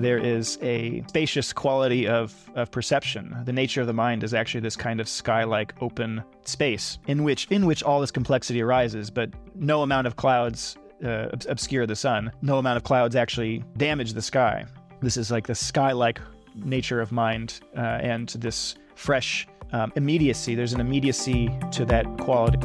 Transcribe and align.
there 0.00 0.18
is 0.18 0.58
a 0.62 1.04
spacious 1.08 1.52
quality 1.52 2.08
of, 2.08 2.34
of 2.54 2.70
perception. 2.70 3.36
The 3.44 3.52
nature 3.52 3.80
of 3.80 3.86
the 3.86 3.92
mind 3.92 4.24
is 4.24 4.34
actually 4.34 4.60
this 4.60 4.76
kind 4.76 5.00
of 5.00 5.08
sky-like 5.08 5.74
open 5.80 6.22
space 6.44 6.98
in 7.06 7.22
which 7.22 7.46
in 7.50 7.66
which 7.66 7.82
all 7.82 8.00
this 8.00 8.10
complexity 8.10 8.62
arises, 8.62 9.10
but 9.10 9.30
no 9.54 9.82
amount 9.82 10.06
of 10.06 10.16
clouds 10.16 10.76
uh, 11.04 11.28
obscure 11.48 11.86
the 11.86 11.96
sun. 11.96 12.32
No 12.42 12.58
amount 12.58 12.76
of 12.76 12.84
clouds 12.84 13.14
actually 13.16 13.64
damage 13.76 14.12
the 14.14 14.22
sky. 14.22 14.64
This 15.00 15.16
is 15.16 15.30
like 15.30 15.46
the 15.46 15.54
sky-like 15.54 16.20
nature 16.54 17.00
of 17.00 17.12
mind 17.12 17.60
uh, 17.76 17.80
and 17.80 18.28
this 18.30 18.74
fresh 18.94 19.46
um, 19.72 19.92
immediacy. 19.96 20.54
There's 20.54 20.72
an 20.72 20.80
immediacy 20.80 21.50
to 21.72 21.84
that 21.86 22.06
quality. 22.18 22.58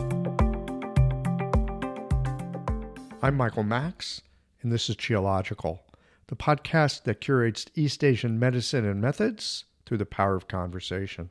I'm 3.22 3.36
Michael 3.36 3.63
Max, 3.63 4.22
and 4.62 4.72
this 4.72 4.90
is 4.90 4.96
Qiological, 4.96 5.80
the 6.28 6.36
podcast 6.36 7.04
that 7.04 7.22
curates 7.22 7.66
East 7.76 8.04
Asian 8.04 8.40
medicine 8.40 8.86
and 8.86 9.00
methods 9.00 9.66
through 9.86 9.98
the 9.98 10.06
power 10.06 10.36
of 10.36 10.48
conversation. 10.48 11.30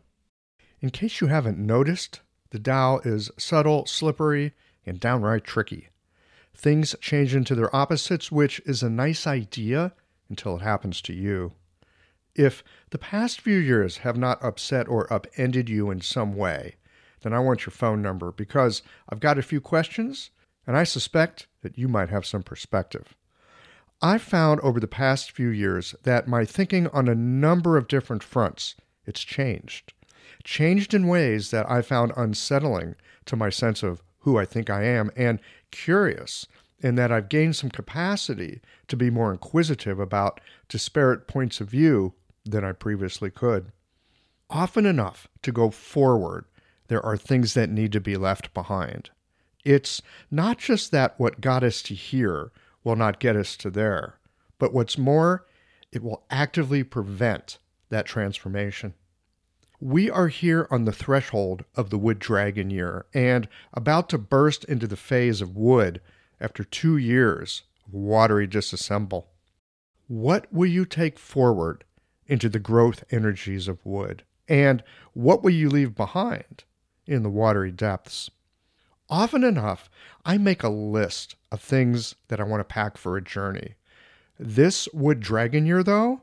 In 0.80 0.91
case 0.91 1.21
you 1.21 1.27
haven't 1.27 1.59
noticed, 1.59 2.21
the 2.51 2.59
Tao 2.59 3.01
is 3.05 3.30
subtle, 3.38 3.87
slippery, 3.87 4.52
and 4.87 5.01
downright 5.01 5.45
tricky. 5.45 5.88
Things 6.55 6.95
change 7.01 7.35
into 7.35 7.55
their 7.55 7.75
opposites, 7.75 8.30
which 8.30 8.61
is 8.65 8.83
a 8.83 8.91
nice 8.91 9.27
idea 9.27 9.93
until 10.29 10.57
it 10.57 10.62
happens 10.62 11.01
to 11.02 11.13
you. 11.13 11.52
If 12.35 12.63
the 12.91 12.99
past 12.99 13.41
few 13.41 13.59
years 13.59 13.99
have 13.99 14.16
not 14.16 14.43
upset 14.45 14.88
or 14.88 15.13
upended 15.13 15.69
you 15.69 15.91
in 15.91 16.01
some 16.01 16.37
way, 16.37 16.77
then 17.23 17.33
I 17.33 17.41
want 17.41 17.66
your 17.66 17.73
phone 17.73 18.02
number 18.02 18.30
because 18.30 18.83
I've 19.09 19.21
got 19.21 19.38
a 19.38 19.43
few 19.43 19.61
questions 19.61 20.30
and 20.66 20.77
I 20.77 20.85
suspect 20.85 21.46
that 21.63 21.79
you 21.79 21.88
might 21.88 22.11
have 22.11 22.27
some 22.27 22.43
perspective. 22.43 23.15
I've 24.02 24.23
found 24.23 24.60
over 24.60 24.80
the 24.80 24.87
past 24.87 25.30
few 25.30 25.48
years 25.48 25.95
that 26.02 26.28
my 26.28 26.45
thinking 26.45 26.88
on 26.88 27.09
a 27.09 27.14
number 27.14 27.76
of 27.76 27.88
different 27.88 28.23
fronts, 28.23 28.74
it's 29.06 29.23
changed. 29.23 29.92
Changed 30.42 30.92
in 30.92 31.09
ways 31.09 31.50
that 31.50 31.70
I 31.70 31.80
found 31.82 32.12
unsettling 32.16 32.96
to 33.26 33.37
my 33.37 33.50
sense 33.50 33.82
of 33.82 34.02
who 34.20 34.38
I 34.38 34.45
think 34.45 34.68
I 34.68 34.84
am 34.84 35.10
and 35.16 35.40
curious 35.70 36.46
in 36.80 36.96
that 36.96 37.10
I've 37.10 37.28
gained 37.28 37.56
some 37.56 37.70
capacity 37.70 38.60
to 38.88 38.96
be 38.96 39.09
more 39.09 39.32
inquisitive 39.32 39.98
about 39.98 40.40
disparate 40.68 41.26
points 41.26 41.60
of 41.60 41.70
view 41.70 42.15
than 42.45 42.65
I 42.65 42.72
previously 42.72 43.30
could. 43.30 43.72
Often 44.50 44.84
enough 44.84 45.26
to 45.42 45.52
go 45.52 45.70
forward, 45.70 46.45
there 46.88 47.04
are 47.04 47.16
things 47.16 47.54
that 47.54 47.70
need 47.70 47.92
to 47.92 48.00
be 48.00 48.16
left 48.16 48.52
behind. 48.52 49.10
It's 49.65 50.02
not 50.30 50.59
just 50.59 50.90
that 50.90 51.18
what 51.18 51.40
got 51.40 51.65
us 51.65 51.80
to 51.84 51.95
here 51.95 52.52
will 52.85 52.96
not 52.96 53.18
get 53.18 53.35
us 53.35 53.57
to 53.57 53.71
there, 53.71 54.18
but 54.59 54.73
what's 54.73 54.99
more, 54.99 55.46
it 55.90 56.02
will 56.02 56.24
actively 56.30 56.85
prevent 56.85 57.59
that 57.88 58.07
transformation. 58.07 58.95
We 59.80 60.09
are 60.09 60.29
here 60.29 60.68
on 60.71 60.85
the 60.85 60.93
threshold 60.93 61.65
of 61.74 61.90
the 61.90 61.99
Wood 61.99 62.18
Dragon 62.18 62.71
year 62.71 63.07
and 63.12 63.49
about 63.73 64.09
to 64.10 64.19
burst 64.19 64.65
into 64.65 64.87
the 64.87 64.97
phase 64.97 65.41
of 65.41 65.56
wood 65.56 66.00
after 66.41 66.65
two 66.65 66.97
years 66.97 67.62
of 67.87 67.94
watery 67.94 68.47
disassemble. 68.47 69.27
What 70.06 70.53
will 70.53 70.71
you 70.71 70.84
take 70.84 71.19
forward 71.19 71.84
into 72.27 72.49
the 72.49 72.59
growth 72.59 73.05
energies 73.10 73.69
of 73.69 73.84
wood? 73.84 74.22
And 74.49 74.82
what 75.12 75.43
will 75.43 75.50
you 75.50 75.69
leave 75.69 75.94
behind 75.94 76.65
in 77.06 77.22
the 77.22 77.31
watery 77.31 77.72
depths? 77.72 78.31
Often 79.10 79.44
enough, 79.44 79.91
I 80.25 80.38
make 80.38 80.62
a 80.62 80.69
list 80.69 81.37
of 81.53 81.60
things 81.60 82.15
that 82.28 82.41
I 82.41 82.44
want 82.44 82.60
to 82.60 82.65
pack 82.65 82.97
for 82.97 83.16
a 83.16 83.22
journey. 83.22 83.75
This 84.39 84.89
Wood 84.93 85.21
Dragon 85.21 85.67
year, 85.67 85.83
though, 85.83 86.23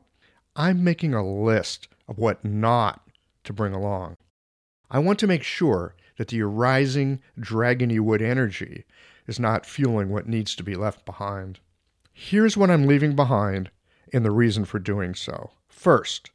I'm 0.56 0.82
making 0.84 1.14
a 1.14 1.26
list 1.26 1.88
of 2.08 2.18
what 2.18 2.44
not 2.44 3.08
to 3.44 3.52
bring 3.52 3.72
along. 3.72 4.16
I 4.90 4.98
want 4.98 5.18
to 5.20 5.26
make 5.26 5.42
sure 5.42 5.94
that 6.18 6.28
the 6.28 6.42
arising 6.42 7.20
dragony 7.38 7.98
wood 8.00 8.20
energy 8.20 8.84
is 9.26 9.40
not 9.40 9.64
fueling 9.64 10.10
what 10.10 10.28
needs 10.28 10.54
to 10.56 10.62
be 10.62 10.74
left 10.74 11.06
behind. 11.06 11.60
Here's 12.12 12.56
what 12.56 12.70
I'm 12.70 12.86
leaving 12.86 13.16
behind 13.16 13.70
and 14.12 14.24
the 14.24 14.30
reason 14.30 14.64
for 14.64 14.78
doing 14.78 15.14
so. 15.14 15.52
First, 15.68 16.30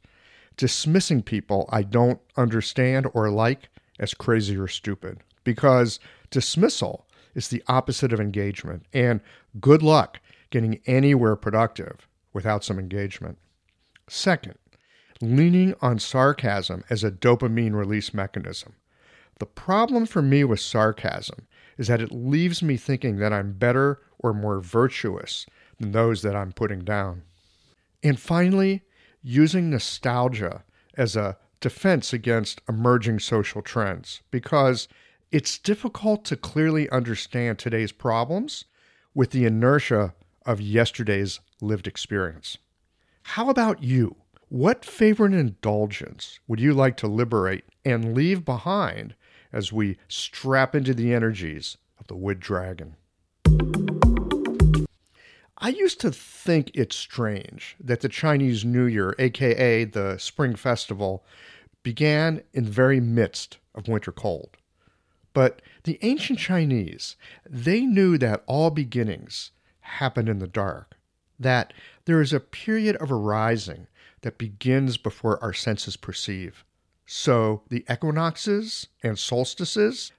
dismissing 0.56 1.22
people 1.22 1.68
I 1.70 1.82
don't 1.82 2.20
understand 2.36 3.06
or 3.14 3.30
like 3.30 3.68
as 4.00 4.14
crazy 4.14 4.56
or 4.56 4.66
stupid, 4.66 5.20
because 5.48 5.98
dismissal 6.28 7.06
is 7.34 7.48
the 7.48 7.62
opposite 7.68 8.12
of 8.12 8.20
engagement, 8.20 8.84
and 8.92 9.22
good 9.58 9.82
luck 9.82 10.20
getting 10.50 10.78
anywhere 10.84 11.36
productive 11.36 12.06
without 12.34 12.62
some 12.62 12.78
engagement. 12.78 13.38
Second, 14.10 14.56
leaning 15.22 15.74
on 15.80 15.98
sarcasm 15.98 16.84
as 16.90 17.02
a 17.02 17.10
dopamine 17.10 17.72
release 17.72 18.12
mechanism. 18.12 18.74
The 19.38 19.46
problem 19.46 20.04
for 20.04 20.20
me 20.20 20.44
with 20.44 20.60
sarcasm 20.60 21.46
is 21.78 21.86
that 21.86 22.02
it 22.02 22.12
leaves 22.12 22.62
me 22.62 22.76
thinking 22.76 23.16
that 23.16 23.32
I'm 23.32 23.54
better 23.54 24.02
or 24.18 24.34
more 24.34 24.60
virtuous 24.60 25.46
than 25.80 25.92
those 25.92 26.20
that 26.20 26.36
I'm 26.36 26.52
putting 26.52 26.80
down. 26.80 27.22
And 28.02 28.20
finally, 28.20 28.82
using 29.22 29.70
nostalgia 29.70 30.62
as 30.98 31.16
a 31.16 31.38
defense 31.60 32.12
against 32.12 32.60
emerging 32.68 33.20
social 33.20 33.62
trends 33.62 34.20
because 34.30 34.88
it's 35.30 35.58
difficult 35.58 36.24
to 36.24 36.36
clearly 36.36 36.88
understand 36.90 37.58
today's 37.58 37.92
problems 37.92 38.64
with 39.14 39.30
the 39.30 39.44
inertia 39.44 40.14
of 40.46 40.60
yesterday's 40.60 41.40
lived 41.60 41.86
experience. 41.86 42.56
How 43.22 43.50
about 43.50 43.82
you? 43.82 44.16
What 44.48 44.84
favorite 44.84 45.34
indulgence 45.34 46.40
would 46.48 46.60
you 46.60 46.72
like 46.72 46.96
to 46.98 47.06
liberate 47.06 47.64
and 47.84 48.14
leave 48.14 48.44
behind 48.44 49.14
as 49.52 49.72
we 49.72 49.98
strap 50.08 50.74
into 50.74 50.94
the 50.94 51.12
energies 51.12 51.76
of 52.00 52.06
the 52.06 52.16
wood 52.16 52.40
dragon? 52.40 52.96
I 55.58 55.70
used 55.70 56.00
to 56.00 56.12
think 56.12 56.70
it 56.72 56.92
strange 56.92 57.76
that 57.80 58.00
the 58.00 58.08
Chinese 58.08 58.64
New 58.64 58.86
Year, 58.86 59.14
aka 59.18 59.84
the 59.84 60.16
Spring 60.16 60.54
Festival, 60.54 61.24
began 61.82 62.42
in 62.54 62.64
the 62.64 62.70
very 62.70 63.00
midst 63.00 63.58
of 63.74 63.88
winter 63.88 64.12
cold. 64.12 64.57
But 65.32 65.62
the 65.84 65.98
ancient 66.02 66.38
Chinese, 66.38 67.16
they 67.48 67.82
knew 67.82 68.18
that 68.18 68.42
all 68.46 68.70
beginnings 68.70 69.52
happen 69.80 70.28
in 70.28 70.38
the 70.38 70.46
dark, 70.46 70.96
that 71.38 71.72
there 72.04 72.20
is 72.20 72.32
a 72.32 72.40
period 72.40 72.96
of 72.96 73.12
arising 73.12 73.86
that 74.22 74.38
begins 74.38 74.96
before 74.96 75.42
our 75.42 75.52
senses 75.52 75.96
perceive. 75.96 76.64
So 77.06 77.62
the 77.68 77.84
equinoxes 77.90 78.88
and 79.02 79.18
solstices, 79.18 80.12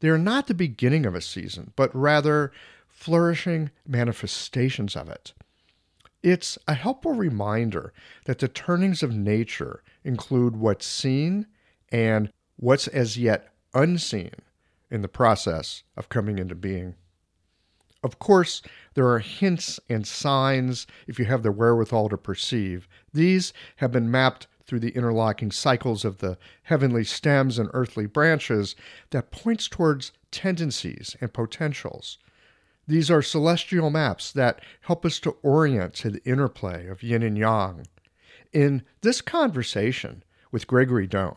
they 0.00 0.08
are 0.08 0.18
not 0.18 0.46
the 0.46 0.54
beginning 0.54 1.06
of 1.06 1.14
a 1.14 1.20
season, 1.20 1.72
but 1.74 1.94
rather 1.94 2.52
flourishing 2.86 3.70
manifestations 3.86 4.94
of 4.94 5.08
it. 5.08 5.32
It's 6.22 6.58
a 6.68 6.74
helpful 6.74 7.14
reminder 7.14 7.92
that 8.24 8.38
the 8.40 8.48
turnings 8.48 9.02
of 9.02 9.14
nature 9.14 9.82
include 10.04 10.56
what's 10.56 10.86
seen 10.86 11.46
and 11.90 12.32
what's 12.56 12.88
as 12.88 13.16
yet 13.16 13.52
unseen 13.74 14.32
in 14.90 15.02
the 15.02 15.08
process 15.08 15.82
of 15.96 16.08
coming 16.08 16.38
into 16.38 16.54
being. 16.54 16.94
Of 18.02 18.18
course, 18.18 18.62
there 18.94 19.08
are 19.08 19.18
hints 19.18 19.80
and 19.88 20.06
signs 20.06 20.86
if 21.06 21.18
you 21.18 21.24
have 21.24 21.42
the 21.42 21.50
wherewithal 21.50 22.08
to 22.10 22.16
perceive. 22.16 22.86
These 23.12 23.52
have 23.76 23.90
been 23.90 24.10
mapped 24.10 24.46
through 24.64 24.80
the 24.80 24.90
interlocking 24.90 25.50
cycles 25.50 26.04
of 26.04 26.18
the 26.18 26.38
heavenly 26.62 27.04
stems 27.04 27.58
and 27.58 27.70
earthly 27.72 28.06
branches 28.06 28.76
that 29.10 29.30
points 29.30 29.68
towards 29.68 30.12
tendencies 30.30 31.16
and 31.20 31.32
potentials. 31.32 32.18
These 32.86 33.10
are 33.10 33.22
celestial 33.22 33.90
maps 33.90 34.30
that 34.32 34.60
help 34.82 35.04
us 35.04 35.18
to 35.20 35.36
orient 35.42 35.94
to 35.94 36.10
the 36.10 36.24
interplay 36.24 36.86
of 36.86 37.02
yin 37.02 37.22
and 37.22 37.36
yang. 37.36 37.86
In 38.52 38.84
this 39.00 39.20
conversation 39.20 40.22
with 40.52 40.68
Gregory 40.68 41.06
Done, 41.06 41.36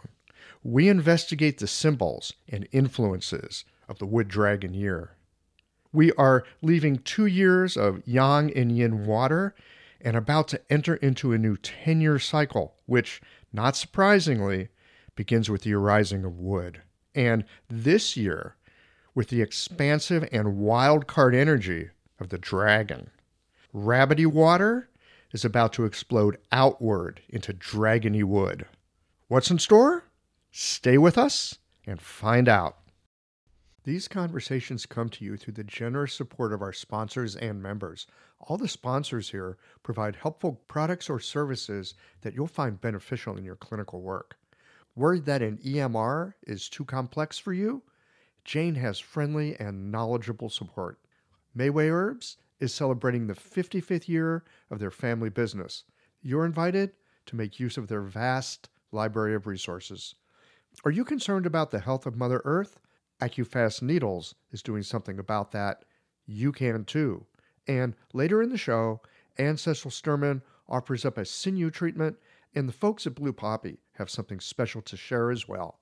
we 0.64 0.90
investigate 0.90 1.60
the 1.60 1.68
symbols 1.68 2.34
and 2.50 2.68
influences 2.72 3.66
of 3.88 4.00
the 4.00 4.06
Wood 4.06 4.28
Dragon 4.28 4.74
year. 4.74 5.16
We 5.92 6.12
are 6.14 6.44
leaving 6.62 7.00
two 7.00 7.26
years 7.26 7.76
of 7.78 8.02
yang 8.06 8.56
and 8.56 8.76
yin 8.76 9.06
water 9.06 9.56
and 10.02 10.16
about 10.16 10.48
to 10.50 10.62
enter 10.70 10.96
into 10.96 11.34
a 11.34 11.38
new 11.38 11.58
10 11.58 12.02
year 12.02 12.20
cycle, 12.20 12.76
which, 12.86 13.22
not 13.52 13.76
surprisingly, 13.76 14.70
begins 15.16 15.50
with 15.50 15.64
the 15.64 15.74
arising 15.74 16.24
of 16.24 16.38
wood. 16.38 16.82
And 17.16 17.44
this 17.68 18.16
year, 18.16 18.56
with 19.16 19.30
the 19.30 19.42
expansive 19.42 20.28
and 20.32 20.58
wild 20.58 21.08
card 21.08 21.36
energy 21.36 21.90
of 22.20 22.30
the 22.30 22.38
dragon. 22.38 23.10
Rabbity 23.74 24.26
water 24.26 24.90
is 25.32 25.44
about 25.44 25.74
to 25.74 25.86
explode 25.86 26.38
outward 26.52 27.22
into 27.30 27.54
dragony 27.54 28.24
wood. 28.24 28.66
What's 29.28 29.52
in 29.52 29.60
store? 29.60 30.06
Stay 30.52 30.98
with 30.98 31.18
us 31.18 31.60
and 31.86 32.02
find 32.02 32.50
out. 32.50 32.78
These 33.84 34.08
conversations 34.08 34.86
come 34.86 35.10
to 35.10 35.24
you 35.24 35.38
through 35.38 35.54
the 35.54 35.64
generous 35.64 36.14
support 36.14 36.52
of 36.54 36.62
our 36.62 36.74
sponsors 36.74 37.36
and 37.36 37.62
members, 37.62 38.08
All 38.40 38.58
the 38.58 38.68
sponsors 38.68 39.30
here 39.30 39.58
provide 39.84 40.16
helpful 40.16 40.62
products 40.68 41.10
or 41.10 41.20
services 41.20 41.94
that 42.22 42.34
you'll 42.34 42.48
find 42.48 42.82
beneficial 42.82 43.38
in 43.38 43.44
your 43.44 43.56
clinical 43.56 44.02
work. 44.02 44.38
Worried 44.96 45.26
that 45.26 45.42
an 45.42 45.58
EMR 45.58 46.34
is 46.48 46.70
too 46.70 46.86
complex 46.86 47.38
for 47.38 47.54
you? 47.54 47.84
Jane 48.44 48.76
has 48.76 48.98
friendly 48.98 49.56
and 49.60 49.92
knowledgeable 49.92 50.50
support. 50.50 51.00
Mayway 51.56 51.92
Herbs 51.92 52.38
is 52.60 52.74
celebrating 52.74 53.28
the 53.28 53.34
55th 53.36 54.08
year 54.08 54.44
of 54.72 54.80
their 54.80 54.92
family 54.92 55.30
business. 55.30 55.84
You're 56.22 56.46
invited 56.46 56.94
to 57.28 57.36
make 57.36 57.60
use 57.60 57.78
of 57.78 57.88
their 57.88 58.02
vast 58.02 58.70
library 58.92 59.36
of 59.36 59.46
resources. 59.46 60.16
Are 60.86 60.92
you 60.92 61.04
concerned 61.04 61.46
about 61.46 61.72
the 61.72 61.82
health 61.82 62.06
of 62.06 62.16
Mother 62.16 62.42
Earth? 62.46 62.80
AccuFast 63.22 63.82
Needles 63.82 64.36
is 64.52 64.64
doing 64.64 64.82
something 64.82 65.20
about 65.20 65.52
that. 65.52 65.84
You 66.26 66.54
can 66.54 66.86
too. 66.86 67.26
And 67.68 67.96
later 68.14 68.42
in 68.42 68.50
the 68.50 68.58
show, 68.58 69.02
Ancestral 69.38 69.92
Sturman 69.92 70.42
offers 70.70 71.04
up 71.04 71.18
a 71.18 71.26
sinew 71.26 71.70
treatment, 71.70 72.18
and 72.56 72.68
the 72.68 72.74
folks 72.74 73.06
at 73.06 73.16
Blue 73.16 73.34
Poppy 73.34 73.80
have 73.94 74.10
something 74.10 74.40
special 74.40 74.82
to 74.84 74.96
share 74.96 75.32
as 75.32 75.50
well. 75.50 75.80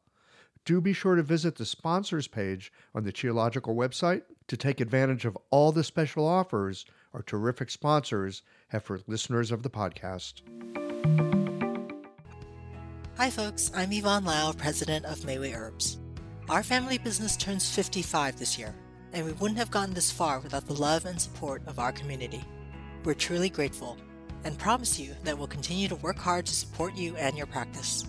Do 0.66 0.82
be 0.82 0.94
sure 0.94 1.16
to 1.16 1.24
visit 1.24 1.56
the 1.56 1.66
sponsors 1.66 2.28
page 2.28 2.74
on 2.96 3.04
the 3.04 3.14
Qiological 3.14 3.76
website 3.76 4.24
to 4.48 4.58
take 4.58 4.82
advantage 4.82 5.26
of 5.26 5.38
all 5.52 5.72
the 5.72 5.84
special 5.84 6.26
offers 6.26 6.86
our 7.14 7.22
terrific 7.22 7.70
sponsors 7.70 8.42
have 8.70 8.84
for 8.84 9.00
listeners 9.06 9.52
of 9.52 9.62
the 9.62 9.70
podcast. 9.70 10.42
Hi, 13.18 13.32
folks. 13.32 13.72
I'm 13.74 13.92
Yvonne 13.92 14.26
Lau, 14.26 14.52
president 14.52 15.04
of 15.06 15.22
Mayway 15.22 15.58
Herbs. 15.58 15.98
Our 16.50 16.62
family 16.62 17.00
business 17.00 17.36
turns 17.36 17.68
55 17.68 18.38
this 18.38 18.60
year, 18.60 18.76
and 19.12 19.26
we 19.26 19.32
wouldn't 19.32 19.58
have 19.58 19.72
gotten 19.72 19.96
this 19.96 20.12
far 20.12 20.40
without 20.40 20.68
the 20.68 20.80
love 20.80 21.06
and 21.08 21.20
support 21.20 21.64
of 21.66 21.80
our 21.80 21.92
community. 21.92 22.44
We're 23.04 23.16
truly 23.16 23.50
grateful 23.50 23.98
and 24.44 24.56
promise 24.60 25.00
you 25.00 25.16
that 25.24 25.36
we'll 25.36 25.48
continue 25.48 25.88
to 25.88 25.96
work 25.96 26.20
hard 26.20 26.46
to 26.46 26.54
support 26.54 26.96
you 26.96 27.16
and 27.16 27.36
your 27.36 27.48
practice. 27.48 28.06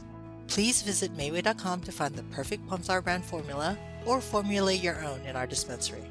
Please 0.46 0.82
visit 0.82 1.16
Mayway.com 1.16 1.80
to 1.80 1.92
find 1.92 2.14
the 2.14 2.24
perfect 2.24 2.68
Plumflower 2.68 3.00
brand 3.00 3.24
formula 3.24 3.78
or 4.04 4.20
formulate 4.20 4.82
your 4.82 5.02
own 5.02 5.22
in 5.22 5.36
our 5.36 5.46
dispensary. 5.46 6.04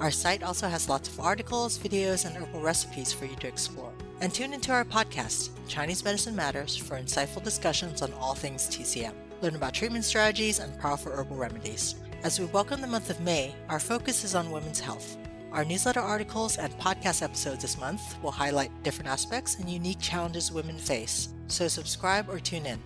Our 0.00 0.10
site 0.10 0.42
also 0.42 0.66
has 0.66 0.88
lots 0.88 1.08
of 1.08 1.20
articles, 1.20 1.78
videos, 1.78 2.26
and 2.26 2.36
herbal 2.36 2.62
recipes 2.62 3.12
for 3.12 3.26
you 3.26 3.36
to 3.36 3.46
explore. 3.46 3.92
And 4.22 4.34
tune 4.34 4.52
into 4.52 4.70
our 4.70 4.84
podcast, 4.84 5.48
Chinese 5.66 6.04
Medicine 6.04 6.36
Matters, 6.36 6.76
for 6.76 7.00
insightful 7.00 7.42
discussions 7.42 8.02
on 8.02 8.12
all 8.12 8.34
things 8.34 8.68
TCM. 8.68 9.14
Learn 9.40 9.54
about 9.54 9.72
treatment 9.72 10.04
strategies 10.04 10.58
and 10.58 10.78
powerful 10.78 11.10
herbal 11.10 11.38
remedies. 11.38 11.94
As 12.22 12.38
we 12.38 12.44
welcome 12.44 12.82
the 12.82 12.86
month 12.86 13.08
of 13.08 13.18
May, 13.22 13.54
our 13.70 13.80
focus 13.80 14.22
is 14.22 14.34
on 14.34 14.50
women's 14.50 14.78
health. 14.78 15.16
Our 15.52 15.64
newsletter 15.64 16.00
articles 16.00 16.58
and 16.58 16.70
podcast 16.78 17.22
episodes 17.22 17.62
this 17.62 17.80
month 17.80 18.22
will 18.22 18.30
highlight 18.30 18.82
different 18.82 19.08
aspects 19.08 19.54
and 19.54 19.70
unique 19.70 20.00
challenges 20.00 20.52
women 20.52 20.76
face, 20.76 21.30
so 21.46 21.66
subscribe 21.66 22.28
or 22.28 22.38
tune 22.38 22.66
in. 22.66 22.78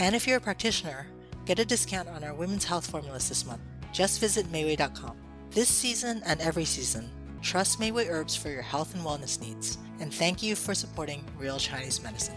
And 0.00 0.16
if 0.16 0.26
you're 0.26 0.38
a 0.38 0.40
practitioner, 0.40 1.06
get 1.46 1.60
a 1.60 1.64
discount 1.64 2.08
on 2.08 2.24
our 2.24 2.34
women's 2.34 2.64
health 2.64 2.90
formulas 2.90 3.28
this 3.28 3.46
month. 3.46 3.62
Just 3.92 4.18
visit 4.18 4.50
Mayway.com. 4.50 5.16
This 5.52 5.68
season 5.68 6.20
and 6.26 6.40
every 6.40 6.64
season, 6.64 7.08
trust 7.42 7.80
Mayway 7.80 8.08
Herbs 8.10 8.36
for 8.36 8.48
your 8.48 8.62
health 8.62 8.94
and 8.94 9.04
wellness 9.04 9.40
needs. 9.40 9.78
And 10.00 10.12
thank 10.12 10.42
you 10.42 10.56
for 10.56 10.74
supporting 10.74 11.24
Real 11.38 11.58
Chinese 11.58 12.02
Medicine. 12.02 12.36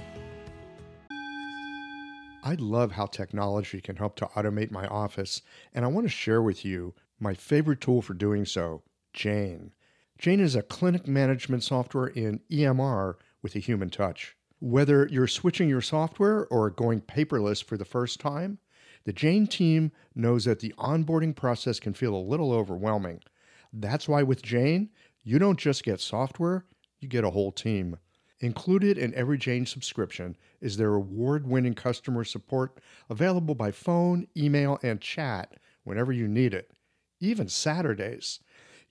I 2.45 2.55
love 2.55 2.91
how 2.91 3.05
technology 3.05 3.79
can 3.79 3.95
help 3.95 4.17
to 4.17 4.25
automate 4.35 4.69
my 4.69 4.85
office, 4.87 5.41
and 5.73 5.85
I 5.85 5.87
want 5.87 6.05
to 6.05 6.11
share 6.11 6.41
with 6.41 6.65
you 6.65 6.93
my 7.17 7.33
favorite 7.33 7.79
tool 7.79 8.01
for 8.01 8.13
doing 8.13 8.45
so, 8.45 8.83
Jane. 9.13 9.71
Jane 10.17 10.41
is 10.41 10.55
a 10.55 10.61
clinic 10.61 11.07
management 11.07 11.63
software 11.63 12.07
in 12.07 12.41
EMR 12.51 13.15
with 13.41 13.55
a 13.55 13.59
human 13.59 13.89
touch. 13.89 14.35
Whether 14.59 15.07
you're 15.09 15.27
switching 15.27 15.69
your 15.69 15.81
software 15.81 16.45
or 16.47 16.69
going 16.69 17.01
paperless 17.01 17.63
for 17.63 17.77
the 17.77 17.85
first 17.85 18.19
time, 18.19 18.59
the 19.05 19.13
Jane 19.13 19.47
team 19.47 19.91
knows 20.15 20.45
that 20.45 20.59
the 20.59 20.73
onboarding 20.77 21.35
process 21.35 21.79
can 21.79 21.93
feel 21.93 22.15
a 22.15 22.17
little 22.17 22.51
overwhelming. 22.51 23.21
That's 23.73 24.07
why 24.07 24.21
with 24.21 24.43
Jane, 24.43 24.91
you 25.23 25.39
don't 25.39 25.59
just 25.59 25.83
get 25.83 25.99
software, 25.99 26.65
you 26.99 27.07
get 27.07 27.23
a 27.23 27.31
whole 27.31 27.51
team. 27.51 27.97
Included 28.39 28.97
in 28.97 29.15
every 29.15 29.37
Jane 29.37 29.65
subscription 29.65 30.37
is 30.61 30.77
their 30.77 30.93
award 30.93 31.47
winning 31.47 31.73
customer 31.73 32.23
support 32.23 32.79
available 33.09 33.55
by 33.55 33.71
phone, 33.71 34.27
email, 34.37 34.77
and 34.83 35.01
chat 35.01 35.55
whenever 35.83 36.11
you 36.11 36.27
need 36.27 36.53
it, 36.53 36.71
even 37.19 37.47
Saturdays. 37.47 38.39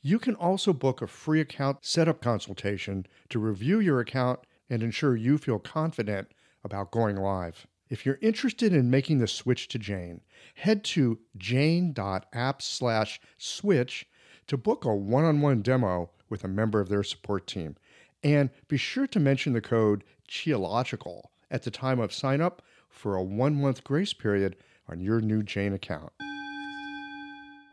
You 0.01 0.19
can 0.19 0.35
also 0.35 0.73
book 0.73 1.01
a 1.01 1.07
free 1.07 1.41
account 1.41 1.85
setup 1.85 2.21
consultation 2.21 3.07
to 3.29 3.39
review 3.39 3.79
your 3.79 4.01
account 4.01 4.41
and 4.69 4.83
ensure 4.83 5.15
you 5.15 5.39
feel 5.39 5.59
confident 5.59 6.29
about 6.65 6.91
going 6.91 7.17
live. 7.17 7.67
If 7.89 8.07
you're 8.07 8.19
interested 8.23 8.73
in 8.73 8.91
making 8.91 9.19
the 9.19 9.29
switch 9.29 9.69
to 9.69 9.79
Jane, 9.79 10.23
head 10.55 10.83
to 10.85 11.21
jane.app 11.37 12.63
slash 12.63 13.21
switch 13.37 14.07
to 14.47 14.57
book 14.57 14.85
a 14.85 14.95
one-on-one 14.95 15.63
demo 15.63 16.11
with 16.29 16.45
a 16.45 16.49
member 16.49 16.81
of 16.81 16.89
their 16.89 17.03
support 17.03 17.47
team. 17.47 17.77
And 18.23 18.51
be 18.69 18.77
sure 18.77 19.07
to 19.09 19.21
mention 19.21 19.53
the 19.53 19.61
code 19.61 20.05
Qiological 20.29 21.23
at 21.51 21.63
the 21.63 21.71
time 21.71 22.01
of 22.01 22.13
sign 22.13 22.41
up 22.41 22.63
for 22.89 23.17
a 23.17 23.23
one-month 23.23 23.85
grace 23.85 24.13
period 24.13 24.57
on 24.89 25.01
your 25.01 25.21
new 25.21 25.43
Jane 25.43 25.73
account. 25.73 26.13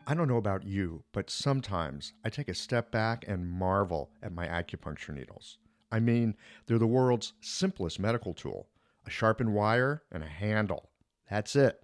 I 0.06 0.14
don't 0.14 0.28
know 0.28 0.38
about 0.38 0.64
you, 0.64 1.04
but 1.12 1.30
sometimes 1.30 2.14
I 2.24 2.30
take 2.30 2.48
a 2.48 2.54
step 2.54 2.90
back 2.90 3.24
and 3.28 3.48
marvel 3.48 4.10
at 4.22 4.32
my 4.32 4.46
acupuncture 4.46 5.14
needles. 5.14 5.58
I 5.92 6.00
mean, 6.00 6.34
they're 6.66 6.78
the 6.78 6.86
world's 6.86 7.32
simplest 7.40 7.98
medical 8.00 8.34
tool 8.34 8.68
a 9.06 9.10
sharpened 9.10 9.54
wire 9.54 10.02
and 10.12 10.22
a 10.22 10.26
handle. 10.26 10.90
That's 11.30 11.56
it. 11.56 11.82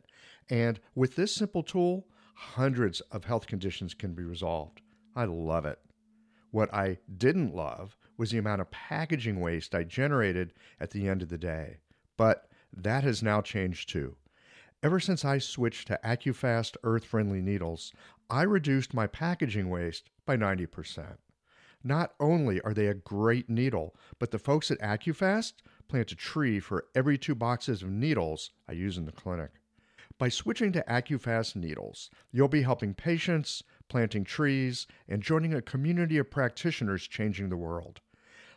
And 0.50 0.78
with 0.94 1.16
this 1.16 1.34
simple 1.34 1.62
tool, 1.62 2.06
hundreds 2.36 3.00
of 3.12 3.24
health 3.24 3.46
conditions 3.46 3.94
can 3.94 4.12
be 4.12 4.22
resolved. 4.22 4.82
I 5.14 5.24
love 5.24 5.64
it. 5.64 5.78
What 6.50 6.72
I 6.72 6.98
didn't 7.16 7.54
love 7.54 7.96
was 8.16 8.30
the 8.30 8.38
amount 8.38 8.60
of 8.60 8.70
packaging 8.70 9.40
waste 9.40 9.74
I 9.74 9.84
generated 9.84 10.52
at 10.78 10.90
the 10.90 11.08
end 11.08 11.22
of 11.22 11.28
the 11.28 11.38
day. 11.38 11.78
But 12.16 12.48
that 12.72 13.04
has 13.04 13.22
now 13.22 13.40
changed 13.40 13.88
too. 13.88 14.16
Ever 14.82 15.00
since 15.00 15.24
I 15.24 15.38
switched 15.38 15.88
to 15.88 15.98
AccuFast 16.04 16.76
earth 16.84 17.04
friendly 17.04 17.40
needles, 17.40 17.92
I 18.28 18.42
reduced 18.42 18.94
my 18.94 19.06
packaging 19.06 19.70
waste 19.70 20.10
by 20.26 20.36
90%. 20.36 21.16
Not 21.82 22.12
only 22.20 22.60
are 22.60 22.74
they 22.74 22.88
a 22.88 22.94
great 22.94 23.48
needle, 23.48 23.96
but 24.18 24.30
the 24.30 24.38
folks 24.38 24.70
at 24.70 24.80
AccuFast 24.80 25.54
plant 25.88 26.12
a 26.12 26.16
tree 26.16 26.60
for 26.60 26.86
every 26.94 27.16
two 27.16 27.34
boxes 27.34 27.82
of 27.82 27.90
needles 27.90 28.50
I 28.68 28.72
use 28.72 28.98
in 28.98 29.06
the 29.06 29.12
clinic. 29.12 29.52
By 30.18 30.30
switching 30.30 30.72
to 30.72 30.82
AccuFast 30.88 31.56
needles, 31.56 32.08
you'll 32.32 32.48
be 32.48 32.62
helping 32.62 32.94
patients, 32.94 33.62
planting 33.86 34.24
trees, 34.24 34.86
and 35.06 35.22
joining 35.22 35.52
a 35.52 35.60
community 35.60 36.16
of 36.16 36.30
practitioners 36.30 37.06
changing 37.06 37.50
the 37.50 37.56
world. 37.58 38.00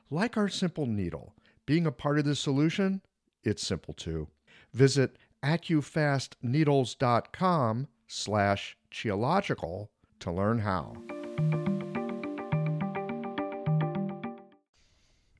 Like 0.10 0.38
our 0.38 0.48
simple 0.48 0.86
needle, 0.86 1.36
being 1.66 1.86
a 1.86 1.92
part 1.92 2.18
of 2.18 2.24
the 2.24 2.36
solution, 2.36 3.02
it's 3.44 3.68
simple 3.68 3.94
too. 3.94 4.30
Visit 4.74 5.18
accufastneedles.com 5.44 7.88
slash 8.08 8.78
qiological 8.90 9.90
to 10.22 10.32
learn 10.32 10.60
how. 10.60 10.94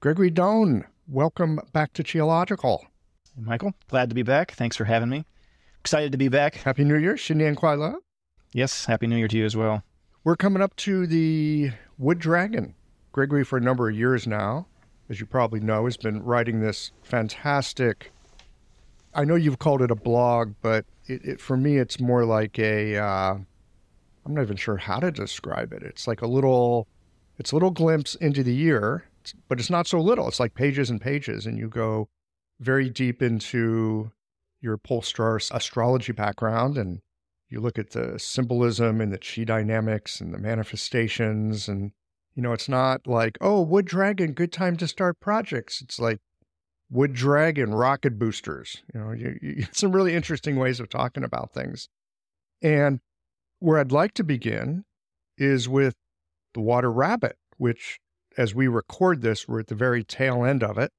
Gregory 0.02 0.30
Done, 0.30 0.84
welcome 1.08 1.62
back 1.72 1.94
to 1.94 2.04
Qiological. 2.04 2.82
Michael, 3.38 3.74
glad 3.88 4.10
to 4.10 4.16
be 4.16 4.24
back. 4.24 4.52
Thanks 4.52 4.76
for 4.76 4.84
having 4.84 5.08
me. 5.08 5.24
Excited 5.80 6.12
to 6.12 6.18
be 6.18 6.28
back. 6.28 6.56
Happy 6.56 6.84
New 6.84 6.98
Year. 6.98 7.16
Shinyan 7.16 7.56
Kuai 7.56 7.96
Yes, 8.54 8.86
Happy 8.86 9.08
New 9.08 9.18
Year 9.18 9.28
to 9.28 9.38
you 9.38 9.46
as 9.46 9.56
well. 9.56 9.84
We're 10.24 10.36
coming 10.36 10.62
up 10.62 10.76
to 10.78 11.08
the 11.08 11.72
Wood 11.98 12.20
Dragon. 12.20 12.76
Gregory, 13.12 13.44
for 13.44 13.58
a 13.58 13.62
number 13.62 13.90
of 13.90 13.96
years 13.96 14.28
now, 14.28 14.68
as 15.10 15.20
you 15.20 15.26
probably 15.26 15.60
know, 15.60 15.86
has 15.86 15.98
been 15.98 16.22
writing 16.24 16.60
this 16.60 16.92
fantastic. 17.02 18.12
I 19.14 19.26
know 19.26 19.36
you've 19.36 19.60
called 19.60 19.82
it 19.82 19.90
a 19.90 19.96
blog, 19.96 20.54
but 20.62 20.86
it, 21.08 21.26
it, 21.26 21.42
for 21.42 21.58
me, 21.58 21.78
it's 21.78 22.00
more 22.00 22.26
like 22.26 22.60
a. 22.60 22.98
am 22.98 23.48
uh, 24.26 24.30
not 24.30 24.42
even 24.42 24.58
sure 24.58 24.78
how 24.78 25.00
to 25.00 25.12
describe 25.12 25.74
it. 25.74 25.84
It's 25.84 26.08
like 26.08 26.22
a 26.22 26.28
little, 26.28 26.88
it's 27.38 27.52
a 27.52 27.56
little 27.56 27.72
glimpse 27.72 28.16
into 28.16 28.44
the 28.44 28.54
year 28.54 29.06
but 29.48 29.60
it's 29.60 29.70
not 29.70 29.88
so 29.88 30.00
little. 30.00 30.28
It's 30.28 30.40
like 30.40 30.54
pages 30.54 30.90
and 30.90 31.00
pages, 31.00 31.46
and 31.46 31.58
you 31.58 31.68
go 31.68 32.10
very 32.60 32.90
deep 32.90 33.22
into 33.22 34.12
your 34.62 34.78
Polestar 34.78 35.38
astrology 35.52 36.12
background 36.12 36.78
and 36.78 37.00
you 37.50 37.60
look 37.60 37.80
at 37.80 37.92
the 37.92 38.20
symbolism 38.20 39.02
and 39.02 39.12
the 39.12 39.18
chi 39.18 39.44
dynamics 39.44 40.22
and 40.22 40.34
the 40.34 40.38
manifestations 40.38 41.68
and 41.68 41.92
you 42.36 42.44
know 42.44 42.54
it's 42.54 42.70
not 42.70 43.08
like 43.08 43.38
oh 43.42 43.62
wood 43.62 43.86
dragon 43.86 44.34
good 44.34 44.52
time 44.52 44.78
to 44.78 44.88
start 44.88 45.20
projects. 45.20 45.82
It's 45.82 46.00
like 46.00 46.20
wood 46.90 47.14
dragon 47.14 47.74
rocket 47.74 48.20
boosters. 48.20 48.84
You 48.94 49.00
know 49.00 49.12
you, 49.12 49.40
you, 49.42 49.66
some 49.72 49.92
really 49.92 50.16
interesting 50.16 50.58
ways 50.58 50.80
of 50.80 50.90
talking 50.90 51.24
about 51.24 51.54
things. 51.54 51.88
And 52.62 53.00
where 53.60 53.80
i'd 53.80 53.92
like 53.92 54.14
to 54.14 54.24
begin 54.24 54.86
is 55.38 55.68
with 55.68 55.96
the 56.54 56.62
water 56.62 56.92
rabbit 56.92 57.36
which 57.58 58.00
as 58.38 58.56
we 58.56 58.68
record 58.68 59.22
this, 59.22 59.48
we're 59.48 59.60
at 59.60 59.68
the 59.68 59.76
very 59.76 60.04
tail 60.04 60.46
end 60.46 60.64
of 60.64 60.78
it. 60.78 60.94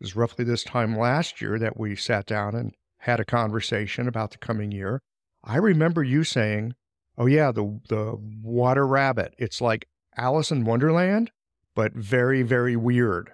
It 0.00 0.04
was 0.04 0.16
roughly 0.16 0.44
this 0.44 0.64
time 0.64 0.96
last 0.96 1.40
year 1.40 1.58
that 1.58 1.78
we 1.78 1.94
sat 1.94 2.26
down 2.26 2.54
and 2.54 2.74
had 3.02 3.18
a 3.18 3.24
conversation 3.24 4.06
about 4.06 4.30
the 4.30 4.38
coming 4.38 4.70
year. 4.70 5.02
I 5.42 5.56
remember 5.56 6.04
you 6.04 6.22
saying, 6.22 6.74
"Oh 7.18 7.26
yeah, 7.26 7.50
the 7.50 7.80
the 7.88 8.16
water 8.42 8.86
rabbit. 8.86 9.34
It's 9.38 9.60
like 9.60 9.88
Alice 10.16 10.52
in 10.52 10.64
Wonderland, 10.64 11.32
but 11.74 11.94
very 11.94 12.42
very 12.42 12.76
weird." 12.76 13.32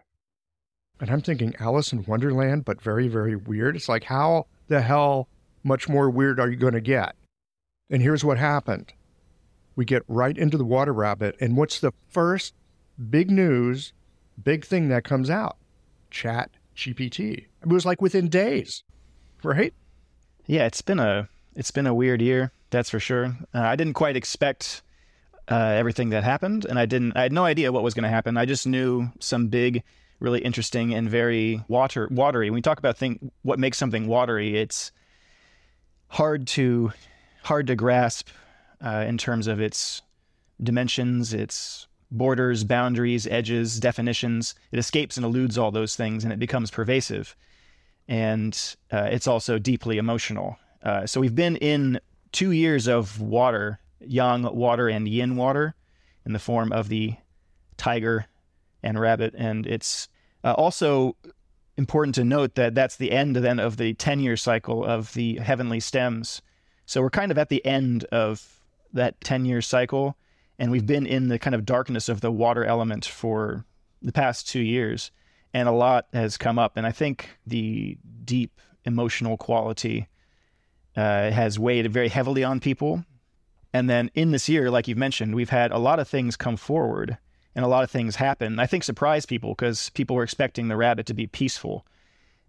And 1.00 1.10
I'm 1.10 1.20
thinking 1.20 1.54
Alice 1.60 1.92
in 1.92 2.04
Wonderland, 2.06 2.64
but 2.64 2.80
very 2.80 3.08
very 3.08 3.36
weird. 3.36 3.76
It's 3.76 3.90
like 3.90 4.04
how 4.04 4.46
the 4.68 4.80
hell 4.80 5.28
much 5.62 5.86
more 5.86 6.08
weird 6.08 6.40
are 6.40 6.48
you 6.48 6.56
going 6.56 6.72
to 6.72 6.80
get? 6.80 7.14
And 7.90 8.00
here's 8.00 8.24
what 8.24 8.38
happened. 8.38 8.94
We 9.76 9.84
get 9.84 10.02
right 10.08 10.36
into 10.36 10.56
the 10.56 10.64
water 10.64 10.94
rabbit, 10.94 11.36
and 11.40 11.58
what's 11.58 11.78
the 11.78 11.92
first 12.08 12.54
big 13.10 13.30
news, 13.30 13.92
big 14.42 14.64
thing 14.64 14.88
that 14.88 15.04
comes 15.04 15.28
out? 15.28 15.58
Chat 16.10 16.50
GPT. 16.74 17.48
It 17.60 17.68
was 17.68 17.84
like 17.84 18.00
within 18.00 18.28
days, 18.28 18.82
right? 19.42 19.72
Yeah, 20.46 20.66
it's 20.66 20.82
been 20.82 20.98
a 20.98 21.28
it's 21.54 21.70
been 21.70 21.86
a 21.86 21.94
weird 21.94 22.22
year, 22.22 22.52
that's 22.70 22.90
for 22.90 23.00
sure. 23.00 23.36
Uh, 23.54 23.60
I 23.60 23.76
didn't 23.76 23.94
quite 23.94 24.16
expect 24.16 24.82
uh, 25.50 25.54
everything 25.54 26.10
that 26.10 26.24
happened, 26.24 26.64
and 26.64 26.78
I 26.78 26.86
didn't. 26.86 27.16
I 27.16 27.22
had 27.22 27.32
no 27.32 27.44
idea 27.44 27.72
what 27.72 27.82
was 27.82 27.94
going 27.94 28.04
to 28.04 28.08
happen. 28.08 28.36
I 28.36 28.44
just 28.44 28.66
knew 28.66 29.08
some 29.20 29.48
big, 29.48 29.82
really 30.20 30.40
interesting 30.40 30.94
and 30.94 31.08
very 31.08 31.62
water 31.68 32.08
watery. 32.10 32.50
When 32.50 32.56
we 32.56 32.62
talk 32.62 32.78
about 32.78 32.96
thing, 32.96 33.30
what 33.42 33.58
makes 33.58 33.78
something 33.78 34.06
watery, 34.06 34.58
it's 34.58 34.92
hard 36.08 36.46
to 36.48 36.92
hard 37.42 37.66
to 37.68 37.76
grasp 37.76 38.28
uh, 38.84 39.04
in 39.06 39.18
terms 39.18 39.46
of 39.46 39.60
its 39.60 40.02
dimensions, 40.62 41.32
its 41.32 41.86
borders, 42.10 42.64
boundaries, 42.64 43.26
edges, 43.26 43.80
definitions. 43.80 44.54
It 44.72 44.78
escapes 44.78 45.16
and 45.16 45.24
eludes 45.24 45.58
all 45.58 45.70
those 45.70 45.96
things, 45.96 46.24
and 46.24 46.32
it 46.32 46.38
becomes 46.38 46.70
pervasive. 46.70 47.36
And 48.08 48.76
uh, 48.90 49.08
it's 49.10 49.26
also 49.26 49.58
deeply 49.58 49.98
emotional. 49.98 50.56
Uh, 50.82 51.06
so 51.06 51.20
we've 51.20 51.34
been 51.34 51.56
in 51.56 52.00
two 52.32 52.52
years 52.52 52.88
of 52.88 53.20
water, 53.20 53.80
yang 54.00 54.42
water 54.42 54.88
and 54.88 55.06
yin 55.06 55.36
water, 55.36 55.74
in 56.24 56.32
the 56.32 56.38
form 56.38 56.72
of 56.72 56.88
the 56.88 57.14
tiger 57.78 58.26
and 58.82 59.00
rabbit, 59.00 59.34
and 59.36 59.66
it's 59.66 60.08
uh, 60.44 60.52
also 60.52 61.16
important 61.78 62.14
to 62.16 62.24
note 62.24 62.54
that 62.56 62.74
that's 62.74 62.96
the 62.96 63.12
end 63.12 63.36
then 63.36 63.58
of 63.58 63.76
the 63.76 63.94
10 63.94 64.20
year 64.20 64.36
cycle 64.36 64.84
of 64.84 65.12
the 65.14 65.36
heavenly 65.36 65.80
stems. 65.80 66.42
So 66.86 67.00
we're 67.00 67.10
kind 67.10 67.30
of 67.30 67.38
at 67.38 67.48
the 67.48 67.64
end 67.64 68.04
of 68.04 68.60
that 68.92 69.20
10 69.22 69.44
year 69.44 69.62
cycle, 69.62 70.16
and 70.58 70.70
we've 70.70 70.86
been 70.86 71.06
in 71.06 71.28
the 71.28 71.38
kind 71.38 71.54
of 71.54 71.64
darkness 71.64 72.08
of 72.08 72.20
the 72.20 72.32
water 72.32 72.64
element 72.64 73.06
for 73.06 73.64
the 74.02 74.12
past 74.12 74.48
two 74.48 74.60
years, 74.60 75.10
and 75.54 75.68
a 75.68 75.72
lot 75.72 76.06
has 76.12 76.36
come 76.36 76.58
up. 76.58 76.76
And 76.76 76.86
I 76.86 76.92
think 76.92 77.28
the 77.46 77.98
deep 78.24 78.60
emotional 78.84 79.36
quality 79.36 80.08
uh, 80.96 81.30
has 81.30 81.58
weighed 81.58 81.90
very 81.92 82.08
heavily 82.08 82.44
on 82.44 82.60
people. 82.60 83.04
And 83.72 83.88
then 83.88 84.10
in 84.14 84.30
this 84.30 84.48
year, 84.48 84.70
like 84.70 84.88
you've 84.88 84.98
mentioned, 84.98 85.34
we've 85.34 85.50
had 85.50 85.70
a 85.70 85.78
lot 85.78 86.00
of 86.00 86.08
things 86.08 86.36
come 86.36 86.56
forward 86.56 87.18
and 87.54 87.64
a 87.64 87.68
lot 87.68 87.84
of 87.84 87.90
things 87.90 88.16
happen. 88.16 88.58
I 88.58 88.66
think 88.66 88.84
surprise 88.84 89.26
people 89.26 89.50
because 89.50 89.90
people 89.90 90.16
were 90.16 90.22
expecting 90.22 90.68
the 90.68 90.76
rabbit 90.76 91.06
to 91.06 91.14
be 91.14 91.26
peaceful 91.26 91.86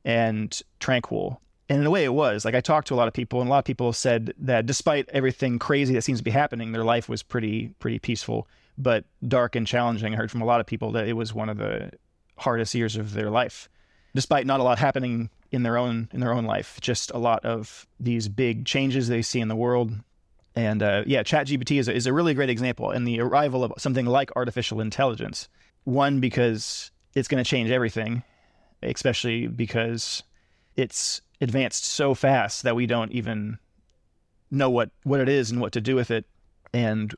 and 0.05 0.59
tranquil. 0.79 1.41
And 1.67 1.81
in 1.81 1.85
a 1.85 1.91
way, 1.91 2.03
it 2.03 2.13
was. 2.13 2.45
Like 2.45 2.55
I 2.55 2.61
talked 2.61 2.87
to 2.87 2.93
a 2.93 2.97
lot 2.97 3.07
of 3.07 3.13
people, 3.13 3.41
and 3.41 3.47
a 3.47 3.51
lot 3.51 3.59
of 3.59 3.65
people 3.65 3.93
said 3.93 4.33
that 4.39 4.65
despite 4.65 5.09
everything 5.09 5.59
crazy 5.59 5.93
that 5.93 6.01
seems 6.01 6.19
to 6.19 6.23
be 6.23 6.31
happening, 6.31 6.71
their 6.71 6.83
life 6.83 7.07
was 7.07 7.21
pretty 7.21 7.73
pretty 7.79 7.99
peaceful, 7.99 8.47
but 8.77 9.05
dark 9.27 9.55
and 9.55 9.67
challenging. 9.67 10.13
I 10.13 10.17
heard 10.17 10.31
from 10.31 10.41
a 10.41 10.45
lot 10.45 10.61
of 10.61 10.65
people 10.65 10.91
that 10.93 11.07
it 11.07 11.13
was 11.13 11.33
one 11.33 11.49
of 11.49 11.57
the 11.57 11.91
hardest 12.39 12.73
years 12.73 12.95
of 12.95 13.13
their 13.13 13.29
life, 13.29 13.69
despite 14.15 14.45
not 14.45 14.59
a 14.59 14.63
lot 14.63 14.79
happening 14.79 15.29
in 15.51 15.63
their 15.63 15.77
own 15.77 16.09
in 16.13 16.19
their 16.19 16.33
own 16.33 16.45
life. 16.45 16.79
Just 16.81 17.11
a 17.11 17.17
lot 17.17 17.45
of 17.45 17.87
these 17.99 18.27
big 18.27 18.65
changes 18.65 19.07
they 19.07 19.21
see 19.21 19.39
in 19.39 19.47
the 19.47 19.55
world, 19.55 19.91
and 20.55 20.81
uh, 20.81 21.03
yeah, 21.05 21.23
ChatGPT 21.23 21.79
is 21.79 21.87
a, 21.87 21.93
is 21.93 22.07
a 22.07 22.13
really 22.13 22.33
great 22.33 22.49
example. 22.49 22.91
And 22.91 23.07
the 23.07 23.19
arrival 23.21 23.63
of 23.63 23.73
something 23.77 24.05
like 24.05 24.31
artificial 24.35 24.81
intelligence, 24.81 25.47
one 25.83 26.19
because 26.19 26.91
it's 27.15 27.27
going 27.27 27.43
to 27.43 27.49
change 27.49 27.69
everything, 27.69 28.23
especially 28.83 29.47
because 29.47 30.23
it's 30.75 31.21
advanced 31.41 31.85
so 31.85 32.13
fast 32.13 32.63
that 32.63 32.75
we 32.75 32.85
don't 32.85 33.11
even 33.11 33.57
know 34.51 34.69
what 34.69 34.89
what 35.03 35.19
it 35.19 35.29
is 35.29 35.51
and 35.51 35.61
what 35.61 35.73
to 35.73 35.81
do 35.81 35.95
with 35.95 36.11
it. 36.11 36.25
And 36.73 37.13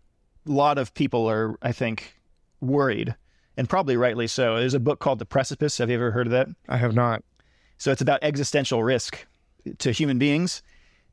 a 0.47 0.51
lot 0.51 0.77
of 0.77 0.93
people 0.93 1.29
are, 1.29 1.57
I 1.61 1.71
think, 1.71 2.15
worried, 2.61 3.15
and 3.57 3.69
probably 3.69 3.97
rightly 3.97 4.27
so. 4.27 4.57
There's 4.57 4.73
a 4.73 4.79
book 4.79 4.99
called 4.99 5.19
The 5.19 5.25
Precipice. 5.25 5.77
Have 5.77 5.89
you 5.89 5.95
ever 5.95 6.11
heard 6.11 6.27
of 6.27 6.31
that? 6.31 6.47
I 6.69 6.77
have 6.77 6.93
not. 6.93 7.23
So 7.77 7.91
it's 7.91 8.01
about 8.01 8.19
existential 8.23 8.83
risk 8.83 9.25
to 9.79 9.91
human 9.91 10.17
beings 10.19 10.61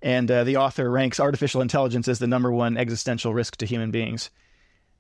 and 0.03 0.31
uh, 0.31 0.45
the 0.45 0.57
author 0.57 0.91
ranks 0.91 1.19
artificial 1.19 1.61
intelligence 1.61 2.09
as 2.09 2.19
the 2.19 2.27
number 2.27 2.53
one 2.53 2.77
existential 2.77 3.35
risk 3.35 3.57
to 3.57 3.67
human 3.67 3.91
beings. 3.91 4.31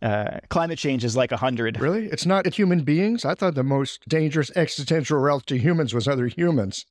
Uh, 0.00 0.38
climate 0.48 0.78
change 0.78 1.04
is 1.04 1.16
like 1.16 1.32
a 1.32 1.36
hundred. 1.36 1.80
Really? 1.80 2.06
It's 2.06 2.26
not 2.26 2.46
at 2.46 2.54
human 2.54 2.84
beings? 2.84 3.24
I 3.24 3.34
thought 3.34 3.54
the 3.54 3.64
most 3.64 4.08
dangerous 4.08 4.50
existential 4.54 5.18
risk 5.18 5.46
to 5.46 5.58
humans 5.58 5.92
was 5.92 6.06
other 6.06 6.26
humans. 6.26 6.86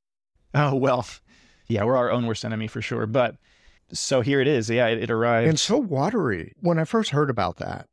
Oh, 0.54 0.75
well, 0.75 1.06
yeah, 1.68 1.84
we're 1.84 1.98
our 1.98 2.12
own 2.12 2.25
worst 2.25 2.44
enemy 2.44 2.68
for 2.68 2.82
sure. 2.82 3.06
But 3.06 3.36
so 3.92 4.22
here 4.22 4.42
it 4.42 4.48
is. 4.48 4.70
Yeah, 4.70 4.88
it, 4.88 5.04
it 5.04 5.12
arrived. 5.12 5.48
And 5.48 5.60
so 5.60 5.77
watery. 5.77 6.54
When 6.60 6.80
I 6.80 6.86
first 6.86 7.12
heard 7.12 7.30
about 7.30 7.58
that, 7.58 7.88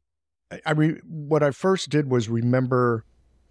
I, 0.66 0.72
re- 0.72 1.00
what 1.04 1.42
I 1.42 1.50
first 1.50 1.88
did 1.88 2.10
was 2.10 2.28
remember 2.28 3.04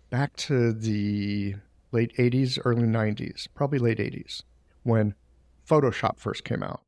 back 0.09 0.35
to 0.37 0.71
the 0.73 1.55
late 1.91 2.15
80s, 2.17 2.59
early 2.63 2.83
90s, 2.87 3.47
probably 3.53 3.79
late 3.79 3.97
80s, 3.97 4.43
when 4.83 5.15
Photoshop 5.67 6.19
first 6.19 6.43
came 6.43 6.63
out. 6.63 6.81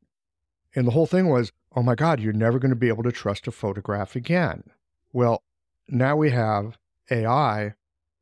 And 0.74 0.86
the 0.86 0.92
whole 0.92 1.06
thing 1.06 1.28
was, 1.28 1.52
oh 1.74 1.82
my 1.82 1.94
God, 1.94 2.20
you're 2.20 2.32
never 2.32 2.58
going 2.58 2.70
to 2.70 2.76
be 2.76 2.88
able 2.88 3.02
to 3.02 3.12
trust 3.12 3.46
a 3.46 3.52
photograph 3.52 4.14
again. 4.14 4.64
Well, 5.12 5.42
now 5.88 6.16
we 6.16 6.30
have 6.30 6.78
AI. 7.10 7.74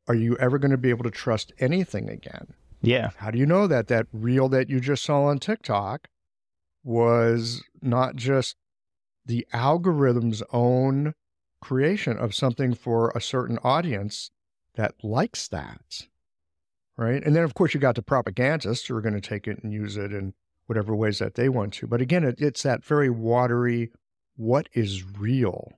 Are 0.07 0.15
you 0.15 0.37
ever 0.37 0.57
going 0.57 0.71
to 0.71 0.77
be 0.77 0.89
able 0.89 1.03
to 1.03 1.11
trust 1.11 1.51
anything 1.59 2.09
again? 2.09 2.53
Yeah. 2.81 3.09
How 3.17 3.31
do 3.31 3.39
you 3.39 3.45
know 3.45 3.67
that 3.67 3.87
that 3.87 4.07
reel 4.13 4.47
that 4.49 4.69
you 4.69 4.79
just 4.79 5.03
saw 5.03 5.23
on 5.25 5.39
TikTok 5.39 6.07
was 6.83 7.63
not 7.81 8.15
just 8.15 8.55
the 9.25 9.47
algorithm's 9.51 10.43
own 10.53 11.13
creation 11.65 12.17
of 12.17 12.35
something 12.35 12.75
for 12.75 13.11
a 13.15 13.21
certain 13.21 13.57
audience 13.63 14.29
that 14.75 14.93
likes 15.03 15.47
that? 15.47 16.07
Right. 16.97 17.23
And 17.25 17.35
then, 17.35 17.43
of 17.43 17.55
course, 17.55 17.73
you 17.73 17.79
got 17.79 17.95
the 17.95 18.01
propagandists 18.01 18.87
who 18.87 18.95
are 18.95 19.01
going 19.01 19.19
to 19.19 19.29
take 19.29 19.47
it 19.47 19.61
and 19.63 19.73
use 19.73 19.97
it 19.97 20.13
in 20.13 20.33
whatever 20.67 20.95
ways 20.95 21.19
that 21.19 21.35
they 21.35 21.49
want 21.49 21.73
to. 21.73 21.87
But 21.87 22.01
again, 22.01 22.23
it, 22.23 22.39
it's 22.39 22.63
that 22.63 22.85
very 22.85 23.09
watery, 23.09 23.91
what 24.37 24.69
is 24.73 25.03
real 25.17 25.73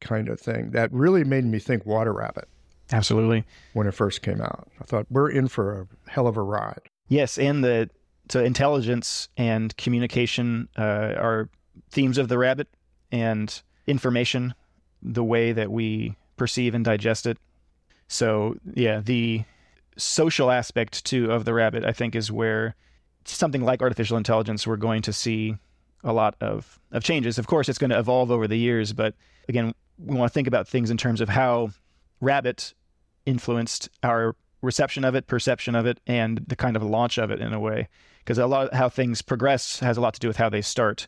kind 0.00 0.28
of 0.28 0.40
thing 0.40 0.70
that 0.70 0.92
really 0.92 1.24
made 1.24 1.44
me 1.44 1.58
think 1.58 1.84
Water 1.84 2.12
Rabbit. 2.12 2.48
Absolutely. 2.92 3.44
When 3.72 3.86
it 3.86 3.94
first 3.94 4.22
came 4.22 4.40
out, 4.40 4.68
I 4.80 4.84
thought 4.84 5.06
we're 5.10 5.30
in 5.30 5.48
for 5.48 5.80
a 5.80 6.10
hell 6.10 6.26
of 6.26 6.36
a 6.36 6.42
ride. 6.42 6.82
Yes, 7.08 7.36
and 7.36 7.64
the 7.64 7.90
so 8.28 8.42
intelligence 8.42 9.28
and 9.36 9.76
communication 9.76 10.68
uh, 10.78 11.14
are 11.16 11.48
themes 11.90 12.18
of 12.18 12.28
the 12.28 12.38
rabbit, 12.38 12.68
and 13.12 13.62
information, 13.86 14.54
the 15.06 15.24
way 15.24 15.52
that 15.52 15.70
we 15.70 16.16
perceive 16.36 16.74
and 16.74 16.84
digest 16.84 17.26
it. 17.26 17.38
So 18.08 18.56
yeah, 18.74 19.00
the 19.00 19.44
social 19.96 20.50
aspect 20.50 21.04
too 21.04 21.30
of 21.32 21.44
the 21.44 21.54
rabbit, 21.54 21.84
I 21.84 21.92
think, 21.92 22.14
is 22.14 22.30
where 22.30 22.74
something 23.24 23.62
like 23.62 23.82
artificial 23.82 24.16
intelligence, 24.16 24.66
we're 24.66 24.76
going 24.76 25.02
to 25.02 25.12
see 25.12 25.56
a 26.04 26.12
lot 26.12 26.36
of, 26.40 26.78
of 26.92 27.02
changes. 27.02 27.38
Of 27.38 27.46
course, 27.46 27.68
it's 27.68 27.78
going 27.78 27.90
to 27.90 27.98
evolve 27.98 28.30
over 28.30 28.46
the 28.46 28.58
years, 28.58 28.92
but 28.92 29.14
again, 29.48 29.74
we 29.98 30.16
want 30.16 30.30
to 30.30 30.34
think 30.34 30.46
about 30.46 30.68
things 30.68 30.90
in 30.90 30.96
terms 30.96 31.20
of 31.20 31.28
how 31.28 31.70
Rabbit 32.20 32.74
influenced 33.24 33.88
our 34.02 34.36
reception 34.62 35.04
of 35.04 35.14
it, 35.14 35.26
perception 35.26 35.74
of 35.74 35.86
it, 35.86 35.98
and 36.06 36.44
the 36.46 36.56
kind 36.56 36.76
of 36.76 36.82
launch 36.82 37.18
of 37.18 37.30
it 37.30 37.40
in 37.40 37.52
a 37.52 37.60
way. 37.60 37.88
Because 38.18 38.38
a 38.38 38.46
lot 38.46 38.68
of 38.68 38.72
how 38.72 38.88
things 38.88 39.22
progress 39.22 39.78
has 39.80 39.96
a 39.96 40.00
lot 40.00 40.14
to 40.14 40.20
do 40.20 40.28
with 40.28 40.36
how 40.36 40.48
they 40.48 40.62
start. 40.62 41.06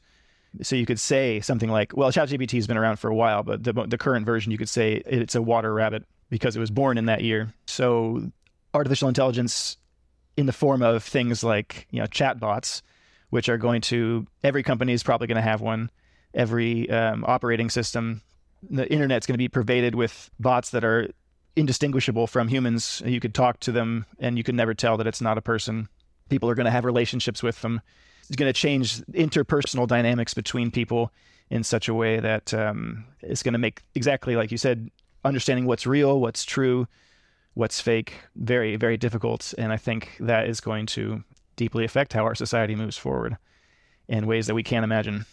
So 0.63 0.77
you 0.77 0.87
could 0.87 0.99
say 0.99 1.41
something 1.41 1.71
like, 1.71 1.97
well, 1.97 2.11
ChatGPT 2.11 2.53
has 2.53 2.67
been 2.67 2.79
around 2.79 2.99
for 2.99 3.09
a 3.09 3.15
while, 3.15 3.43
but 3.43 3.65
the, 3.65 3.73
the 3.73 3.99
current 3.99 4.25
version, 4.27 4.51
you 4.51 4.59
could 4.59 4.69
say 4.69 5.03
it's 5.07 5.35
a 5.35 5.43
water 5.43 5.73
rabbit 5.73 6.05
because 6.31 6.57
it 6.57 6.61
was 6.61 6.71
born 6.71 6.99
in 6.99 7.07
that 7.07 7.23
year. 7.23 7.53
So 7.67 8.31
artificial 8.75 9.09
intelligence 9.09 9.77
in 10.37 10.47
the 10.47 10.53
form 10.53 10.83
of 10.83 11.03
things 11.03 11.43
like 11.43 11.87
you 11.91 12.01
know 12.01 12.07
chatbots, 12.07 12.83
which 13.31 13.49
are 13.49 13.59
going 13.59 13.81
to 13.83 14.27
every 14.45 14.63
company 14.63 14.93
is 14.93 15.03
probably 15.03 15.27
going 15.27 15.37
to 15.37 15.43
have 15.43 15.61
one. 15.61 15.91
Every 16.35 16.89
um, 16.91 17.25
operating 17.27 17.71
system, 17.71 18.23
the 18.69 18.91
internet's 18.93 19.27
going 19.27 19.35
to 19.35 19.39
be 19.39 19.49
pervaded 19.49 19.95
with 19.95 20.31
bots 20.39 20.71
that 20.71 20.85
are 20.85 21.09
indistinguishable 21.57 22.27
from 22.27 22.49
humans. 22.49 23.03
You 23.05 23.19
could 23.19 23.35
talk 23.35 23.61
to 23.61 23.73
them, 23.73 24.07
and 24.19 24.37
you 24.37 24.45
could 24.45 24.55
never 24.55 24.75
tell 24.75 24.97
that 24.99 25.07
it's 25.07 25.21
not 25.21 25.39
a 25.39 25.43
person. 25.43 25.89
People 26.29 26.49
are 26.51 26.55
going 26.55 26.67
to 26.67 26.71
have 26.71 26.85
relationships 26.85 27.43
with 27.43 27.61
them. 27.63 27.81
It's 28.29 28.37
going 28.37 28.49
to 28.49 28.59
change 28.59 28.99
interpersonal 29.07 29.87
dynamics 29.87 30.35
between 30.35 30.71
people 30.71 31.13
in 31.51 31.65
such 31.65 31.89
a 31.89 31.95
way 31.95 32.21
that 32.21 32.53
um, 32.53 33.07
it's 33.23 33.43
going 33.43 33.55
to 33.55 33.59
make 33.59 33.83
exactly 33.95 34.37
like 34.37 34.51
you 34.51 34.59
said 34.59 34.91
understanding 35.25 35.67
what's 35.67 35.87
real, 35.87 36.21
what's 36.21 36.45
true, 36.45 36.87
what's 37.55 37.81
fake, 37.81 38.15
very, 38.37 38.77
very 38.77 38.97
difficult. 38.97 39.55
And 39.59 39.73
I 39.73 39.77
think 39.77 40.17
that 40.21 40.49
is 40.49 40.61
going 40.61 40.87
to 40.87 41.25
deeply 41.57 41.85
affect 41.85 42.13
how 42.13 42.25
our 42.25 42.35
society 42.35 42.75
moves 42.75 42.97
forward 42.97 43.37
in 44.09 44.27
ways 44.27 44.47
that 44.47 44.55
we 44.55 44.63
can't 44.63 44.85
imagine. 44.85 45.27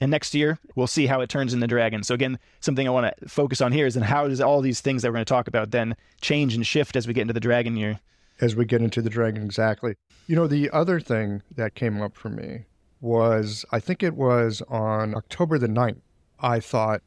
And 0.00 0.10
next 0.10 0.34
year, 0.34 0.58
we'll 0.74 0.88
see 0.88 1.06
how 1.06 1.20
it 1.20 1.28
turns 1.28 1.54
into 1.54 1.66
dragon. 1.66 2.02
So 2.02 2.14
again, 2.14 2.38
something 2.60 2.86
I 2.86 2.90
want 2.90 3.14
to 3.16 3.28
focus 3.28 3.60
on 3.60 3.70
here 3.70 3.86
is 3.86 3.94
then 3.94 4.02
how 4.02 4.26
does 4.26 4.40
all 4.40 4.60
these 4.60 4.80
things 4.80 5.02
that 5.02 5.08
we're 5.08 5.16
going 5.16 5.24
to 5.24 5.32
talk 5.32 5.46
about 5.46 5.70
then 5.70 5.96
change 6.20 6.54
and 6.54 6.66
shift 6.66 6.96
as 6.96 7.06
we 7.06 7.12
get 7.12 7.22
into 7.22 7.34
the 7.34 7.40
dragon 7.40 7.76
year? 7.76 8.00
As 8.40 8.56
we 8.56 8.64
get 8.64 8.82
into 8.82 9.00
the 9.00 9.10
dragon, 9.10 9.44
exactly. 9.44 9.94
You 10.26 10.36
know, 10.36 10.46
the 10.46 10.70
other 10.70 11.00
thing 11.00 11.42
that 11.54 11.74
came 11.74 12.00
up 12.00 12.16
for 12.16 12.30
me 12.30 12.64
was 13.00 13.66
I 13.70 13.80
think 13.80 14.02
it 14.02 14.14
was 14.14 14.62
on 14.68 15.14
October 15.14 15.58
the 15.58 15.68
9th. 15.68 16.00
I 16.40 16.60
thought 16.60 17.02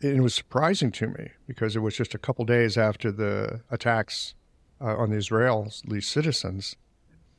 it 0.00 0.22
was 0.22 0.34
surprising 0.34 0.92
to 0.92 1.08
me 1.08 1.30
because 1.48 1.74
it 1.74 1.80
was 1.80 1.96
just 1.96 2.14
a 2.14 2.18
couple 2.18 2.44
days 2.44 2.78
after 2.78 3.10
the 3.10 3.62
attacks 3.70 4.34
uh, 4.80 4.96
on 4.96 5.10
the 5.10 5.16
Israeli 5.16 6.00
citizens. 6.00 6.76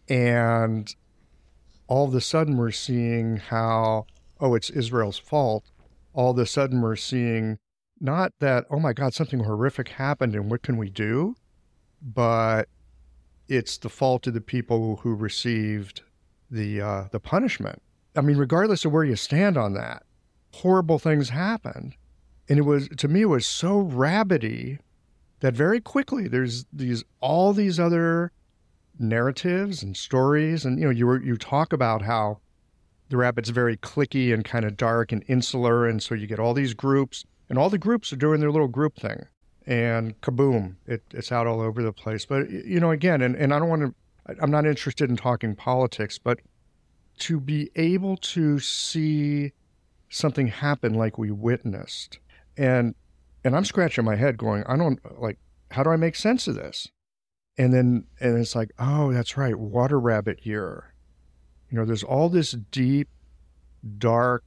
And 0.10 0.94
all 1.88 2.08
of 2.08 2.14
a 2.14 2.22
sudden, 2.22 2.58
we're 2.58 2.72
seeing 2.72 3.38
how, 3.38 4.06
oh, 4.42 4.56
it's 4.56 4.70
Israel's 4.70 5.18
fault. 5.18 5.72
All 6.14 6.32
of 6.32 6.38
a 6.38 6.46
sudden, 6.46 6.82
we're 6.82 6.98
seeing 6.98 7.58
not 8.02 8.34
that, 8.40 8.66
oh 8.70 8.80
my 8.80 8.92
God, 8.92 9.14
something 9.14 9.42
horrific 9.42 9.90
happened 9.90 10.36
and 10.36 10.52
what 10.52 10.62
can 10.62 10.78
we 10.78 10.90
do? 10.90 11.36
But 12.02 12.68
it's 13.50 13.78
the 13.78 13.90
fault 13.90 14.28
of 14.28 14.34
the 14.34 14.42
people 14.42 14.98
who 14.98 15.14
received 15.16 16.04
the 16.50 16.82
uh, 16.82 17.04
the 17.12 17.20
punishment. 17.20 17.82
I 18.16 18.22
mean, 18.22 18.38
regardless 18.38 18.86
of 18.86 18.92
where 18.92 19.04
you 19.04 19.16
stand 19.16 19.58
on 19.58 19.74
that, 19.74 20.04
horrible 20.54 21.00
things 21.00 21.30
happened, 21.30 21.96
and 22.48 22.60
it 22.60 22.64
was 22.64 22.88
to 22.98 23.08
me 23.08 23.22
it 23.22 23.26
was 23.26 23.46
so 23.46 23.84
rabbity 23.84 24.80
that 25.42 25.54
very 25.54 25.82
quickly 25.82 26.28
there's 26.28 26.66
these 26.72 27.04
all 27.20 27.54
these 27.54 27.80
other 27.80 28.32
narratives 29.00 29.84
and 29.84 29.98
stories, 29.98 30.66
and 30.66 30.80
you 30.80 30.86
know 30.86 30.92
you 30.92 31.08
were 31.08 31.22
you 31.22 31.36
talk 31.36 31.74
about 31.74 32.04
how 32.04 32.40
the 33.10 33.18
rabbit's 33.18 33.50
very 33.50 33.76
clicky 33.78 34.34
and 34.34 34.46
kind 34.46 34.66
of 34.66 34.78
dark 34.78 35.12
and 35.12 35.24
insular, 35.28 35.88
and 35.88 36.04
so 36.04 36.14
you 36.14 36.28
get 36.28 36.40
all 36.40 36.54
these 36.54 36.74
groups, 36.74 37.26
and 37.50 37.58
all 37.58 37.70
the 37.70 37.78
groups 37.78 38.14
are 38.14 38.18
doing 38.18 38.40
their 38.40 38.52
little 38.52 38.68
group 38.68 38.96
thing, 38.98 39.26
and 39.66 40.20
kaboom, 40.22 40.76
it, 40.88 41.04
it's 41.12 41.32
out 41.32 41.48
all 41.48 41.62
over 41.62 41.84
the 41.84 41.94
place. 41.94 42.26
But 42.26 42.50
you 42.50 42.80
know, 42.80 42.92
again, 42.92 43.22
and, 43.22 43.36
and 43.36 43.54
I 43.54 43.60
don't 43.60 43.70
want 43.70 43.82
to 43.82 43.94
I'm 44.42 44.52
not 44.52 44.66
interested 44.66 45.10
in 45.10 45.18
talking 45.18 45.56
politics, 45.56 46.18
but 46.18 46.40
to 47.20 47.40
be 47.40 47.72
able 47.76 48.18
to 48.18 48.60
see 48.60 49.54
something 50.10 50.48
happen 50.48 50.94
like 50.94 51.18
we 51.18 51.32
witnessed, 51.32 52.20
and 52.58 52.96
and 53.44 53.56
I'm 53.56 53.66
scratching 53.66 54.06
my 54.06 54.16
head, 54.16 54.38
going, 54.38 54.64
I 54.68 54.76
don't 54.76 55.00
like, 55.22 55.38
how 55.72 55.84
do 55.84 55.90
I 55.90 55.96
make 55.96 56.16
sense 56.16 56.48
of 56.48 56.56
this? 56.56 56.90
And 57.58 57.74
then 57.74 58.06
and 58.20 58.38
it's 58.38 58.56
like, 58.56 58.72
oh, 58.80 59.12
that's 59.12 59.38
right, 59.38 59.56
water 59.58 60.00
rabbit 60.00 60.46
year. 60.46 60.94
You 61.70 61.78
know, 61.78 61.86
there's 61.86 62.04
all 62.04 62.30
this 62.30 62.52
deep, 62.52 63.10
dark, 63.98 64.44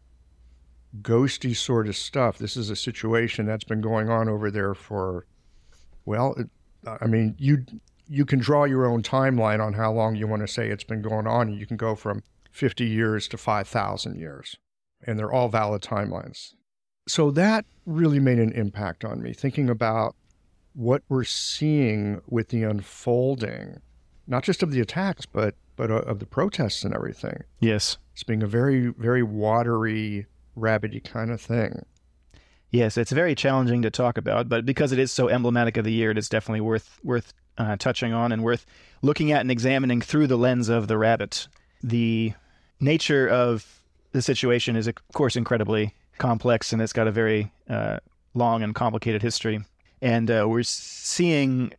ghosty 1.00 1.56
sort 1.56 1.88
of 1.88 1.96
stuff. 1.96 2.38
This 2.38 2.56
is 2.56 2.70
a 2.70 2.76
situation 2.76 3.46
that's 3.46 3.64
been 3.64 3.80
going 3.80 4.11
on 4.11 4.28
over 4.28 4.50
there 4.50 4.75
for, 4.75 5.26
well, 6.04 6.37
I 6.87 7.06
mean, 7.06 7.34
you 7.38 7.64
you 8.08 8.26
can 8.26 8.40
draw 8.40 8.64
your 8.64 8.84
own 8.84 9.02
timeline 9.02 9.64
on 9.64 9.72
how 9.72 9.90
long 9.92 10.16
you 10.16 10.26
want 10.26 10.42
to 10.42 10.49
say 10.49 10.68
it's 10.68 10.84
been 10.84 11.00
going 11.00 11.26
on. 11.26 11.52
You 11.52 11.66
can 11.66 11.78
go 11.78 11.94
from 11.94 12.22
50 12.50 12.84
years 12.84 13.26
to 13.28 13.38
5,000 13.38 14.18
years, 14.18 14.56
and 15.06 15.18
they're 15.18 15.32
all 15.32 15.49
valid 15.49 15.80
timelines. 15.80 16.52
So 17.08 17.30
that 17.30 17.64
really 17.87 18.20
made 18.20 18.38
an 18.38 18.52
impact 18.52 19.05
on 19.05 19.22
me, 19.22 19.33
thinking 19.33 19.70
about 19.70 20.14
what 20.74 21.02
we're 21.09 21.24
seeing 21.24 22.20
with 22.28 22.48
the 22.48 22.62
unfolding, 22.64 23.81
not 24.26 24.42
just 24.44 24.62
of 24.62 24.70
the 24.70 24.81
attacks, 24.81 25.26
but 25.26 25.55
but 25.74 25.90
uh, 25.90 26.00
of 26.00 26.18
the 26.18 26.26
protests 26.26 26.85
and 26.85 26.94
everything. 26.94 27.44
Yes, 27.61 27.96
it's 28.12 28.24
being 28.24 28.42
a 28.42 28.46
very 28.46 28.88
very 28.88 29.22
watery, 29.22 30.26
rabbity 30.57 31.03
kind 31.03 31.31
of 31.31 31.41
thing. 31.41 31.85
Yes, 32.71 32.97
it's 32.97 33.12
very 33.12 33.35
challenging 33.35 33.83
to 33.83 33.91
talk 33.91 34.17
about, 34.17 34.49
but 34.49 34.65
because 34.65 34.93
it 34.93 34.99
is 34.99 35.12
so 35.12 35.29
emblematic 35.29 35.77
of 35.77 35.85
the 35.85 35.93
year, 35.93 36.11
it 36.11 36.19
is 36.19 36.29
definitely 36.29 36.62
worth 36.62 36.99
worth 37.03 37.35
uh, 37.59 37.77
touching 37.77 38.15
on 38.15 38.33
and 38.33 38.43
worth 38.43 38.65
looking 39.03 39.31
at 39.31 39.43
and 39.43 39.51
examining 39.51 40.01
through 40.01 40.27
the 40.27 40.38
lens 40.38 40.69
of 40.71 40.88
the 40.88 40.97
rabbit. 40.97 41.49
The 41.83 42.33
nature 42.81 43.29
of 43.29 43.83
the 44.12 44.23
situation 44.23 44.75
is, 44.75 44.87
of 44.87 44.95
course, 45.12 45.37
incredibly 45.37 45.95
complex 46.19 46.73
and 46.73 46.81
it's 46.81 46.93
got 46.93 47.07
a 47.07 47.12
very 47.12 47.53
uh, 47.69 47.99
long 48.35 48.62
and 48.62 48.75
complicated 48.75 49.23
history. 49.23 49.61
And 50.01 50.31
uh, 50.31 50.47
we're 50.49 50.62
seeing 50.62 51.73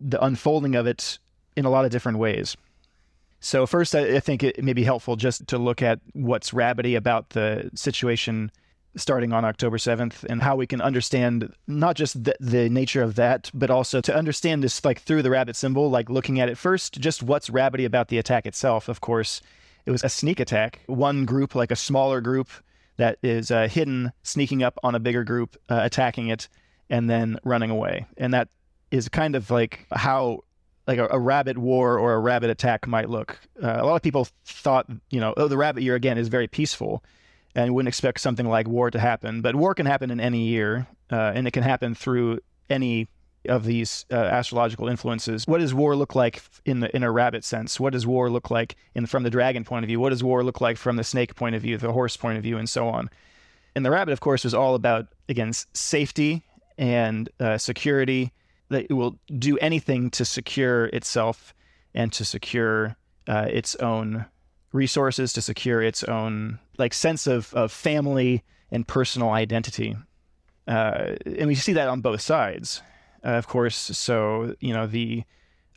the 0.00 0.22
unfolding 0.22 0.74
of 0.74 0.86
it 0.86 1.18
in 1.56 1.64
a 1.64 1.70
lot 1.70 1.84
of 1.84 1.90
different 1.90 2.18
ways. 2.18 2.56
So, 3.40 3.66
first, 3.66 3.94
I, 3.94 4.18
think 4.20 4.42
it 4.42 4.62
may 4.64 4.72
be 4.72 4.84
helpful 4.84 5.16
just 5.16 5.46
to 5.48 5.58
look 5.58 5.82
at 5.82 6.00
what's 6.14 6.50
rabbity 6.50 6.96
about 6.96 7.30
the 7.30 7.70
situation 7.74 8.50
starting 8.96 9.32
on 9.32 9.44
October 9.44 9.76
7th 9.76 10.24
and 10.24 10.42
how 10.42 10.56
we 10.56 10.66
can 10.66 10.80
understand 10.80 11.52
not 11.66 11.96
just 11.96 12.24
the, 12.24 12.34
the, 12.40 12.68
nature 12.70 13.02
of 13.02 13.14
that, 13.16 13.50
but 13.52 13.70
also 13.70 14.00
to 14.00 14.14
understand 14.14 14.62
this 14.62 14.84
like 14.84 15.00
through 15.00 15.22
the 15.22 15.30
rabbit 15.30 15.54
symbol, 15.54 15.90
like 15.90 16.08
looking 16.08 16.40
at 16.40 16.48
it 16.48 16.56
first, 16.56 16.98
just 16.98 17.22
what's 17.22 17.50
rabbity 17.50 17.84
about 17.84 18.08
the 18.08 18.18
attack 18.18 18.46
itself. 18.46 18.88
Of 18.88 19.00
course, 19.00 19.42
it 19.84 19.90
was 19.90 20.02
a 20.02 20.08
sneak 20.08 20.40
attack. 20.40 20.80
One 20.86 21.26
group, 21.26 21.54
like 21.54 21.70
a 21.70 21.76
smaller 21.76 22.20
group 22.20 22.48
that 22.96 23.18
is 23.22 23.50
uh, 23.50 23.68
hidden, 23.68 24.12
sneaking 24.22 24.62
up 24.62 24.78
on 24.82 24.94
a 24.94 25.00
bigger 25.00 25.24
group, 25.24 25.56
uh, 25.68 25.80
attacking 25.82 26.28
it, 26.28 26.48
and 26.88 27.08
then 27.10 27.38
running 27.44 27.70
away. 27.70 28.06
And 28.16 28.32
that 28.32 28.48
is 28.90 29.08
kind 29.08 29.36
of 29.36 29.50
like 29.50 29.86
how 29.92 30.40
like 30.86 30.98
a, 30.98 31.08
a, 31.10 31.18
rabbit 31.18 31.58
war 31.58 31.98
or 31.98 32.14
a 32.14 32.18
rabbit 32.18 32.50
attack 32.50 32.86
might 32.86 33.10
look. 33.10 33.38
Uh, 33.62 33.76
a 33.78 33.84
lot 33.84 33.96
of 33.96 34.02
people 34.02 34.28
thought, 34.44 34.86
you 35.10 35.20
know, 35.20 35.34
oh, 35.36 35.48
the 35.48 35.56
rabbit 35.56 35.82
year 35.82 35.94
again 35.94 36.16
is 36.16 36.28
very 36.28 36.46
peaceful 36.46 37.02
and 37.54 37.74
wouldn't 37.74 37.88
expect 37.88 38.20
something 38.20 38.46
like 38.46 38.68
war 38.68 38.90
to 38.90 38.98
happen. 38.98 39.40
But 39.40 39.56
war 39.56 39.74
can 39.74 39.86
happen 39.86 40.10
in 40.10 40.20
any 40.20 40.46
year, 40.46 40.86
uh, 41.10 41.32
and 41.34 41.48
it 41.48 41.52
can 41.52 41.62
happen 41.62 41.94
through 41.94 42.40
any 42.68 43.08
of 43.48 43.64
these 43.64 44.04
uh, 44.10 44.16
astrological 44.16 44.88
influences. 44.88 45.46
What 45.46 45.58
does 45.58 45.72
war 45.72 45.96
look 45.96 46.14
like 46.14 46.42
in 46.64 46.80
the 46.80 46.94
in 46.94 47.02
a 47.02 47.10
rabbit 47.10 47.44
sense? 47.44 47.80
What 47.80 47.92
does 47.92 48.06
war 48.06 48.28
look 48.30 48.50
like 48.50 48.76
in 48.94 49.06
from 49.06 49.22
the 49.22 49.30
dragon 49.30 49.64
point 49.64 49.84
of 49.84 49.88
view? 49.88 50.00
What 50.00 50.10
does 50.10 50.22
war 50.22 50.44
look 50.44 50.60
like 50.60 50.76
from 50.76 50.96
the 50.96 51.04
snake 51.04 51.34
point 51.34 51.54
of 51.54 51.62
view, 51.62 51.78
the 51.78 51.92
horse 51.92 52.16
point 52.16 52.36
of 52.36 52.42
view, 52.42 52.58
and 52.58 52.68
so 52.68 52.88
on? 52.88 53.08
And 53.74 53.84
the 53.84 53.90
rabbit, 53.90 54.12
of 54.12 54.20
course, 54.20 54.44
is 54.44 54.54
all 54.54 54.74
about 54.74 55.06
again 55.28 55.52
safety 55.72 56.42
and 56.78 57.28
uh, 57.40 57.58
security. 57.58 58.32
That 58.68 58.86
it 58.90 58.94
will 58.94 59.18
do 59.38 59.58
anything 59.58 60.10
to 60.10 60.24
secure 60.24 60.86
itself 60.86 61.54
and 61.94 62.12
to 62.12 62.24
secure 62.24 62.96
uh, 63.28 63.46
its 63.48 63.76
own 63.76 64.26
resources 64.72 65.32
to 65.32 65.42
secure 65.42 65.82
its 65.82 66.04
own 66.04 66.58
like 66.78 66.94
sense 66.94 67.26
of, 67.26 67.52
of 67.54 67.72
family 67.72 68.44
and 68.70 68.86
personal 68.86 69.30
identity. 69.30 69.96
Uh, 70.68 71.14
and 71.24 71.46
we 71.46 71.54
see 71.54 71.72
that 71.72 71.88
on 71.88 72.00
both 72.00 72.20
sides, 72.20 72.82
uh, 73.24 73.30
of 73.30 73.48
course. 73.48 73.76
So, 73.76 74.54
you 74.60 74.74
know, 74.74 74.86
the 74.86 75.24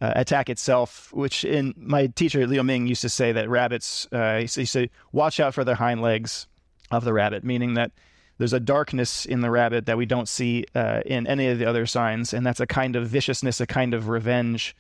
uh, 0.02 0.14
attack 0.16 0.50
itself, 0.50 1.12
which 1.14 1.46
in 1.46 1.74
my 1.78 2.08
teacher, 2.08 2.46
Liu 2.46 2.64
Ming, 2.64 2.88
used 2.88 3.02
to 3.02 3.10
say 3.10 3.32
that 3.32 3.50
rabbits, 3.50 4.08
uh, 4.12 4.40
he 4.40 4.48
said, 4.48 4.90
watch 5.12 5.40
out 5.40 5.54
for 5.54 5.64
the 5.64 5.76
hind 5.76 6.02
legs 6.02 6.48
of 6.92 7.04
the 7.04 7.14
rabbit, 7.14 7.44
meaning 7.44 7.76
that 7.76 7.92
there's 8.40 8.54
a 8.54 8.60
darkness 8.60 9.26
in 9.26 9.42
the 9.42 9.52
rabbit 9.52 9.86
that 9.86 9.98
we 9.98 10.06
don't 10.06 10.28
see 10.28 10.66
uh, 10.74 11.02
in 11.06 11.28
any 11.28 11.48
of 11.50 11.60
the 11.60 11.66
other 11.66 11.86
signs. 11.86 12.34
And 12.34 12.46
that's 12.46 12.62
a 12.62 12.66
kind 12.66 12.96
of 12.96 13.08
viciousness, 13.08 13.60
a 13.60 13.68
kind 13.68 13.94
of 13.94 14.08
revenge, 14.08 14.76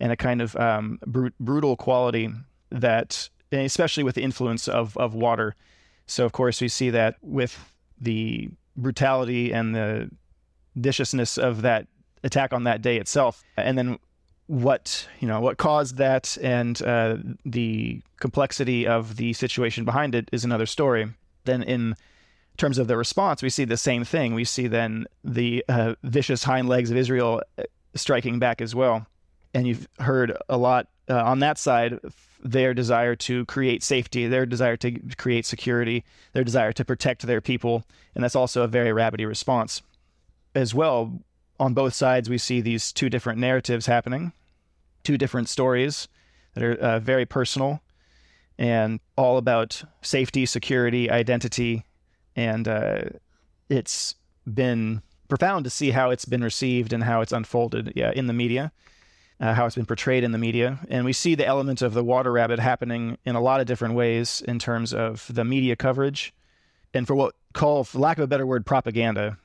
and 0.00 0.12
a 0.12 0.16
kind 0.16 0.42
of 0.42 0.54
um, 0.56 0.98
brutal 1.40 1.76
quality 1.76 2.28
that 2.70 3.30
especially 3.52 4.02
with 4.02 4.16
the 4.16 4.22
influence 4.22 4.66
of, 4.66 4.96
of 4.96 5.14
water. 5.14 5.54
So, 6.06 6.24
of 6.24 6.32
course, 6.32 6.60
we 6.60 6.66
see 6.66 6.90
that 6.90 7.16
with 7.22 7.56
the 8.00 8.50
brutality 8.76 9.52
and 9.52 9.74
the 9.74 10.10
viciousness 10.74 11.38
of 11.38 11.62
that 11.62 11.86
attack 12.24 12.52
on 12.52 12.64
that 12.64 12.82
day 12.82 12.96
itself. 12.96 13.44
And 13.56 13.78
then 13.78 13.98
what 14.46 15.08
you 15.20 15.28
know 15.28 15.40
what 15.40 15.56
caused 15.56 15.96
that 15.96 16.36
and 16.42 16.82
uh, 16.82 17.16
the 17.46 18.02
complexity 18.20 18.86
of 18.86 19.16
the 19.16 19.32
situation 19.32 19.84
behind 19.84 20.16
it 20.16 20.28
is 20.32 20.44
another 20.44 20.66
story. 20.66 21.08
Then 21.44 21.62
in 21.62 21.94
terms 22.56 22.78
of 22.78 22.86
the 22.86 22.96
response, 22.96 23.42
we 23.42 23.50
see 23.50 23.64
the 23.64 23.76
same 23.76 24.04
thing. 24.04 24.34
We 24.34 24.44
see 24.44 24.66
then 24.66 25.06
the 25.22 25.64
uh, 25.68 25.94
vicious 26.02 26.44
hind 26.44 26.68
legs 26.68 26.90
of 26.90 26.96
Israel 26.96 27.42
uh, 27.58 27.62
striking 27.94 28.38
back 28.38 28.60
as 28.60 28.74
well. 28.74 29.06
And 29.52 29.66
you've 29.66 29.88
heard 29.98 30.36
a 30.48 30.56
lot 30.56 30.88
uh, 31.08 31.22
on 31.22 31.40
that 31.40 31.58
side 31.58 31.98
their 32.42 32.74
desire 32.74 33.16
to 33.16 33.46
create 33.46 33.82
safety, 33.82 34.26
their 34.26 34.44
desire 34.44 34.76
to 34.76 35.00
create 35.16 35.46
security, 35.46 36.04
their 36.34 36.44
desire 36.44 36.72
to 36.72 36.84
protect 36.84 37.22
their 37.22 37.40
people. 37.40 37.84
And 38.14 38.22
that's 38.22 38.36
also 38.36 38.62
a 38.62 38.68
very 38.68 38.90
rabbity 38.90 39.26
response. 39.26 39.82
As 40.54 40.74
well, 40.74 41.20
on 41.58 41.72
both 41.72 41.94
sides, 41.94 42.28
we 42.28 42.38
see 42.38 42.60
these 42.60 42.92
two 42.92 43.08
different 43.08 43.38
narratives 43.38 43.86
happening, 43.86 44.32
two 45.02 45.16
different 45.16 45.48
stories 45.48 46.08
that 46.54 46.62
are 46.62 46.74
uh, 46.74 46.98
very 47.00 47.24
personal 47.24 47.80
and 48.58 49.00
all 49.16 49.36
about 49.36 49.82
safety, 50.02 50.46
security, 50.46 51.10
identity. 51.10 51.84
And 52.36 52.66
uh, 52.66 53.02
it's 53.68 54.16
been 54.52 55.02
profound 55.28 55.64
to 55.64 55.70
see 55.70 55.90
how 55.90 56.10
it's 56.10 56.24
been 56.24 56.44
received 56.44 56.92
and 56.92 57.02
how 57.02 57.20
it's 57.20 57.32
unfolded 57.32 57.92
yeah, 57.96 58.12
in 58.14 58.26
the 58.26 58.32
media, 58.32 58.72
uh, 59.40 59.54
how 59.54 59.66
it's 59.66 59.74
been 59.74 59.86
portrayed 59.86 60.24
in 60.24 60.32
the 60.32 60.38
media. 60.38 60.78
And 60.88 61.04
we 61.04 61.12
see 61.12 61.34
the 61.34 61.46
element 61.46 61.82
of 61.82 61.94
the 61.94 62.04
water 62.04 62.32
rabbit 62.32 62.58
happening 62.58 63.18
in 63.24 63.34
a 63.34 63.40
lot 63.40 63.60
of 63.60 63.66
different 63.66 63.94
ways 63.94 64.42
in 64.46 64.58
terms 64.58 64.92
of 64.92 65.26
the 65.32 65.44
media 65.44 65.76
coverage 65.76 66.32
and 66.92 67.06
for 67.06 67.14
what 67.14 67.34
call, 67.52 67.84
for 67.84 67.98
lack 67.98 68.18
of 68.18 68.24
a 68.24 68.28
better 68.28 68.46
word, 68.46 68.64
propaganda, 68.64 69.38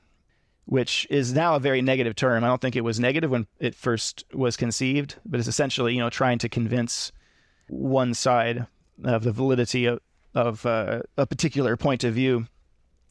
which 0.66 1.08
is 1.10 1.34
now 1.34 1.56
a 1.56 1.60
very 1.60 1.82
negative 1.82 2.16
term. 2.16 2.44
I 2.44 2.48
don't 2.48 2.62
think 2.62 2.76
it 2.76 2.84
was 2.84 3.00
negative 3.00 3.32
when 3.32 3.48
it 3.60 3.74
first 3.74 4.24
was 4.34 4.56
conceived, 4.56 5.16
but 5.26 5.40
it's 5.40 5.50
essentially, 5.50 5.94
you 5.94 6.00
know, 6.00 6.10
trying 6.10 6.38
to 6.40 6.50
convince 6.50 7.12
one 7.68 8.14
side 8.14 8.68
of 9.04 9.24
the 9.24 9.32
validity 9.32 9.86
of, 9.86 10.00
of 10.36 10.66
uh, 10.66 11.02
a 11.18 11.26
particular 11.26 11.76
point 11.76 12.04
of 12.04 12.14
view 12.14 12.46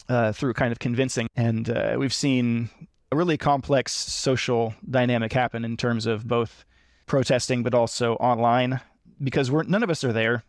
uh, 0.09 0.33
through 0.33 0.55
kind 0.55 0.73
of 0.73 0.79
convincing. 0.79 1.29
And 1.37 1.69
uh, 1.71 1.97
we've 1.99 2.15
seen 2.15 2.71
a 3.13 3.17
really 3.17 3.37
complex 3.37 3.93
social 3.93 4.75
dynamic 4.89 5.33
happen 5.33 5.65
in 5.65 5.77
terms 5.77 6.07
of 6.07 6.27
both 6.27 6.65
protesting, 7.07 7.63
but 7.63 7.75
also 7.75 8.15
online, 8.15 8.81
because 9.23 9.51
we're 9.51 9.63
none 9.65 9.83
of 9.83 9.91
us 9.91 10.05
are 10.05 10.13
there. 10.13 10.45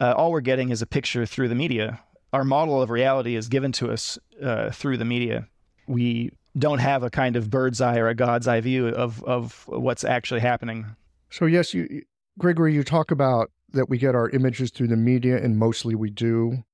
Uh, 0.00 0.14
all 0.16 0.30
we're 0.30 0.40
getting 0.40 0.70
is 0.70 0.80
a 0.80 0.86
picture 0.86 1.26
through 1.26 1.48
the 1.48 1.54
media. 1.54 2.00
Our 2.32 2.44
model 2.44 2.80
of 2.80 2.90
reality 2.90 3.34
is 3.34 3.48
given 3.48 3.72
to 3.72 3.90
us 3.90 4.18
uh, 4.42 4.70
through 4.70 4.98
the 4.98 5.04
media. 5.04 5.48
We 5.88 6.30
don't 6.56 6.78
have 6.78 7.02
a 7.02 7.10
kind 7.10 7.36
of 7.36 7.50
bird's 7.50 7.80
eye 7.80 7.98
or 7.98 8.08
a 8.08 8.14
God's 8.14 8.46
eye 8.46 8.60
view 8.60 8.88
of 8.88 9.24
of 9.24 9.64
what's 9.66 10.04
actually 10.04 10.40
happening. 10.40 10.86
So 11.30 11.46
yes, 11.46 11.74
you, 11.74 12.02
Gregory, 12.38 12.74
you 12.74 12.84
talk 12.84 13.10
about 13.10 13.50
that 13.72 13.88
we 13.88 13.98
get 13.98 14.14
our 14.14 14.30
images 14.30 14.70
through 14.70 14.88
the 14.88 14.96
media, 14.96 15.36
and 15.36 15.58
mostly 15.58 15.94
we 15.94 16.10
do. 16.10 16.64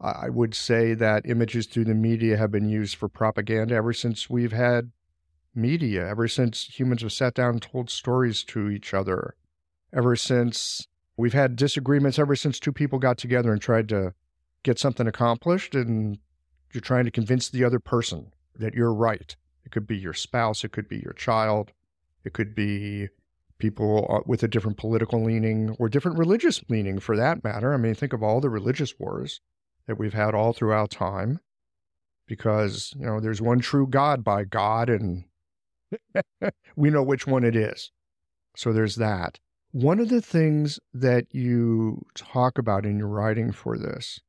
I 0.00 0.28
would 0.28 0.54
say 0.54 0.94
that 0.94 1.28
images 1.28 1.66
through 1.66 1.84
the 1.84 1.94
media 1.94 2.36
have 2.36 2.50
been 2.50 2.68
used 2.68 2.96
for 2.96 3.08
propaganda 3.08 3.74
ever 3.74 3.92
since 3.92 4.28
we've 4.28 4.52
had 4.52 4.90
media, 5.54 6.06
ever 6.06 6.28
since 6.28 6.78
humans 6.78 7.02
have 7.02 7.12
sat 7.12 7.34
down 7.34 7.54
and 7.54 7.62
told 7.62 7.88
stories 7.90 8.42
to 8.44 8.68
each 8.68 8.92
other, 8.92 9.36
ever 9.92 10.16
since 10.16 10.88
we've 11.16 11.32
had 11.32 11.56
disagreements, 11.56 12.18
ever 12.18 12.36
since 12.36 12.58
two 12.58 12.72
people 12.72 12.98
got 12.98 13.18
together 13.18 13.52
and 13.52 13.62
tried 13.62 13.88
to 13.88 14.14
get 14.62 14.78
something 14.78 15.06
accomplished, 15.06 15.74
and 15.74 16.18
you're 16.72 16.80
trying 16.80 17.04
to 17.04 17.10
convince 17.10 17.48
the 17.48 17.64
other 17.64 17.78
person 17.78 18.32
that 18.56 18.74
you're 18.74 18.92
right. 18.92 19.36
It 19.64 19.70
could 19.70 19.86
be 19.86 19.96
your 19.96 20.12
spouse, 20.12 20.64
it 20.64 20.72
could 20.72 20.88
be 20.88 20.98
your 20.98 21.12
child, 21.12 21.72
it 22.24 22.32
could 22.32 22.54
be 22.54 23.08
people 23.58 24.06
uh, 24.10 24.20
with 24.26 24.42
a 24.42 24.48
different 24.48 24.76
political 24.76 25.22
leaning 25.22 25.70
or 25.78 25.88
different 25.88 26.18
religious 26.18 26.62
leaning 26.68 26.98
for 26.98 27.16
that 27.16 27.44
matter. 27.44 27.72
I 27.72 27.76
mean, 27.76 27.94
think 27.94 28.12
of 28.12 28.22
all 28.22 28.40
the 28.40 28.50
religious 28.50 28.98
wars 28.98 29.40
that 29.86 29.98
we've 29.98 30.14
had 30.14 30.34
all 30.34 30.52
throughout 30.52 30.90
time 30.90 31.40
because, 32.26 32.94
you 32.98 33.06
know, 33.06 33.20
there's 33.20 33.42
one 33.42 33.60
true 33.60 33.86
God 33.86 34.24
by 34.24 34.44
God 34.44 34.88
and 34.88 35.24
we 36.76 36.90
know 36.90 37.02
which 37.02 37.26
one 37.26 37.44
it 37.44 37.56
is. 37.56 37.90
So 38.56 38.72
there's 38.72 38.96
that. 38.96 39.38
One 39.72 39.98
of 39.98 40.08
the 40.08 40.22
things 40.22 40.78
that 40.92 41.26
you 41.34 42.02
talk 42.14 42.58
about 42.58 42.86
in 42.86 42.98
your 42.98 43.08
writing 43.08 43.50
for 43.50 43.76
this, 43.76 44.20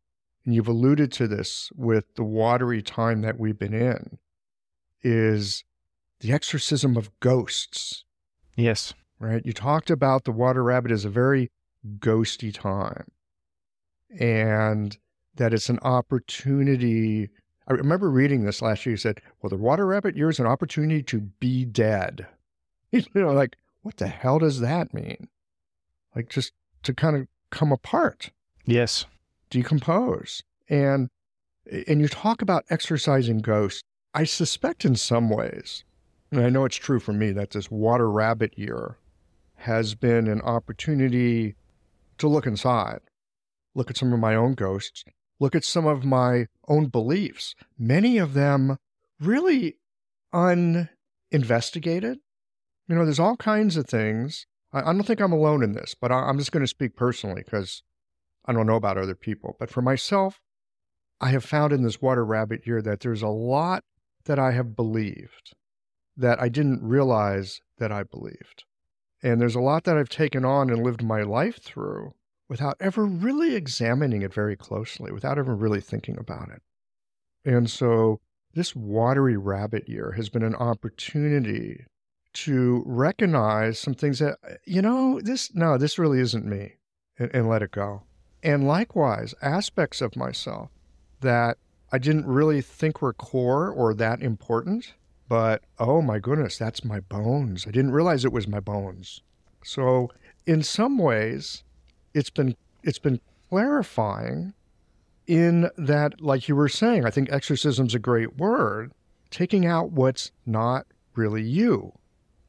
and 0.43 0.55
you've 0.55 0.67
alluded 0.67 1.11
to 1.13 1.27
this 1.27 1.71
with 1.75 2.15
the 2.15 2.23
watery 2.23 2.81
time 2.81 3.21
that 3.21 3.39
we've 3.39 3.57
been 3.57 3.73
in, 3.73 4.17
is 5.03 5.63
the 6.19 6.33
exorcism 6.33 6.97
of 6.97 7.11
ghosts. 7.19 8.05
Yes. 8.55 8.93
Right? 9.19 9.45
You 9.45 9.53
talked 9.53 9.89
about 9.89 10.23
the 10.23 10.31
water 10.31 10.63
rabbit 10.63 10.91
as 10.91 11.05
a 11.05 11.09
very 11.09 11.51
ghosty 11.99 12.53
time. 12.53 13.05
And 14.19 14.97
that 15.35 15.53
it's 15.53 15.69
an 15.69 15.79
opportunity. 15.81 17.29
I 17.67 17.73
remember 17.73 18.09
reading 18.09 18.43
this 18.45 18.61
last 18.61 18.85
year. 18.85 18.93
You 18.93 18.97
said, 18.97 19.21
well, 19.41 19.49
the 19.49 19.57
water 19.57 19.85
rabbit 19.85 20.15
year 20.15 20.29
is 20.29 20.39
an 20.39 20.47
opportunity 20.47 21.03
to 21.03 21.19
be 21.21 21.65
dead. 21.65 22.27
You 22.91 23.03
know, 23.13 23.33
like, 23.33 23.57
what 23.81 23.97
the 23.97 24.07
hell 24.07 24.39
does 24.39 24.61
that 24.61 24.93
mean? 24.93 25.27
Like, 26.15 26.29
just 26.29 26.53
to 26.83 26.93
kind 26.93 27.17
of 27.17 27.27
come 27.49 27.73
apart. 27.73 28.31
Yes. 28.63 29.05
Decompose. 29.49 30.43
And 30.69 31.09
and 31.87 31.99
you 31.99 32.07
talk 32.07 32.41
about 32.41 32.65
exorcising 32.69 33.39
ghosts. 33.39 33.83
I 34.13 34.23
suspect 34.23 34.85
in 34.85 34.95
some 34.95 35.29
ways, 35.29 35.83
and 36.31 36.39
I 36.39 36.49
know 36.49 36.63
it's 36.65 36.77
true 36.77 36.99
for 36.99 37.11
me, 37.11 37.31
that 37.31 37.51
this 37.51 37.69
water 37.69 38.09
rabbit 38.09 38.57
year 38.57 38.97
has 39.55 39.95
been 39.95 40.27
an 40.27 40.41
opportunity 40.41 41.55
to 42.19 42.27
look 42.27 42.45
inside, 42.45 42.99
look 43.73 43.89
at 43.89 43.97
some 43.97 44.13
of 44.13 44.19
my 44.19 44.35
own 44.35 44.53
ghosts, 44.53 45.03
look 45.39 45.55
at 45.55 45.63
some 45.63 45.85
of 45.85 46.05
my 46.05 46.47
own 46.67 46.87
beliefs, 46.87 47.55
many 47.77 48.17
of 48.17 48.33
them 48.33 48.77
really 49.19 49.77
uninvestigated. 50.33 52.19
You 52.87 52.95
know, 52.95 53.05
there's 53.05 53.19
all 53.19 53.37
kinds 53.37 53.77
of 53.77 53.87
things. 53.87 54.45
I, 54.71 54.81
I 54.81 54.93
don't 54.93 55.03
think 55.03 55.19
I'm 55.19 55.33
alone 55.33 55.63
in 55.63 55.73
this, 55.73 55.95
but 55.99 56.11
I, 56.11 56.15
I'm 56.15 56.37
just 56.37 56.51
going 56.51 56.63
to 56.63 56.67
speak 56.67 56.95
personally 56.95 57.41
because 57.43 57.83
I 58.45 58.53
don't 58.53 58.67
know 58.67 58.75
about 58.75 58.97
other 58.97 59.15
people. 59.15 59.55
But 59.59 59.69
for 59.69 59.81
myself, 59.81 60.39
I 61.19 61.29
have 61.29 61.45
found 61.45 61.73
in 61.73 61.83
this 61.83 62.01
water 62.01 62.25
rabbit 62.25 62.67
year 62.67 62.81
that 62.81 62.99
there's 62.99 63.21
a 63.21 63.27
lot 63.27 63.83
that 64.25 64.39
I 64.39 64.51
have 64.51 64.75
believed 64.75 65.53
that 66.17 66.41
I 66.41 66.49
didn't 66.49 66.81
realize 66.81 67.61
that 67.77 67.91
I 67.91 68.03
believed. 68.03 68.63
And 69.21 69.41
there's 69.41 69.55
a 69.55 69.61
lot 69.61 69.83
that 69.83 69.97
I've 69.97 70.09
taken 70.09 70.45
on 70.45 70.69
and 70.69 70.83
lived 70.83 71.03
my 71.03 71.23
life 71.23 71.61
through 71.61 72.13
without 72.47 72.77
ever 72.79 73.05
really 73.05 73.55
examining 73.55 74.21
it 74.21 74.33
very 74.33 74.55
closely, 74.55 75.11
without 75.11 75.37
ever 75.37 75.55
really 75.55 75.81
thinking 75.81 76.17
about 76.17 76.49
it. 76.49 76.61
And 77.43 77.69
so 77.69 78.19
this 78.53 78.75
watery 78.75 79.37
rabbit 79.37 79.89
year 79.89 80.13
has 80.13 80.29
been 80.29 80.43
an 80.43 80.55
opportunity 80.55 81.85
to 82.33 82.83
recognize 82.85 83.79
some 83.79 83.93
things 83.93 84.19
that, 84.19 84.37
you 84.65 84.81
know, 84.81 85.19
this, 85.21 85.53
no, 85.55 85.77
this 85.77 85.97
really 85.97 86.19
isn't 86.19 86.45
me, 86.45 86.73
and, 87.17 87.33
and 87.33 87.49
let 87.49 87.61
it 87.61 87.71
go. 87.71 88.03
And 88.43 88.67
likewise, 88.67 89.33
aspects 89.41 90.01
of 90.01 90.15
myself 90.15 90.69
that 91.21 91.57
I 91.91 91.97
didn't 91.97 92.27
really 92.27 92.61
think 92.61 93.01
were 93.01 93.13
core 93.13 93.69
or 93.69 93.93
that 93.93 94.21
important, 94.21 94.93
but 95.27 95.63
oh 95.79 96.01
my 96.01 96.19
goodness, 96.19 96.57
that's 96.57 96.83
my 96.83 96.99
bones. 96.99 97.65
I 97.67 97.71
didn't 97.71 97.91
realize 97.91 98.25
it 98.25 98.33
was 98.33 98.47
my 98.47 98.59
bones. 98.59 99.21
So, 99.63 100.11
in 100.45 100.61
some 100.61 100.97
ways, 100.97 101.63
it's 102.15 102.31
been 102.31 102.55
it's 102.83 102.99
been 102.99 103.19
clarifying 103.49 104.53
in 105.27 105.69
that 105.77 106.19
like 106.21 106.47
you 106.47 106.55
were 106.55 106.69
saying 106.69 107.05
i 107.05 107.11
think 107.11 107.31
exorcism's 107.31 107.93
a 107.93 107.99
great 107.99 108.37
word 108.37 108.91
taking 109.35 109.65
out 109.65 109.91
what's 109.91 110.31
not 110.45 110.85
really 111.13 111.43
you. 111.43 111.91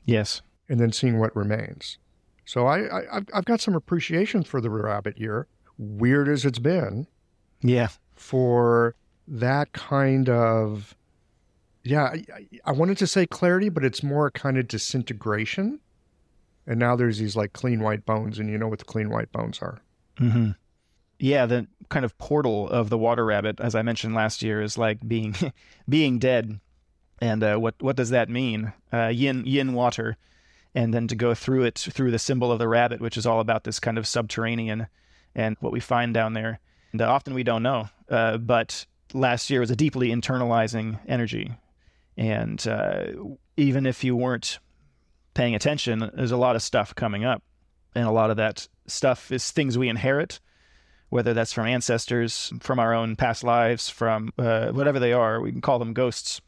Yes. 0.05 0.43
And 0.69 0.79
then 0.79 0.93
seeing 0.93 1.19
what 1.19 1.35
remains. 1.35 1.99
So 2.45 2.67
i, 2.67 3.09
I 3.09 3.21
i've 3.35 3.45
got 3.45 3.61
some 3.61 3.75
appreciation 3.75 4.45
for 4.45 4.61
the 4.61 4.71
Rare 4.71 4.85
rabbit 4.85 5.19
year 5.19 5.49
weird 5.79 6.29
as 6.29 6.45
it's 6.45 6.61
been. 6.61 7.09
Yeah. 7.61 7.89
For 8.15 8.95
that 9.27 9.73
kind 9.73 10.29
of 10.29 10.95
yeah 11.83 12.05
I, 12.05 12.25
I 12.65 12.73
wanted 12.73 12.99
to 12.99 13.07
say 13.09 13.27
clarity 13.27 13.69
but 13.69 13.85
it's 13.85 14.03
more 14.03 14.27
a 14.27 14.31
kind 14.31 14.59
of 14.59 14.69
disintegration 14.69 15.81
and 16.67 16.79
now 16.79 16.97
there's 16.97 17.19
these 17.19 17.37
like 17.37 17.53
clean 17.53 17.81
white 17.81 18.05
bones, 18.05 18.39
and 18.39 18.51
you 18.51 18.59
know 18.59 18.69
what 18.69 18.79
the 18.79 18.85
clean 18.85 19.11
white 19.11 19.31
bones 19.33 19.61
are. 19.61 19.81
Mm-hmm. 20.19 20.51
Yeah, 21.19 21.47
the 21.47 21.67
kind 21.89 22.05
of 22.05 22.17
portal 22.19 22.69
of 22.69 22.91
the 22.91 22.99
water 22.99 23.25
rabbit, 23.25 23.61
as 23.61 23.75
I 23.75 23.83
mentioned 23.83 24.15
last 24.15 24.43
year, 24.43 24.61
is 24.61 24.77
like 24.77 25.07
being 25.07 25.35
being 25.89 26.19
dead. 26.19 26.61
And 27.21 27.43
uh, 27.43 27.57
what 27.57 27.75
what 27.81 27.97
does 27.97 28.11
that 28.11 28.29
mean? 28.29 28.73
Uh, 28.93 29.07
yin 29.07 29.45
yin 29.47 29.73
water, 29.73 30.17
and 30.75 30.93
then 30.93 31.09
to 31.09 31.15
go 31.15 31.35
through 31.35 31.65
it 31.65 31.79
through 31.79 32.11
the 32.11 32.19
symbol 32.19 32.53
of 32.53 32.59
the 32.59 32.69
rabbit, 32.69 33.01
which 33.01 33.17
is 33.17 33.27
all 33.27 33.41
about 33.41 33.65
this 33.65 33.81
kind 33.81 33.97
of 33.97 34.07
subterranean 34.07 34.89
and 35.35 35.57
what 35.61 35.73
we 35.73 35.81
find 35.81 36.13
down 36.13 36.33
there. 36.33 36.61
And 36.93 37.01
uh, 37.01 37.11
often 37.11 37.35
we 37.35 37.43
don't 37.43 37.63
know, 37.63 37.89
uh, 38.11 38.39
but 38.39 38.87
last 39.13 39.51
year 39.51 39.61
was 39.61 39.71
a 39.71 39.77
deeply 39.77 40.09
internalizing 40.09 40.99
energy, 41.07 41.53
and 42.17 42.67
uh, 42.67 43.05
even 43.57 43.87
if 43.87 44.05
you 44.05 44.17
weren't 44.17 44.59
paying 45.37 45.55
attention, 45.55 46.11
there's 46.15 46.33
a 46.33 46.37
lot 46.37 46.57
of 46.57 46.63
stuff 46.63 46.95
coming 46.95 47.25
up. 47.25 47.43
And 47.95 48.07
a 48.07 48.11
lot 48.11 48.31
of 48.31 48.39
that 48.39 48.67
stuff 48.87 49.31
is 49.31 49.51
things 49.51 49.77
we 49.77 49.89
inherit, 49.89 50.41
whether 51.11 51.35
that's 51.35 51.53
from 51.53 51.67
ancestors, 51.67 52.53
from 52.61 52.79
our 52.79 52.95
own 52.95 53.17
past 53.17 53.45
lives, 53.45 53.89
from 53.89 54.33
uh, 54.39 54.71
whatever 54.73 54.99
they 54.99 55.13
are. 55.13 55.41
We 55.41 55.53
can 55.53 55.61
call 55.61 55.79
them 55.79 55.93
ghosts. 55.93 56.41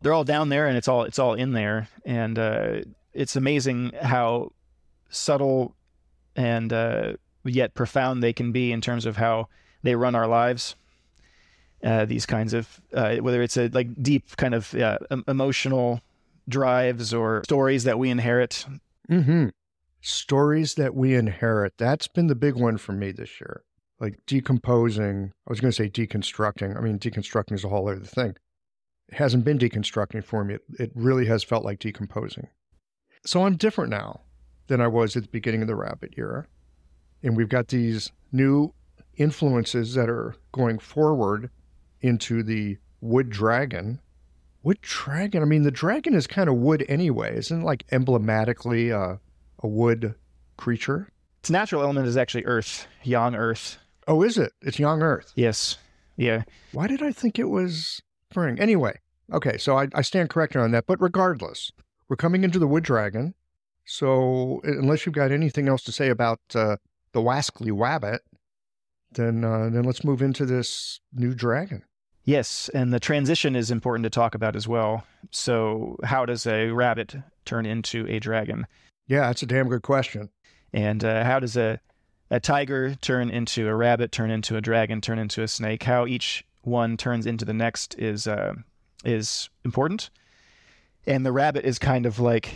They're 0.00 0.14
all 0.14 0.24
down 0.24 0.48
there, 0.48 0.66
and 0.66 0.76
it's 0.76 0.88
all 0.88 1.04
it's 1.04 1.18
all 1.18 1.34
in 1.34 1.52
there. 1.52 1.88
And 2.04 2.38
uh, 2.38 2.80
it's 3.12 3.36
amazing 3.36 3.92
how 4.00 4.52
subtle 5.10 5.76
and 6.34 6.72
uh, 6.72 7.12
yet 7.44 7.74
profound 7.74 8.22
they 8.22 8.32
can 8.32 8.50
be 8.50 8.72
in 8.72 8.80
terms 8.80 9.06
of 9.06 9.16
how 9.16 9.48
they 9.82 9.94
run 9.94 10.14
our 10.14 10.26
lives. 10.26 10.74
Uh, 11.84 12.06
these 12.06 12.26
kinds 12.26 12.54
of 12.54 12.80
uh, 12.94 13.16
whether 13.16 13.42
it's 13.42 13.56
a 13.56 13.68
like 13.68 13.88
deep 14.02 14.36
kind 14.36 14.54
of 14.54 14.74
uh, 14.74 14.98
emotional 15.28 16.00
drives 16.48 17.12
or 17.12 17.42
stories 17.44 17.84
that 17.84 17.98
we 17.98 18.10
inherit. 18.10 18.66
Mm-hmm. 19.10 19.48
Stories 20.00 20.74
that 20.74 20.94
we 20.94 21.14
inherit. 21.14 21.74
That's 21.78 22.08
been 22.08 22.26
the 22.26 22.34
big 22.34 22.54
one 22.54 22.76
for 22.76 22.92
me 22.92 23.12
this 23.12 23.40
year. 23.40 23.62
Like 24.00 24.18
decomposing. 24.26 25.32
I 25.46 25.50
was 25.50 25.60
going 25.60 25.70
to 25.70 25.76
say 25.76 25.88
deconstructing. 25.88 26.76
I 26.76 26.80
mean, 26.80 26.98
deconstructing 26.98 27.52
is 27.52 27.64
a 27.64 27.68
whole 27.68 27.88
other 27.88 28.00
thing. 28.00 28.34
It 29.08 29.14
hasn't 29.14 29.44
been 29.44 29.58
deconstructing 29.58 30.24
for 30.24 30.44
me. 30.44 30.54
It, 30.54 30.62
it 30.78 30.92
really 30.94 31.26
has 31.26 31.44
felt 31.44 31.64
like 31.64 31.78
decomposing. 31.78 32.48
So 33.24 33.44
I'm 33.46 33.56
different 33.56 33.90
now 33.90 34.22
than 34.66 34.80
I 34.80 34.88
was 34.88 35.16
at 35.16 35.22
the 35.22 35.28
beginning 35.28 35.62
of 35.62 35.68
the 35.68 35.76
rabbit 35.76 36.14
era. 36.16 36.46
And 37.22 37.36
we've 37.36 37.48
got 37.48 37.68
these 37.68 38.10
new 38.32 38.74
influences 39.16 39.94
that 39.94 40.08
are 40.08 40.34
going 40.50 40.78
forward 40.78 41.50
into 42.00 42.42
the 42.42 42.78
wood 43.00 43.30
dragon. 43.30 44.00
Wood 44.62 44.80
dragon, 44.80 45.42
I 45.42 45.46
mean, 45.46 45.62
the 45.62 45.70
dragon 45.70 46.14
is 46.14 46.26
kind 46.26 46.48
of 46.48 46.56
wood 46.56 46.84
anyway. 46.88 47.36
Isn't 47.36 47.62
it 47.62 47.64
like 47.64 47.84
emblematically 47.90 48.90
a, 48.90 49.18
a 49.58 49.68
wood 49.68 50.14
creature? 50.56 51.08
Its 51.40 51.50
natural 51.50 51.82
element 51.82 52.06
is 52.06 52.16
actually 52.16 52.44
earth, 52.44 52.86
young 53.02 53.34
earth. 53.34 53.78
Oh, 54.06 54.22
is 54.22 54.38
it? 54.38 54.52
It's 54.62 54.78
young 54.78 55.02
earth. 55.02 55.32
Yes. 55.34 55.78
Yeah. 56.16 56.42
Why 56.72 56.86
did 56.86 57.02
I 57.02 57.10
think 57.10 57.38
it 57.38 57.48
was 57.50 58.00
spring? 58.30 58.60
Anyway, 58.60 59.00
okay, 59.32 59.58
so 59.58 59.76
I, 59.76 59.88
I 59.94 60.02
stand 60.02 60.30
corrected 60.30 60.60
on 60.60 60.70
that. 60.70 60.86
But 60.86 61.00
regardless, 61.00 61.72
we're 62.08 62.16
coming 62.16 62.44
into 62.44 62.60
the 62.60 62.66
wood 62.68 62.84
dragon. 62.84 63.34
So 63.84 64.60
unless 64.62 65.04
you've 65.04 65.14
got 65.14 65.32
anything 65.32 65.68
else 65.68 65.82
to 65.84 65.92
say 65.92 66.08
about 66.08 66.40
uh, 66.54 66.76
the 67.12 67.20
Wascally 67.20 67.72
Wabbit, 67.72 68.20
then 69.10 69.44
uh, 69.44 69.68
then 69.70 69.82
let's 69.82 70.04
move 70.04 70.22
into 70.22 70.46
this 70.46 71.00
new 71.12 71.34
dragon. 71.34 71.82
Yes, 72.24 72.70
and 72.72 72.92
the 72.92 73.00
transition 73.00 73.56
is 73.56 73.70
important 73.70 74.04
to 74.04 74.10
talk 74.10 74.34
about 74.34 74.54
as 74.54 74.68
well. 74.68 75.04
So, 75.32 75.96
how 76.04 76.24
does 76.24 76.46
a 76.46 76.70
rabbit 76.70 77.16
turn 77.44 77.66
into 77.66 78.06
a 78.08 78.20
dragon? 78.20 78.66
Yeah, 79.08 79.26
that's 79.26 79.42
a 79.42 79.46
damn 79.46 79.68
good 79.68 79.82
question. 79.82 80.28
And 80.72 81.04
uh, 81.04 81.24
how 81.24 81.40
does 81.40 81.56
a 81.56 81.80
a 82.30 82.40
tiger 82.40 82.94
turn 82.94 83.28
into 83.28 83.68
a 83.68 83.74
rabbit, 83.74 84.12
turn 84.12 84.30
into 84.30 84.56
a 84.56 84.60
dragon, 84.60 85.00
turn 85.00 85.18
into 85.18 85.42
a 85.42 85.48
snake? 85.48 85.82
How 85.82 86.06
each 86.06 86.44
one 86.62 86.96
turns 86.96 87.26
into 87.26 87.44
the 87.44 87.52
next 87.52 87.98
is 87.98 88.28
uh, 88.28 88.54
is 89.04 89.50
important. 89.64 90.10
And 91.06 91.26
the 91.26 91.32
rabbit 91.32 91.64
is 91.64 91.80
kind 91.80 92.06
of 92.06 92.20
like 92.20 92.54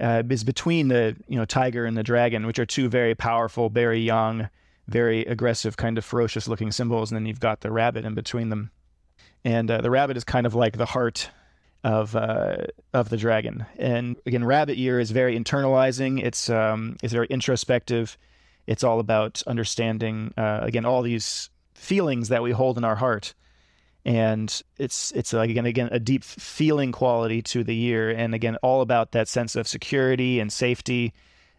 uh, 0.00 0.22
is 0.30 0.44
between 0.44 0.88
the 0.88 1.16
you 1.26 1.36
know 1.36 1.44
tiger 1.44 1.84
and 1.84 1.96
the 1.96 2.04
dragon, 2.04 2.46
which 2.46 2.60
are 2.60 2.66
two 2.66 2.88
very 2.88 3.16
powerful, 3.16 3.68
very 3.68 4.00
young, 4.00 4.48
very 4.86 5.22
aggressive, 5.22 5.76
kind 5.76 5.98
of 5.98 6.04
ferocious 6.04 6.46
looking 6.46 6.70
symbols. 6.70 7.10
And 7.10 7.16
then 7.16 7.26
you've 7.26 7.40
got 7.40 7.60
the 7.62 7.72
rabbit 7.72 8.04
in 8.04 8.14
between 8.14 8.50
them. 8.50 8.70
And 9.44 9.70
uh, 9.70 9.80
the 9.80 9.90
rabbit 9.90 10.16
is 10.16 10.24
kind 10.24 10.46
of 10.46 10.54
like 10.54 10.76
the 10.76 10.86
heart 10.86 11.30
of 11.84 12.16
uh, 12.16 12.56
of 12.92 13.08
the 13.08 13.16
dragon. 13.16 13.66
And 13.78 14.16
again, 14.26 14.44
rabbit 14.44 14.78
year 14.78 14.98
is 14.98 15.10
very 15.10 15.38
internalizing. 15.38 16.22
It's 16.22 16.50
um, 16.50 16.96
it's 17.02 17.12
very 17.12 17.28
introspective. 17.28 18.18
It's 18.66 18.84
all 18.84 19.00
about 19.00 19.42
understanding 19.46 20.34
uh, 20.36 20.60
again 20.62 20.84
all 20.84 21.02
these 21.02 21.50
feelings 21.74 22.28
that 22.28 22.42
we 22.42 22.50
hold 22.50 22.76
in 22.76 22.84
our 22.84 22.96
heart 22.96 23.34
and 24.04 24.62
it's 24.78 25.12
it's 25.12 25.32
like 25.32 25.50
again 25.50 25.66
again 25.66 25.88
a 25.92 25.98
deep 26.00 26.24
feeling 26.24 26.92
quality 26.92 27.42
to 27.42 27.62
the 27.62 27.74
year 27.74 28.10
and 28.10 28.34
again 28.34 28.56
all 28.62 28.80
about 28.80 29.12
that 29.12 29.28
sense 29.28 29.54
of 29.54 29.68
security 29.68 30.40
and 30.40 30.52
safety 30.52 31.12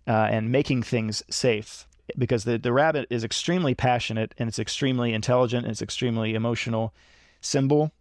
uh, 0.08 0.28
and 0.32 0.52
making 0.52 0.82
things 0.82 1.22
safe 1.30 1.88
because 2.18 2.46
the, 2.46 2.58
the 2.58 2.74
rabbit 2.74 3.06
is 3.12 3.24
extremely 3.24 3.76
passionate 3.76 4.34
and 4.40 4.48
it's 4.48 4.58
extremely 4.58 5.14
intelligent 5.14 5.64
and 5.64 5.72
it's 5.72 5.82
extremely 5.82 6.34
emotional 6.34 6.94
symbol 7.42 7.92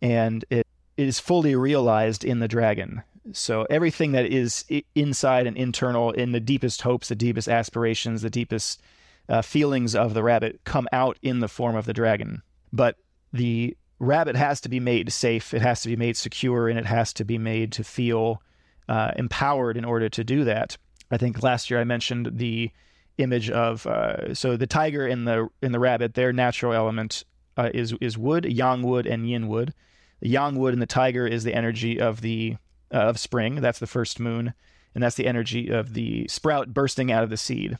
and 0.00 0.44
it 0.50 0.66
is 0.96 1.20
fully 1.20 1.54
realized 1.54 2.24
in 2.24 2.38
the 2.40 2.48
dragon 2.48 3.02
so 3.32 3.66
everything 3.68 4.12
that 4.12 4.26
is 4.26 4.64
inside 4.94 5.46
and 5.46 5.56
internal 5.56 6.12
in 6.12 6.32
the 6.32 6.40
deepest 6.40 6.82
hopes 6.82 7.08
the 7.08 7.14
deepest 7.14 7.48
aspirations 7.48 8.22
the 8.22 8.30
deepest 8.30 8.80
uh, 9.28 9.42
feelings 9.42 9.94
of 9.94 10.14
the 10.14 10.22
rabbit 10.22 10.60
come 10.64 10.88
out 10.92 11.18
in 11.22 11.40
the 11.40 11.48
form 11.48 11.76
of 11.76 11.84
the 11.84 11.92
dragon 11.92 12.42
but 12.72 12.96
the 13.32 13.76
rabbit 13.98 14.36
has 14.36 14.60
to 14.62 14.68
be 14.68 14.80
made 14.80 15.12
safe, 15.12 15.52
it 15.52 15.62
has 15.62 15.82
to 15.82 15.88
be 15.88 15.96
made 15.96 16.16
secure, 16.16 16.68
and 16.68 16.78
it 16.78 16.86
has 16.86 17.12
to 17.14 17.24
be 17.24 17.38
made 17.38 17.72
to 17.72 17.84
feel 17.84 18.42
uh, 18.88 19.12
empowered 19.16 19.76
in 19.76 19.84
order 19.84 20.08
to 20.08 20.24
do 20.24 20.44
that. 20.44 20.76
I 21.10 21.16
think 21.16 21.42
last 21.42 21.70
year 21.70 21.80
I 21.80 21.84
mentioned 21.84 22.30
the 22.34 22.70
image 23.18 23.50
of 23.50 23.86
uh, 23.86 24.34
so 24.34 24.56
the 24.56 24.66
tiger 24.66 25.06
and 25.06 25.26
the 25.26 25.48
and 25.62 25.74
the 25.74 25.78
rabbit, 25.80 26.14
their 26.14 26.32
natural 26.32 26.72
element 26.72 27.24
uh, 27.58 27.70
is 27.74 27.92
is 28.00 28.16
wood, 28.16 28.46
yang 28.46 28.82
wood, 28.82 29.06
and 29.06 29.28
yin 29.28 29.48
wood. 29.48 29.74
The 30.20 30.28
yang 30.28 30.56
wood 30.56 30.72
and 30.72 30.80
the 30.80 30.86
tiger 30.86 31.26
is 31.26 31.44
the 31.44 31.54
energy 31.54 32.00
of 32.00 32.22
the 32.22 32.56
uh, 32.94 32.98
of 32.98 33.18
spring. 33.18 33.56
That's 33.56 33.80
the 33.80 33.86
first 33.86 34.18
moon, 34.18 34.54
and 34.94 35.02
that's 35.02 35.16
the 35.16 35.26
energy 35.26 35.68
of 35.68 35.92
the 35.92 36.26
sprout 36.28 36.72
bursting 36.72 37.12
out 37.12 37.24
of 37.24 37.30
the 37.30 37.36
seed 37.36 37.76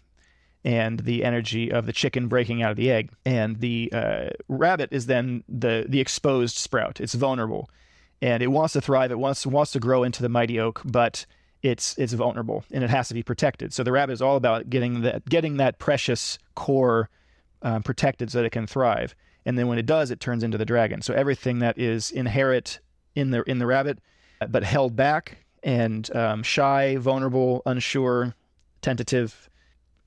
and 0.65 1.01
the 1.01 1.25
energy 1.25 1.71
of 1.71 1.87
the 1.87 1.93
chicken 1.93 2.27
breaking 2.27 2.63
out 2.63 2.73
of 2.73 2.77
the 2.77 2.91
egg. 2.91 3.11
And 3.25 3.61
the 3.61 3.91
uh, 3.93 4.29
rabbit 4.49 4.89
is 4.93 5.07
then 5.07 5.45
the 5.49 5.87
the 5.89 6.01
exposed 6.01 6.57
sprout. 6.57 7.01
It's 7.01 7.15
vulnerable, 7.15 7.71
and 8.21 8.43
it 8.43 8.49
wants 8.49 8.73
to 8.75 8.81
thrive. 8.81 9.13
It 9.13 9.19
wants 9.19 9.47
wants 9.47 9.73
to 9.73 9.81
grow 9.81 10.03
into 10.03 10.23
the 10.23 10.29
mighty 10.29 10.59
oak, 10.59 10.83
but 10.85 11.25
it's 11.63 11.97
it's 11.99 12.13
vulnerable 12.13 12.65
and 12.71 12.85
it 12.85 12.91
has 12.91 13.09
to 13.09 13.15
be 13.15 13.23
protected. 13.23 13.73
So 13.73 13.83
the 13.83 13.93
rabbit 13.93 14.13
is 14.13 14.23
all 14.23 14.37
about 14.37 14.71
getting 14.71 15.03
that 15.03 15.25
getting 15.29 15.57
that 15.57 15.79
precious 15.79 16.39
core 16.55 17.09
um, 17.63 17.83
protected 17.83 18.31
so 18.31 18.39
that 18.39 18.45
it 18.45 18.51
can 18.51 18.67
thrive. 18.67 19.15
And 19.49 19.57
then 19.57 19.67
when 19.67 19.79
it 19.79 19.87
does, 19.87 20.11
it 20.11 20.21
turns 20.21 20.43
into 20.43 20.59
the 20.59 20.67
dragon. 20.67 21.01
So 21.01 21.15
everything 21.15 21.61
that 21.61 21.79
is 21.79 22.11
inherent 22.11 22.81
in 23.15 23.31
the 23.31 23.43
in 23.45 23.59
the 23.59 23.65
rabbit, 23.65 23.99
but 24.47 24.63
held 24.63 24.95
back 24.95 25.39
and 25.63 26.15
um, 26.15 26.43
shy, 26.43 26.99
vulnerable, 26.99 27.63
unsure, 27.65 28.35
tentative, 28.83 29.49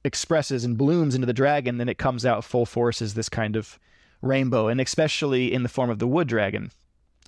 expresses 0.03 0.63
and 0.63 0.77
blooms 0.77 1.15
into 1.15 1.25
the 1.25 1.33
dragon, 1.33 1.79
then 1.79 1.89
it 1.89 1.97
comes 1.97 2.23
out 2.23 2.43
full 2.43 2.67
force 2.67 3.01
as 3.01 3.15
this 3.15 3.29
kind 3.29 3.55
of 3.55 3.79
rainbow, 4.21 4.67
and 4.67 4.79
especially 4.79 5.51
in 5.51 5.63
the 5.63 5.69
form 5.69 5.89
of 5.89 5.97
the 5.97 6.07
wood 6.07 6.27
dragon. 6.27 6.69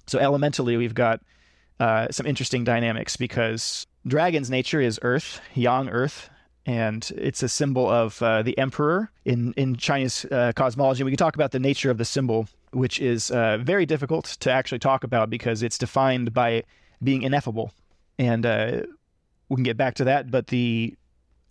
So 0.05 0.19
elementally, 0.19 0.77
we've 0.77 0.93
got 0.93 1.19
uh, 1.79 2.09
some 2.11 2.27
interesting 2.27 2.63
dynamics 2.63 3.17
because 3.17 3.87
dragon's 4.05 4.51
nature 4.51 4.79
is 4.79 4.99
earth, 5.01 5.41
yang 5.55 5.89
earth, 5.89 6.29
and 6.65 7.11
it's 7.17 7.43
a 7.43 7.49
symbol 7.49 7.89
of 7.89 8.21
uh, 8.21 8.41
the 8.41 8.57
emperor 8.57 9.11
in 9.25 9.53
in 9.53 9.75
Chinese 9.75 10.25
uh, 10.25 10.53
cosmology. 10.55 11.03
We 11.03 11.11
can 11.11 11.17
talk 11.17 11.35
about 11.35 11.51
the 11.51 11.59
nature 11.59 11.91
of 11.91 11.97
the 11.97 12.05
symbol, 12.05 12.47
which 12.71 12.99
is 12.99 13.31
uh, 13.31 13.57
very 13.57 13.85
difficult 13.85 14.25
to 14.39 14.51
actually 14.51 14.79
talk 14.79 15.03
about 15.03 15.29
because 15.29 15.63
it's 15.63 15.77
defined 15.77 16.33
by 16.33 16.63
being 17.03 17.23
ineffable, 17.23 17.73
and 18.17 18.45
uh, 18.45 18.81
we 19.49 19.55
can 19.55 19.63
get 19.63 19.77
back 19.77 19.95
to 19.95 20.05
that. 20.05 20.31
But 20.31 20.47
the 20.47 20.95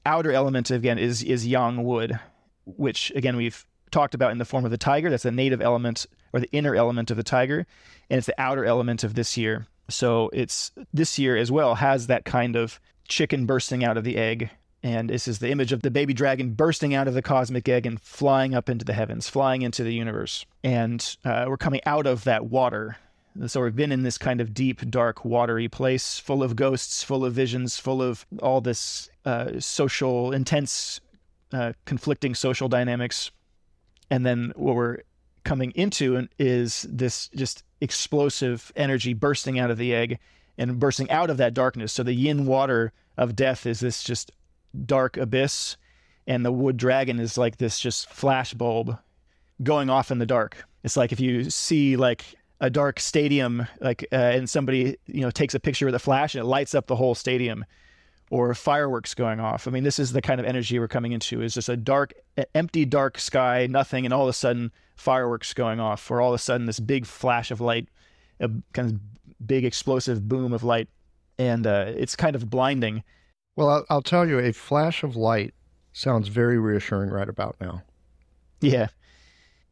outer 0.07 0.33
element 0.33 0.71
again 0.71 0.99
is 0.99 1.23
is 1.23 1.47
yang 1.47 1.85
wood, 1.85 2.19
which 2.65 3.13
again 3.15 3.37
we've 3.37 3.67
talked 3.91 4.15
about 4.15 4.33
in 4.33 4.39
the 4.39 4.45
form 4.47 4.65
of 4.65 4.71
the 4.71 4.79
tiger. 4.79 5.11
That's 5.11 5.25
the 5.25 5.31
native 5.31 5.61
element 5.61 6.07
or 6.33 6.41
the 6.41 6.51
inner 6.53 6.75
element 6.75 7.11
of 7.11 7.19
the 7.19 7.23
tiger, 7.23 7.67
and 8.09 8.19
it's 8.19 8.27
the 8.27 8.41
outer 8.41 8.65
element 8.65 9.05
of 9.05 9.15
this 9.15 9.37
year. 9.37 9.67
So 9.91 10.31
it's 10.33 10.73
this 10.95 11.19
year 11.19 11.37
as 11.37 11.53
well 11.53 11.75
has 11.75 12.07
that 12.07 12.25
kind 12.25 12.57
of 12.57 12.81
chicken 13.09 13.45
bursting 13.45 13.85
out 13.85 13.99
of 13.99 14.05
the 14.05 14.17
egg. 14.17 14.49
And 14.83 15.11
this 15.11 15.29
is 15.29 15.39
the 15.39 15.51
image 15.51 15.73
of 15.73 15.83
the 15.83 15.91
baby 15.91 16.13
dragon 16.13 16.55
bursting 16.55 16.93
out 16.95 17.07
of 17.07 17.15
the 17.15 17.23
cosmic 17.23 17.69
egg 17.69 17.87
and 17.87 18.01
flying 18.01 18.55
up 18.55 18.69
into 18.69 18.85
the 18.85 18.93
heavens, 18.93 19.29
flying 19.29 19.63
into 19.63 19.85
the 19.85 19.95
universe. 19.95 20.45
And 20.65 21.17
uh, 21.25 21.45
we're 21.49 21.57
coming 21.57 21.81
out 21.87 22.07
of 22.07 22.25
that 22.25 22.47
water. 22.47 22.97
So 23.47 23.63
we've 23.63 23.77
been 23.77 23.93
in 23.93 24.03
this 24.03 24.19
kind 24.19 24.41
of 24.41 24.53
deep, 24.53 24.91
dark, 24.91 25.25
watery 25.25 25.69
place, 25.69 26.19
full 26.19 26.43
of 26.43 26.57
ghosts, 26.57 27.03
full 27.03 27.25
of 27.25 27.33
visions, 27.33 27.79
full 27.79 28.03
of 28.03 28.27
all 28.43 28.61
this 28.61 29.09
uh, 29.25 29.61
social, 29.61 30.33
intense, 30.33 31.01
uh, 31.53 31.73
conflicting 31.85 32.35
social 32.35 32.69
dynamics. 32.69 33.31
And 34.11 34.27
then 34.27 34.53
what 34.57 34.75
we're 34.75 34.99
coming 35.45 35.71
into 35.73 36.29
is 36.39 36.87
this 36.91 37.29
just 37.29 37.65
explosive 37.81 38.73
energy 38.77 39.15
bursting 39.15 39.59
out 39.59 39.71
of 39.71 39.79
the 39.79 39.95
egg 39.95 40.19
and 40.59 40.79
bursting 40.79 41.11
out 41.11 41.31
of 41.31 41.37
that 41.39 41.55
darkness. 41.55 41.93
So 41.93 42.03
the 42.03 42.13
yin 42.13 42.47
water 42.47 42.93
of 43.17 43.35
death 43.37 43.65
is 43.65 43.81
this 43.81 44.03
just 44.03 44.31
dark 44.87 45.17
abyss, 45.17 45.77
and 46.27 46.45
the 46.45 46.53
wood 46.53 46.77
dragon 46.77 47.19
is 47.19 47.37
like 47.37 47.57
this 47.57 47.79
just 47.81 48.09
flash 48.09 48.55
bulb 48.55 48.97
going 49.63 49.91
off 49.91 50.11
in 50.11 50.19
the 50.19 50.27
dark. 50.27 50.65
It's 50.85 50.97
like 50.97 51.13
if 51.13 51.21
you 51.21 51.51
see 51.51 51.97
like 51.97 52.25
a 52.61 52.71
dark 52.71 53.01
stadium, 53.01 53.67
like, 53.81 54.07
uh, 54.13 54.17
and 54.17 54.49
somebody 54.49 54.97
you 55.07 55.21
know 55.21 55.31
takes 55.31 55.55
a 55.55 55.61
picture 55.61 55.87
with 55.87 55.95
a 55.95 55.99
flash 55.99 56.35
and 56.35 56.43
it 56.43 56.47
lights 56.47 56.75
up 56.75 56.87
the 56.87 56.97
whole 56.97 57.15
stadium, 57.15 57.65
or 58.31 58.55
fireworks 58.55 59.15
going 59.15 59.41
off. 59.41 59.69
I 59.69 59.71
mean, 59.71 59.85
this 59.85 59.99
is 59.99 60.13
the 60.13 60.23
kind 60.23 60.41
of 60.41 60.47
energy 60.47 60.79
we're 60.79 60.89
coming 60.89 61.13
into. 61.13 61.43
Is 61.43 61.55
just 61.55 61.69
a 61.69 61.77
dark, 61.77 62.15
empty, 62.55 62.85
dark 62.85 63.19
sky, 63.19 63.67
nothing, 63.69 64.05
and 64.05 64.15
all 64.15 64.23
of 64.23 64.29
a 64.29 64.33
sudden 64.33 64.73
fireworks 64.97 65.53
going 65.53 65.81
off, 65.81 66.11
or 66.11 66.21
all 66.21 66.31
of 66.31 66.35
a 66.35 66.43
sudden 66.43 66.67
this 66.67 66.81
big 66.81 67.05
flash 67.05 67.51
of 67.51 67.61
light, 67.61 67.89
a 68.41 68.49
kind 68.73 68.91
of 68.91 69.47
big 69.47 69.65
explosive 69.65 70.29
boom 70.29 70.53
of 70.53 70.65
light, 70.65 70.89
and 71.39 71.67
uh, 71.67 71.87
it's 71.89 72.17
kind 72.17 72.35
of 72.35 72.49
blinding. 72.49 73.03
Well, 73.57 73.69
I'll, 73.69 73.87
I'll 73.91 74.03
tell 74.03 74.27
you, 74.27 74.39
a 74.39 74.53
flash 74.53 75.03
of 75.03 75.17
light 75.17 75.55
sounds 75.93 76.29
very 76.29 76.59
reassuring 76.59 77.11
right 77.11 77.29
about 77.29 77.57
now. 77.61 77.83
Yeah, 78.61 78.89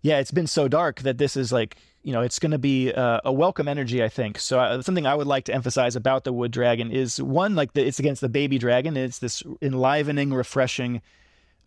yeah, 0.03 0.19
it's 0.19 0.31
been 0.31 0.47
so 0.47 0.69
dark 0.69 1.01
that 1.01 1.19
this 1.19 1.37
is 1.37 1.53
like 1.53 1.77
you 2.03 2.13
know, 2.13 2.23
it's 2.23 2.39
going 2.39 2.53
to 2.53 2.59
be 2.59 2.93
uh, 2.93 3.21
a 3.25 3.33
welcome 3.33 3.69
energy, 3.69 4.03
I 4.03 4.09
think. 4.09 4.39
So 4.39 4.59
uh, 4.59 4.83
something 4.83 5.07
I 5.07 5.15
would 5.15 5.27
like 5.27 5.45
to 5.47 5.55
emphasize 5.55 5.97
about 5.97 6.25
the 6.25 6.33
wood 6.33 6.51
dragon 6.51 6.91
is 6.91 7.21
one, 7.21 7.55
like 7.55 7.75
the, 7.75 7.87
it's 7.87 7.99
against 7.99 8.21
the 8.21 8.29
baby 8.29 8.59
dragon. 8.59 8.97
It's 8.97 9.19
this 9.19 9.43
enlivening, 9.61 10.33
refreshing, 10.33 11.03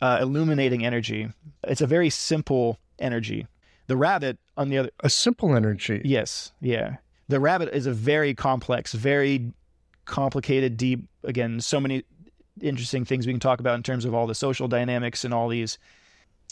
uh, 0.00 0.18
illuminating 0.20 0.84
energy. 0.84 1.28
It's 1.62 1.80
a 1.80 1.86
very 1.86 2.10
simple 2.10 2.78
energy. 2.98 3.46
The 3.86 3.96
rabbit, 3.96 4.38
on 4.56 4.70
the 4.70 4.78
other, 4.78 4.90
a 5.00 5.10
simple 5.10 5.54
energy. 5.54 6.02
Yes, 6.04 6.52
yeah. 6.60 6.96
the 7.28 7.38
rabbit 7.38 7.68
is 7.72 7.86
a 7.86 7.92
very 7.92 8.34
complex, 8.34 8.92
very 8.92 9.52
complicated, 10.04 10.76
deep. 10.76 11.08
Again, 11.22 11.60
so 11.60 11.80
many 11.80 12.04
interesting 12.60 13.04
things 13.04 13.26
we 13.26 13.32
can 13.32 13.40
talk 13.40 13.60
about 13.60 13.74
in 13.74 13.82
terms 13.82 14.04
of 14.04 14.14
all 14.14 14.26
the 14.26 14.34
social 14.34 14.68
dynamics 14.68 15.24
and 15.24 15.34
all 15.34 15.48
these, 15.48 15.78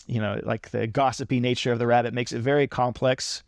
you 0.06 0.20
know, 0.20 0.40
like 0.44 0.70
the 0.70 0.86
gossipy 0.86 1.40
nature 1.40 1.72
of 1.72 1.78
the 1.78 1.86
rabbit 1.86 2.14
makes 2.14 2.32
it 2.32 2.40
very 2.40 2.66
complex. 2.66 3.42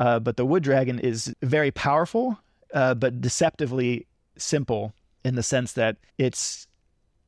Uh, 0.00 0.18
but 0.18 0.36
the 0.36 0.44
wood 0.44 0.62
dragon 0.62 0.98
is 0.98 1.34
very 1.42 1.70
powerful, 1.70 2.38
uh, 2.74 2.94
but 2.94 3.20
deceptively 3.20 4.06
simple 4.36 4.92
in 5.24 5.34
the 5.34 5.42
sense 5.42 5.74
that 5.74 5.96
it's 6.18 6.66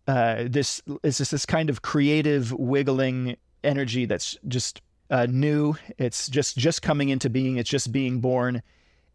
uh, 0.06 0.44
this 0.46 0.82
is 1.02 1.18
just 1.18 1.30
this 1.30 1.46
kind 1.46 1.70
of 1.70 1.82
creative, 1.82 2.52
wiggling 2.52 3.36
energy 3.62 4.04
that's 4.04 4.36
just 4.48 4.82
uh, 5.10 5.26
new. 5.30 5.74
It's 5.98 6.28
just 6.28 6.56
just 6.56 6.82
coming 6.82 7.08
into 7.08 7.30
being. 7.30 7.56
It's 7.56 7.70
just 7.70 7.92
being 7.92 8.20
born, 8.20 8.62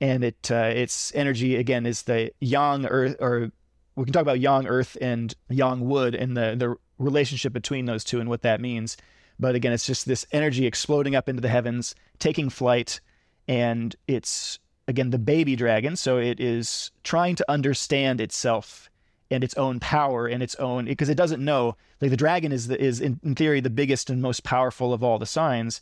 and 0.02 0.24
it 0.24 0.50
uh, 0.52 0.72
its 0.74 1.14
energy 1.16 1.56
again 1.56 1.86
is 1.86 2.04
the 2.04 2.32
yang 2.40 2.86
earth, 2.86 3.16
or 3.20 3.52
we 3.96 4.06
can 4.06 4.14
talk 4.14 4.22
about 4.22 4.40
yang 4.40 4.68
earth 4.68 4.98
and 5.02 5.36
yang 5.50 5.82
wood 5.82 6.16
and 6.16 6.36
the 6.36 6.56
the 6.58 6.76
relationship 6.98 7.54
between 7.54 7.86
those 7.86 8.04
two 8.04 8.20
and 8.20 8.30
what 8.30 8.42
that 8.42 8.62
means. 8.62 8.98
But 9.40 9.56
again, 9.56 9.72
it's 9.72 9.86
just 9.86 10.06
this 10.06 10.26
energy 10.32 10.66
exploding 10.66 11.16
up 11.16 11.30
into 11.30 11.42
the 11.42 11.50
heavens, 11.50 11.96
taking 12.20 12.50
flight, 12.50 13.00
and 13.48 13.96
it's 14.08 14.60
again 14.88 15.10
the 15.10 15.20
baby 15.20 15.56
dragon. 15.56 15.96
So 15.96 16.18
it 16.18 16.40
is 16.40 16.92
trying 17.04 17.36
to 17.36 17.52
understand 17.52 18.22
itself 18.22 18.90
and 19.32 19.44
its 19.44 19.54
own 19.56 19.80
power 19.80 20.28
and 20.28 20.42
its 20.42 20.56
own 20.56 20.86
because 20.86 21.10
it 21.10 21.18
doesn't 21.18 21.44
know 21.44 21.76
like 22.02 22.12
the 22.12 22.18
dragon 22.18 22.52
is 22.52 22.68
the, 22.68 22.82
is 22.82 23.00
in, 23.00 23.20
in 23.24 23.36
theory 23.36 23.60
the 23.60 23.70
biggest 23.70 24.10
and 24.10 24.22
most 24.22 24.44
powerful 24.44 24.94
of 24.94 25.04
all 25.04 25.20
the 25.20 25.26
signs 25.26 25.82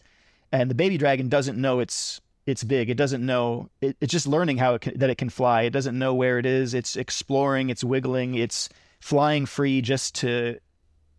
and 0.52 0.70
the 0.70 0.76
baby 0.76 0.98
dragon 0.98 1.30
doesn't 1.30 1.60
know 1.60 1.80
it's 1.80 2.22
it's 2.48 2.64
big 2.64 2.90
it 2.90 2.98
doesn't 2.98 3.24
know 3.24 3.70
it, 3.82 3.96
it's 4.02 4.12
just 4.12 4.26
learning 4.26 4.58
how 4.58 4.74
it 4.74 4.82
can, 4.82 4.98
that 4.98 5.10
it 5.12 5.18
can 5.20 5.30
fly 5.30 5.62
it 5.62 5.70
doesn't 5.70 5.98
know 6.00 6.14
where 6.16 6.40
it 6.40 6.46
is 6.46 6.74
it's 6.74 6.96
exploring 6.96 7.70
it's 7.70 7.84
wiggling 7.84 8.34
it's 8.34 8.70
flying 9.00 9.46
free 9.46 9.82
just 9.82 10.16
to 10.16 10.58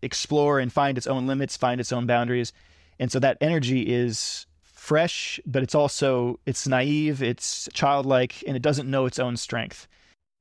explore 0.02 0.58
and 0.58 0.72
find 0.72 0.98
its 0.98 1.06
own 1.06 1.26
limits 1.26 1.56
find 1.56 1.80
its 1.80 1.92
own 1.92 2.06
boundaries 2.06 2.52
and 2.98 3.12
so 3.12 3.20
that 3.20 3.38
energy 3.40 3.82
is 3.82 4.46
fresh 4.62 5.38
but 5.46 5.62
it's 5.62 5.74
also 5.74 6.40
it's 6.46 6.66
naive 6.66 7.22
it's 7.22 7.68
childlike 7.72 8.42
and 8.46 8.56
it 8.56 8.62
doesn't 8.62 8.90
know 8.90 9.06
its 9.06 9.18
own 9.20 9.36
strength 9.36 9.86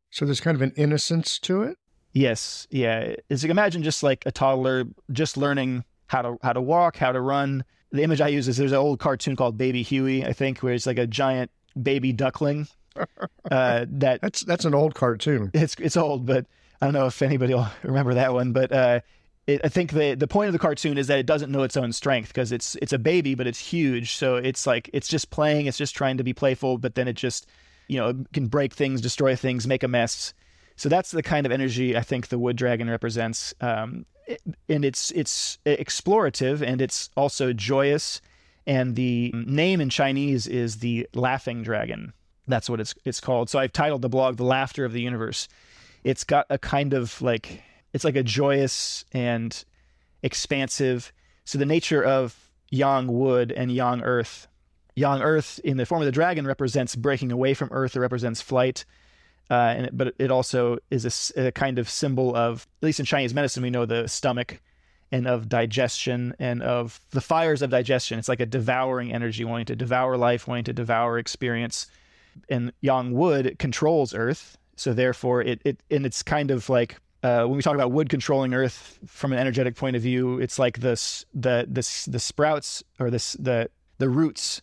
So 0.09 0.25
there's 0.25 0.39
kind 0.41 0.55
of 0.55 0.61
an 0.61 0.73
innocence 0.75 1.37
to 1.39 1.63
it. 1.63 1.77
Yes, 2.13 2.67
yeah. 2.71 3.13
It's 3.29 3.43
like 3.43 3.51
imagine 3.51 3.83
just 3.83 4.01
like 4.01 4.25
a 4.25 4.31
toddler 4.31 4.85
just 5.11 5.37
learning 5.37 5.83
how 6.07 6.21
to 6.21 6.37
how 6.41 6.53
to 6.53 6.61
walk, 6.61 6.97
how 6.97 7.11
to 7.11 7.21
run. 7.21 7.63
The 7.91 8.03
image 8.03 8.19
I 8.21 8.27
use 8.27 8.47
is 8.47 8.57
there's 8.57 8.71
an 8.73 8.77
old 8.77 8.99
cartoon 8.99 9.35
called 9.35 9.57
Baby 9.57 9.81
Huey, 9.81 10.25
I 10.25 10.33
think, 10.33 10.59
where 10.59 10.73
it's 10.73 10.85
like 10.85 10.97
a 10.97 11.07
giant 11.07 11.51
baby 11.81 12.11
duckling. 12.13 12.67
Uh, 13.51 13.85
that 13.89 14.19
That's 14.21 14.41
that's 14.41 14.65
an 14.65 14.73
old 14.73 14.93
cartoon. 14.95 15.51
it's 15.53 15.75
it's 15.79 15.95
old, 15.95 16.25
but 16.25 16.47
I 16.81 16.87
don't 16.87 16.93
know 16.93 17.05
if 17.05 17.21
anybody 17.21 17.53
will 17.53 17.69
remember 17.83 18.15
that 18.15 18.33
one. 18.33 18.51
But 18.51 18.71
uh, 18.71 18.99
it, 19.45 19.61
I 19.63 19.69
think 19.69 19.93
the 19.93 20.15
the 20.15 20.27
point 20.27 20.47
of 20.47 20.53
the 20.53 20.59
cartoon 20.59 20.97
is 20.97 21.07
that 21.07 21.17
it 21.19 21.25
doesn't 21.25 21.51
know 21.51 21.63
its 21.63 21.77
own 21.77 21.93
strength 21.93 22.29
because 22.29 22.51
it's 22.51 22.75
it's 22.81 22.91
a 22.91 22.99
baby, 22.99 23.35
but 23.35 23.47
it's 23.47 23.59
huge. 23.59 24.15
So 24.15 24.35
it's 24.35 24.67
like 24.67 24.89
it's 24.93 25.07
just 25.07 25.29
playing, 25.29 25.67
it's 25.67 25.77
just 25.77 25.95
trying 25.95 26.17
to 26.17 26.23
be 26.23 26.33
playful, 26.33 26.77
but 26.79 26.95
then 26.95 27.07
it 27.07 27.13
just 27.13 27.47
you 27.87 27.97
know 27.99 28.25
can 28.33 28.47
break 28.47 28.73
things, 28.73 28.99
destroy 28.99 29.35
things, 29.35 29.65
make 29.67 29.83
a 29.83 29.87
mess. 29.87 30.33
So 30.75 30.89
that's 30.89 31.11
the 31.11 31.23
kind 31.23 31.45
of 31.45 31.51
energy 31.51 31.95
I 31.95 32.01
think 32.01 32.27
the 32.27 32.39
wood 32.39 32.57
dragon 32.57 32.89
represents. 32.89 33.53
Um, 33.61 34.05
and 34.69 34.85
it's 34.85 35.11
it's 35.11 35.57
explorative 35.65 36.61
and 36.61 36.81
it's 36.81 37.09
also 37.15 37.53
joyous. 37.53 38.21
And 38.65 38.95
the 38.95 39.31
name 39.33 39.79
in 39.79 39.89
Chinese 39.89 40.45
is 40.45 40.79
the 40.79 41.07
laughing 41.13 41.63
dragon. 41.63 42.13
That's 42.47 42.69
what 42.69 42.79
it's 42.79 42.93
it's 43.05 43.19
called. 43.19 43.49
So 43.49 43.59
I've 43.59 43.73
titled 43.73 44.01
the 44.01 44.09
blog 44.09 44.37
"The 44.37 44.43
Laughter 44.43 44.85
of 44.85 44.93
the 44.93 45.01
Universe." 45.01 45.47
It's 46.03 46.23
got 46.23 46.45
a 46.49 46.57
kind 46.57 46.93
of 46.93 47.21
like 47.21 47.63
it's 47.93 48.03
like 48.03 48.15
a 48.15 48.23
joyous 48.23 49.05
and 49.11 49.63
expansive. 50.23 51.11
So 51.45 51.57
the 51.57 51.65
nature 51.65 52.03
of 52.03 52.35
yang 52.69 53.07
wood 53.07 53.51
and 53.51 53.71
yang 53.71 54.01
earth. 54.03 54.47
Yang 54.95 55.21
earth 55.21 55.59
in 55.63 55.77
the 55.77 55.85
form 55.85 56.01
of 56.01 56.05
the 56.05 56.11
dragon 56.11 56.47
represents 56.47 56.95
breaking 56.95 57.31
away 57.31 57.53
from 57.53 57.69
earth. 57.71 57.95
It 57.95 57.99
represents 57.99 58.41
flight. 58.41 58.83
Uh, 59.49 59.73
and 59.77 59.89
but 59.93 60.13
it 60.19 60.29
also 60.29 60.77
is 60.91 61.31
a 61.37 61.51
kind 61.51 61.79
of 61.79 61.89
symbol 61.89 62.35
of, 62.35 62.67
at 62.81 62.85
least 62.85 62.99
in 62.99 63.05
Chinese 63.05 63.33
medicine, 63.33 63.63
we 63.63 63.69
know 63.69 63.85
the 63.85 64.07
stomach 64.07 64.61
and 65.11 65.25
of 65.25 65.47
digestion 65.47 66.35
and 66.37 66.61
of 66.61 66.99
the 67.11 67.21
fires 67.21 67.61
of 67.61 67.69
digestion. 67.69 68.19
It's 68.19 68.27
like 68.27 68.41
a 68.41 68.45
devouring 68.45 69.13
energy, 69.13 69.45
wanting 69.45 69.67
to 69.67 69.75
devour 69.75 70.17
life, 70.17 70.47
wanting 70.47 70.65
to 70.65 70.73
devour 70.73 71.17
experience. 71.17 71.87
And 72.49 72.73
Yang 72.81 73.13
Wood 73.13 73.55
controls 73.57 74.13
Earth, 74.13 74.57
so 74.75 74.93
therefore 74.93 75.41
it 75.41 75.61
it 75.63 75.81
and 75.89 76.05
it's 76.05 76.21
kind 76.21 76.51
of 76.51 76.69
like 76.69 76.97
uh, 77.23 77.45
when 77.45 77.55
we 77.57 77.63
talk 77.63 77.73
about 77.73 77.91
wood 77.91 78.09
controlling 78.09 78.53
Earth 78.53 78.99
from 79.07 79.33
an 79.33 79.39
energetic 79.39 79.75
point 79.75 79.95
of 79.95 80.01
view, 80.01 80.39
it's 80.39 80.59
like 80.59 80.79
this 80.79 81.25
the 81.33 81.65
the 81.71 81.79
s- 81.79 82.05
the 82.05 82.19
sprouts 82.19 82.83
or 82.99 83.09
this 83.09 83.33
the 83.39 83.69
the 83.97 84.09
roots 84.09 84.61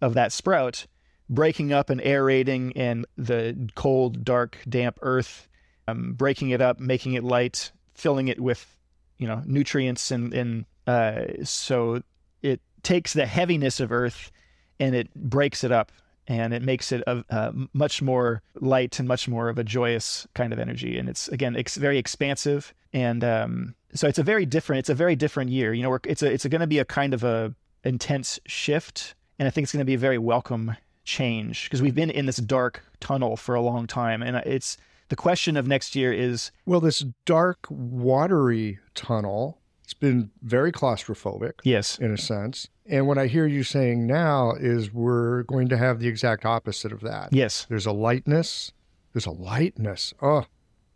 of 0.00 0.14
that 0.14 0.30
sprout 0.30 0.86
breaking 1.28 1.72
up 1.72 1.90
and 1.90 2.00
aerating 2.00 2.72
and 2.76 3.06
the 3.16 3.70
cold, 3.74 4.24
dark, 4.24 4.58
damp 4.68 4.98
earth, 5.02 5.48
um, 5.88 6.12
breaking 6.12 6.50
it 6.50 6.60
up, 6.60 6.80
making 6.80 7.14
it 7.14 7.24
light, 7.24 7.72
filling 7.94 8.28
it 8.28 8.40
with, 8.40 8.76
you 9.18 9.26
know, 9.26 9.42
nutrients, 9.44 10.10
and 10.10 10.32
and 10.34 10.64
uh, 10.86 11.24
so 11.44 12.02
it 12.42 12.60
takes 12.82 13.12
the 13.12 13.26
heaviness 13.26 13.80
of 13.80 13.90
earth 13.90 14.30
and 14.78 14.94
it 14.94 15.12
breaks 15.14 15.64
it 15.64 15.72
up 15.72 15.90
and 16.28 16.52
it 16.52 16.62
makes 16.62 16.92
it 16.92 17.02
a, 17.06 17.24
uh, 17.30 17.52
much 17.72 18.02
more 18.02 18.42
light 18.60 18.98
and 18.98 19.08
much 19.08 19.26
more 19.28 19.48
of 19.48 19.58
a 19.58 19.64
joyous 19.64 20.26
kind 20.34 20.52
of 20.52 20.58
energy. 20.58 20.98
And 20.98 21.08
it's 21.08 21.28
again, 21.28 21.56
it's 21.56 21.76
very 21.76 21.98
expansive 21.98 22.74
and 22.92 23.22
um, 23.22 23.74
so 23.94 24.08
it's 24.08 24.18
a 24.18 24.22
very 24.22 24.46
different. 24.46 24.80
It's 24.80 24.88
a 24.88 24.94
very 24.94 25.16
different 25.16 25.50
year. 25.50 25.74
You 25.74 25.82
know, 25.82 25.98
it's 26.04 26.22
a 26.22 26.32
it's 26.32 26.46
going 26.46 26.62
to 26.62 26.66
be 26.66 26.78
a 26.78 26.84
kind 26.84 27.12
of 27.12 27.24
a 27.24 27.54
intense 27.84 28.40
shift, 28.46 29.14
and 29.38 29.46
I 29.46 29.50
think 29.50 29.64
it's 29.64 29.72
going 29.72 29.80
to 29.80 29.84
be 29.84 29.94
a 29.94 29.98
very 29.98 30.18
welcome 30.18 30.76
change 31.06 31.64
because 31.64 31.80
we've 31.80 31.94
been 31.94 32.10
in 32.10 32.26
this 32.26 32.36
dark 32.36 32.82
tunnel 33.00 33.36
for 33.36 33.54
a 33.54 33.60
long 33.62 33.86
time 33.86 34.22
and 34.22 34.36
it's 34.38 34.76
the 35.08 35.16
question 35.16 35.56
of 35.56 35.66
next 35.68 35.94
year 35.94 36.12
is 36.12 36.50
Well, 36.66 36.80
this 36.80 37.04
dark, 37.24 37.66
watery 37.70 38.80
tunnel, 38.94 39.60
it's 39.84 39.94
been 39.94 40.30
very 40.42 40.72
claustrophobic 40.72 41.52
yes 41.62 41.98
in 41.98 42.12
a 42.12 42.18
sense. 42.18 42.68
And 42.88 43.06
what 43.06 43.18
I 43.18 43.26
hear 43.26 43.46
you 43.46 43.62
saying 43.62 44.06
now 44.06 44.52
is 44.58 44.92
we're 44.92 45.42
going 45.44 45.68
to 45.68 45.76
have 45.78 45.98
the 46.00 46.08
exact 46.08 46.44
opposite 46.44 46.92
of 46.92 47.00
that. 47.02 47.32
yes 47.32 47.66
There's 47.68 47.86
a 47.86 47.92
lightness. 47.92 48.72
There's 49.12 49.26
a 49.26 49.30
lightness. 49.30 50.12
Oh, 50.20 50.44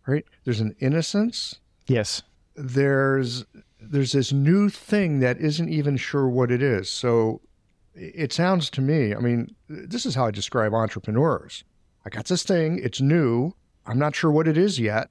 right. 0.07 0.25
There's 0.45 0.61
an 0.61 0.75
innocence. 0.81 1.61
yes 1.87 2.23
There's 2.57 3.45
there's 3.81 4.13
this 4.13 4.33
new 4.33 4.69
thing 4.69 5.21
that 5.21 5.39
isn't 5.39 5.69
even 5.71 5.97
sure 5.97 6.29
what 6.29 6.51
it 6.51 6.63
is. 6.63 6.91
So 6.91 7.41
it 7.95 8.33
sounds 8.33 8.71
to 8.71 8.81
me, 8.81 9.15
I 9.15 9.19
mean, 9.19 9.55
this 9.69 10.07
is 10.07 10.15
how 10.15 10.27
I 10.27 10.31
describe 10.31 10.75
entrepreneurs. 10.75 11.65
I 12.05 12.11
got 12.11 12.27
this 12.27 12.43
thing, 12.43 12.81
it's 12.83 13.01
new. 13.01 13.55
I'm 13.87 13.99
not 13.99 14.15
sure 14.15 14.31
what 14.31 14.49
it 14.49 14.57
is 14.57 14.79
yet, 14.79 15.11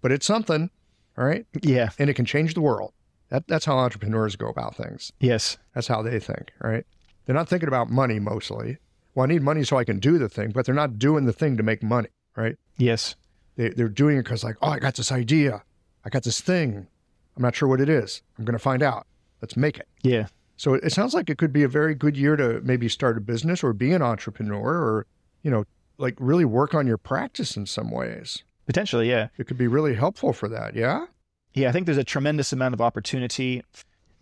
but 0.00 0.12
it's 0.12 0.26
something. 0.26 0.70
All 1.16 1.24
right. 1.24 1.46
yeah 1.62 1.90
And 1.98 2.10
it 2.10 2.14
can 2.14 2.24
change 2.24 2.54
the 2.54 2.60
world. 2.60 2.92
That, 3.28 3.46
that's 3.46 3.64
how 3.64 3.78
entrepreneurs 3.78 4.36
go 4.36 4.48
about 4.48 4.76
things. 4.76 5.12
yes 5.20 5.58
That's 5.74 5.86
how 5.86 6.02
they 6.02 6.18
think, 6.18 6.52
right? 6.60 6.84
They're 7.26 7.34
not 7.34 7.48
thinking 7.48 7.68
about 7.68 7.90
money 7.90 8.18
mostly. 8.18 8.78
Well, 9.14 9.24
I 9.24 9.28
need 9.28 9.42
money 9.42 9.62
so 9.64 9.76
I 9.76 9.84
can 9.84 10.00
do 10.00 10.18
the 10.18 10.28
thing, 10.28 10.50
but 10.50 10.66
they're 10.66 10.74
not 10.74 10.98
doing 10.98 11.24
the 11.24 11.32
thing 11.32 11.56
to 11.56 11.62
make 11.62 11.82
money, 11.82 12.08
right? 12.36 12.56
yes 12.76 13.14
They, 13.56 13.68
they're 13.70 13.88
doing 13.88 14.18
it 14.18 14.24
because, 14.24 14.42
like, 14.42 14.56
oh, 14.60 14.70
I 14.70 14.78
got 14.78 14.96
this 14.96 15.12
idea. 15.12 15.62
I 16.04 16.10
got 16.10 16.24
this 16.24 16.40
thing. 16.40 16.88
I'm 17.36 17.42
not 17.42 17.54
sure 17.54 17.68
what 17.68 17.80
it 17.80 17.88
is. 17.88 18.22
I'm 18.38 18.44
going 18.44 18.54
to 18.54 18.58
find 18.58 18.82
out. 18.82 19.06
Let's 19.40 19.56
make 19.56 19.78
it. 19.78 19.88
yeah 20.02 20.26
So 20.56 20.74
it 20.74 20.92
sounds 20.92 21.14
like 21.14 21.28
it 21.30 21.38
could 21.38 21.52
be 21.52 21.62
a 21.64 21.68
very 21.68 21.94
good 21.94 22.16
year 22.16 22.36
to 22.36 22.60
maybe 22.62 22.88
start 22.88 23.16
a 23.16 23.20
business 23.20 23.62
or 23.64 23.72
be 23.72 23.92
an 23.92 24.02
entrepreneur 24.02 24.76
or, 24.76 25.06
you 25.42 25.50
know, 25.50 25.64
like 25.98 26.14
really 26.18 26.44
work 26.44 26.74
on 26.74 26.86
your 26.86 26.98
practice 26.98 27.56
in 27.56 27.66
some 27.66 27.90
ways. 27.90 28.42
potentially 28.66 29.08
yeah 29.08 29.28
It 29.38 29.46
could 29.46 29.58
be 29.58 29.68
really 29.68 29.94
helpful 29.94 30.32
for 30.32 30.48
that. 30.48 30.74
Yeah. 30.74 31.06
yeah 31.54 31.68
i 31.68 31.72
think 31.72 31.86
there's 31.86 31.98
a 31.98 32.04
tremendous 32.04 32.52
amount 32.52 32.74
of 32.74 32.80
opportunity 32.80 33.62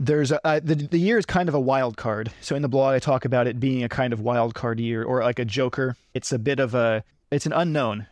there's 0.00 0.32
a 0.32 0.44
uh, 0.46 0.60
the, 0.62 0.74
the 0.74 0.98
year 0.98 1.16
is 1.16 1.24
kind 1.26 1.48
of 1.48 1.54
a 1.54 1.60
wild 1.60 1.96
card 1.96 2.30
so 2.40 2.56
in 2.56 2.62
the 2.62 2.68
blog 2.68 2.94
i 2.94 2.98
talk 2.98 3.24
about 3.24 3.46
it 3.46 3.60
being 3.60 3.82
a 3.84 3.88
kind 3.88 4.12
of 4.12 4.20
wild 4.20 4.54
card 4.54 4.80
year 4.80 5.02
or 5.04 5.22
like 5.22 5.38
a 5.38 5.44
joker 5.44 5.96
it's 6.12 6.32
a 6.32 6.38
bit 6.38 6.58
of 6.60 6.74
a 6.74 7.04
it's 7.30 7.46
an 7.46 7.52
unknown 7.52 8.06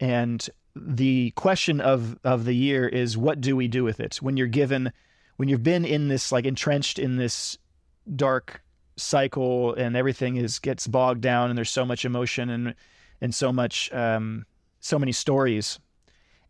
and 0.00 0.50
the 0.76 1.30
question 1.36 1.80
of 1.80 2.18
of 2.24 2.44
the 2.44 2.54
year 2.54 2.86
is 2.88 3.16
what 3.16 3.40
do 3.40 3.54
we 3.56 3.68
do 3.68 3.82
with 3.84 3.98
it 4.00 4.16
when 4.16 4.36
you're 4.36 4.46
given 4.46 4.92
when 5.40 5.48
you've 5.48 5.62
been 5.62 5.86
in 5.86 6.08
this 6.08 6.30
like 6.32 6.44
entrenched 6.44 6.98
in 6.98 7.16
this 7.16 7.56
dark 8.14 8.60
cycle 8.98 9.72
and 9.72 9.96
everything 9.96 10.36
is 10.36 10.58
gets 10.58 10.86
bogged 10.86 11.22
down 11.22 11.48
and 11.48 11.56
there's 11.56 11.70
so 11.70 11.86
much 11.86 12.04
emotion 12.04 12.50
and 12.50 12.74
and 13.22 13.34
so 13.34 13.50
much 13.50 13.90
um 13.94 14.44
so 14.80 14.98
many 14.98 15.12
stories 15.12 15.78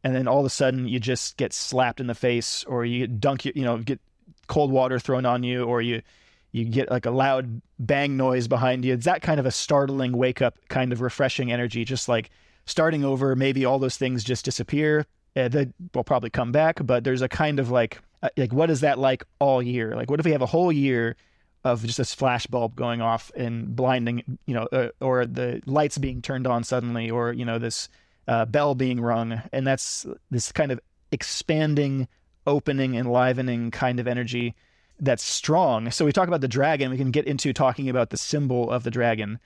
and 0.02 0.12
then 0.16 0.26
all 0.26 0.40
of 0.40 0.44
a 0.44 0.50
sudden 0.50 0.88
you 0.88 0.98
just 0.98 1.36
get 1.36 1.52
slapped 1.52 2.00
in 2.00 2.08
the 2.08 2.16
face 2.16 2.64
or 2.64 2.84
you 2.84 3.06
get 3.06 3.20
dunk 3.20 3.44
you 3.44 3.62
know 3.62 3.78
get 3.78 4.00
cold 4.48 4.72
water 4.72 4.98
thrown 4.98 5.24
on 5.24 5.44
you 5.44 5.62
or 5.62 5.80
you 5.80 6.02
you 6.50 6.64
get 6.64 6.90
like 6.90 7.06
a 7.06 7.12
loud 7.12 7.62
bang 7.78 8.16
noise 8.16 8.48
behind 8.48 8.84
you. 8.84 8.92
It's 8.92 9.04
that 9.04 9.22
kind 9.22 9.38
of 9.38 9.46
a 9.46 9.52
startling 9.52 10.10
wake 10.10 10.42
up, 10.42 10.58
kind 10.68 10.92
of 10.92 11.00
refreshing 11.00 11.52
energy, 11.52 11.84
just 11.84 12.08
like 12.08 12.30
starting 12.66 13.04
over. 13.04 13.36
Maybe 13.36 13.64
all 13.64 13.78
those 13.78 13.96
things 13.96 14.24
just 14.24 14.44
disappear. 14.44 15.06
Uh, 15.36 15.46
they 15.46 15.68
will 15.94 16.02
probably 16.02 16.28
come 16.28 16.50
back, 16.50 16.80
but 16.82 17.04
there's 17.04 17.22
a 17.22 17.28
kind 17.28 17.60
of 17.60 17.70
like, 17.70 18.00
like 18.36 18.52
what 18.52 18.70
is 18.70 18.80
that 18.80 18.98
like 18.98 19.24
all 19.38 19.62
year? 19.62 19.94
Like, 19.94 20.10
what 20.10 20.20
if 20.20 20.26
we 20.26 20.32
have 20.32 20.42
a 20.42 20.46
whole 20.46 20.72
year 20.72 21.16
of 21.64 21.84
just 21.84 21.98
this 21.98 22.14
flash 22.14 22.46
bulb 22.46 22.74
going 22.74 23.00
off 23.00 23.30
and 23.36 23.74
blinding, 23.76 24.38
you 24.46 24.54
know, 24.54 24.68
uh, 24.72 24.88
or 25.00 25.26
the 25.26 25.62
lights 25.66 25.98
being 25.98 26.22
turned 26.22 26.46
on 26.46 26.64
suddenly, 26.64 27.10
or 27.10 27.32
you 27.32 27.44
know, 27.44 27.58
this 27.58 27.88
uh, 28.28 28.44
bell 28.44 28.74
being 28.74 29.00
rung, 29.00 29.42
and 29.52 29.66
that's 29.66 30.06
this 30.30 30.52
kind 30.52 30.72
of 30.72 30.80
expanding, 31.12 32.08
opening, 32.46 32.94
enlivening 32.94 33.70
kind 33.70 34.00
of 34.00 34.06
energy 34.06 34.54
that's 35.00 35.24
strong. 35.24 35.90
So 35.90 36.04
we 36.04 36.12
talk 36.12 36.28
about 36.28 36.40
the 36.40 36.48
dragon. 36.48 36.90
We 36.90 36.98
can 36.98 37.10
get 37.10 37.26
into 37.26 37.52
talking 37.52 37.88
about 37.88 38.10
the 38.10 38.16
symbol 38.16 38.70
of 38.70 38.84
the 38.84 38.90
dragon. 38.90 39.38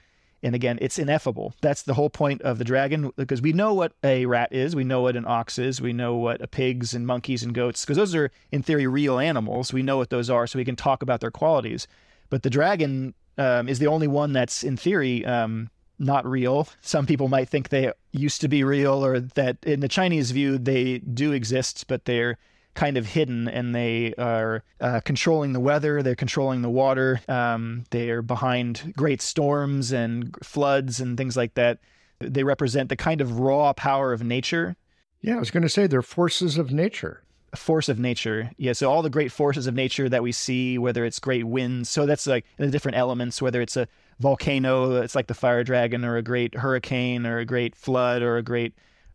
And 0.45 0.55
again, 0.55 0.79
it's 0.83 0.99
ineffable. 0.99 1.55
That's 1.63 1.83
the 1.83 1.95
whole 1.95 2.11
point 2.11 2.43
of 2.43 2.59
the 2.59 2.65
dragon 2.65 3.11
because 3.17 3.41
we 3.41 3.55
know 3.55 3.73
what 3.73 3.93
a 4.05 4.27
rat 4.27 4.53
is, 4.53 4.77
we 4.77 4.85
know 4.85 5.01
what 5.01 5.17
an 5.17 5.25
ox 5.27 5.59
is, 5.59 5.81
we 5.81 5.95
know 5.95 6.17
what 6.17 6.43
a 6.43 6.47
pigs 6.47 6.93
and 6.93 7.07
monkeys 7.07 7.43
and 7.43 7.55
goats 7.55 7.83
because 7.83 7.97
those 7.97 8.15
are 8.15 8.31
in 8.53 8.63
theory 8.63 8.87
real 8.87 9.19
animals. 9.19 9.73
We 9.73 9.83
know 9.83 9.97
what 9.97 10.11
those 10.11 10.29
are, 10.29 10.47
so 10.47 10.59
we 10.59 10.65
can 10.67 10.77
talk 10.77 11.03
about 11.03 11.21
their 11.21 11.31
qualities. 11.31 11.89
But 12.29 12.43
the 12.43 12.51
dragon 12.51 13.15
um, 13.39 13.71
is 13.71 13.79
the 13.79 13.87
only 13.87 14.07
one 14.07 14.35
that's 14.35 14.63
in 14.63 14.77
theory 14.77 15.25
um, 15.25 15.71
not 15.99 16.27
real. 16.27 16.69
Some 16.83 17.07
people 17.07 17.29
might 17.29 17.49
think 17.49 17.71
they 17.71 17.91
used 18.13 18.43
to 18.43 18.49
be 18.49 18.63
real, 18.65 19.03
or 19.03 19.21
that 19.21 19.57
in 19.63 19.81
the 19.81 19.89
Chinese 19.89 20.31
view 20.31 20.59
they 20.59 20.99
do 20.99 21.33
exist, 21.33 21.87
but 21.89 22.05
they're 22.05 22.37
kind 22.75 22.97
of 22.97 23.07
hidden 23.07 23.49
and 23.49 23.75
they 23.75 24.15
are 24.19 24.63
uh, 24.81 25.01
controlling 25.01 25.53
the 25.53 25.61
weather, 25.61 26.03
they're 26.03 26.15
controlling 26.15 26.63
the 26.63 26.71
water, 26.71 27.21
um, 27.29 27.85
they 27.91 28.11
are 28.11 28.23
behind 28.23 28.93
great 28.97 29.23
storms 29.23 29.93
and 29.93 30.35
floods 30.43 31.01
and 31.01 31.17
things 31.17 31.37
like 31.37 31.55
that. 31.55 31.79
They 32.19 32.45
represent 32.45 32.89
the 32.89 32.97
kind 32.97 33.21
of 33.21 33.39
raw 33.39 33.73
power 33.73 34.13
of 34.13 34.23
nature. 34.23 34.77
Yeah, 35.21 35.37
I 35.37 35.39
was 35.39 35.51
going 35.51 35.63
to 35.63 35.69
say 35.69 35.87
they're 35.87 36.03
forces 36.03 36.59
of 36.59 36.71
nature. 36.71 37.23
A 37.53 37.57
force 37.57 37.89
of 37.89 37.99
nature. 37.99 38.51
Yeah, 38.57 38.73
so 38.73 38.91
all 38.91 39.03
the 39.03 39.11
great 39.11 39.31
forces 39.31 39.67
of 39.67 39.75
nature 39.75 40.09
that 40.09 40.23
we 40.23 40.33
see, 40.33 40.77
whether 40.77 41.05
it's 41.05 41.21
great 41.21 41.45
winds, 41.45 41.89
so 41.89 42.05
that's 42.05 42.27
like 42.27 42.45
the 42.57 42.67
different 42.67 42.99
elements, 42.99 43.41
whether 43.41 43.63
it's 43.63 43.77
a 43.77 43.87
volcano, 44.19 45.01
it's 45.03 45.15
like 45.15 45.29
the 45.29 45.35
fire 45.35 45.63
dragon, 45.63 46.05
or 46.05 46.17
a 46.17 46.23
great 46.23 46.57
hurricane, 46.57 47.27
or 47.27 47.39
a 47.39 47.45
great 47.45 47.77
flood, 47.77 48.23
or 48.23 48.37
a 48.37 48.43
great 48.43 48.75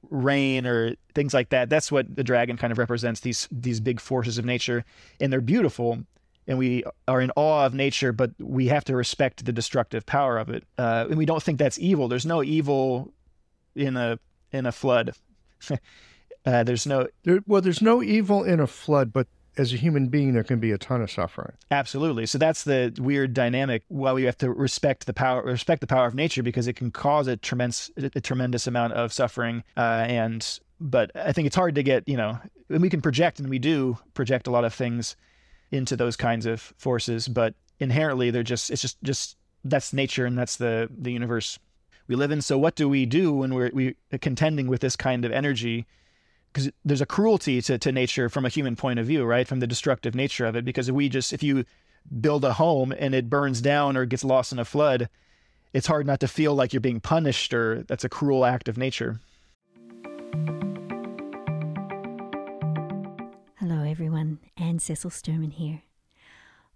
rain 0.10 0.66
or 0.66 0.96
things 1.14 1.34
like 1.34 1.50
that. 1.50 1.70
That's 1.70 1.92
what 1.92 2.16
the 2.16 2.24
dragon 2.24 2.58
kind 2.58 2.72
of 2.72 2.78
represents 2.78 3.22
these 3.22 3.48
these 3.52 3.80
big 3.80 4.00
forces 4.00 4.38
of 4.38 4.46
nature, 4.46 4.86
and 5.20 5.32
they're 5.32 5.42
beautiful. 5.42 6.00
And 6.48 6.58
we 6.58 6.84
are 7.08 7.22
in 7.22 7.32
awe 7.36 7.66
of 7.66 7.76
nature, 7.76 8.12
but 8.12 8.32
we 8.40 8.68
have 8.68 8.84
to 8.86 8.96
respect 8.96 9.46
the 9.46 9.52
destructive 9.52 10.06
power 10.08 10.40
of 10.40 10.50
it. 10.50 10.64
Uh, 10.80 11.06
and 11.08 11.18
we 11.18 11.28
don't 11.28 11.44
think 11.44 11.60
that's 11.60 11.78
evil. 11.78 12.08
There's 12.08 12.26
no 12.26 12.42
evil 12.42 13.14
in 13.76 13.98
a 13.98 14.20
in 14.52 14.66
a 14.66 14.72
flood. 14.72 15.14
uh, 16.46 16.64
there's 16.64 16.88
no 16.88 17.08
there, 17.24 17.40
well, 17.46 17.62
there's 17.62 17.82
no 17.82 18.02
evil 18.02 18.44
in 18.44 18.60
a 18.60 18.68
flood, 18.68 19.14
but 19.14 19.28
as 19.60 19.74
a 19.74 19.78
human 19.78 20.08
being, 20.08 20.34
there 20.34 20.44
can 20.44 20.60
be 20.60 20.72
a 20.72 20.78
ton 20.78 21.02
of 21.02 21.12
suffering. 21.12 21.52
Absolutely. 21.70 22.26
So 22.26 22.38
that's 22.38 22.64
the 22.64 22.96
weird 22.98 23.34
dynamic. 23.34 23.84
While 23.90 24.16
we 24.16 24.24
have 24.24 24.38
to 24.38 24.50
respect 24.50 25.06
the 25.06 25.14
power, 25.14 25.44
respect 25.44 25.82
the 25.82 25.88
power 25.88 26.08
of 26.08 26.16
nature 26.16 26.42
because 26.42 26.68
it 26.68 26.78
can 26.78 26.92
cause 26.92 27.28
a 27.28 27.36
tremendous, 27.36 27.92
a 27.98 28.22
tremendous 28.22 28.68
amount 28.68 28.94
of 28.94 29.12
suffering. 29.12 29.64
Uh, 29.76 30.06
and 30.08 30.60
but 30.80 31.12
I 31.14 31.34
think 31.34 31.46
it's 31.46 31.58
hard 31.58 31.76
to 31.76 31.84
get, 31.84 32.08
you 32.08 32.16
know, 32.16 32.40
and 32.70 32.82
we 32.82 32.90
can 32.90 33.02
project, 33.02 33.40
and 33.40 33.50
we 33.50 33.60
do 33.60 33.98
project 34.14 34.48
a 34.48 34.52
lot 34.52 34.64
of 34.64 34.74
things 34.74 35.18
into 35.72 35.98
those 35.98 36.16
kinds 36.16 36.46
of 36.46 36.74
forces, 36.78 37.28
but 37.28 37.54
inherently 37.80 38.32
they're 38.32 38.44
just, 38.44 38.72
it's 38.72 38.82
just, 38.82 38.98
just 39.04 39.36
that's 39.66 39.92
nature, 39.92 40.26
and 40.26 40.38
that's 40.38 40.56
the 40.56 40.90
the 40.98 41.12
universe 41.12 41.60
we 42.08 42.16
live 42.16 42.32
in. 42.32 42.42
So 42.42 42.58
what 42.58 42.76
do 42.76 42.88
we 42.88 43.06
do 43.06 43.34
when 43.34 43.54
we're 43.54 43.72
we 43.74 43.96
contending 44.22 44.68
with 44.68 44.80
this 44.80 44.96
kind 44.96 45.26
of 45.26 45.34
energy? 45.34 45.86
Because 46.52 46.72
there's 46.84 47.02
a 47.02 47.06
cruelty 47.06 47.62
to, 47.62 47.78
to 47.78 47.92
nature 47.92 48.30
from 48.30 48.46
a 48.46 48.50
human 48.50 48.76
point 48.76 49.00
of 49.00 49.06
view, 49.06 49.24
right? 49.24 49.48
From 49.48 49.60
the 49.60 49.68
destructive 49.68 50.16
nature 50.16 50.46
of 50.46 50.56
it. 50.56 50.66
Because 50.66 50.90
if 50.90 50.96
we 50.96 51.10
just, 51.10 51.34
if 51.34 51.44
you 51.44 51.66
build 52.20 52.44
a 52.44 52.54
home 52.54 52.94
and 52.98 53.14
it 53.14 53.30
burns 53.30 53.62
down 53.62 53.96
or 53.96 54.06
gets 54.06 54.24
lost 54.24 54.52
in 54.52 54.60
a 54.60 54.66
flood, 54.66 55.10
it's 55.74 55.88
hard 55.88 56.08
not 56.08 56.20
to 56.22 56.28
feel 56.28 56.56
like 56.56 56.74
you're 56.74 56.80
being 56.82 57.00
punished 57.00 57.54
or 57.54 57.84
that's 57.84 58.04
a 58.04 58.10
cruel 58.10 58.46
act 58.46 58.68
of 58.68 58.78
nature. 58.78 59.20
Hello, 63.58 63.84
everyone. 63.84 64.40
Anne 64.58 64.80
Cecil 64.80 65.12
Sturman 65.12 65.54
here. 65.54 65.84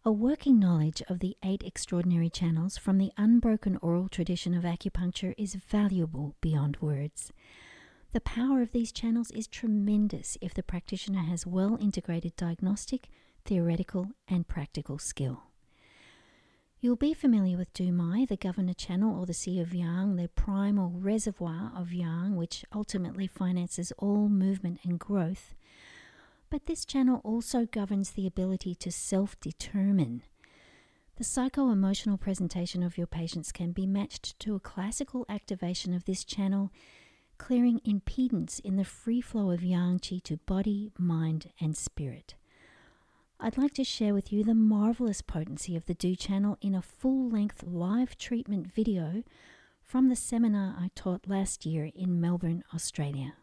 A 0.05 0.11
working 0.11 0.59
knowledge 0.59 1.01
of 1.07 1.19
the 1.19 1.38
eight 1.43 1.63
extraordinary 1.63 2.30
channels 2.30 2.78
from 2.78 2.97
the 2.97 3.11
unbroken 3.17 3.80
oral 3.82 4.09
tradition 4.09 4.53
of 4.53 4.63
acupuncture 4.63 5.34
is 5.38 5.55
valuable 5.55 6.36
beyond 6.41 6.78
words. 6.82 7.32
The 8.14 8.22
power 8.22 8.61
of 8.61 8.72
these 8.72 8.91
channels 8.91 9.32
is 9.32 9.47
tremendous 9.47 10.38
if 10.39 10.53
the 10.53 10.61
practitioner 10.61 11.24
has 11.24 11.47
well 11.47 11.80
integrated 11.82 12.36
diagnostic, 12.36 13.09
theoretical, 13.43 14.11
and 14.28 14.47
practical 14.47 14.99
skill. 14.99 15.45
You'll 16.80 16.95
be 16.95 17.16
familiar 17.16 17.57
with 17.57 17.74
Dumai, 17.74 18.28
the 18.28 18.38
governor 18.38 18.76
channel, 18.76 19.20
or 19.20 19.26
the 19.26 19.34
Sea 19.34 19.59
of 19.59 19.74
Yang, 19.74 20.18
the 20.18 20.28
primal 20.28 20.91
reservoir 20.91 21.72
of 21.76 21.91
Yang, 21.91 22.36
which 22.36 22.64
ultimately 22.72 23.26
finances 23.26 23.91
all 23.97 24.30
movement 24.30 24.82
and 24.84 24.99
growth. 24.99 25.55
But 26.51 26.68
this 26.68 26.86
channel 26.86 27.20
also 27.24 27.66
governs 27.66 28.11
the 28.11 28.28
ability 28.28 28.76
to 28.76 28.91
self 28.91 29.39
determine. 29.39 30.22
The 31.16 31.24
psycho 31.24 31.72
emotional 31.72 32.20
presentation 32.20 32.84
of 32.84 32.95
your 32.95 33.07
patients 33.07 33.51
can 33.51 33.72
be 33.72 33.88
matched 33.88 34.38
to 34.41 34.53
a 34.53 34.59
classical 34.59 35.26
activation 35.28 35.95
of 35.95 36.05
this 36.05 36.24
channel 36.24 36.72
clearing 37.38 37.79
impedance 37.88 38.59
in 38.61 38.75
the 38.75 38.86
free 38.86 39.21
flow 39.21 39.51
of 39.51 39.63
yang 39.63 39.99
qi 39.99 40.21
to 40.23 40.38
body, 40.38 40.91
mind, 40.97 41.51
and 41.59 41.75
spirit. 41.75 42.36
I'd 43.39 43.57
like 43.57 43.73
to 43.73 43.84
share 43.84 44.13
with 44.13 44.31
you 44.31 44.43
the 44.43 44.55
marvelous 44.55 45.21
potency 45.21 45.75
of 45.75 45.86
the 45.86 45.93
Du 45.93 46.15
channel 46.15 46.57
in 46.61 46.73
a 46.73 46.81
full 46.81 47.29
length 47.29 47.63
live 47.63 48.17
treatment 48.17 48.71
video 48.71 49.23
from 49.81 50.09
the 50.09 50.15
seminar 50.15 50.75
I 50.79 50.89
taught 50.95 51.27
last 51.27 51.65
year 51.65 51.91
in 51.93 52.21
Melbourne, 52.21 52.63
Australia. 52.73 53.34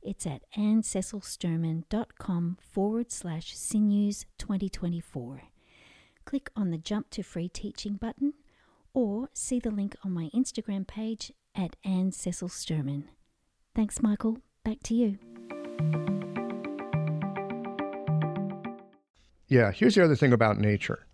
It's 0.00 0.26
at 0.26 0.42
annececilsturman.com 0.56 2.58
forward 2.60 3.10
slash 3.10 3.56
sinews 3.56 4.26
2024. 4.38 5.42
Click 6.24 6.50
on 6.54 6.70
the 6.70 6.78
Jump 6.78 7.10
to 7.10 7.24
Free 7.24 7.48
Teaching 7.48 7.94
button 7.94 8.34
or 8.94 9.28
see 9.32 9.58
the 9.58 9.72
link 9.72 9.96
on 10.04 10.12
my 10.12 10.30
Instagram 10.32 10.86
page 10.86 11.32
at 11.56 11.76
Anne 11.84 12.12
Cecil 12.12 12.48
Sturman. 12.48 13.04
Thanks, 13.74 14.02
Michael. 14.02 14.38
Back 14.64 14.78
to 14.84 14.94
you. 14.94 15.18
Yeah, 19.48 19.70
here's 19.70 19.94
the 19.94 20.04
other 20.04 20.16
thing 20.16 20.32
about 20.32 20.58
nature. 20.58 21.06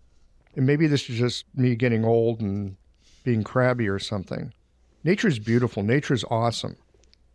And 0.55 0.65
maybe 0.65 0.87
this 0.87 1.09
is 1.09 1.17
just 1.17 1.45
me 1.55 1.75
getting 1.75 2.03
old 2.03 2.41
and 2.41 2.75
being 3.23 3.43
crabby 3.43 3.87
or 3.87 3.99
something. 3.99 4.53
Nature 5.03 5.27
is 5.27 5.39
beautiful. 5.39 5.83
Nature 5.83 6.13
is 6.13 6.25
awesome. 6.29 6.75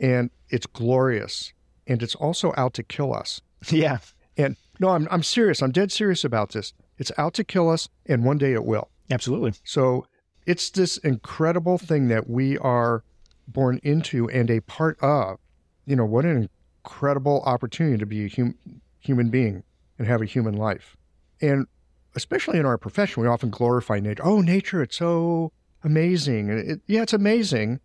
And 0.00 0.30
it's 0.50 0.66
glorious. 0.66 1.52
And 1.86 2.02
it's 2.02 2.14
also 2.14 2.52
out 2.56 2.74
to 2.74 2.82
kill 2.82 3.14
us. 3.14 3.40
Yeah. 3.70 3.98
And 4.36 4.56
no, 4.78 4.90
I'm, 4.90 5.08
I'm 5.10 5.24
serious. 5.24 5.62
I'm 5.62 5.72
dead 5.72 5.90
serious 5.90 6.24
about 6.24 6.52
this. 6.52 6.72
It's 6.96 7.10
out 7.18 7.34
to 7.34 7.44
kill 7.44 7.68
us, 7.68 7.88
and 8.06 8.24
one 8.24 8.38
day 8.38 8.52
it 8.52 8.64
will. 8.64 8.88
Absolutely. 9.10 9.54
So 9.64 10.06
it's 10.48 10.70
this 10.70 10.96
incredible 10.96 11.76
thing 11.76 12.08
that 12.08 12.30
we 12.30 12.56
are 12.56 13.04
born 13.46 13.78
into 13.82 14.30
and 14.30 14.50
a 14.50 14.60
part 14.60 14.98
of. 15.02 15.38
You 15.84 15.94
know, 15.94 16.06
what 16.06 16.24
an 16.24 16.48
incredible 16.82 17.42
opportunity 17.44 17.98
to 17.98 18.06
be 18.06 18.24
a 18.24 18.28
hum- 18.30 18.54
human 18.98 19.28
being 19.28 19.62
and 19.98 20.08
have 20.08 20.22
a 20.22 20.24
human 20.24 20.54
life. 20.54 20.96
And 21.42 21.66
especially 22.14 22.58
in 22.58 22.64
our 22.64 22.78
profession, 22.78 23.22
we 23.22 23.28
often 23.28 23.50
glorify 23.50 24.00
nature. 24.00 24.24
Oh, 24.24 24.40
nature, 24.40 24.82
it's 24.82 24.96
so 24.96 25.52
amazing. 25.84 26.48
It, 26.48 26.80
yeah, 26.86 27.02
it's 27.02 27.12
amazing, 27.12 27.80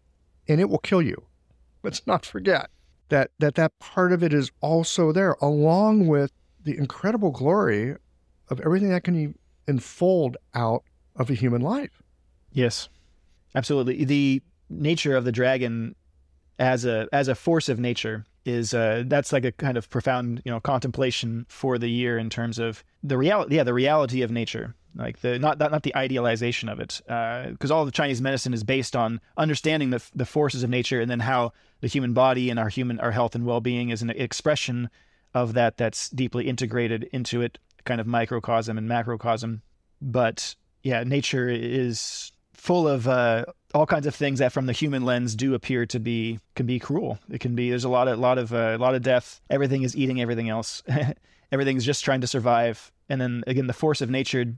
and 0.48 0.62
it 0.62 0.70
will 0.70 0.80
kill 0.80 1.02
you. 1.02 1.22
Let's 1.84 2.08
not 2.08 2.26
forget 2.26 2.70
that, 3.10 3.32
that 3.40 3.56
that 3.56 3.78
part 3.80 4.14
of 4.14 4.24
it 4.24 4.34
is 4.34 4.52
also 4.62 5.12
there, 5.12 5.36
along 5.42 6.08
with 6.08 6.32
the 6.64 6.78
incredible 6.78 7.32
glory 7.32 7.98
of 8.48 8.62
everything 8.62 8.90
that 8.90 9.04
can 9.04 9.36
unfold 9.68 10.38
out 10.56 10.84
of 11.18 11.30
a 11.30 11.34
human 11.34 11.62
life. 11.62 12.03
Yes, 12.54 12.88
absolutely. 13.56 14.06
The 14.06 14.42
nature 14.70 15.16
of 15.16 15.26
the 15.26 15.32
dragon 15.32 15.96
as 16.60 16.86
a 16.86 17.08
as 17.12 17.28
a 17.28 17.36
force 17.36 17.68
of 17.68 17.80
nature 17.80 18.26
is 18.46 18.74
uh, 18.74 19.04
that's 19.08 19.34
like 19.34 19.46
a 19.46 19.52
kind 19.52 19.78
of 19.78 19.90
profound 19.90 20.42
you 20.46 20.52
know 20.52 20.60
contemplation 20.60 21.46
for 21.50 21.78
the 21.78 21.90
year 21.90 22.18
in 22.18 22.30
terms 22.30 22.60
of 22.60 22.84
the 23.02 23.18
reality 23.18 23.56
yeah 23.56 23.64
the 23.64 23.74
reality 23.74 24.22
of 24.22 24.32
nature. 24.32 24.76
Like 24.96 25.22
the 25.22 25.40
not 25.40 25.58
not, 25.58 25.72
not 25.72 25.82
the 25.82 25.96
idealization 25.96 26.70
of 26.70 26.80
it 26.80 27.02
because 27.06 27.72
uh, 27.72 27.76
all 27.76 27.86
the 27.86 27.92
Chinese 27.92 28.22
medicine 28.22 28.54
is 28.54 28.64
based 28.64 28.96
on 28.96 29.20
understanding 29.38 29.90
the 29.90 30.04
the 30.14 30.26
forces 30.26 30.62
of 30.62 30.70
nature 30.70 31.02
and 31.02 31.10
then 31.10 31.22
how 31.22 31.52
the 31.82 31.88
human 31.88 32.14
body 32.14 32.52
and 32.52 32.60
our 32.60 32.70
human 32.70 33.00
our 33.00 33.12
health 33.12 33.34
and 33.34 33.46
well 33.46 33.60
being 33.60 33.90
is 33.90 34.04
an 34.04 34.12
expression 34.12 34.90
of 35.34 35.54
that 35.54 35.78
that's 35.78 36.10
deeply 36.10 36.48
integrated 36.48 37.10
into 37.12 37.42
it 37.42 37.58
kind 37.86 38.00
of 38.00 38.06
microcosm 38.06 38.78
and 38.78 38.88
macrocosm. 38.88 39.62
But 40.00 40.56
yeah, 40.84 41.04
nature 41.04 41.50
is 41.50 42.32
full 42.64 42.88
of 42.88 43.10
uh, 43.10 43.44
all 43.74 43.86
kinds 43.86 44.08
of 44.08 44.16
things 44.16 44.40
that, 44.40 44.54
from 44.54 44.68
the 44.68 44.72
human 44.72 45.04
lens, 45.04 45.36
do 45.36 45.54
appear 45.54 45.86
to 45.86 46.00
be 46.00 46.40
can 46.56 46.66
be 46.66 46.80
cruel. 46.80 47.20
It 47.30 47.42
can 47.42 47.56
be. 47.56 47.70
There's 47.70 47.84
a 47.84 47.90
lot 47.90 48.08
of 48.08 48.18
lot 48.18 48.38
of 48.38 48.54
a 48.54 48.76
uh, 48.76 48.78
lot 48.78 48.96
of 48.96 49.02
death. 49.02 49.42
Everything 49.50 49.84
is 49.84 49.98
eating 49.98 50.22
everything 50.22 50.48
else. 50.48 50.82
Everything's 51.52 51.86
just 51.86 52.06
trying 52.06 52.22
to 52.22 52.28
survive. 52.28 52.92
And 53.10 53.20
then 53.20 53.44
again, 53.48 53.68
the 53.68 53.74
force 53.74 54.00
of 54.00 54.10
nature, 54.10 54.56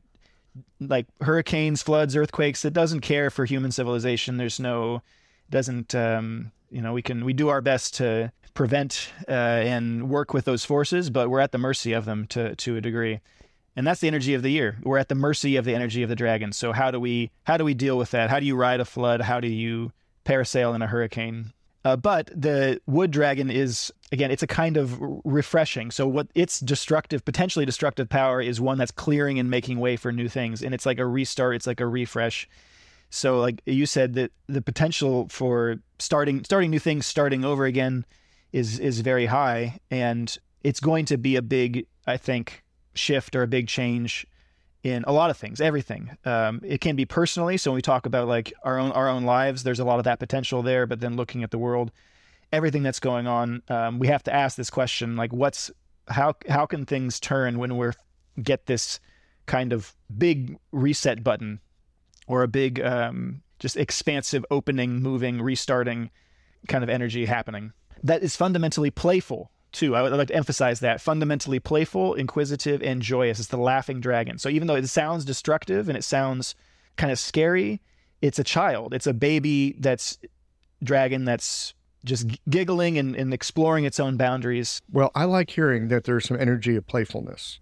like 0.80 1.08
hurricanes, 1.22 1.82
floods, 1.82 2.16
earthquakes, 2.16 2.64
it 2.64 2.74
doesn't 2.74 3.02
care 3.02 3.32
for 3.32 3.44
human 3.44 3.72
civilization. 3.72 4.38
There's 4.38 4.60
no, 4.60 5.02
doesn't. 5.50 5.96
Um, 5.96 6.52
you 6.70 6.82
know, 6.82 6.94
we 6.94 7.02
can 7.02 7.26
we 7.26 7.34
do 7.34 7.50
our 7.50 7.62
best 7.62 7.96
to 7.96 8.32
prevent 8.54 9.10
uh, 9.28 9.32
and 9.32 10.10
work 10.10 10.32
with 10.32 10.46
those 10.46 10.64
forces, 10.64 11.10
but 11.10 11.32
we're 11.32 11.40
at 11.40 11.52
the 11.52 11.58
mercy 11.58 11.94
of 11.94 12.06
them 12.06 12.28
to 12.28 12.56
to 12.56 12.78
a 12.78 12.82
degree 12.82 13.20
and 13.76 13.86
that's 13.86 14.00
the 14.00 14.08
energy 14.08 14.34
of 14.34 14.42
the 14.42 14.50
year. 14.50 14.78
We're 14.84 14.98
at 14.98 15.10
the 15.10 15.16
mercy 15.16 15.56
of 15.56 15.66
the 15.66 15.76
energy 15.76 16.04
of 16.04 16.10
the 16.10 16.16
dragon. 16.16 16.52
So 16.52 16.72
how 16.72 16.92
do 16.92 17.00
we 17.00 17.32
how 17.44 17.58
do 17.58 17.66
we 17.66 17.74
deal 17.74 17.98
with 17.98 18.12
that? 18.12 18.30
How 18.30 18.40
do 18.40 18.46
you 18.46 18.56
ride 18.56 18.80
a 18.80 18.86
flood? 18.86 19.22
How 19.22 19.40
do 19.40 19.48
you 19.48 19.92
parasail 20.26 20.76
in 20.76 20.82
a 20.82 20.88
hurricane? 20.88 21.54
Uh, 21.84 21.96
but 21.96 22.32
the 22.36 22.82
wood 22.88 23.12
dragon 23.12 23.52
is 23.52 23.94
again, 24.12 24.32
it's 24.32 24.42
a 24.42 24.48
kind 24.48 24.76
of 24.76 24.98
refreshing. 25.24 25.92
So 25.92 26.08
what 26.08 26.28
its 26.34 26.60
destructive, 26.60 27.24
potentially 27.24 27.66
destructive 27.66 28.10
power 28.10 28.42
is 28.42 28.60
one 28.60 28.80
that's 28.80 28.92
clearing 28.92 29.38
and 29.38 29.50
making 29.50 29.80
way 29.80 29.96
for 29.96 30.12
new 30.12 30.28
things, 30.28 30.64
and 30.64 30.74
it's 30.74 30.86
like 30.86 30.98
a 30.98 31.06
restart. 31.06 31.56
It's 31.56 31.68
like 31.68 31.80
a 31.80 31.88
refresh. 31.88 32.50
So 33.12 33.40
like 33.40 33.62
you 33.66 33.86
said, 33.86 34.16
that 34.16 34.32
the 34.48 34.64
potential 34.64 35.28
for 35.30 35.78
starting 36.00 36.44
starting 36.44 36.72
new 36.72 36.80
things, 36.80 37.06
starting 37.06 37.46
over 37.46 37.66
again, 37.66 38.04
is 38.52 38.80
is 38.80 39.02
very 39.02 39.28
high, 39.28 39.80
and 39.92 40.36
it's 40.64 40.80
going 40.80 41.06
to 41.06 41.18
be 41.18 41.36
a 41.36 41.44
big, 41.44 41.86
I 42.08 42.18
think, 42.18 42.64
shift 42.96 43.36
or 43.36 43.44
a 43.44 43.48
big 43.48 43.68
change 43.68 44.26
in 44.84 45.04
a 45.08 45.12
lot 45.12 45.30
of 45.30 45.38
things, 45.38 45.60
everything. 45.60 46.16
Um, 46.26 46.62
it 46.64 46.80
can 46.80 46.96
be 46.96 47.06
personally. 47.06 47.58
So 47.58 47.72
when 47.72 47.76
we 47.76 47.82
talk 47.82 48.06
about 48.06 48.28
like 48.28 48.54
our 48.64 48.78
own 48.78 48.92
our 48.92 49.10
own 49.10 49.24
lives, 49.24 49.64
there's 49.64 49.80
a 49.80 49.86
lot 49.86 50.00
of 50.00 50.06
that 50.06 50.20
potential 50.20 50.62
there. 50.62 50.86
But 50.86 51.00
then 51.00 51.16
looking 51.16 51.44
at 51.44 51.52
the 51.52 51.58
world, 51.58 51.92
everything 52.52 52.84
that's 52.84 53.00
going 53.00 53.28
on, 53.28 53.64
um, 53.70 54.00
we 54.00 54.08
have 54.08 54.24
to 54.24 54.34
ask 54.34 54.58
this 54.58 54.70
question: 54.70 55.16
like, 55.16 55.34
what's 55.34 55.72
how 56.08 56.36
how 56.48 56.66
can 56.66 56.86
things 56.86 57.20
turn 57.20 57.58
when 57.58 57.78
we're 57.78 57.94
get 58.42 58.68
this 58.68 59.00
kind 59.48 59.74
of 59.74 59.96
big 60.18 60.58
reset 60.72 61.24
button 61.24 61.60
or 62.28 62.44
a 62.44 62.48
big 62.48 62.80
um, 62.82 63.42
just 63.60 63.78
expansive 63.78 64.46
opening, 64.52 65.02
moving, 65.02 65.42
restarting 65.42 66.10
kind 66.68 66.84
of 66.84 66.90
energy 66.90 67.26
happening 67.26 67.72
that 68.04 68.22
is 68.22 68.36
fundamentally 68.36 68.92
playful 68.92 69.52
too. 69.76 69.96
I 69.96 70.02
would 70.02 70.12
like 70.14 70.30
to 70.30 70.36
emphasize 70.36 70.80
that 70.80 71.02
fundamentally 71.02 71.60
playful, 71.60 72.14
inquisitive, 72.16 72.82
and 72.82 73.02
joyous. 73.02 73.40
It's 73.40 73.50
the 73.50 73.58
laughing 73.58 74.00
dragon. 74.00 74.40
So 74.40 74.50
even 74.50 74.68
though 74.68 74.76
it 74.76 74.88
sounds 74.88 75.26
destructive 75.26 75.88
and 75.90 75.98
it 75.98 76.04
sounds 76.04 76.56
kind 76.96 77.12
of 77.12 77.20
scary, 77.20 77.82
it's 78.22 78.40
a 78.40 78.44
child. 78.44 78.94
It's 78.94 79.08
a 79.08 79.14
baby 79.14 79.76
that's 79.80 80.18
dragon 80.84 81.26
that's 81.26 81.74
just 82.04 82.28
giggling 82.50 82.98
and, 82.98 83.16
and 83.16 83.34
exploring 83.34 83.86
its 83.86 84.00
own 84.00 84.18
boundaries. 84.18 84.82
Well, 84.92 85.12
I 85.16 85.26
like 85.26 85.50
hearing 85.50 85.90
that 85.90 86.06
there's 86.06 86.26
some 86.26 86.40
energy 86.40 86.76
of 86.76 86.88
playfulness. 86.88 87.60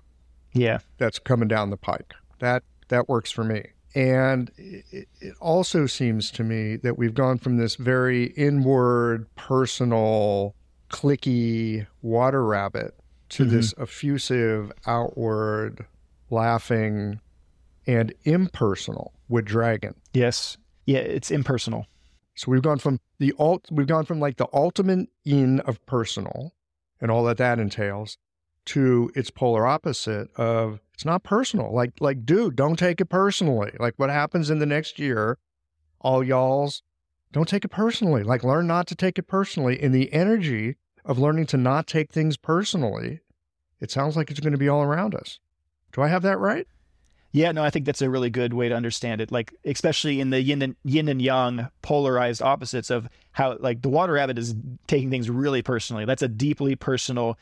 Yeah. 0.53 0.79
That's 0.97 1.19
coming 1.19 1.47
down 1.47 1.69
the 1.69 1.77
pike. 1.77 2.13
That 2.39 2.63
that 2.89 3.09
works 3.09 3.31
for 3.31 3.43
me. 3.43 3.63
And 3.95 4.51
it, 4.57 5.07
it 5.19 5.35
also 5.39 5.85
seems 5.85 6.31
to 6.31 6.43
me 6.43 6.77
that 6.77 6.97
we've 6.97 7.13
gone 7.13 7.37
from 7.37 7.57
this 7.57 7.75
very 7.75 8.25
inward, 8.33 9.27
personal, 9.35 10.55
cliquey 10.93 11.87
water 12.03 12.45
rabbit 12.45 12.93
to 13.29 13.43
mm-hmm. 13.43 13.55
this 13.55 13.73
effusive, 13.79 14.71
outward, 14.85 15.85
laughing, 16.29 17.19
and 17.87 18.13
impersonal 18.23 19.11
wood 19.27 19.43
dragon. 19.43 19.95
Yes. 20.13 20.55
Yeah, 20.85 20.99
it's 20.99 21.31
impersonal. 21.31 21.87
So 22.35 22.51
we've 22.51 22.61
gone 22.61 22.77
from 22.77 22.99
the 23.19 23.33
alt 23.39 23.67
we've 23.71 23.87
gone 23.87 24.05
from 24.05 24.19
like 24.19 24.37
the 24.37 24.47
ultimate 24.53 25.09
in 25.25 25.59
of 25.61 25.83
personal 25.85 26.53
and 27.01 27.09
all 27.09 27.23
that 27.25 27.37
that 27.37 27.59
entails 27.59 28.17
to 28.65 29.11
its 29.15 29.29
polar 29.29 29.65
opposite 29.67 30.29
of 30.35 30.79
it's 30.93 31.05
not 31.05 31.23
personal. 31.23 31.73
Like 31.73 31.93
like 31.99 32.25
dude, 32.25 32.55
don't 32.55 32.77
take 32.77 33.01
it 33.01 33.05
personally. 33.05 33.71
Like 33.79 33.95
what 33.97 34.09
happens 34.09 34.49
in 34.49 34.59
the 34.59 34.65
next 34.65 34.99
year, 34.99 35.39
all 36.01 36.23
y'all's 36.23 36.83
don't 37.31 37.47
take 37.47 37.65
it 37.65 37.69
personally. 37.69 38.23
Like 38.23 38.43
learn 38.43 38.67
not 38.67 38.85
to 38.87 38.95
take 38.95 39.17
it 39.17 39.27
personally 39.27 39.81
in 39.81 39.91
the 39.91 40.13
energy 40.13 40.77
of 41.05 41.19
learning 41.19 41.45
to 41.47 41.57
not 41.57 41.87
take 41.87 42.11
things 42.11 42.37
personally, 42.37 43.19
it 43.79 43.91
sounds 43.91 44.15
like 44.15 44.31
it's 44.31 44.39
going 44.39 44.53
to 44.53 44.57
be 44.57 44.69
all 44.69 44.81
around 44.81 45.15
us. 45.15 45.39
Do 45.91 46.01
I 46.01 46.07
have 46.07 46.21
that 46.23 46.39
right? 46.39 46.67
Yeah, 47.31 47.51
no, 47.51 47.63
I 47.63 47.71
think 47.71 47.85
that's 47.85 48.01
a 48.01 48.09
really 48.09 48.29
good 48.29 48.53
way 48.53 48.69
to 48.69 48.75
understand 48.75 49.19
it. 49.19 49.31
Like, 49.31 49.53
especially 49.65 50.19
in 50.19 50.29
the 50.29 50.41
yin 50.41 50.61
and, 50.61 50.75
yin 50.83 51.09
and 51.09 51.19
yang 51.19 51.67
polarized 51.81 52.43
opposites 52.43 52.91
of 52.91 53.09
how, 53.31 53.57
like, 53.57 53.81
the 53.81 53.89
water 53.89 54.13
rabbit 54.13 54.37
is 54.37 54.55
taking 54.85 55.09
things 55.09 55.29
really 55.29 55.63
personally. 55.63 56.05
That's 56.05 56.21
a 56.21 56.27
deeply 56.27 56.75
personal, 56.75 57.39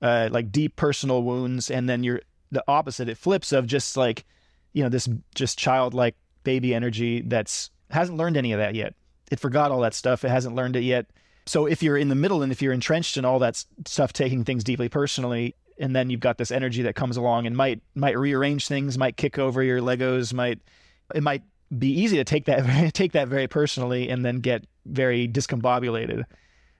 uh, 0.00 0.30
like, 0.32 0.50
deep 0.50 0.76
personal 0.76 1.22
wounds. 1.22 1.70
And 1.70 1.88
then 1.88 2.02
you're 2.02 2.22
the 2.50 2.64
opposite. 2.66 3.10
It 3.10 3.18
flips 3.18 3.52
of 3.52 3.66
just 3.66 3.98
like, 3.98 4.24
you 4.72 4.82
know, 4.82 4.88
this 4.88 5.08
just 5.34 5.58
childlike 5.58 6.16
baby 6.42 6.74
energy 6.74 7.20
that's 7.20 7.70
hasn't 7.90 8.16
learned 8.16 8.38
any 8.38 8.52
of 8.52 8.58
that 8.58 8.74
yet. 8.74 8.94
It 9.30 9.40
forgot 9.40 9.70
all 9.70 9.80
that 9.80 9.94
stuff. 9.94 10.24
It 10.24 10.30
hasn't 10.30 10.54
learned 10.54 10.76
it 10.76 10.84
yet. 10.84 11.06
So 11.46 11.66
if 11.66 11.82
you're 11.82 11.98
in 11.98 12.08
the 12.08 12.14
middle 12.14 12.42
and 12.42 12.50
if 12.50 12.62
you're 12.62 12.72
entrenched 12.72 13.16
in 13.16 13.24
all 13.24 13.38
that 13.40 13.62
stuff, 13.86 14.12
taking 14.12 14.44
things 14.44 14.64
deeply 14.64 14.88
personally, 14.88 15.54
and 15.78 15.94
then 15.94 16.08
you've 16.08 16.20
got 16.20 16.38
this 16.38 16.50
energy 16.50 16.82
that 16.82 16.94
comes 16.94 17.16
along 17.16 17.46
and 17.46 17.56
might 17.56 17.82
might 17.94 18.16
rearrange 18.16 18.68
things, 18.68 18.96
might 18.96 19.16
kick 19.16 19.38
over 19.38 19.62
your 19.62 19.80
Legos, 19.80 20.32
might 20.32 20.60
it 21.14 21.22
might 21.22 21.42
be 21.76 21.88
easy 21.88 22.16
to 22.16 22.24
take 22.24 22.44
that 22.46 22.94
take 22.94 23.12
that 23.12 23.28
very 23.28 23.48
personally 23.48 24.08
and 24.08 24.24
then 24.24 24.40
get 24.40 24.66
very 24.86 25.28
discombobulated 25.28 26.24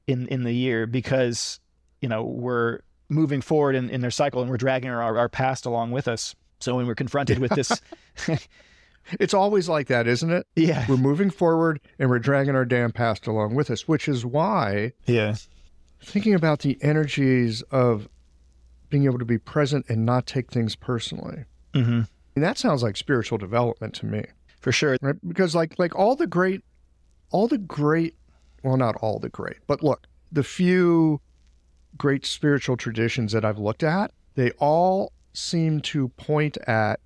in 0.07 0.29
in 0.29 0.45
the 0.45 0.53
year 0.53 0.87
because 0.87 1.61
you 2.01 2.09
know 2.09 2.23
we're 2.23 2.81
moving 3.09 3.41
forward 3.41 3.75
in, 3.75 3.91
in 3.91 4.01
their 4.01 4.11
cycle 4.11 4.41
and 4.41 4.51
we're 4.51 4.57
dragging 4.57 4.91
our, 4.91 5.19
our 5.19 5.29
past 5.29 5.67
along 5.67 5.91
with 5.91 6.09
us. 6.09 6.35
So 6.61 6.77
when 6.77 6.87
we're 6.87 6.95
confronted 6.95 7.39
with 7.39 7.53
this 7.53 7.81
It's 9.21 9.35
always 9.35 9.69
like 9.69 9.89
that, 9.89 10.07
isn't 10.07 10.31
it? 10.31 10.47
Yeah. 10.57 10.85
We're 10.89 10.97
moving 10.97 11.31
forward 11.31 11.81
and 11.99 12.09
we're 12.09 12.19
dragging 12.19 12.55
our 12.55 12.65
damn 12.65 12.93
past 12.93 13.27
along 13.27 13.55
with 13.55 13.71
us, 13.71 13.87
which 13.87 14.09
is 14.09 14.25
why 14.25 14.93
yeah. 15.07 15.37
thinking 16.03 16.35
about 16.35 16.61
the 16.61 16.79
energies 16.83 17.63
of 17.71 18.09
being 18.89 19.05
able 19.05 19.19
to 19.19 19.25
be 19.25 19.39
present 19.39 19.87
and 19.89 20.07
not 20.07 20.27
take 20.27 20.51
things 20.51 20.77
personally. 20.77 21.45
Mm-hmm. 21.73 22.03
And 22.35 22.45
that 22.45 22.59
sounds 22.59 22.83
like 22.83 22.97
spiritual 22.97 23.39
development 23.39 23.95
to 23.97 24.07
me. 24.07 24.25
For 24.61 24.73
sure. 24.73 24.97
Right? 25.03 25.17
Because 25.27 25.55
like 25.55 25.79
like 25.79 25.95
all 25.95 26.17
the 26.17 26.27
great 26.27 26.63
all 27.31 27.49
the 27.49 27.59
great 27.59 28.17
well 28.63 28.77
not 28.77 28.97
all 28.97 29.19
the 29.19 29.29
great, 29.29 29.59
but 29.67 29.83
look, 29.83 30.07
the 30.33 30.43
few 30.43 31.21
great 31.97 32.27
spiritual 32.27 32.77
traditions 32.77 33.33
that 33.33 33.45
I've 33.45 33.59
looked 33.59 33.83
at, 33.83 34.11
they 34.35 34.51
all 34.53 35.13
seem 35.33 35.81
to 35.81 36.09
point 36.09 36.57
at 36.67 37.01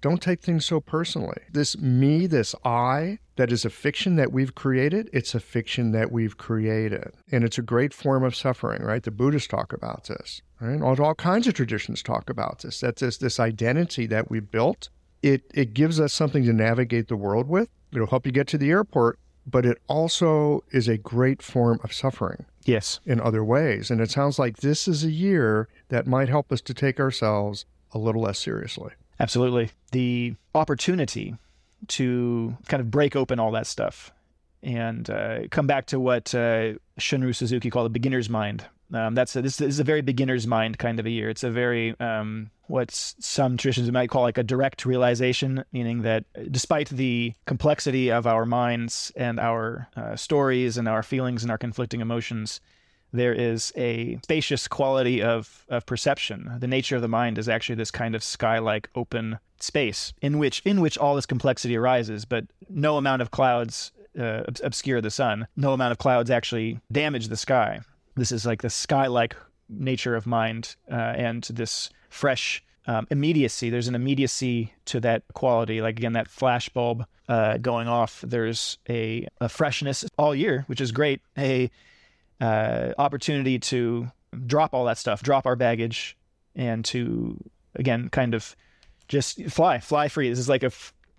don't 0.00 0.22
take 0.22 0.40
things 0.40 0.64
so 0.64 0.80
personally. 0.80 1.40
This 1.52 1.76
me, 1.78 2.26
this 2.26 2.54
I, 2.64 3.18
that 3.36 3.52
is 3.52 3.64
a 3.64 3.70
fiction 3.70 4.16
that 4.16 4.32
we've 4.32 4.54
created, 4.54 5.10
it's 5.12 5.34
a 5.34 5.40
fiction 5.40 5.92
that 5.92 6.12
we've 6.12 6.36
created. 6.36 7.12
And 7.30 7.44
it's 7.44 7.58
a 7.58 7.62
great 7.62 7.92
form 7.92 8.24
of 8.24 8.36
suffering, 8.36 8.82
right? 8.82 9.02
The 9.02 9.10
Buddhists 9.10 9.48
talk 9.48 9.72
about 9.72 10.04
this, 10.04 10.42
right? 10.60 10.80
All, 10.80 11.00
all 11.02 11.14
kinds 11.14 11.46
of 11.46 11.54
traditions 11.54 12.02
talk 12.02 12.30
about 12.30 12.60
this. 12.60 12.80
That 12.80 12.96
this, 12.96 13.18
this 13.18 13.40
identity 13.40 14.06
that 14.06 14.30
we 14.30 14.40
built, 14.40 14.88
it, 15.22 15.42
it 15.54 15.74
gives 15.74 16.00
us 16.00 16.12
something 16.12 16.44
to 16.44 16.52
navigate 16.52 17.08
the 17.08 17.16
world 17.16 17.48
with. 17.48 17.68
It'll 17.92 18.06
help 18.06 18.26
you 18.26 18.32
get 18.32 18.46
to 18.48 18.58
the 18.58 18.70
airport, 18.70 19.18
but 19.46 19.64
it 19.64 19.78
also 19.88 20.62
is 20.70 20.88
a 20.88 20.98
great 20.98 21.42
form 21.42 21.80
of 21.82 21.92
suffering. 21.92 22.44
Yes. 22.64 23.00
In 23.06 23.20
other 23.20 23.42
ways. 23.42 23.90
And 23.90 24.00
it 24.00 24.10
sounds 24.10 24.38
like 24.38 24.58
this 24.58 24.86
is 24.86 25.02
a 25.02 25.10
year 25.10 25.68
that 25.88 26.06
might 26.06 26.28
help 26.28 26.52
us 26.52 26.60
to 26.62 26.74
take 26.74 27.00
ourselves 27.00 27.64
a 27.92 27.98
little 27.98 28.22
less 28.22 28.38
seriously. 28.38 28.92
Absolutely. 29.20 29.70
The 29.92 30.34
opportunity 30.54 31.36
to 31.88 32.56
kind 32.66 32.80
of 32.80 32.90
break 32.90 33.16
open 33.16 33.38
all 33.38 33.52
that 33.52 33.66
stuff 33.66 34.12
and 34.62 35.08
uh, 35.08 35.40
come 35.50 35.66
back 35.66 35.86
to 35.86 36.00
what 36.00 36.34
uh, 36.34 36.74
Suzuki 36.98 37.70
called 37.70 37.86
a 37.86 37.90
beginner's 37.90 38.28
mind. 38.28 38.64
Um, 38.92 39.14
that's 39.14 39.36
a, 39.36 39.42
this, 39.42 39.60
is 39.60 39.80
a 39.80 39.84
very 39.84 40.00
beginner's 40.00 40.46
mind 40.46 40.78
kind 40.78 40.98
of 40.98 41.06
a 41.06 41.10
year. 41.10 41.28
It's 41.28 41.44
a 41.44 41.50
very 41.50 41.98
um, 42.00 42.50
what 42.68 42.90
some 42.90 43.56
traditions 43.56 43.90
might 43.92 44.08
call 44.08 44.22
like 44.22 44.38
a 44.38 44.42
direct 44.42 44.86
realization, 44.86 45.64
meaning 45.72 46.02
that 46.02 46.24
despite 46.50 46.88
the 46.88 47.34
complexity 47.46 48.10
of 48.10 48.26
our 48.26 48.46
minds 48.46 49.12
and 49.14 49.38
our 49.38 49.88
uh, 49.96 50.16
stories 50.16 50.78
and 50.78 50.88
our 50.88 51.02
feelings 51.02 51.42
and 51.42 51.50
our 51.50 51.58
conflicting 51.58 52.00
emotions, 52.00 52.60
there 53.12 53.32
is 53.32 53.72
a 53.76 54.18
spacious 54.24 54.68
quality 54.68 55.22
of, 55.22 55.64
of 55.68 55.86
perception. 55.86 56.50
The 56.58 56.66
nature 56.66 56.96
of 56.96 57.02
the 57.02 57.08
mind 57.08 57.38
is 57.38 57.48
actually 57.48 57.76
this 57.76 57.90
kind 57.90 58.14
of 58.14 58.22
sky-like 58.22 58.90
open 58.94 59.38
space 59.60 60.12
in 60.22 60.38
which 60.38 60.62
in 60.64 60.80
which 60.80 60.96
all 60.96 61.16
this 61.16 61.26
complexity 61.26 61.76
arises, 61.76 62.24
but 62.24 62.44
no 62.68 62.96
amount 62.96 63.22
of 63.22 63.30
clouds 63.30 63.92
uh, 64.18 64.42
obscure 64.62 65.00
the 65.00 65.10
sun. 65.10 65.46
No 65.56 65.72
amount 65.72 65.92
of 65.92 65.98
clouds 65.98 66.30
actually 66.30 66.80
damage 66.92 67.28
the 67.28 67.36
sky. 67.36 67.80
This 68.14 68.32
is 68.32 68.44
like 68.46 68.62
the 68.62 68.70
sky-like 68.70 69.36
nature 69.68 70.14
of 70.16 70.26
mind 70.26 70.76
uh, 70.90 70.94
and 70.94 71.44
this 71.44 71.90
fresh 72.08 72.64
um, 72.86 73.06
immediacy. 73.10 73.70
There's 73.70 73.88
an 73.88 73.94
immediacy 73.94 74.72
to 74.86 75.00
that 75.00 75.22
quality. 75.34 75.80
Like 75.80 75.98
again, 75.98 76.14
that 76.14 76.28
flash 76.28 76.68
bulb 76.68 77.04
uh, 77.28 77.58
going 77.58 77.86
off. 77.86 78.24
There's 78.26 78.78
a, 78.88 79.28
a 79.40 79.48
freshness 79.48 80.04
all 80.16 80.34
year, 80.34 80.64
which 80.66 80.80
is 80.80 80.90
great. 80.90 81.20
A 81.36 81.70
uh, 82.40 82.92
opportunity 82.98 83.58
to 83.58 84.10
drop 84.46 84.74
all 84.74 84.84
that 84.84 84.98
stuff, 84.98 85.22
drop 85.22 85.46
our 85.46 85.56
baggage, 85.56 86.16
and 86.54 86.84
to 86.86 87.38
again 87.74 88.08
kind 88.08 88.34
of 88.34 88.56
just 89.08 89.42
fly, 89.46 89.78
fly 89.78 90.08
free. 90.08 90.28
This 90.28 90.38
is 90.38 90.48
like 90.48 90.62
a 90.62 90.70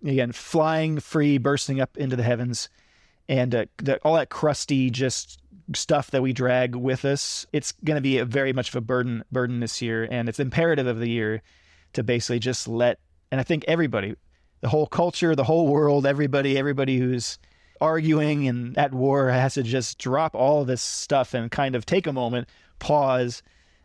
again 0.03 0.32
flying 0.32 0.99
free, 0.99 1.38
bursting 1.38 1.80
up 1.82 1.97
into 1.97 2.15
the 2.15 2.24
heavens, 2.24 2.70
and 3.28 3.53
uh, 3.53 3.65
the, 3.78 3.97
all 4.03 4.15
that 4.15 4.30
crusty 4.30 4.89
just 4.89 5.41
stuff 5.76 6.11
that 6.11 6.22
we 6.22 6.34
drag 6.34 6.76
with 6.76 7.05
us. 7.05 7.45
It's 7.53 7.72
going 7.84 7.95
to 7.95 8.01
be 8.01 8.17
a 8.17 8.26
very 8.26 8.53
much 8.53 8.70
of 8.70 8.76
a 8.76 8.82
burden 8.82 9.24
burden 9.32 9.59
this 9.59 9.82
year, 9.82 10.07
and 10.09 10.30
it's 10.30 10.39
imperative 10.39 10.88
of 10.88 10.99
the 10.99 11.09
year 11.09 11.41
to 11.93 12.03
basically 12.03 12.39
just 12.39 12.67
let. 12.67 12.99
And 13.32 13.39
I 13.39 13.43
think 13.43 13.65
everybody, 13.67 14.15
the 14.61 14.70
whole 14.70 14.88
culture, 14.88 15.36
the 15.36 15.43
whole 15.43 15.67
world, 15.67 16.05
everybody, 16.05 16.57
everybody 16.57 16.97
who's 16.97 17.38
arguing 17.82 18.47
and 18.47 18.77
at 18.77 18.93
war 18.93 19.30
has 19.30 19.55
to 19.55 19.63
just 19.63 19.97
drop 19.97 20.36
all 20.36 20.65
this 20.65 20.82
stuff 20.82 21.34
and 21.34 21.49
kind 21.51 21.75
of 21.75 21.86
take 21.86 22.07
a 22.07 22.13
moment, 22.13 22.47
pause, 22.80 23.41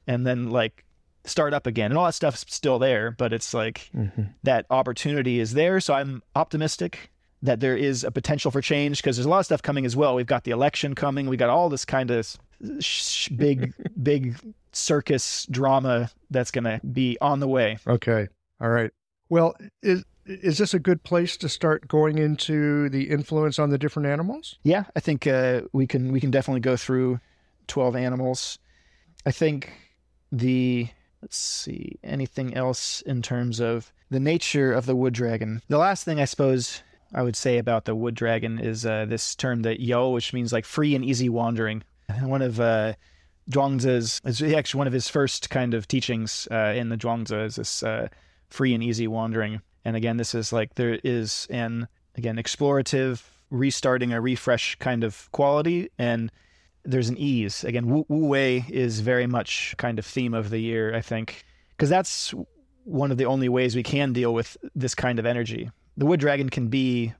and 0.06 0.26
then 0.26 0.50
like 0.50 0.84
start 1.24 1.54
up 1.54 1.66
again. 1.66 1.90
And 1.90 1.98
all 1.98 2.06
that 2.06 2.12
stuff's 2.12 2.44
still 2.48 2.78
there, 2.78 3.10
but 3.10 3.32
it's 3.32 3.54
like 3.54 3.90
mm-hmm. 3.94 4.22
that 4.42 4.66
opportunity 4.70 5.40
is 5.40 5.54
there. 5.54 5.80
So 5.80 5.94
I'm 5.94 6.22
optimistic 6.34 7.10
that 7.42 7.60
there 7.60 7.76
is 7.76 8.04
a 8.04 8.10
potential 8.10 8.50
for 8.50 8.60
change 8.60 9.02
because 9.02 9.16
there's 9.16 9.26
a 9.26 9.28
lot 9.28 9.40
of 9.40 9.46
stuff 9.46 9.62
coming 9.62 9.84
as 9.84 9.94
well. 9.94 10.14
We've 10.14 10.26
got 10.26 10.44
the 10.44 10.50
election 10.50 10.94
coming. 10.94 11.28
We 11.28 11.36
got 11.36 11.50
all 11.50 11.68
this 11.68 11.84
kind 11.84 12.10
of 12.10 12.36
sh- 12.80 13.28
big, 13.28 13.74
big 14.02 14.36
circus 14.72 15.46
drama 15.50 16.10
that's 16.30 16.50
going 16.50 16.64
to 16.64 16.80
be 16.86 17.18
on 17.20 17.40
the 17.40 17.48
way. 17.48 17.78
Okay. 17.86 18.28
All 18.60 18.70
right. 18.70 18.90
Well, 19.28 19.56
is 19.82 20.04
is 20.26 20.58
this 20.58 20.74
a 20.74 20.78
good 20.78 21.02
place 21.02 21.36
to 21.38 21.48
start 21.48 21.88
going 21.88 22.18
into 22.18 22.88
the 22.88 23.10
influence 23.10 23.58
on 23.58 23.70
the 23.70 23.78
different 23.78 24.08
animals? 24.08 24.56
Yeah, 24.62 24.84
I 24.96 25.00
think 25.00 25.26
uh, 25.26 25.62
we 25.72 25.86
can 25.86 26.12
we 26.12 26.20
can 26.20 26.30
definitely 26.30 26.60
go 26.60 26.76
through 26.76 27.20
twelve 27.66 27.96
animals. 27.96 28.58
I 29.26 29.30
think 29.30 29.72
the 30.32 30.88
let's 31.22 31.36
see 31.36 31.98
anything 32.02 32.54
else 32.54 33.00
in 33.02 33.22
terms 33.22 33.60
of 33.60 33.92
the 34.10 34.20
nature 34.20 34.72
of 34.72 34.86
the 34.86 34.96
wood 34.96 35.14
dragon. 35.14 35.62
The 35.68 35.78
last 35.78 36.04
thing 36.04 36.20
I 36.20 36.26
suppose 36.26 36.82
I 37.14 37.22
would 37.22 37.36
say 37.36 37.58
about 37.58 37.84
the 37.84 37.94
wood 37.94 38.14
dragon 38.14 38.58
is 38.58 38.84
uh, 38.84 39.06
this 39.06 39.34
term 39.34 39.62
that 39.62 39.80
yo, 39.80 40.10
which 40.10 40.32
means 40.32 40.52
like 40.52 40.64
free 40.64 40.94
and 40.94 41.04
easy 41.04 41.28
wandering. 41.28 41.82
One 42.20 42.42
of 42.42 42.60
uh, 42.60 42.94
Zhuangzi's, 43.50 44.20
actually 44.54 44.78
one 44.78 44.86
of 44.86 44.92
his 44.92 45.08
first 45.08 45.48
kind 45.48 45.74
of 45.74 45.88
teachings 45.88 46.48
uh, 46.50 46.74
in 46.76 46.88
the 46.88 46.96
Zhuangzi 46.96 47.46
is 47.46 47.56
this 47.56 47.82
uh, 47.82 48.08
free 48.48 48.74
and 48.74 48.82
easy 48.82 49.06
wandering. 49.06 49.62
And 49.84 49.96
again, 49.96 50.16
this 50.16 50.34
is 50.34 50.52
like 50.52 50.74
there 50.74 50.98
is 51.04 51.46
an 51.50 51.88
again 52.16 52.36
explorative, 52.36 53.22
restarting 53.50 54.12
a 54.12 54.20
refresh 54.20 54.76
kind 54.76 55.04
of 55.04 55.30
quality, 55.32 55.90
and 55.98 56.30
there's 56.84 57.08
an 57.08 57.18
ease. 57.18 57.64
Again, 57.64 57.86
Wu, 57.86 58.06
Wu 58.08 58.26
Wei 58.26 58.64
is 58.68 59.00
very 59.00 59.26
much 59.26 59.74
kind 59.78 59.98
of 59.98 60.06
theme 60.06 60.34
of 60.34 60.50
the 60.50 60.58
year, 60.58 60.94
I 60.94 61.00
think, 61.00 61.44
because 61.70 61.88
that's 61.88 62.34
one 62.84 63.10
of 63.10 63.16
the 63.16 63.24
only 63.24 63.48
ways 63.48 63.74
we 63.74 63.82
can 63.82 64.12
deal 64.12 64.34
with 64.34 64.56
this 64.74 64.94
kind 64.94 65.18
of 65.18 65.26
energy. 65.26 65.70
The 65.96 66.06
wood 66.06 66.20
dragon 66.20 66.50
can 66.50 66.68
be 66.68 67.12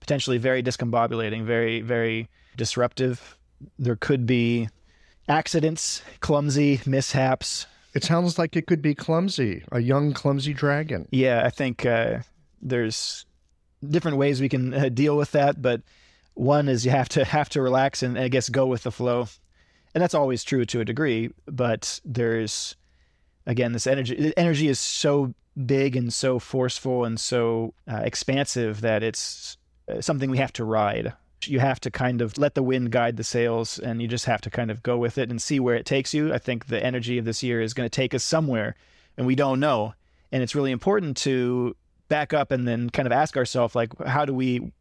potentially 0.00 0.38
very 0.38 0.62
discombobulating, 0.62 1.44
very 1.44 1.80
very 1.80 2.28
disruptive. 2.56 3.36
There 3.78 3.96
could 3.96 4.26
be 4.26 4.68
accidents, 5.28 6.02
clumsy 6.20 6.80
mishaps, 6.86 7.66
it 7.96 8.04
sounds 8.04 8.38
like 8.38 8.56
it 8.56 8.66
could 8.66 8.82
be 8.82 8.94
clumsy, 8.94 9.64
a 9.72 9.80
young 9.80 10.12
clumsy 10.12 10.52
dragon. 10.52 11.08
Yeah, 11.10 11.42
I 11.46 11.50
think 11.50 11.86
uh, 11.86 12.18
there's 12.60 13.24
different 13.88 14.18
ways 14.18 14.38
we 14.38 14.50
can 14.50 14.74
uh, 14.74 14.90
deal 14.90 15.16
with 15.16 15.32
that, 15.32 15.62
but 15.62 15.80
one 16.34 16.68
is 16.68 16.84
you 16.84 16.90
have 16.90 17.08
to 17.10 17.24
have 17.24 17.48
to 17.50 17.62
relax 17.62 18.02
and 18.02 18.18
I 18.18 18.28
guess 18.28 18.50
go 18.50 18.66
with 18.66 18.82
the 18.82 18.92
flow, 18.92 19.28
and 19.94 20.02
that's 20.02 20.14
always 20.14 20.44
true 20.44 20.66
to 20.66 20.80
a 20.80 20.84
degree. 20.84 21.30
But 21.46 21.98
there's 22.04 22.76
again 23.46 23.72
this 23.72 23.86
energy. 23.86 24.34
Energy 24.36 24.68
is 24.68 24.78
so 24.78 25.34
big 25.64 25.96
and 25.96 26.12
so 26.12 26.38
forceful 26.38 27.06
and 27.06 27.18
so 27.18 27.72
uh, 27.90 28.02
expansive 28.04 28.82
that 28.82 29.02
it's 29.02 29.56
uh, 29.90 30.02
something 30.02 30.30
we 30.30 30.36
have 30.36 30.52
to 30.52 30.64
ride 30.64 31.14
you 31.44 31.60
have 31.60 31.80
to 31.80 31.90
kind 31.90 32.22
of 32.22 32.38
let 32.38 32.54
the 32.54 32.62
wind 32.62 32.90
guide 32.90 33.16
the 33.16 33.24
sails 33.24 33.78
and 33.78 34.00
you 34.00 34.08
just 34.08 34.24
have 34.24 34.40
to 34.40 34.50
kind 34.50 34.70
of 34.70 34.82
go 34.82 34.96
with 34.96 35.18
it 35.18 35.30
and 35.30 35.40
see 35.40 35.60
where 35.60 35.74
it 35.74 35.86
takes 35.86 36.14
you. 36.14 36.32
I 36.32 36.38
think 36.38 36.66
the 36.66 36.82
energy 36.82 37.18
of 37.18 37.24
this 37.24 37.42
year 37.42 37.60
is 37.60 37.74
going 37.74 37.86
to 37.86 37.94
take 37.94 38.14
us 38.14 38.24
somewhere 38.24 38.74
and 39.16 39.26
we 39.26 39.34
don't 39.34 39.60
know. 39.60 39.94
And 40.32 40.42
it's 40.42 40.54
really 40.54 40.72
important 40.72 41.16
to 41.18 41.76
back 42.08 42.32
up 42.32 42.50
and 42.50 42.66
then 42.66 42.90
kind 42.90 43.06
of 43.06 43.12
ask 43.12 43.36
ourselves 43.36 43.74
like 43.74 43.96
how 44.04 44.24
do 44.24 44.32
we 44.32 44.72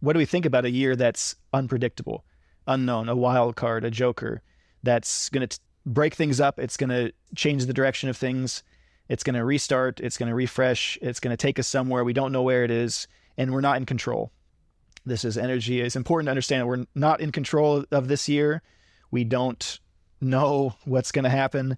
what 0.00 0.14
do 0.14 0.18
we 0.18 0.24
think 0.24 0.44
about 0.44 0.64
a 0.64 0.70
year 0.70 0.96
that's 0.96 1.36
unpredictable, 1.52 2.24
unknown, 2.66 3.08
a 3.08 3.14
wild 3.14 3.54
card, 3.54 3.84
a 3.84 3.90
joker 3.90 4.42
that's 4.82 5.28
going 5.28 5.46
to 5.46 5.60
break 5.86 6.14
things 6.14 6.40
up, 6.40 6.58
it's 6.58 6.76
going 6.76 6.90
to 6.90 7.12
change 7.36 7.66
the 7.66 7.72
direction 7.72 8.08
of 8.08 8.16
things, 8.16 8.64
it's 9.08 9.22
going 9.22 9.34
to 9.34 9.44
restart, 9.44 10.00
it's 10.00 10.18
going 10.18 10.28
to 10.28 10.34
refresh, 10.34 10.98
it's 11.00 11.20
going 11.20 11.30
to 11.30 11.36
take 11.36 11.58
us 11.58 11.68
somewhere 11.68 12.02
we 12.02 12.12
don't 12.12 12.32
know 12.32 12.42
where 12.42 12.64
it 12.64 12.70
is 12.70 13.06
and 13.36 13.52
we're 13.52 13.60
not 13.60 13.76
in 13.76 13.86
control. 13.86 14.32
This 15.04 15.24
is 15.24 15.36
energy. 15.36 15.80
It's 15.80 15.96
important 15.96 16.26
to 16.26 16.30
understand 16.30 16.66
we're 16.66 16.86
not 16.94 17.20
in 17.20 17.32
control 17.32 17.84
of 17.90 18.08
this 18.08 18.28
year. 18.28 18.62
We 19.10 19.24
don't 19.24 19.80
know 20.20 20.74
what's 20.84 21.12
going 21.12 21.24
to 21.24 21.30
happen, 21.30 21.76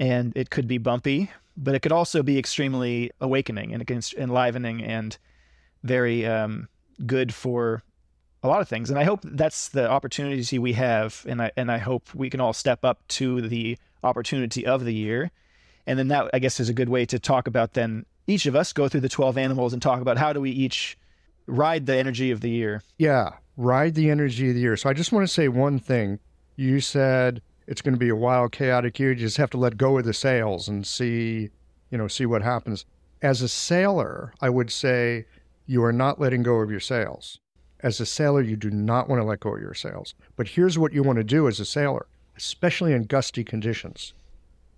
and 0.00 0.32
it 0.34 0.50
could 0.50 0.66
be 0.66 0.78
bumpy, 0.78 1.30
but 1.56 1.74
it 1.74 1.80
could 1.80 1.92
also 1.92 2.22
be 2.22 2.38
extremely 2.38 3.10
awakening 3.20 3.74
and 3.74 3.90
enlivening 4.16 4.82
and 4.82 5.18
very 5.82 6.24
um, 6.26 6.68
good 7.04 7.34
for 7.34 7.82
a 8.42 8.48
lot 8.48 8.60
of 8.60 8.68
things. 8.68 8.90
And 8.90 8.98
I 8.98 9.04
hope 9.04 9.20
that's 9.22 9.68
the 9.68 9.88
opportunity 9.88 10.58
we 10.58 10.72
have, 10.72 11.24
and 11.28 11.42
I 11.42 11.52
and 11.56 11.70
I 11.70 11.78
hope 11.78 12.14
we 12.14 12.30
can 12.30 12.40
all 12.40 12.52
step 12.52 12.84
up 12.84 13.06
to 13.08 13.42
the 13.42 13.78
opportunity 14.02 14.66
of 14.66 14.84
the 14.84 14.94
year. 14.94 15.30
And 15.86 15.98
then 15.98 16.08
that 16.08 16.30
I 16.32 16.38
guess 16.38 16.58
is 16.60 16.68
a 16.68 16.74
good 16.74 16.88
way 16.88 17.06
to 17.06 17.18
talk 17.18 17.46
about 17.46 17.74
then 17.74 18.06
each 18.26 18.46
of 18.46 18.56
us 18.56 18.72
go 18.72 18.88
through 18.88 19.00
the 19.00 19.08
12 19.08 19.36
animals 19.36 19.72
and 19.72 19.82
talk 19.82 20.00
about 20.00 20.16
how 20.16 20.32
do 20.32 20.40
we 20.40 20.50
each 20.50 20.96
ride 21.46 21.86
the 21.86 21.96
energy 21.96 22.30
of 22.30 22.40
the 22.40 22.50
year. 22.50 22.82
Yeah, 22.98 23.30
ride 23.56 23.94
the 23.94 24.10
energy 24.10 24.48
of 24.48 24.54
the 24.54 24.60
year. 24.60 24.76
So 24.76 24.88
I 24.88 24.92
just 24.92 25.12
want 25.12 25.26
to 25.26 25.32
say 25.32 25.48
one 25.48 25.78
thing. 25.78 26.18
You 26.56 26.80
said 26.80 27.42
it's 27.66 27.80
going 27.80 27.94
to 27.94 27.98
be 27.98 28.08
a 28.08 28.16
wild, 28.16 28.52
chaotic 28.52 28.98
year. 28.98 29.10
You 29.10 29.16
just 29.16 29.36
have 29.36 29.50
to 29.50 29.58
let 29.58 29.76
go 29.76 29.98
of 29.98 30.04
the 30.04 30.14
sails 30.14 30.68
and 30.68 30.86
see, 30.86 31.50
you 31.90 31.98
know, 31.98 32.08
see 32.08 32.26
what 32.26 32.42
happens. 32.42 32.84
As 33.22 33.42
a 33.42 33.48
sailor, 33.48 34.32
I 34.40 34.50
would 34.50 34.70
say 34.70 35.26
you 35.66 35.82
are 35.84 35.92
not 35.92 36.20
letting 36.20 36.42
go 36.42 36.56
of 36.56 36.70
your 36.70 36.80
sails. 36.80 37.38
As 37.80 38.00
a 38.00 38.06
sailor, 38.06 38.42
you 38.42 38.56
do 38.56 38.70
not 38.70 39.08
want 39.08 39.20
to 39.20 39.24
let 39.24 39.40
go 39.40 39.54
of 39.54 39.60
your 39.60 39.74
sails. 39.74 40.14
But 40.36 40.48
here's 40.48 40.78
what 40.78 40.92
you 40.92 41.02
want 41.02 41.18
to 41.18 41.24
do 41.24 41.48
as 41.48 41.58
a 41.58 41.64
sailor, 41.64 42.06
especially 42.36 42.92
in 42.92 43.04
gusty 43.04 43.44
conditions. 43.44 44.12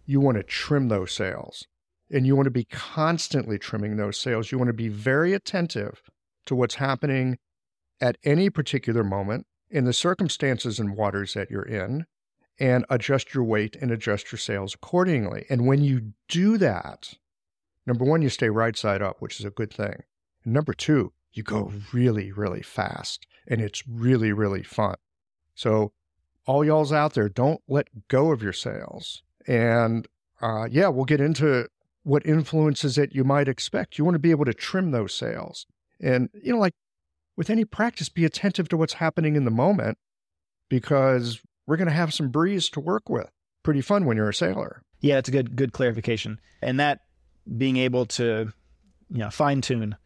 You 0.07 0.21
want 0.21 0.37
to 0.37 0.43
trim 0.43 0.89
those 0.89 1.13
sails. 1.13 1.67
And 2.11 2.27
you 2.27 2.37
want 2.37 2.47
to 2.47 2.51
be 2.51 2.65
constantly 2.65 3.59
trimming 3.59 3.97
those 3.97 4.19
sails. 4.19 4.53
You 4.53 4.59
want 4.59 4.69
to 4.69 4.75
be 4.75 4.89
very 4.89 5.33
attentive 5.33 6.03
to 6.47 6.55
what's 6.55 6.77
happening 6.77 7.39
at 8.01 8.19
any 8.25 8.51
particular 8.51 9.05
moment 9.05 9.47
in 9.71 9.85
the 9.85 9.93
circumstances 9.93 10.79
and 10.79 10.97
waters 10.97 11.35
that 11.35 11.51
you're 11.51 11.63
in 11.63 12.07
and 12.59 12.85
adjust 12.89 13.35
your 13.35 13.45
weight 13.45 13.77
and 13.77 13.91
adjust 13.91 14.31
your 14.31 14.39
sails 14.39 14.75
accordingly. 14.75 15.45
And 15.51 15.67
when 15.67 15.83
you 15.83 16.13
do 16.29 16.57
that, 16.59 17.15
number 17.87 18.05
one, 18.05 18.23
you 18.23 18.29
stay 18.29 18.49
right 18.49 18.77
side 18.77 19.03
up, 19.03 19.21
which 19.21 19.41
is 19.41 19.45
a 19.45 19.51
good 19.51 19.73
thing. 19.73 20.03
And 20.45 20.53
number 20.53 20.73
two, 20.73 21.13
you 21.33 21.43
go 21.43 21.73
really, 21.93 22.31
really 22.31 22.63
fast 22.63 23.27
and 23.47 23.61
it's 23.61 23.87
really, 23.89 24.33
really 24.33 24.63
fun. 24.63 24.97
So, 25.55 25.93
all 26.47 26.65
y'all's 26.65 26.93
out 26.93 27.15
there, 27.15 27.29
don't 27.31 27.63
let 27.67 27.89
go 28.09 28.31
of 28.31 28.43
your 28.43 28.53
sails. 28.53 29.23
And 29.47 30.07
uh, 30.43 30.69
yeah, 30.71 30.89
we'll 30.89 31.07
get 31.07 31.21
into 31.21 31.69
what 32.03 32.25
influences 32.27 32.97
that 32.97 33.15
you 33.15 33.25
might 33.25 33.49
expect. 33.49 33.97
You 33.97 34.05
want 34.05 34.15
to 34.15 34.21
be 34.21 34.31
able 34.31 34.45
to 34.45 34.55
trim 34.55 34.91
those 34.91 35.15
sails. 35.15 35.67
And, 36.01 36.29
you 36.43 36.53
know, 36.53 36.59
like 36.59 36.75
with 37.37 37.51
any 37.51 37.65
practice, 37.65 38.09
be 38.09 38.25
attentive 38.25 38.69
to 38.69 38.77
what's 38.77 38.95
happening 38.95 39.37
in 39.37 39.45
the 39.45 39.51
moment 39.51 39.99
because 40.69 41.41
we're 41.67 41.77
going 41.77 41.89
to 41.89 41.95
have 41.95 42.15
some 42.15 42.29
breeze 42.29 42.69
to 42.71 42.81
work 42.81 43.09
with. 43.09 43.31
Pretty 43.63 43.81
fun 43.81 44.05
when 44.05 44.17
you're 44.17 44.29
a 44.29 44.35
sailor. 44.35 44.83
Yeah, 45.01 45.17
that's 45.17 45.29
a 45.29 45.33
good 45.33 45.57
good 45.57 45.73
clarification. 45.73 46.39
And 46.63 46.79
that 46.81 47.01
being 47.57 47.77
able 47.77 48.07
to, 48.07 48.53
you 49.11 49.19
know, 49.19 49.31
fine 49.31 49.61
tune 49.61 49.97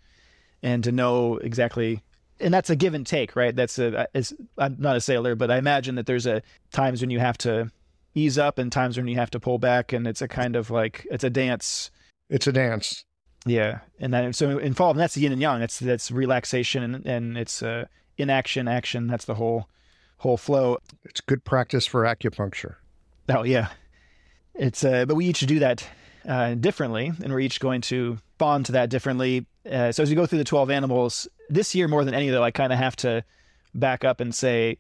and 0.63 0.85
to 0.85 0.93
know 0.93 1.39
exactly 1.39 2.03
and 2.41 2.55
that's 2.55 2.71
a 2.71 2.77
give 2.77 2.95
and 2.95 3.07
take, 3.07 3.37
right? 3.37 3.55
That's 3.55 3.79
a 3.79 4.01
uh, 4.01 4.07
is 4.15 4.35
I'm 4.57 4.77
not 4.79 4.97
a 4.97 5.01
sailor, 5.01 5.35
but 5.35 5.51
I 5.51 5.59
imagine 5.59 5.97
that 5.97 6.07
there's 6.07 6.27
a 6.27 6.43
times 6.73 7.01
when 7.01 7.11
you 7.11 7.19
have 7.19 7.39
to 7.39 7.71
ease 8.15 8.39
up 8.39 8.59
and 8.59 8.71
times 8.71 8.97
when 8.97 9.07
you 9.07 9.17
have 9.17 9.31
to 9.31 9.41
pull 9.41 9.59
back 9.59 9.93
and 9.93 10.07
it's 10.07 10.23
a 10.23 10.29
kind 10.29 10.57
of 10.57 10.71
like 10.71 11.07
it's 11.11 11.25
a 11.25 11.31
dance. 11.31 11.91
It's 12.31 12.47
a 12.47 12.53
dance. 12.53 13.05
Yeah, 13.49 13.81
and 13.99 14.13
then 14.13 14.33
so 14.33 14.59
involved, 14.59 14.97
and 14.97 15.03
that's 15.03 15.15
the 15.15 15.23
yin 15.23 15.33
and 15.33 15.41
yang. 15.41 15.61
That's 15.61 15.79
that's 15.79 16.11
relaxation 16.11 16.83
and 16.83 17.07
and 17.07 17.39
it's 17.39 17.63
uh, 17.63 17.87
inaction, 18.17 18.69
action. 18.69 19.07
That's 19.07 19.25
the 19.25 19.35
whole 19.35 19.69
whole 20.19 20.37
flow. 20.37 20.79
It's 21.05 21.21
good 21.21 21.45
practice 21.45 21.87
for 21.87 22.03
acupuncture. 22.03 22.77
Oh 23.29 23.43
yeah, 23.43 23.69
it's 24.55 24.85
uh, 24.85 25.07
but 25.07 25.15
we 25.15 25.27
each 25.27 25.41
do 25.41 25.59
that 25.61 25.87
uh, 26.29 26.55
differently, 26.55 27.13
and 27.23 27.33
we're 27.33 27.41
each 27.41 27.61
going 27.61 27.81
to 27.83 28.19
bond 28.39 28.67
to 28.67 28.73
that 28.73 28.91
differently. 28.91 29.47
Uh, 29.71 29.93
so 29.93 30.03
as 30.03 30.11
we 30.11 30.17
go 30.17 30.27
through 30.27 30.39
the 30.39 30.45
12 30.45 30.71
animals, 30.71 31.29
this 31.49 31.75
year 31.75 31.89
more 31.89 32.05
than 32.05 32.15
any, 32.15 32.31
though, 32.31 32.43
I 32.43 32.51
kind 32.51 32.73
of 32.73 32.79
have 32.79 32.97
to 32.97 33.25
back 33.75 34.05
up 34.05 34.21
and 34.21 34.35
say, 34.35 34.79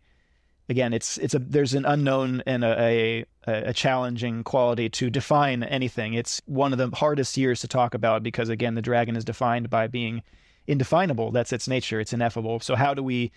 again, 0.68 0.92
it's 0.92 1.18
it's 1.18 1.34
a 1.34 1.38
there's 1.38 1.74
an 1.74 1.84
unknown 1.84 2.42
and 2.46 2.64
a, 2.64 3.24
a, 3.46 3.52
a 3.52 3.72
challenging 3.72 4.44
quality 4.44 4.88
to 4.90 5.10
define 5.10 5.62
anything. 5.62 6.14
It's 6.14 6.40
one 6.46 6.72
of 6.72 6.78
the 6.78 6.94
hardest 6.96 7.36
years 7.36 7.60
to 7.60 7.68
talk 7.68 7.94
about 7.94 8.22
because 8.22 8.48
again, 8.48 8.74
the 8.74 8.82
dragon 8.82 9.16
is 9.16 9.24
defined 9.24 9.70
by 9.70 9.86
being 9.86 10.22
indefinable. 10.66 11.30
That's 11.30 11.52
its 11.52 11.68
nature. 11.68 12.00
It's 12.00 12.12
ineffable. 12.12 12.60
So 12.60 12.74
how 12.76 12.94
do 12.94 13.02
we 13.02 13.32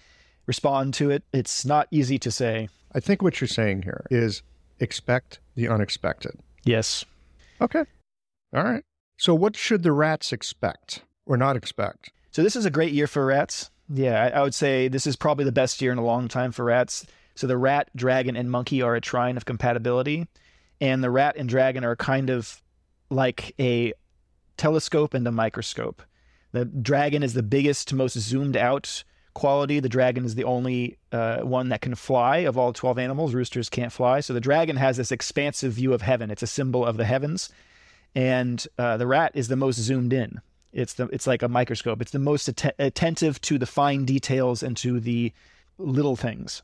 respond 0.45 0.93
to 0.95 1.09
it? 1.09 1.23
It's 1.33 1.65
not 1.65 1.87
easy 1.91 2.19
to 2.19 2.31
say. 2.31 2.69
I 2.93 2.99
think 2.99 3.21
what 3.21 3.39
you're 3.39 3.47
saying 3.47 3.83
here 3.83 4.05
is 4.11 4.43
expect 4.79 5.39
the 5.55 5.67
unexpected. 5.67 6.37
Yes. 6.65 7.05
Okay. 7.61 7.83
All 8.53 8.63
right. 8.63 8.83
So, 9.17 9.35
what 9.35 9.55
should 9.55 9.83
the 9.83 9.91
rats 9.91 10.33
expect 10.33 11.03
or 11.25 11.37
not 11.37 11.55
expect? 11.55 12.11
So, 12.31 12.43
this 12.43 12.55
is 12.55 12.65
a 12.65 12.71
great 12.71 12.91
year 12.91 13.07
for 13.07 13.25
rats. 13.25 13.69
Yeah, 13.93 14.23
I, 14.23 14.39
I 14.39 14.41
would 14.41 14.55
say 14.55 14.87
this 14.87 15.05
is 15.05 15.15
probably 15.15 15.45
the 15.45 15.51
best 15.51 15.81
year 15.81 15.91
in 15.91 15.97
a 15.97 16.03
long 16.03 16.27
time 16.27 16.51
for 16.51 16.65
rats. 16.65 17.05
So, 17.41 17.47
the 17.47 17.57
rat, 17.57 17.89
dragon, 17.95 18.35
and 18.35 18.51
monkey 18.51 18.83
are 18.83 18.93
a 18.93 19.01
trine 19.01 19.35
of 19.35 19.45
compatibility. 19.45 20.27
And 20.79 21.03
the 21.03 21.09
rat 21.09 21.37
and 21.37 21.49
dragon 21.49 21.83
are 21.83 21.95
kind 21.95 22.29
of 22.29 22.61
like 23.09 23.55
a 23.59 23.93
telescope 24.57 25.15
and 25.15 25.27
a 25.27 25.31
microscope. 25.31 26.03
The 26.51 26.65
dragon 26.65 27.23
is 27.23 27.33
the 27.33 27.41
biggest, 27.41 27.91
most 27.95 28.15
zoomed 28.15 28.55
out 28.55 29.03
quality. 29.33 29.79
The 29.79 29.89
dragon 29.89 30.23
is 30.23 30.35
the 30.35 30.43
only 30.43 30.99
uh, 31.11 31.39
one 31.39 31.69
that 31.69 31.81
can 31.81 31.95
fly 31.95 32.37
of 32.37 32.59
all 32.59 32.73
12 32.73 32.99
animals. 32.99 33.33
Roosters 33.33 33.69
can't 33.69 33.91
fly. 33.91 34.19
So 34.19 34.33
the 34.33 34.39
dragon 34.39 34.75
has 34.75 34.97
this 34.97 35.11
expansive 35.11 35.73
view 35.73 35.93
of 35.93 36.03
heaven. 36.03 36.29
It's 36.29 36.43
a 36.43 36.47
symbol 36.47 36.85
of 36.85 36.97
the 36.97 37.05
heavens. 37.05 37.49
And 38.13 38.63
uh, 38.77 38.97
the 38.97 39.07
rat 39.07 39.31
is 39.33 39.47
the 39.47 39.55
most 39.55 39.79
zoomed 39.79 40.13
in. 40.13 40.41
It's 40.73 40.93
the 40.93 41.07
it's 41.07 41.25
like 41.25 41.41
a 41.41 41.49
microscope. 41.49 42.03
It's 42.03 42.11
the 42.11 42.19
most 42.19 42.47
att- 42.47 42.75
attentive 42.77 43.41
to 43.41 43.57
the 43.57 43.65
fine 43.65 44.05
details 44.05 44.61
and 44.61 44.77
to 44.77 44.99
the 44.99 45.33
little 45.79 46.15
things. 46.15 46.61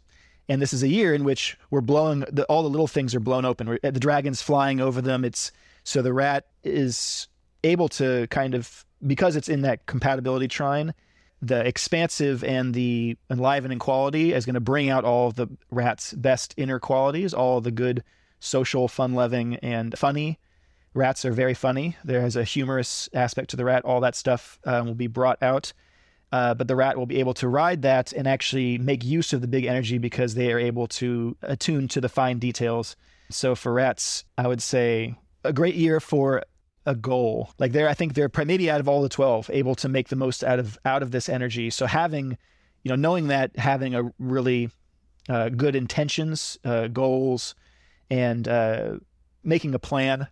And 0.50 0.62
this 0.62 0.74
is 0.74 0.84
a 0.84 0.88
year 0.88 1.14
in 1.14 1.24
which 1.24 1.58
we're 1.70 1.82
blowing 1.82 2.22
the, 2.32 2.46
all 2.46 2.64
the 2.64 2.70
little 2.70 2.88
things 2.88 3.14
are 3.14 3.20
blown 3.20 3.46
open. 3.46 3.68
We're, 3.68 3.80
the 3.82 4.00
dragon's 4.00 4.42
flying 4.42 4.80
over 4.80 5.02
them. 5.02 5.26
It's 5.26 5.52
so 5.84 6.02
the 6.02 6.14
rat 6.14 6.48
is 6.64 7.28
able 7.64 7.90
to 7.90 8.28
kind 8.28 8.56
of 8.56 8.86
because 9.06 9.36
it's 9.36 9.50
in 9.50 9.62
that 9.62 9.86
compatibility 9.86 10.48
trine 10.48 10.94
the 11.42 11.66
expansive 11.66 12.44
and 12.44 12.74
the 12.74 13.18
enlivening 13.30 13.80
quality 13.80 14.34
is 14.34 14.46
going 14.46 14.56
to 14.56 14.60
bring 14.60 14.90
out 14.90 15.04
all 15.04 15.28
of 15.28 15.36
the 15.36 15.48
rat's 15.70 16.14
best 16.14 16.54
inner 16.58 16.80
qualities, 16.80 17.34
all 17.34 17.62
the 17.62 17.72
good 17.72 18.04
social, 18.40 18.88
fun 18.88 19.14
loving, 19.14 19.56
and 19.58 19.98
funny. 19.98 20.40
Rats 20.94 21.26
are 21.26 21.32
very 21.32 21.54
funny. 21.54 21.96
There 22.04 22.26
is 22.26 22.36
a 22.36 22.44
humorous 22.44 23.08
aspect 23.14 23.52
to 23.52 23.56
the 23.56 23.66
rat. 23.66 23.86
All 23.86 24.00
that 24.02 24.16
stuff 24.16 24.60
um, 24.66 24.88
will 24.88 24.96
be 24.96 25.08
brought 25.08 25.42
out. 25.44 25.74
Uh, 26.32 26.54
but 26.54 26.68
the 26.68 26.76
rat 26.76 26.98
will 26.98 27.06
be 27.06 27.20
able 27.20 27.34
to 27.34 27.48
ride 27.48 27.82
that 27.84 28.12
and 28.12 28.28
actually 28.28 28.78
make 28.78 29.04
use 29.04 29.32
of 29.32 29.42
the 29.42 29.48
big 29.48 29.66
energy 29.66 29.98
because 29.98 30.36
they 30.36 30.52
are 30.52 30.60
able 30.60 30.88
to 30.88 31.38
attune 31.42 31.88
to 31.88 32.02
the 32.02 32.10
fine 32.10 32.38
details. 32.38 32.96
So 33.30 33.56
for 33.56 33.74
rats, 33.74 34.26
I 34.38 34.48
would 34.48 34.62
say 34.62 35.16
a 35.44 35.54
great 35.54 35.76
year 35.76 36.00
for 36.00 36.44
a 36.86 36.96
goal. 36.96 37.54
Like 37.60 37.72
they're, 37.72 37.88
I 37.88 37.94
think 37.94 38.14
they're 38.14 38.32
maybe 38.46 38.70
out 38.70 38.80
of 38.80 38.88
all 38.90 39.02
the 39.02 39.10
12 39.10 39.50
able 39.54 39.76
to 39.76 39.90
make 39.90 40.10
the 40.10 40.16
most 40.16 40.44
out 40.44 40.60
of, 40.60 40.78
out 40.86 41.02
of 41.02 41.12
this 41.12 41.30
energy. 41.30 41.70
So 41.70 41.86
having, 41.86 42.38
you 42.84 42.90
know, 42.90 42.96
knowing 42.96 43.28
that 43.28 43.58
having 43.58 43.96
a 43.96 44.12
really 44.20 44.70
uh, 45.30 45.50
good 45.50 45.76
intentions, 45.76 46.58
uh, 46.66 46.88
goals, 46.88 47.56
and 48.10 48.48
uh, 48.48 48.98
making 49.44 49.74
a 49.74 49.80
plan, 49.80 50.28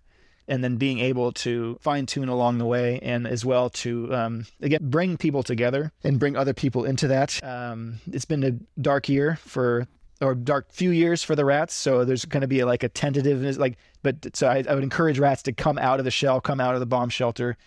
and 0.47 0.63
then 0.63 0.77
being 0.77 0.99
able 0.99 1.31
to 1.31 1.77
fine 1.81 2.05
tune 2.05 2.29
along 2.29 2.57
the 2.57 2.65
way, 2.65 2.99
and 3.01 3.27
as 3.27 3.43
well 3.43 3.69
to 3.69 4.13
um, 4.13 4.45
again 4.61 4.79
bring 4.81 5.17
people 5.17 5.43
together 5.43 5.91
and 6.03 6.19
bring 6.19 6.35
other 6.35 6.53
people 6.53 6.85
into 6.85 7.07
that. 7.07 7.43
Um, 7.43 7.99
it's 8.11 8.25
been 8.25 8.43
a 8.43 8.51
dark 8.81 9.09
year 9.09 9.37
for 9.41 9.87
or 10.21 10.35
dark 10.35 10.71
few 10.71 10.91
years 10.91 11.23
for 11.23 11.35
the 11.35 11.45
rats. 11.45 11.73
So 11.73 12.05
there's 12.05 12.25
going 12.25 12.41
to 12.41 12.47
be 12.47 12.63
like 12.63 12.83
a 12.83 12.89
tentativeness, 12.89 13.57
like, 13.57 13.77
but 14.01 14.35
so 14.35 14.47
I, 14.47 14.63
I, 14.67 14.73
would 14.73 14.83
encourage 14.83 15.19
rats 15.19 15.43
to 15.43 15.53
come 15.53 15.77
out 15.77 15.99
of 15.99 16.05
the 16.05 16.11
shell, 16.11 16.39
come 16.39 16.61
out 16.61 16.73
of 16.73 16.79
the 16.79 16.85
bomb 16.85 17.09
shelter, 17.09 17.57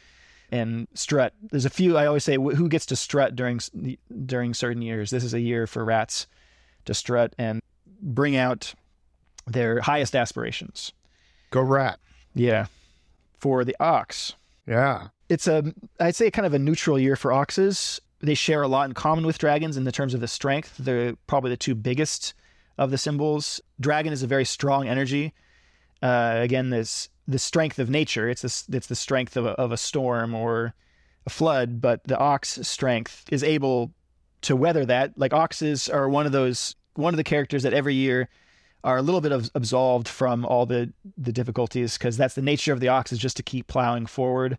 and 0.51 0.89
strut. 0.95 1.35
There's 1.51 1.66
a 1.66 1.70
few. 1.70 1.97
I 1.97 2.07
always 2.07 2.24
say, 2.24 2.37
who 2.37 2.68
gets 2.68 2.87
to 2.87 2.97
strut 2.97 3.37
during 3.37 3.61
during 4.24 4.55
certain 4.55 4.83
years? 4.83 5.11
This 5.11 5.24
is 5.24 5.35
a 5.35 5.41
year 5.41 5.66
for 5.66 5.85
rats 5.85 6.26
to 6.87 6.95
strut 6.95 7.35
and 7.39 7.61
bring 8.01 8.37
out 8.37 8.74
their 9.47 9.81
highest 9.81 10.14
aspirations. 10.16 10.93
Go 11.51 11.61
rat. 11.61 11.99
Yeah. 12.39 12.66
For 13.39 13.64
the 13.64 13.76
ox. 13.80 14.34
Yeah. 14.66 15.09
It's 15.28 15.47
a, 15.47 15.74
I'd 16.01 16.16
say, 16.16 16.30
kind 16.30 16.47
of 16.47 16.55
a 16.55 16.59
neutral 16.59 16.99
year 16.99 17.16
for 17.16 17.32
oxes 17.32 18.01
they 18.20 18.34
share 18.34 18.62
a 18.62 18.68
lot 18.68 18.89
in 18.89 18.95
common 18.95 19.26
with 19.26 19.39
dragons 19.39 19.76
in 19.76 19.84
the 19.84 19.93
terms 19.93 20.14
of 20.14 20.20
the 20.20 20.28
strength. 20.28 20.76
They're 20.78 21.14
probably 21.26 21.51
the 21.51 21.57
two 21.57 21.74
biggest 21.74 22.34
of 22.76 22.91
the 22.91 22.99
symbols. 22.99 23.61
Dragon 23.80 24.12
is 24.12 24.22
a 24.22 24.26
very 24.26 24.45
strong 24.45 24.89
energy. 24.89 25.32
Uh, 26.03 26.34
again, 26.36 26.70
this 26.70 27.09
the 27.26 27.39
strength 27.39 27.78
of 27.78 27.91
nature. 27.91 28.28
It's 28.28 28.43
this 28.43 28.64
it's 28.72 28.86
the 28.86 28.97
strength 28.97 29.36
of 29.36 29.47
a, 29.47 29.51
of 29.51 29.72
a 29.72 29.76
storm 29.76 30.34
or 30.34 30.74
a 31.26 31.30
flood, 31.30 31.80
but 31.80 32.03
the 32.05 32.18
ox 32.18 32.59
strength 32.62 33.24
is 33.30 33.45
able 33.45 33.93
to 34.43 34.57
weather 34.57 34.84
that. 34.86 35.16
Like 35.16 35.32
oxes 35.32 35.89
are 35.89 36.09
one 36.09 36.26
of 36.26 36.32
those 36.32 36.74
one 36.95 37.14
of 37.14 37.18
the 37.18 37.24
characters 37.24 37.62
that 37.62 37.74
every 37.74 37.95
year 37.95 38.28
are 38.85 38.97
a 38.97 39.03
little 39.03 39.20
bit 39.20 39.33
of 39.33 39.51
absolved 39.55 40.09
from 40.09 40.45
all 40.45 40.66
the 40.66 40.93
the 41.16 41.33
difficulties 41.33 41.99
because 41.99 42.16
that's 42.16 42.35
the 42.35 42.43
nature 42.43 42.72
of 42.72 42.81
the 42.81 42.89
ox 42.89 43.12
is 43.12 43.18
just 43.18 43.37
to 43.37 43.43
keep 43.43 43.66
plowing 43.66 44.07
forward. 44.07 44.59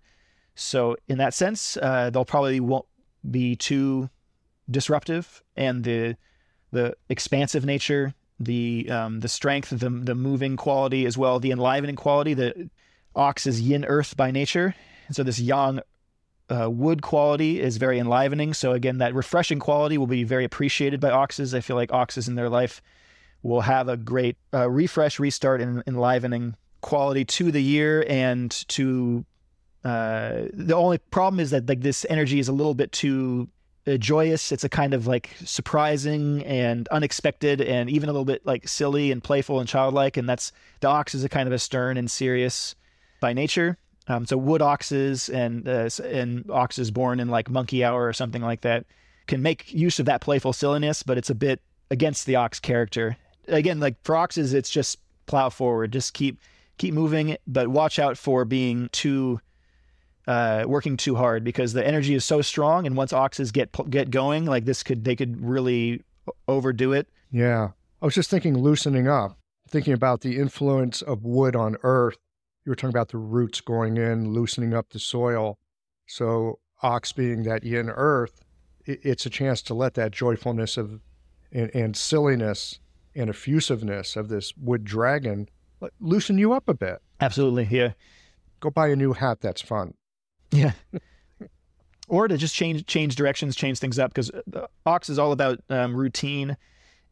So 0.56 0.98
in 1.08 1.18
that 1.20 1.34
sense, 1.34 1.78
uh, 1.78 2.10
they'll 2.10 2.26
probably 2.26 2.60
won't 2.60 2.86
be 3.30 3.56
too 3.56 4.10
disruptive, 4.70 5.44
and 5.56 5.84
the 5.84 6.18
the 6.72 6.96
expansive 7.08 7.66
nature, 7.66 8.14
the 8.40 8.90
um, 8.90 9.22
the 9.22 9.30
strength, 9.30 9.70
the 9.70 9.90
the 9.90 10.16
moving 10.16 10.58
quality 10.58 11.06
as 11.06 11.18
well, 11.18 11.40
the 11.40 11.52
enlivening 11.52 11.96
quality. 11.96 12.34
The 12.34 12.70
ox 13.16 13.48
is 13.48 13.62
yin 13.62 13.86
earth 13.86 14.18
by 14.18 14.32
nature, 14.32 14.76
and 15.08 15.16
so 15.16 15.24
this 15.24 15.40
yang 15.40 15.80
uh, 16.50 16.70
wood 16.70 17.02
quality 17.02 17.62
is 17.62 17.78
very 17.78 18.00
enlivening. 18.00 18.54
So 18.54 18.74
again, 18.74 18.98
that 18.98 19.14
refreshing 19.14 19.60
quality 19.60 19.98
will 19.98 20.08
be 20.08 20.24
very 20.24 20.44
appreciated 20.44 21.00
by 21.00 21.12
oxes. 21.12 21.56
I 21.56 21.62
feel 21.62 21.76
like 21.76 21.94
oxes 21.94 22.28
in 22.28 22.36
their 22.36 22.50
life 22.50 22.82
will 23.44 23.62
have 23.62 23.88
a 23.88 23.98
great 23.98 24.38
uh, 24.54 24.70
refresh, 24.70 25.20
restart, 25.20 25.62
and 25.62 25.84
enlivening 25.88 26.56
quality 26.82 27.26
to 27.26 27.52
the 27.52 27.62
year 27.62 28.06
and 28.08 28.52
to 28.70 29.26
uh, 29.84 30.44
the 30.54 30.76
only 30.76 30.98
problem 30.98 31.40
is 31.40 31.52
that 31.52 31.68
like 31.68 31.82
this 31.82 32.06
energy 32.10 32.40
is 32.40 32.48
a 32.48 32.54
little 32.54 32.74
bit 32.74 32.92
too 32.92 33.48
uh, 33.88 33.96
joyous. 33.98 34.52
It's 34.52 34.64
a 34.64 34.70
kind 34.70 34.94
of 34.94 35.08
like 35.08 35.30
surprising 35.46 36.44
and 36.44 36.88
unexpected, 36.90 37.62
and 37.62 37.90
even 37.90 38.10
a 38.10 38.12
little 38.12 38.26
bit 38.26 38.46
like 38.46 38.68
silly 38.68 39.12
and 39.12 39.24
playful 39.24 39.60
and 39.60 39.70
childlike. 39.70 40.18
And 40.18 40.28
that's 40.28 40.52
the 40.82 40.88
ox 40.88 41.16
is 41.16 41.24
a 41.24 41.30
kind 41.30 41.48
of 41.48 41.54
a 41.54 41.60
stern 41.60 41.98
and 41.98 42.12
serious 42.12 42.76
by 43.22 43.32
nature. 43.34 43.78
Um, 44.08 44.26
so 44.26 44.38
wood 44.38 44.62
oxes 44.62 45.30
and 45.30 45.68
uh, 45.68 45.90
and 46.04 46.50
oxes 46.52 46.92
born 46.92 47.20
in 47.20 47.30
like 47.30 47.50
monkey 47.50 47.84
hour 47.84 48.06
or 48.06 48.14
something 48.14 48.42
like 48.42 48.62
that 48.62 48.86
can 49.28 49.42
make 49.42 49.72
use 49.72 50.00
of 50.00 50.08
that 50.08 50.22
playful 50.22 50.52
silliness, 50.52 51.04
but 51.04 51.18
it's 51.18 51.30
a 51.30 51.36
bit 51.36 51.62
against 51.92 52.26
the 52.26 52.36
ox 52.36 52.60
character. 52.60 53.16
Again, 53.50 53.80
like 53.80 53.96
for 54.04 54.16
oxes, 54.16 54.54
it's 54.54 54.70
just 54.70 54.98
plow 55.26 55.50
forward, 55.50 55.92
just 55.92 56.14
keep 56.14 56.40
keep 56.78 56.94
moving, 56.94 57.38
but 57.46 57.68
watch 57.68 58.00
out 58.00 58.18
for 58.18 58.46
being 58.46 58.90
too 58.92 59.40
uh, 60.28 60.64
working 60.68 60.96
too 60.96 61.16
hard 61.16 61.44
because 61.44 61.74
the 61.74 61.86
energy 61.86 62.14
is 62.14 62.24
so 62.24 62.42
strong, 62.42 62.86
and 62.86 62.96
once 62.96 63.14
oxes 63.14 63.52
get 63.52 63.76
get 63.90 64.12
going, 64.12 64.46
like 64.46 64.66
this 64.66 64.84
could 64.84 65.04
they 65.04 65.16
could 65.16 65.44
really 65.44 66.04
overdo 66.48 66.94
it. 66.94 67.08
Yeah, 67.32 67.70
I 68.02 68.06
was 68.06 68.16
just 68.16 68.30
thinking 68.30 68.58
loosening 68.58 69.08
up, 69.08 69.38
thinking 69.68 69.94
about 69.94 70.22
the 70.22 70.38
influence 70.38 71.02
of 71.02 71.24
wood 71.24 71.56
on 71.56 71.78
earth. 71.84 72.18
You 72.66 72.72
were 72.72 72.76
talking 72.76 72.90
about 72.90 73.10
the 73.10 73.18
roots 73.18 73.62
going 73.62 73.98
in, 73.98 74.32
loosening 74.32 74.74
up 74.74 74.90
the 74.90 75.00
soil. 75.00 75.58
So 76.08 76.60
ox 76.82 77.12
being 77.12 77.44
that 77.44 77.64
yin 77.64 77.90
earth, 77.90 78.44
it's 78.86 79.26
a 79.26 79.30
chance 79.30 79.62
to 79.64 79.74
let 79.74 79.96
that 79.96 80.12
joyfulness 80.12 80.78
of 80.78 81.02
and, 81.52 81.72
and 81.74 81.96
silliness 81.96 82.80
and 83.16 83.30
effusiveness 83.30 84.16
of 84.16 84.30
this 84.30 84.54
wood 84.58 84.84
dragon 84.84 85.50
loosen 86.00 86.38
you 86.38 86.54
up 86.54 86.68
a 86.68 86.74
bit. 86.74 87.02
Absolutely, 87.20 87.68
yeah. 87.70 87.94
Go 88.60 88.70
buy 88.70 88.90
a 88.90 88.96
new 88.96 89.14
hat. 89.14 89.42
That's 89.42 89.62
fun. 89.62 89.94
Yeah. 90.52 90.74
or 92.08 92.28
to 92.28 92.38
just 92.38 92.56
change 92.56 92.86
change 92.86 93.16
directions, 93.16 93.56
change 93.56 93.80
things 93.80 94.00
up 94.00 94.14
because 94.14 94.32
Ox 94.86 95.10
is 95.10 95.20
all 95.20 95.32
about 95.32 95.60
um, 95.70 95.96
routine 95.96 96.58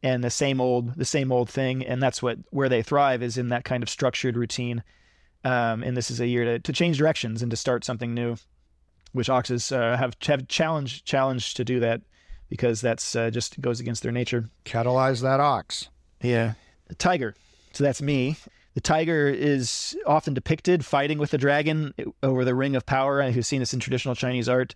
and 0.02 0.22
the 0.22 0.30
same 0.30 0.60
old 0.60 0.94
the 0.96 1.04
same 1.04 1.32
old 1.32 1.48
thing, 1.48 1.84
and 1.84 2.02
that's 2.02 2.22
what 2.22 2.38
where 2.50 2.68
they 2.68 2.82
thrive 2.82 3.22
is 3.22 3.38
in 3.38 3.48
that 3.48 3.64
kind 3.64 3.82
of 3.82 3.88
structured 3.88 4.36
routine. 4.36 4.82
Um, 5.44 5.82
and 5.84 5.96
this 5.96 6.10
is 6.10 6.20
a 6.20 6.26
year 6.26 6.44
to, 6.44 6.58
to 6.58 6.72
change 6.72 6.98
directions 6.98 7.42
and 7.42 7.50
to 7.50 7.56
start 7.56 7.84
something 7.84 8.12
new, 8.12 8.36
which 9.12 9.30
oxes 9.30 9.72
uh, 9.72 9.96
have 9.96 10.16
have 10.22 10.48
challenge 10.48 11.04
challenge 11.04 11.54
to 11.54 11.64
do 11.64 11.80
that 11.80 12.02
because 12.48 12.80
that's 12.80 13.14
uh, 13.16 13.30
just 13.30 13.60
goes 13.60 13.80
against 13.80 14.02
their 14.02 14.12
nature. 14.12 14.48
Catalyze 14.64 15.22
that 15.22 15.40
ox. 15.40 15.88
Yeah, 16.22 16.54
The 16.88 16.94
tiger. 16.94 17.34
So 17.72 17.84
that's 17.84 18.02
me. 18.02 18.36
The 18.74 18.80
tiger 18.80 19.28
is 19.28 19.96
often 20.06 20.34
depicted 20.34 20.84
fighting 20.84 21.18
with 21.18 21.30
the 21.30 21.38
dragon 21.38 21.94
over 22.22 22.44
the 22.44 22.54
ring 22.54 22.76
of 22.76 22.86
power. 22.86 23.20
If 23.20 23.36
you've 23.36 23.46
seen 23.46 23.60
this 23.60 23.74
in 23.74 23.80
traditional 23.80 24.14
Chinese 24.14 24.48
art, 24.48 24.74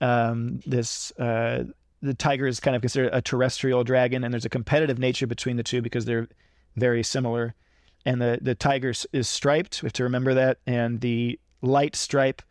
um, 0.00 0.60
this 0.66 1.10
uh, 1.18 1.64
the 2.02 2.14
tiger 2.14 2.46
is 2.46 2.60
kind 2.60 2.76
of 2.76 2.82
considered 2.82 3.10
a 3.12 3.22
terrestrial 3.22 3.84
dragon, 3.84 4.24
and 4.24 4.32
there's 4.32 4.44
a 4.44 4.50
competitive 4.50 4.98
nature 4.98 5.26
between 5.26 5.56
the 5.56 5.62
two 5.62 5.80
because 5.82 6.04
they're 6.04 6.28
very 6.76 7.02
similar. 7.02 7.54
And 8.04 8.20
the 8.20 8.38
the 8.40 8.54
tiger 8.54 8.92
is 9.12 9.28
striped. 9.28 9.82
We 9.82 9.86
have 9.86 9.92
to 9.94 10.04
remember 10.04 10.34
that, 10.34 10.58
and 10.66 11.00
the 11.00 11.38
light 11.62 11.96
stripe 11.96 12.42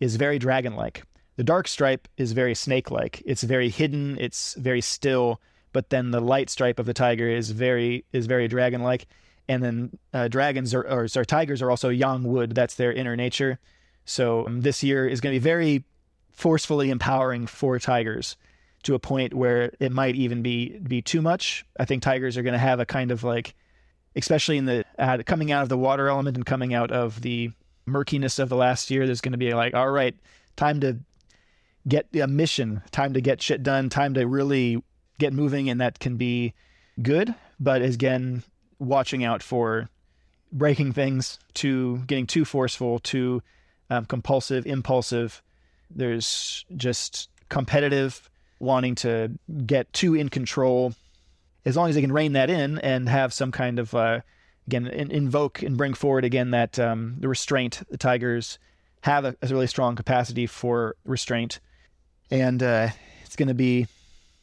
is 0.00 0.16
very 0.16 0.38
dragon-like. 0.38 1.04
The 1.42 1.46
dark 1.46 1.66
stripe 1.66 2.06
is 2.16 2.30
very 2.30 2.54
snake-like. 2.54 3.20
It's 3.26 3.42
very 3.42 3.68
hidden. 3.68 4.16
It's 4.20 4.54
very 4.54 4.80
still. 4.80 5.40
But 5.72 5.90
then 5.90 6.12
the 6.12 6.20
light 6.20 6.48
stripe 6.48 6.78
of 6.78 6.86
the 6.86 6.94
tiger 6.94 7.28
is 7.28 7.50
very 7.50 8.04
is 8.12 8.26
very 8.26 8.46
dragon-like. 8.46 9.08
And 9.48 9.60
then 9.60 9.98
uh, 10.14 10.28
dragons 10.28 10.72
are, 10.72 10.86
or 10.88 11.08
sorry, 11.08 11.26
tigers 11.26 11.60
are 11.60 11.68
also 11.68 11.88
yang 11.88 12.22
wood. 12.22 12.54
That's 12.54 12.76
their 12.76 12.92
inner 12.92 13.16
nature. 13.16 13.58
So 14.04 14.46
um, 14.46 14.60
this 14.60 14.84
year 14.84 15.08
is 15.08 15.20
going 15.20 15.34
to 15.34 15.40
be 15.40 15.42
very 15.42 15.82
forcefully 16.30 16.90
empowering 16.90 17.48
for 17.48 17.76
tigers 17.80 18.36
to 18.84 18.94
a 18.94 19.00
point 19.00 19.34
where 19.34 19.72
it 19.80 19.90
might 19.90 20.14
even 20.14 20.42
be 20.42 20.78
be 20.78 21.02
too 21.02 21.22
much. 21.22 21.66
I 21.76 21.86
think 21.86 22.04
tigers 22.04 22.36
are 22.36 22.42
going 22.44 22.52
to 22.52 22.58
have 22.70 22.78
a 22.78 22.86
kind 22.86 23.10
of 23.10 23.24
like, 23.24 23.56
especially 24.14 24.58
in 24.58 24.66
the 24.66 24.84
uh, 24.96 25.18
coming 25.26 25.50
out 25.50 25.64
of 25.64 25.70
the 25.70 25.76
water 25.76 26.06
element 26.06 26.36
and 26.36 26.46
coming 26.46 26.72
out 26.72 26.92
of 26.92 27.20
the 27.20 27.50
murkiness 27.84 28.38
of 28.38 28.48
the 28.48 28.54
last 28.54 28.92
year. 28.92 29.06
There's 29.06 29.20
going 29.20 29.32
to 29.32 29.38
be 29.38 29.52
like, 29.54 29.74
all 29.74 29.90
right, 29.90 30.14
time 30.54 30.78
to 30.82 31.00
get 31.86 32.06
a 32.14 32.26
mission, 32.26 32.82
time 32.90 33.14
to 33.14 33.20
get 33.20 33.42
shit 33.42 33.62
done, 33.62 33.88
time 33.88 34.14
to 34.14 34.26
really 34.26 34.82
get 35.18 35.32
moving, 35.32 35.68
and 35.68 35.80
that 35.80 35.98
can 35.98 36.16
be 36.16 36.54
good. 37.00 37.34
But 37.58 37.82
again, 37.82 38.42
watching 38.78 39.24
out 39.24 39.42
for 39.42 39.88
breaking 40.52 40.92
things, 40.92 41.38
to 41.54 41.98
getting 42.06 42.26
too 42.26 42.44
forceful, 42.44 42.98
too 42.98 43.42
um, 43.90 44.04
compulsive, 44.04 44.66
impulsive. 44.66 45.42
There's 45.90 46.64
just 46.76 47.28
competitive, 47.48 48.30
wanting 48.58 48.94
to 48.96 49.32
get 49.66 49.92
too 49.92 50.14
in 50.14 50.28
control. 50.28 50.94
As 51.64 51.76
long 51.76 51.88
as 51.88 51.94
they 51.94 52.00
can 52.00 52.12
rein 52.12 52.32
that 52.32 52.50
in 52.50 52.78
and 52.78 53.08
have 53.08 53.32
some 53.32 53.52
kind 53.52 53.78
of 53.78 53.94
uh, 53.94 54.20
again 54.66 54.86
in, 54.86 55.10
invoke 55.10 55.62
and 55.62 55.76
bring 55.76 55.94
forward 55.94 56.24
again 56.24 56.50
that 56.50 56.78
um, 56.78 57.16
the 57.18 57.28
restraint. 57.28 57.82
The 57.90 57.96
Tigers 57.96 58.58
have 59.02 59.24
a, 59.24 59.36
a, 59.42 59.48
really 59.48 59.66
strong 59.66 59.96
capacity 59.96 60.46
for 60.46 60.96
restraint, 61.04 61.60
and 62.30 62.62
uh, 62.62 62.88
it's 63.24 63.36
going 63.36 63.48
to 63.48 63.54
be 63.54 63.86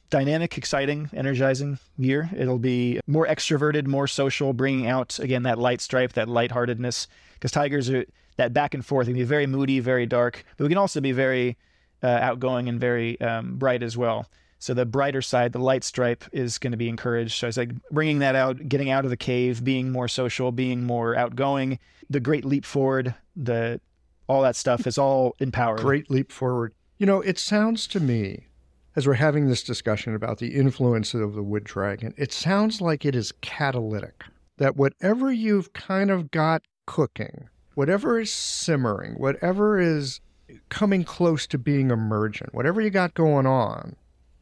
dynamic, 0.09 0.57
exciting, 0.57 1.09
energizing 1.13 1.79
year. 1.97 2.29
It'll 2.35 2.59
be 2.59 2.99
more 3.07 3.27
extroverted, 3.27 3.87
more 3.87 4.07
social, 4.07 4.53
bringing 4.53 4.87
out 4.87 5.19
again 5.19 5.43
that 5.43 5.59
light 5.59 5.81
stripe, 5.81 6.13
that 6.13 6.27
lightheartedness. 6.27 7.07
Because 7.33 7.51
tigers 7.51 7.89
are 7.89 8.05
that 8.37 8.53
back 8.53 8.73
and 8.73 8.85
forth. 8.85 9.05
They 9.05 9.13
can 9.13 9.19
be 9.19 9.25
very 9.25 9.47
moody, 9.47 9.79
very 9.79 10.05
dark, 10.05 10.43
but 10.57 10.63
we 10.63 10.69
can 10.69 10.77
also 10.77 11.01
be 11.01 11.11
very 11.11 11.57
uh, 12.01 12.07
outgoing 12.07 12.67
and 12.67 12.79
very 12.79 13.19
um, 13.21 13.57
bright 13.57 13.83
as 13.83 13.97
well. 13.97 14.27
So 14.59 14.73
the 14.73 14.85
brighter 14.85 15.21
side, 15.21 15.53
the 15.53 15.59
light 15.59 15.85
stripe, 15.85 16.25
is 16.33 16.57
going 16.57 16.71
to 16.71 16.77
be 16.77 16.89
encouraged. 16.89 17.33
So 17.33 17.47
it's 17.47 17.55
like 17.55 17.71
bringing 17.91 18.19
that 18.19 18.35
out, 18.35 18.67
getting 18.67 18.89
out 18.89 19.05
of 19.05 19.09
the 19.09 19.17
cave, 19.17 19.63
being 19.63 19.91
more 19.91 20.09
social, 20.09 20.51
being 20.51 20.83
more 20.83 21.15
outgoing. 21.15 21.79
The 22.09 22.19
great 22.19 22.43
leap 22.43 22.65
forward, 22.65 23.15
the 23.35 23.79
all 24.27 24.41
that 24.41 24.55
stuff 24.55 24.85
is 24.85 24.97
all 24.97 25.35
empowered. 25.39 25.79
Great 25.79 26.11
leap 26.11 26.31
forward. 26.31 26.73
You 26.99 27.05
know, 27.05 27.21
it 27.21 27.39
sounds 27.39 27.87
to 27.87 28.01
me 28.01 28.47
as 28.95 29.07
we're 29.07 29.13
having 29.13 29.47
this 29.47 29.63
discussion 29.63 30.13
about 30.13 30.39
the 30.39 30.53
influence 30.55 31.13
of 31.13 31.33
the 31.33 31.41
wood 31.41 31.63
dragon, 31.63 32.13
it 32.17 32.33
sounds 32.33 32.81
like 32.81 33.05
it 33.05 33.15
is 33.15 33.31
catalytic. 33.39 34.25
That 34.57 34.75
whatever 34.75 35.31
you've 35.31 35.71
kind 35.71 36.11
of 36.11 36.29
got 36.29 36.63
cooking, 36.85 37.47
whatever 37.75 38.19
is 38.19 38.33
simmering, 38.33 39.13
whatever 39.13 39.79
is 39.79 40.19
coming 40.67 41.05
close 41.05 41.47
to 41.47 41.57
being 41.57 41.89
emergent, 41.89 42.53
whatever 42.53 42.81
you 42.81 42.89
got 42.89 43.13
going 43.13 43.45
on, 43.45 43.95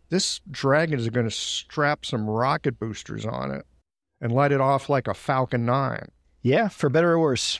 this 0.10 0.42
dragon 0.50 0.98
is 0.98 1.10
going 1.10 1.28
to 1.28 1.36
strap 1.36 2.04
some 2.04 2.28
rocket 2.28 2.80
boosters 2.80 3.24
on 3.24 3.52
it 3.52 3.68
and 4.20 4.32
light 4.32 4.52
it 4.52 4.62
off 4.62 4.90
like 4.90 5.08
a 5.08 5.14
Falcon 5.14 5.64
9. 5.68 6.08
Yeah, 6.42 6.70
for 6.70 6.90
better 6.90 7.12
or 7.12 7.20
worse. 7.20 7.60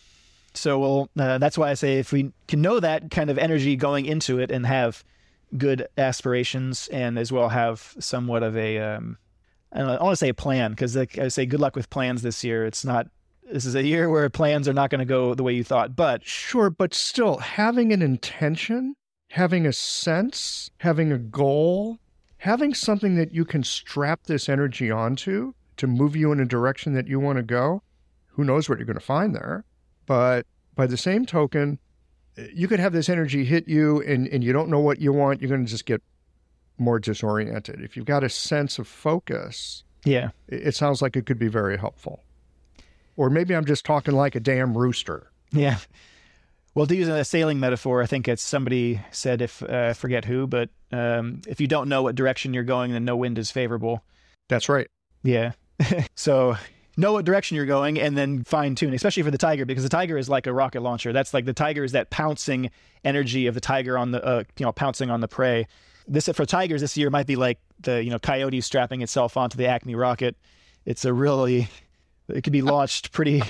So 0.58 0.80
we'll, 0.80 1.10
uh, 1.18 1.38
that's 1.38 1.58
why 1.58 1.70
I 1.70 1.74
say 1.74 2.00
if 2.00 2.12
we 2.12 2.32
can 2.48 2.62
know 2.62 2.80
that 2.80 3.12
kind 3.12 3.30
of 3.30 3.38
energy 3.38 3.76
going 3.76 4.06
into 4.06 4.40
it 4.40 4.52
and 4.52 4.66
have 4.66 5.04
good 5.58 5.88
aspirations 5.98 6.88
and 6.90 7.18
as 7.18 7.32
well 7.32 7.50
have 7.50 7.96
somewhat 8.00 8.44
of 8.44 8.58
a 8.58 8.78
um, 8.80 9.18
I 9.72 9.80
don't, 9.80 10.02
want 10.02 10.14
to 10.14 10.18
say 10.18 10.30
a 10.30 10.34
plan 10.34 10.72
because 10.72 10.96
like 10.96 11.18
I 11.18 11.28
say 11.28 11.46
good 11.46 11.60
luck 11.60 11.76
with 11.76 11.90
plans 11.90 12.22
this 12.22 12.44
year. 12.44 12.66
It's 12.66 12.86
not 12.86 13.08
this 13.52 13.66
is 13.66 13.76
a 13.76 13.84
year 13.84 14.10
where 14.12 14.30
plans 14.30 14.68
are 14.68 14.74
not 14.74 14.90
going 14.90 15.00
to 15.00 15.06
go 15.06 15.34
the 15.34 15.44
way 15.44 15.54
you 15.54 15.64
thought. 15.64 15.96
But 15.96 16.26
sure, 16.26 16.70
but 16.70 16.94
still 16.94 17.38
having 17.38 17.92
an 17.92 18.02
intention, 18.02 18.96
having 19.30 19.66
a 19.66 19.74
sense, 19.74 20.70
having 20.80 21.12
a 21.12 21.18
goal, 21.18 22.00
having 22.38 22.74
something 22.74 23.16
that 23.16 23.34
you 23.34 23.46
can 23.46 23.64
strap 23.64 24.24
this 24.24 24.50
energy 24.50 24.92
onto 24.92 25.54
to 25.78 25.88
move 25.88 26.16
you 26.16 26.32
in 26.32 26.40
a 26.40 26.46
direction 26.46 26.94
that 26.94 27.08
you 27.08 27.20
want 27.20 27.38
to 27.38 27.44
go. 27.44 27.84
Who 28.32 28.44
knows 28.44 28.70
what 28.70 28.78
you're 28.78 28.86
going 28.86 29.00
to 29.00 29.06
find 29.06 29.36
there? 29.36 29.66
But 30.08 30.48
by 30.74 30.88
the 30.88 30.98
same 30.98 31.26
token, 31.26 31.78
you 32.54 32.68
could 32.68 32.80
have 32.80 32.94
this 32.94 33.10
energy 33.10 33.46
hit 33.46 33.68
you 33.68 34.02
and, 34.02 34.28
and 34.28 34.44
you 34.44 34.54
don't 34.54 34.70
know 34.70 34.80
what 34.80 35.00
you 35.00 35.14
want, 35.14 35.42
you're 35.42 35.50
going 35.50 35.66
to 35.66 35.70
just 35.70 35.86
get 35.86 36.02
more 36.80 37.00
disoriented. 37.00 37.82
If 37.82 37.96
you've 37.96 38.06
got 38.06 38.24
a 38.24 38.30
sense 38.30 38.80
of 38.80 38.88
focus, 38.88 39.84
yeah, 40.06 40.30
it, 40.48 40.68
it 40.68 40.76
sounds 40.76 41.02
like 41.02 41.16
it 41.16 41.26
could 41.26 41.40
be 41.40 41.48
very 41.48 41.78
helpful. 41.78 42.24
Or 43.16 43.30
maybe 43.30 43.56
I'm 43.56 43.66
just 43.66 43.86
talking 43.86 44.14
like 44.14 44.36
a 44.36 44.40
damn 44.40 44.78
rooster. 44.78 45.32
Yeah. 45.52 45.80
Well, 46.76 46.86
to 46.86 46.96
use 46.96 47.08
a 47.08 47.26
sailing 47.26 47.60
metaphor, 47.60 48.04
I 48.04 48.06
think 48.06 48.28
it's 48.28 48.44
somebody 48.44 49.02
said, 49.10 49.42
if 49.42 49.64
uh, 49.64 49.88
I 49.90 49.94
forget 49.94 50.26
who, 50.26 50.46
but 50.46 50.70
um, 50.92 51.42
if 51.48 51.60
you 51.60 51.66
don't 51.66 51.90
know 51.90 52.04
what 52.04 52.14
direction 52.14 52.54
you're 52.54 52.64
going, 52.64 52.92
then 52.92 53.04
no 53.04 53.16
wind 53.16 53.40
is 53.40 53.50
favorable. 53.50 54.04
That's 54.48 54.70
right. 54.70 54.88
Yeah. 55.24 55.54
so 56.16 56.56
know 56.98 57.14
what 57.14 57.26
direction 57.26 57.56
you're 57.56 57.66
going 57.66 58.00
and 58.00 58.18
then 58.18 58.44
fine 58.44 58.76
tune, 58.76 58.94
especially 58.94 59.24
for 59.24 59.32
the 59.32 59.38
tiger, 59.38 59.66
because 59.66 59.84
the 59.84 59.90
tiger 59.90 60.18
is 60.18 60.28
like 60.28 60.48
a 60.48 60.54
rocket 60.54 60.82
launcher. 60.82 61.14
That's 61.14 61.34
like 61.34 61.46
the 61.46 61.54
tiger 61.54 61.84
is 61.84 61.94
that 61.94 62.10
pouncing 62.10 62.72
energy 63.06 63.48
of 63.48 63.54
the 63.54 63.62
tiger 63.62 63.98
on 63.98 64.12
the, 64.12 64.24
uh, 64.26 64.44
you 64.58 64.66
know, 64.66 64.72
pouncing 64.72 65.10
on 65.10 65.22
the 65.22 65.28
prey. 65.28 65.68
This 66.08 66.28
for 66.28 66.46
tigers 66.46 66.82
this 66.82 66.98
year 66.98 67.10
might 67.10 67.28
be 67.28 67.36
like 67.36 67.60
the, 67.82 68.04
you 68.04 68.10
know, 68.10 68.20
coyote 68.20 68.62
strapping 68.62 69.02
itself 69.02 69.38
onto 69.38 69.58
the 69.58 69.68
Acme 69.68 69.96
rocket. 69.96 70.36
It's 70.86 71.06
a 71.06 71.14
really, 71.14 71.68
it 72.28 72.44
could 72.44 72.54
be 72.54 72.62
launched 72.62 73.12
pretty, 73.12 73.44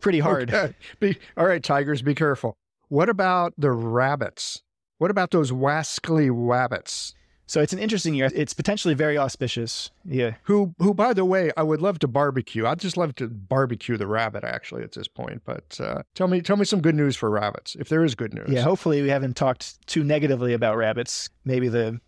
pretty 0.00 0.18
hard. 0.18 0.52
Okay. 0.52 0.74
Be, 0.98 1.16
all 1.36 1.46
right, 1.46 1.62
tigers, 1.62 2.02
be 2.02 2.14
careful. 2.14 2.56
What 2.88 3.08
about 3.08 3.54
the 3.56 3.70
rabbits? 3.70 4.62
What 4.98 5.10
about 5.10 5.30
those 5.30 5.52
wascally 5.52 6.30
rabbits? 6.32 7.14
So 7.46 7.60
it's 7.60 7.72
an 7.72 7.78
interesting 7.78 8.14
year. 8.14 8.30
It's 8.34 8.54
potentially 8.54 8.94
very 8.94 9.18
auspicious. 9.18 9.90
Yeah. 10.04 10.34
Who, 10.44 10.74
who, 10.78 10.94
by 10.94 11.12
the 11.12 11.24
way, 11.24 11.50
I 11.56 11.62
would 11.62 11.82
love 11.82 11.98
to 12.00 12.08
barbecue. 12.08 12.66
I'd 12.66 12.80
just 12.80 12.96
love 12.96 13.14
to 13.16 13.28
barbecue 13.28 13.96
the 13.96 14.06
rabbit 14.06 14.44
actually 14.44 14.82
at 14.82 14.92
this 14.92 15.08
point. 15.08 15.42
But 15.44 15.78
uh, 15.80 16.02
tell 16.14 16.28
me, 16.28 16.40
tell 16.40 16.56
me 16.56 16.64
some 16.64 16.80
good 16.80 16.94
news 16.94 17.16
for 17.16 17.28
rabbits, 17.28 17.76
if 17.78 17.88
there 17.88 18.04
is 18.04 18.14
good 18.14 18.32
news. 18.32 18.48
Yeah. 18.48 18.62
Hopefully, 18.62 19.02
we 19.02 19.08
haven't 19.08 19.36
talked 19.36 19.86
too 19.86 20.02
negatively 20.02 20.54
about 20.54 20.76
rabbits. 20.76 21.28
Maybe 21.44 21.68
the 21.68 22.00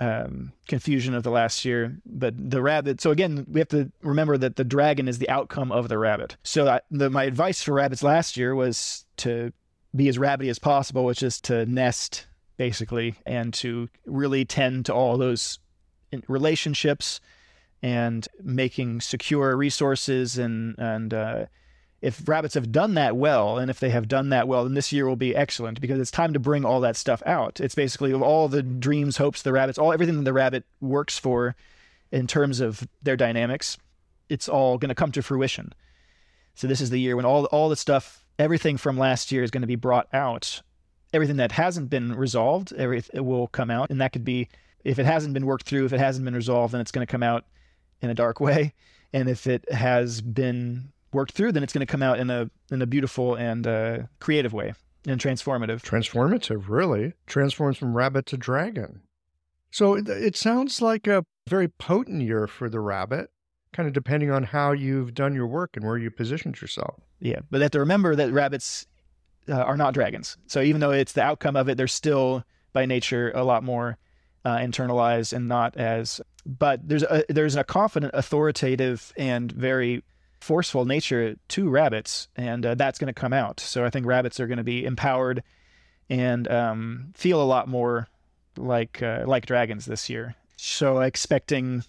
um, 0.00 0.52
confusion 0.68 1.14
of 1.14 1.22
the 1.22 1.30
last 1.30 1.64
year, 1.64 1.98
but 2.06 2.34
the 2.38 2.62
rabbit. 2.62 3.00
So 3.00 3.10
again, 3.10 3.46
we 3.48 3.60
have 3.60 3.68
to 3.68 3.90
remember 4.02 4.36
that 4.38 4.56
the 4.56 4.64
dragon 4.64 5.08
is 5.08 5.18
the 5.18 5.28
outcome 5.28 5.72
of 5.72 5.88
the 5.88 5.98
rabbit. 5.98 6.36
So 6.42 6.68
I, 6.68 6.80
the, 6.90 7.10
my 7.10 7.24
advice 7.24 7.62
for 7.62 7.74
rabbits 7.74 8.02
last 8.02 8.36
year 8.36 8.54
was 8.54 9.06
to 9.18 9.52
be 9.94 10.08
as 10.08 10.18
rabbity 10.18 10.50
as 10.50 10.58
possible, 10.58 11.04
which 11.04 11.22
is 11.22 11.40
to 11.42 11.66
nest 11.66 12.26
basically, 12.56 13.16
and 13.26 13.52
to 13.54 13.88
really 14.06 14.44
tend 14.44 14.86
to 14.86 14.94
all 14.94 15.16
those 15.16 15.58
relationships 16.28 17.20
and 17.82 18.28
making 18.42 19.00
secure 19.00 19.56
resources 19.56 20.38
and 20.38 20.74
and 20.78 21.12
uh, 21.12 21.46
if 22.00 22.26
rabbits 22.28 22.54
have 22.54 22.70
done 22.70 22.94
that 22.94 23.16
well 23.16 23.58
and 23.58 23.70
if 23.70 23.80
they 23.80 23.90
have 23.90 24.08
done 24.08 24.28
that 24.28 24.46
well 24.46 24.64
then 24.64 24.74
this 24.74 24.92
year 24.92 25.06
will 25.06 25.16
be 25.16 25.34
excellent 25.34 25.80
because 25.80 25.98
it's 25.98 26.10
time 26.10 26.32
to 26.32 26.38
bring 26.38 26.64
all 26.64 26.80
that 26.80 26.96
stuff 26.96 27.22
out. 27.26 27.60
It's 27.60 27.74
basically 27.74 28.12
all 28.12 28.48
the 28.48 28.62
dreams 28.62 29.16
hopes 29.16 29.42
the 29.42 29.52
rabbits 29.52 29.78
all 29.78 29.92
everything 29.92 30.16
that 30.16 30.24
the 30.24 30.32
rabbit 30.32 30.64
works 30.80 31.18
for 31.18 31.56
in 32.12 32.26
terms 32.26 32.60
of 32.60 32.86
their 33.02 33.16
dynamics 33.16 33.76
it's 34.28 34.48
all 34.48 34.78
going 34.78 34.88
to 34.88 34.94
come 34.94 35.12
to 35.12 35.22
fruition. 35.22 35.72
So 36.54 36.66
this 36.66 36.80
is 36.80 36.90
the 36.90 37.00
year 37.00 37.16
when 37.16 37.24
all 37.24 37.44
all 37.46 37.68
the 37.68 37.76
stuff 37.76 38.24
everything 38.38 38.76
from 38.76 38.96
last 38.98 39.30
year 39.32 39.42
is 39.42 39.50
going 39.50 39.62
to 39.62 39.66
be 39.66 39.76
brought 39.76 40.08
out 40.12 40.62
everything 41.14 41.36
that 41.36 41.52
hasn't 41.52 41.88
been 41.88 42.12
resolved 42.14 42.72
every, 42.74 43.02
it 43.14 43.24
will 43.24 43.46
come 43.46 43.70
out. 43.70 43.90
And 43.90 44.00
that 44.00 44.12
could 44.12 44.24
be 44.24 44.48
if 44.84 44.98
it 44.98 45.06
hasn't 45.06 45.32
been 45.32 45.46
worked 45.46 45.66
through 45.66 45.86
if 45.86 45.92
it 45.92 46.00
hasn't 46.00 46.24
been 46.24 46.34
resolved 46.34 46.74
then 46.74 46.80
it's 46.80 46.90
going 46.90 47.06
to 47.06 47.10
come 47.10 47.22
out 47.22 47.44
in 48.02 48.10
a 48.10 48.14
dark 48.14 48.40
way. 48.40 48.74
And 49.12 49.28
if 49.28 49.46
it 49.46 49.70
has 49.72 50.20
been 50.20 50.92
worked 51.12 51.32
through 51.32 51.52
then 51.52 51.62
it's 51.62 51.72
going 51.72 51.86
to 51.86 51.90
come 51.90 52.02
out 52.02 52.18
in 52.18 52.28
a 52.28 52.50
in 52.70 52.82
a 52.82 52.86
beautiful 52.86 53.36
and 53.36 53.66
uh, 53.66 53.98
creative 54.20 54.52
way 54.52 54.74
and 55.06 55.20
transformative. 55.20 55.82
Transformative 55.82 56.68
really. 56.68 57.14
Transforms 57.26 57.78
from 57.78 57.96
rabbit 57.96 58.26
to 58.26 58.36
dragon. 58.36 59.00
So 59.70 59.94
it, 59.94 60.08
it 60.08 60.36
sounds 60.36 60.82
like 60.82 61.06
a 61.06 61.24
very 61.48 61.68
potent 61.68 62.22
year 62.22 62.46
for 62.46 62.68
the 62.68 62.80
rabbit 62.80 63.30
kind 63.72 63.88
of 63.88 63.92
depending 63.92 64.30
on 64.30 64.44
how 64.44 64.72
you've 64.72 65.14
done 65.14 65.34
your 65.34 65.48
work 65.48 65.76
and 65.76 65.84
where 65.84 65.98
you 65.98 66.10
positioned 66.10 66.60
yourself. 66.60 67.00
Yeah, 67.20 67.40
but 67.50 67.60
have 67.60 67.72
to 67.72 67.80
remember 67.80 68.14
that 68.14 68.32
rabbits 68.32 68.86
uh, 69.48 69.54
are 69.54 69.76
not 69.76 69.94
dragons. 69.94 70.36
So 70.46 70.60
even 70.62 70.80
though 70.80 70.92
it's 70.92 71.12
the 71.12 71.22
outcome 71.22 71.56
of 71.56 71.68
it, 71.68 71.76
they're 71.76 71.86
still 71.88 72.44
by 72.72 72.86
nature 72.86 73.32
a 73.34 73.44
lot 73.44 73.62
more 73.62 73.98
uh, 74.44 74.56
internalized 74.56 75.32
and 75.32 75.48
not 75.48 75.76
as. 75.76 76.20
But 76.46 76.86
there's 76.86 77.02
a 77.04 77.24
there's 77.28 77.56
a 77.56 77.64
confident, 77.64 78.12
authoritative, 78.14 79.12
and 79.16 79.50
very 79.50 80.02
forceful 80.40 80.84
nature 80.84 81.36
to 81.48 81.70
rabbits, 81.70 82.28
and 82.36 82.66
uh, 82.66 82.74
that's 82.74 82.98
going 82.98 83.12
to 83.12 83.18
come 83.18 83.32
out. 83.32 83.60
So 83.60 83.84
I 83.84 83.90
think 83.90 84.04
rabbits 84.04 84.38
are 84.40 84.46
going 84.46 84.58
to 84.58 84.64
be 84.64 84.84
empowered 84.84 85.42
and 86.10 86.46
um, 86.50 87.12
feel 87.14 87.42
a 87.42 87.44
lot 87.44 87.68
more 87.68 88.08
like 88.56 89.02
uh, 89.02 89.24
like 89.26 89.46
dragons 89.46 89.86
this 89.86 90.10
year. 90.10 90.34
So 90.56 91.00
expecting 91.00 91.82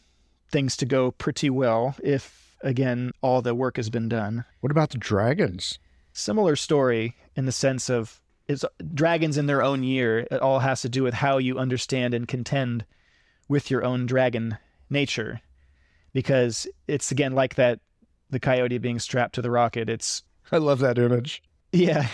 things 0.51 0.77
to 0.77 0.85
go 0.85 1.11
pretty 1.11 1.49
well 1.49 1.95
if 2.01 2.55
again 2.61 3.11
all 3.21 3.41
the 3.41 3.53
work 3.53 3.75
has 3.75 3.89
been 3.89 4.07
done. 4.07 4.45
What 4.61 4.71
about 4.71 4.91
the 4.91 4.97
dragons? 4.97 5.79
Similar 6.17 6.55
story 6.55 7.13
in 7.35 7.45
the 7.45 7.51
sense 7.51 7.89
of 7.89 8.21
it's 8.47 8.63
dragons 8.93 9.37
in 9.37 9.47
their 9.47 9.61
own 9.61 9.83
year. 9.83 10.19
It 10.31 10.39
all 10.39 10.59
has 10.59 10.81
to 10.83 10.89
do 10.89 11.03
with 11.03 11.13
how 11.13 11.39
you 11.39 11.59
understand 11.59 12.13
and 12.13 12.25
contend 12.25 12.85
with 13.49 13.69
your 13.69 13.83
own 13.83 14.05
dragon 14.05 14.57
nature. 14.89 15.41
Because 16.13 16.67
it's 16.87 17.11
again 17.11 17.33
like 17.33 17.55
that 17.55 17.81
the 18.29 18.39
coyote 18.39 18.77
being 18.77 18.97
strapped 18.97 19.35
to 19.35 19.41
the 19.41 19.51
rocket. 19.51 19.89
It's 19.89 20.23
I 20.53 20.57
love 20.57 20.79
that 20.79 20.97
image. 20.97 21.43
Yeah. 21.73 22.07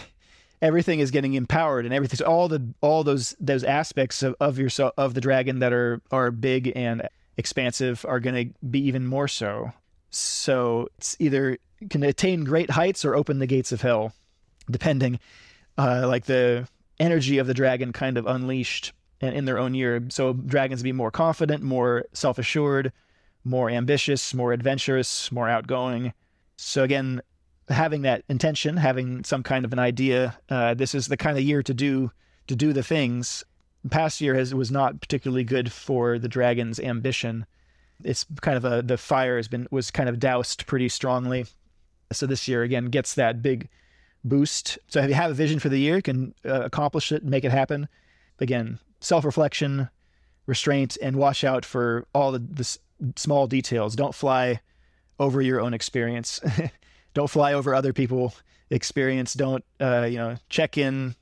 Everything 0.63 0.99
is 0.99 1.11
getting 1.11 1.35
empowered 1.35 1.85
and 1.85 1.93
everything 1.93 2.25
all 2.25 2.47
the 2.47 2.73
all 2.81 3.03
those 3.03 3.35
those 3.39 3.63
aspects 3.63 4.23
of, 4.23 4.35
of 4.39 4.57
yourself 4.57 4.93
of 4.97 5.13
the 5.13 5.21
dragon 5.21 5.59
that 5.59 5.73
are 5.73 6.01
are 6.09 6.31
big 6.31 6.71
and 6.75 7.07
expansive 7.37 8.03
are 8.09 8.19
going 8.19 8.47
to 8.47 8.67
be 8.67 8.79
even 8.79 9.05
more 9.05 9.27
so. 9.27 9.73
So 10.09 10.87
it's 10.97 11.15
either 11.19 11.59
can 11.89 12.03
attain 12.03 12.43
great 12.43 12.71
heights 12.71 13.03
or 13.05 13.15
open 13.15 13.39
the 13.39 13.47
gates 13.47 13.71
of 13.71 13.81
hell, 13.81 14.13
depending. 14.69 15.19
Uh, 15.77 16.05
like 16.07 16.25
the 16.25 16.67
energy 16.99 17.37
of 17.37 17.47
the 17.47 17.53
dragon 17.53 17.91
kind 17.91 18.17
of 18.17 18.27
unleashed 18.27 18.93
in, 19.19 19.33
in 19.33 19.45
their 19.45 19.57
own 19.57 19.73
year. 19.73 20.03
So 20.09 20.33
dragons 20.33 20.83
be 20.83 20.91
more 20.91 21.11
confident, 21.11 21.63
more 21.63 22.05
self 22.13 22.37
assured, 22.37 22.91
more 23.43 23.69
ambitious, 23.69 24.33
more 24.33 24.53
adventurous, 24.53 25.31
more 25.31 25.49
outgoing. 25.49 26.13
So 26.57 26.83
again, 26.83 27.21
having 27.69 28.03
that 28.03 28.23
intention, 28.29 28.77
having 28.77 29.23
some 29.23 29.43
kind 29.43 29.65
of 29.65 29.73
an 29.73 29.79
idea, 29.79 30.37
uh, 30.49 30.73
this 30.73 30.93
is 30.93 31.07
the 31.07 31.17
kind 31.17 31.37
of 31.37 31.43
year 31.43 31.63
to 31.63 31.73
do 31.73 32.11
to 32.47 32.55
do 32.55 32.73
the 32.73 32.83
things. 32.83 33.43
The 33.83 33.89
past 33.89 34.21
year 34.21 34.35
has 34.35 34.53
was 34.53 34.71
not 34.71 34.99
particularly 35.01 35.43
good 35.43 35.71
for 35.71 36.19
the 36.19 36.27
dragon's 36.27 36.79
ambition. 36.79 37.45
It's 38.03 38.25
kind 38.41 38.57
of 38.57 38.65
a 38.65 38.81
the 38.81 38.97
fire 38.97 39.37
has 39.37 39.47
been 39.47 39.67
was 39.71 39.89
kind 39.89 40.09
of 40.09 40.19
doused 40.19 40.67
pretty 40.67 40.89
strongly. 40.89 41.45
So 42.11 42.25
this 42.25 42.47
year 42.47 42.63
again 42.63 42.85
gets 42.85 43.15
that 43.15 43.41
big 43.41 43.69
boost. 44.23 44.77
So 44.87 45.01
if 45.01 45.09
you 45.09 45.15
have 45.15 45.31
a 45.31 45.35
vision 45.35 45.59
for 45.59 45.69
the 45.69 45.79
year, 45.79 45.97
you 45.97 46.01
can 46.01 46.33
uh, 46.45 46.61
accomplish 46.61 47.11
it, 47.11 47.21
and 47.21 47.31
make 47.31 47.43
it 47.43 47.51
happen. 47.51 47.87
Again, 48.39 48.79
self 48.99 49.25
reflection, 49.25 49.89
restraint, 50.45 50.97
and 51.01 51.15
watch 51.15 51.43
out 51.43 51.65
for 51.65 52.05
all 52.13 52.31
the, 52.31 52.39
the 52.39 52.79
small 53.15 53.47
details. 53.47 53.95
Don't 53.95 54.15
fly 54.15 54.59
over 55.19 55.41
your 55.41 55.61
own 55.61 55.73
experience. 55.73 56.39
Don't 57.13 57.29
fly 57.29 57.53
over 57.53 57.75
other 57.75 57.93
people' 57.93 58.33
experience. 58.69 59.33
Don't 59.33 59.63
uh, 59.79 60.07
you 60.09 60.17
know 60.17 60.37
check 60.49 60.77
in, 60.77 61.15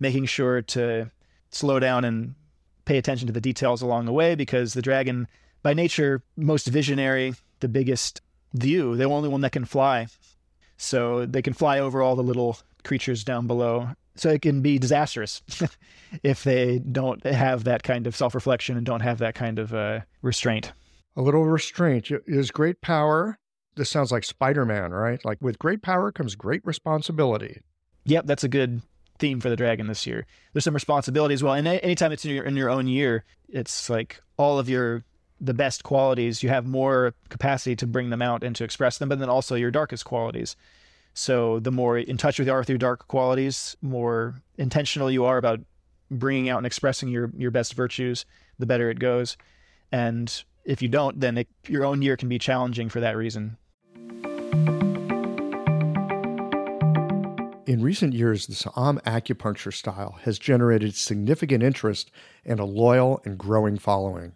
making 0.00 0.26
sure 0.26 0.62
to 0.62 1.10
slow 1.50 1.78
down 1.78 2.04
and 2.04 2.34
pay 2.84 2.98
attention 2.98 3.26
to 3.26 3.32
the 3.32 3.40
details 3.40 3.82
along 3.82 4.06
the 4.06 4.12
way 4.12 4.34
because 4.34 4.74
the 4.74 4.82
dragon, 4.82 5.26
by 5.62 5.74
nature, 5.74 6.22
most 6.36 6.66
visionary, 6.66 7.34
the 7.60 7.68
biggest 7.68 8.20
view, 8.54 8.96
the 8.96 9.04
only 9.04 9.28
one 9.28 9.40
that 9.40 9.52
can 9.52 9.64
fly. 9.64 10.06
So 10.76 11.26
they 11.26 11.42
can 11.42 11.52
fly 11.52 11.78
over 11.78 12.02
all 12.02 12.16
the 12.16 12.22
little 12.22 12.58
creatures 12.84 13.24
down 13.24 13.46
below. 13.46 13.90
So 14.14 14.30
it 14.30 14.42
can 14.42 14.62
be 14.62 14.78
disastrous 14.78 15.42
if 16.22 16.44
they 16.44 16.78
don't 16.78 17.24
have 17.26 17.64
that 17.64 17.82
kind 17.82 18.06
of 18.06 18.16
self 18.16 18.34
reflection 18.34 18.76
and 18.76 18.86
don't 18.86 19.00
have 19.00 19.18
that 19.18 19.34
kind 19.34 19.58
of 19.58 19.74
uh, 19.74 20.00
restraint. 20.22 20.72
A 21.16 21.22
little 21.22 21.44
restraint 21.44 22.10
is 22.26 22.50
great 22.50 22.80
power. 22.80 23.38
This 23.74 23.90
sounds 23.90 24.12
like 24.12 24.24
Spider 24.24 24.64
Man, 24.64 24.90
right? 24.90 25.22
Like 25.24 25.38
with 25.40 25.58
great 25.58 25.82
power 25.82 26.12
comes 26.12 26.34
great 26.34 26.62
responsibility. 26.64 27.60
Yep, 28.04 28.26
that's 28.26 28.44
a 28.44 28.48
good 28.48 28.80
theme 29.18 29.40
for 29.40 29.50
the 29.50 29.56
dragon 29.56 29.86
this 29.86 30.06
year. 30.06 30.26
There's 30.52 30.64
some 30.64 30.74
responsibility 30.74 31.34
as 31.34 31.42
well. 31.42 31.54
And 31.54 31.66
anytime 31.66 32.12
it's 32.12 32.24
in 32.24 32.32
your 32.32 32.44
in 32.44 32.56
your 32.56 32.70
own 32.70 32.86
year, 32.86 33.24
it's 33.48 33.90
like 33.90 34.20
all 34.36 34.58
of 34.58 34.68
your 34.68 35.04
the 35.40 35.54
best 35.54 35.82
qualities, 35.82 36.42
you 36.42 36.48
have 36.48 36.66
more 36.66 37.14
capacity 37.28 37.76
to 37.76 37.86
bring 37.86 38.10
them 38.10 38.22
out 38.22 38.42
and 38.42 38.56
to 38.56 38.64
express 38.64 38.98
them, 38.98 39.08
but 39.08 39.18
then 39.18 39.28
also 39.28 39.54
your 39.54 39.70
darkest 39.70 40.04
qualities. 40.04 40.56
So 41.14 41.60
the 41.60 41.70
more 41.70 41.98
in 41.98 42.16
touch 42.16 42.38
with 42.38 42.48
your 42.48 42.78
dark 42.78 43.08
qualities, 43.08 43.76
more 43.80 44.42
intentional 44.58 45.10
you 45.10 45.24
are 45.24 45.38
about 45.38 45.60
bringing 46.10 46.48
out 46.48 46.58
and 46.58 46.66
expressing 46.66 47.08
your 47.08 47.30
your 47.36 47.50
best 47.50 47.74
virtues, 47.74 48.26
the 48.58 48.66
better 48.66 48.90
it 48.90 48.98
goes. 48.98 49.36
And 49.90 50.44
if 50.64 50.82
you 50.82 50.88
don't, 50.88 51.18
then 51.20 51.38
it, 51.38 51.48
your 51.68 51.84
own 51.84 52.02
year 52.02 52.16
can 52.16 52.28
be 52.28 52.38
challenging 52.38 52.88
for 52.88 53.00
that 53.00 53.16
reason. 53.16 53.56
In 57.66 57.82
recent 57.82 58.14
years, 58.14 58.46
the 58.46 58.54
Sa'am 58.54 59.00
acupuncture 59.04 59.74
style 59.74 60.18
has 60.22 60.38
generated 60.38 60.94
significant 60.94 61.64
interest 61.64 62.12
and 62.44 62.60
a 62.60 62.64
loyal 62.64 63.20
and 63.24 63.36
growing 63.36 63.76
following. 63.76 64.35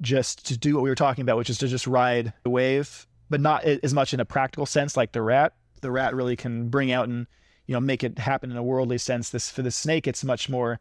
just 0.00 0.46
to 0.46 0.58
do 0.58 0.74
what 0.74 0.82
we 0.82 0.90
were 0.90 0.96
talking 0.96 1.22
about, 1.22 1.36
which 1.36 1.50
is 1.50 1.58
to 1.58 1.68
just 1.68 1.86
ride 1.86 2.32
the 2.42 2.50
wave, 2.50 3.06
but 3.30 3.40
not 3.40 3.64
as 3.64 3.94
much 3.94 4.12
in 4.12 4.20
a 4.20 4.24
practical 4.24 4.66
sense 4.66 4.96
like 4.96 5.12
the 5.12 5.22
rat. 5.22 5.54
The 5.80 5.90
rat 5.90 6.14
really 6.14 6.36
can 6.36 6.68
bring 6.68 6.92
out 6.92 7.08
and 7.08 7.26
you 7.66 7.72
know 7.72 7.80
make 7.80 8.04
it 8.04 8.18
happen 8.18 8.50
in 8.50 8.56
a 8.56 8.62
worldly 8.62 8.98
sense. 8.98 9.30
This 9.30 9.50
for 9.50 9.62
the 9.62 9.70
snake, 9.70 10.06
it's 10.06 10.24
much 10.24 10.48
more 10.48 10.80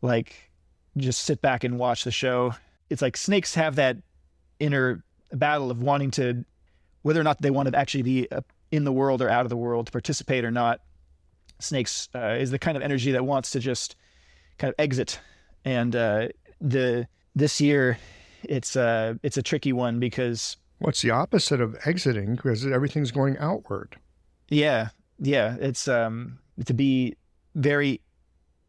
like 0.00 0.50
just 0.96 1.22
sit 1.22 1.40
back 1.42 1.64
and 1.64 1.78
watch 1.78 2.04
the 2.04 2.10
show. 2.10 2.54
It's 2.90 3.02
like 3.02 3.16
snakes 3.16 3.54
have 3.54 3.76
that 3.76 3.98
inner 4.58 5.04
battle 5.32 5.70
of 5.70 5.82
wanting 5.82 6.10
to 6.12 6.44
whether 7.02 7.20
or 7.20 7.24
not 7.24 7.42
they 7.42 7.50
want 7.50 7.68
to 7.68 7.76
actually 7.76 8.02
be 8.02 8.28
in 8.70 8.84
the 8.84 8.92
world 8.92 9.20
or 9.20 9.28
out 9.28 9.44
of 9.44 9.50
the 9.50 9.56
world, 9.56 9.86
to 9.86 9.92
participate 9.92 10.44
or 10.44 10.50
not. 10.50 10.80
Snakes 11.62 12.08
uh, 12.14 12.36
is 12.38 12.50
the 12.50 12.58
kind 12.58 12.76
of 12.76 12.82
energy 12.82 13.12
that 13.12 13.24
wants 13.24 13.50
to 13.52 13.60
just 13.60 13.96
kind 14.58 14.70
of 14.70 14.74
exit, 14.78 15.20
and 15.64 15.94
uh, 15.94 16.28
the 16.60 17.06
this 17.34 17.60
year 17.60 17.98
it's 18.44 18.76
uh 18.76 19.14
it's 19.22 19.36
a 19.36 19.42
tricky 19.42 19.72
one 19.72 19.98
because 19.98 20.56
what's 20.78 21.02
the 21.02 21.10
opposite 21.10 21.60
of 21.60 21.76
exiting? 21.84 22.34
Because 22.34 22.66
everything's 22.66 23.10
going 23.10 23.36
outward. 23.38 23.96
Yeah, 24.48 24.88
yeah, 25.18 25.56
it's 25.60 25.88
um 25.88 26.38
to 26.66 26.74
be 26.74 27.16
very 27.54 28.00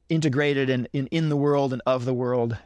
integrated 0.10 0.70
and 0.70 0.88
in, 0.94 1.08
in 1.08 1.30
the 1.30 1.38
world 1.38 1.74
and 1.74 1.82
of 1.86 2.06
the 2.06 2.14
world. 2.14 2.58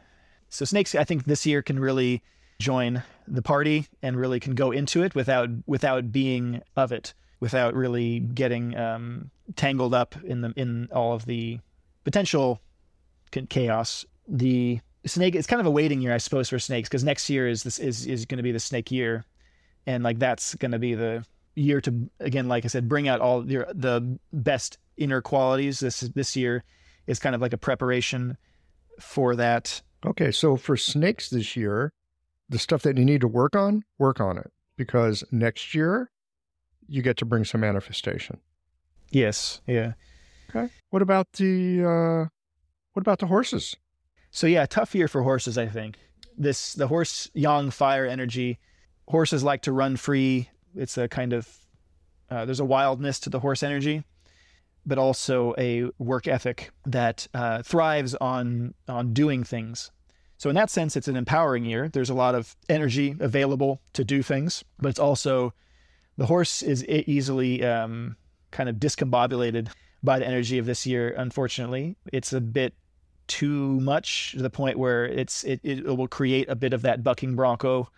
So 0.50 0.64
snakes, 0.64 0.94
I 0.94 1.04
think 1.04 1.24
this 1.24 1.46
year 1.46 1.62
can 1.62 1.78
really 1.78 2.22
join 2.58 3.02
the 3.26 3.42
party 3.42 3.86
and 4.02 4.16
really 4.16 4.40
can 4.40 4.54
go 4.54 4.70
into 4.70 5.02
it 5.02 5.14
without 5.14 5.48
without 5.66 6.12
being 6.12 6.62
of 6.76 6.92
it, 6.92 7.14
without 7.40 7.74
really 7.74 8.20
getting 8.20 8.76
um, 8.76 9.30
tangled 9.56 9.94
up 9.94 10.14
in 10.24 10.40
the 10.40 10.52
in 10.56 10.88
all 10.92 11.12
of 11.12 11.26
the 11.26 11.60
potential 12.04 12.60
chaos. 13.48 14.04
The 14.26 14.80
snake 15.06 15.34
it's 15.34 15.46
kind 15.46 15.60
of 15.60 15.66
a 15.66 15.70
waiting 15.70 16.00
year, 16.00 16.14
I 16.14 16.18
suppose, 16.18 16.48
for 16.48 16.58
snakes 16.58 16.88
because 16.88 17.04
next 17.04 17.30
year 17.30 17.48
is 17.48 17.62
this 17.62 17.78
is 17.78 18.06
is 18.06 18.26
going 18.26 18.38
to 18.38 18.42
be 18.42 18.52
the 18.52 18.60
snake 18.60 18.90
year, 18.90 19.24
and 19.86 20.02
like 20.02 20.18
that's 20.18 20.54
going 20.56 20.72
to 20.72 20.78
be 20.78 20.94
the 20.94 21.24
year 21.54 21.80
to 21.82 22.10
again, 22.20 22.48
like 22.48 22.64
I 22.64 22.68
said, 22.68 22.88
bring 22.88 23.08
out 23.08 23.20
all 23.20 23.48
your 23.48 23.66
the 23.72 24.18
best 24.32 24.78
inner 24.96 25.20
qualities. 25.20 25.80
This 25.80 26.00
this 26.00 26.36
year 26.36 26.64
is 27.06 27.18
kind 27.18 27.34
of 27.34 27.40
like 27.40 27.52
a 27.52 27.58
preparation 27.58 28.36
for 29.00 29.36
that. 29.36 29.82
Okay, 30.06 30.30
so 30.30 30.56
for 30.56 30.76
snakes 30.76 31.30
this 31.30 31.56
year, 31.56 31.92
the 32.48 32.58
stuff 32.58 32.82
that 32.82 32.96
you 32.96 33.04
need 33.04 33.20
to 33.22 33.28
work 33.28 33.56
on, 33.56 33.84
work 33.98 34.20
on 34.20 34.38
it 34.38 34.50
because 34.76 35.24
next 35.32 35.74
year 35.74 36.10
you 36.88 37.02
get 37.02 37.16
to 37.18 37.24
bring 37.24 37.44
some 37.44 37.60
manifestation. 37.60 38.38
Yes. 39.10 39.60
Yeah. 39.66 39.92
Okay. 40.50 40.72
What 40.90 41.02
about 41.02 41.32
the 41.32 41.84
uh, 41.84 42.28
what 42.92 43.00
about 43.00 43.18
the 43.18 43.26
horses? 43.26 43.76
So 44.30 44.46
yeah, 44.46 44.66
tough 44.66 44.94
year 44.94 45.08
for 45.08 45.22
horses. 45.22 45.58
I 45.58 45.66
think 45.66 45.98
this 46.36 46.74
the 46.74 46.88
horse 46.88 47.30
yang 47.34 47.70
fire 47.70 48.06
energy. 48.06 48.58
Horses 49.08 49.42
like 49.42 49.62
to 49.62 49.72
run 49.72 49.96
free. 49.96 50.50
It's 50.74 50.98
a 50.98 51.08
kind 51.08 51.32
of 51.32 51.48
uh, 52.30 52.44
there's 52.44 52.60
a 52.60 52.64
wildness 52.64 53.20
to 53.20 53.30
the 53.30 53.40
horse 53.40 53.62
energy, 53.62 54.04
but 54.84 54.98
also 54.98 55.54
a 55.56 55.90
work 55.98 56.28
ethic 56.28 56.70
that 56.84 57.26
uh, 57.32 57.62
thrives 57.62 58.14
on 58.16 58.74
on 58.86 59.14
doing 59.14 59.44
things 59.44 59.90
so 60.38 60.48
in 60.48 60.54
that 60.54 60.70
sense, 60.70 60.96
it's 60.96 61.08
an 61.08 61.16
empowering 61.16 61.64
year. 61.64 61.88
There's 61.88 62.10
a 62.10 62.14
lot 62.14 62.36
of 62.36 62.56
energy 62.68 63.16
available 63.18 63.82
to 63.94 64.04
do 64.04 64.22
things, 64.22 64.64
but 64.78 64.88
it's 64.88 65.00
also 65.00 65.52
the 66.18 66.26
horse 66.26 66.62
is 66.62 66.84
easily 66.84 67.64
um, 67.64 68.16
kind 68.50 68.68
of 68.68 68.76
discombobulated 68.76 69.68
by 70.02 70.18
the 70.18 70.26
energy 70.26 70.58
of 70.58 70.66
this 70.66 70.84
year. 70.84 71.14
Unfortunately, 71.16 71.96
it's 72.12 72.32
a 72.32 72.40
bit 72.40 72.74
too 73.28 73.80
much 73.80 74.32
to 74.32 74.42
the 74.42 74.50
point 74.50 74.78
where 74.78 75.06
it's 75.06 75.44
it, 75.44 75.60
it 75.62 75.86
will 75.86 76.08
create 76.08 76.48
a 76.48 76.56
bit 76.56 76.72
of 76.72 76.82
that 76.82 77.04
bucking 77.04 77.36
bronco 77.36 77.88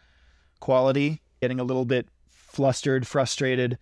quality, 0.61 1.23
getting 1.41 1.59
a 1.59 1.65
little 1.65 1.87
bit 1.87 2.09
flustered, 2.29 3.07
frustrated. 3.07 3.79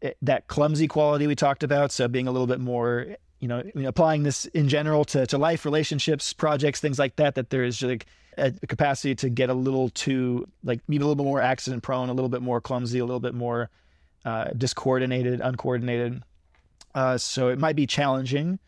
It, 0.00 0.16
that 0.22 0.46
clumsy 0.46 0.86
quality 0.86 1.26
we 1.26 1.34
talked 1.34 1.62
about, 1.62 1.90
so 1.90 2.06
being 2.06 2.28
a 2.28 2.30
little 2.30 2.46
bit 2.46 2.60
more 2.60 3.16
you 3.40 3.48
know, 3.48 3.62
applying 3.86 4.24
this 4.24 4.46
in 4.46 4.68
general 4.68 5.04
to, 5.04 5.26
to 5.26 5.38
life, 5.38 5.64
relationships, 5.64 6.32
projects, 6.32 6.80
things 6.80 6.98
like 6.98 7.16
that, 7.16 7.36
that 7.36 7.50
there 7.50 7.64
is 7.64 7.80
like 7.82 8.06
a 8.38 8.66
capacity 8.66 9.14
to 9.16 9.28
get 9.28 9.50
a 9.50 9.54
little 9.54 9.90
too, 9.90 10.48
like 10.64 10.80
maybe 10.88 11.02
a 11.02 11.06
little 11.06 11.22
bit 11.22 11.26
more 11.26 11.40
accident 11.40 11.82
prone, 11.82 12.08
a 12.08 12.12
little 12.12 12.28
bit 12.28 12.42
more 12.42 12.60
clumsy, 12.60 12.98
a 12.98 13.04
little 13.04 13.20
bit 13.20 13.34
more 13.34 13.70
uh, 14.24 14.46
discoordinated, 14.56 15.40
uncoordinated. 15.40 16.22
Uh, 16.94 17.18
so 17.18 17.48
it 17.48 17.58
might 17.58 17.76
be 17.76 17.86
challenging, 17.86 18.58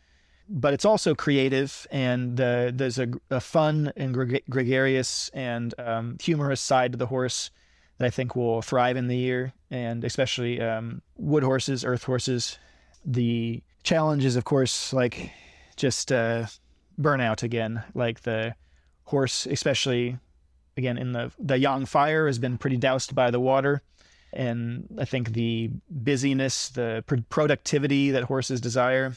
but 0.48 0.74
it's 0.74 0.84
also 0.84 1.14
creative. 1.14 1.86
And 1.90 2.40
uh, 2.40 2.70
there's 2.72 2.98
a, 2.98 3.08
a, 3.30 3.40
fun 3.40 3.92
and 3.96 4.14
gre- 4.14 4.36
gregarious 4.48 5.30
and 5.34 5.74
um, 5.78 6.16
humorous 6.20 6.60
side 6.60 6.92
to 6.92 6.98
the 6.98 7.06
horse 7.06 7.50
that 7.98 8.06
I 8.06 8.10
think 8.10 8.36
will 8.36 8.62
thrive 8.62 8.96
in 8.96 9.08
the 9.08 9.16
year, 9.16 9.52
and 9.70 10.04
especially 10.04 10.60
um, 10.60 11.02
wood 11.16 11.42
horses, 11.42 11.84
earth 11.84 12.04
horses. 12.04 12.58
The 13.04 13.62
challenge 13.82 14.24
is, 14.24 14.36
of 14.36 14.44
course, 14.44 14.92
like 14.92 15.30
just 15.76 16.12
uh, 16.12 16.46
burnout 17.00 17.42
again. 17.42 17.82
Like 17.94 18.20
the 18.20 18.54
horse, 19.10 19.46
especially 19.46 20.18
again 20.76 20.96
in 20.96 21.12
the 21.12 21.30
the 21.38 21.58
yang 21.58 21.86
fire, 21.86 22.26
has 22.26 22.38
been 22.38 22.58
pretty 22.58 22.76
doused 22.76 23.14
by 23.14 23.30
the 23.30 23.40
water, 23.40 23.82
and 24.32 24.86
I 24.98 25.04
think 25.04 25.32
the 25.32 25.70
busyness, 25.90 26.70
the 26.70 27.04
pr- 27.06 27.16
productivity 27.28 28.10
that 28.12 28.24
horses 28.24 28.60
desire 28.60 29.12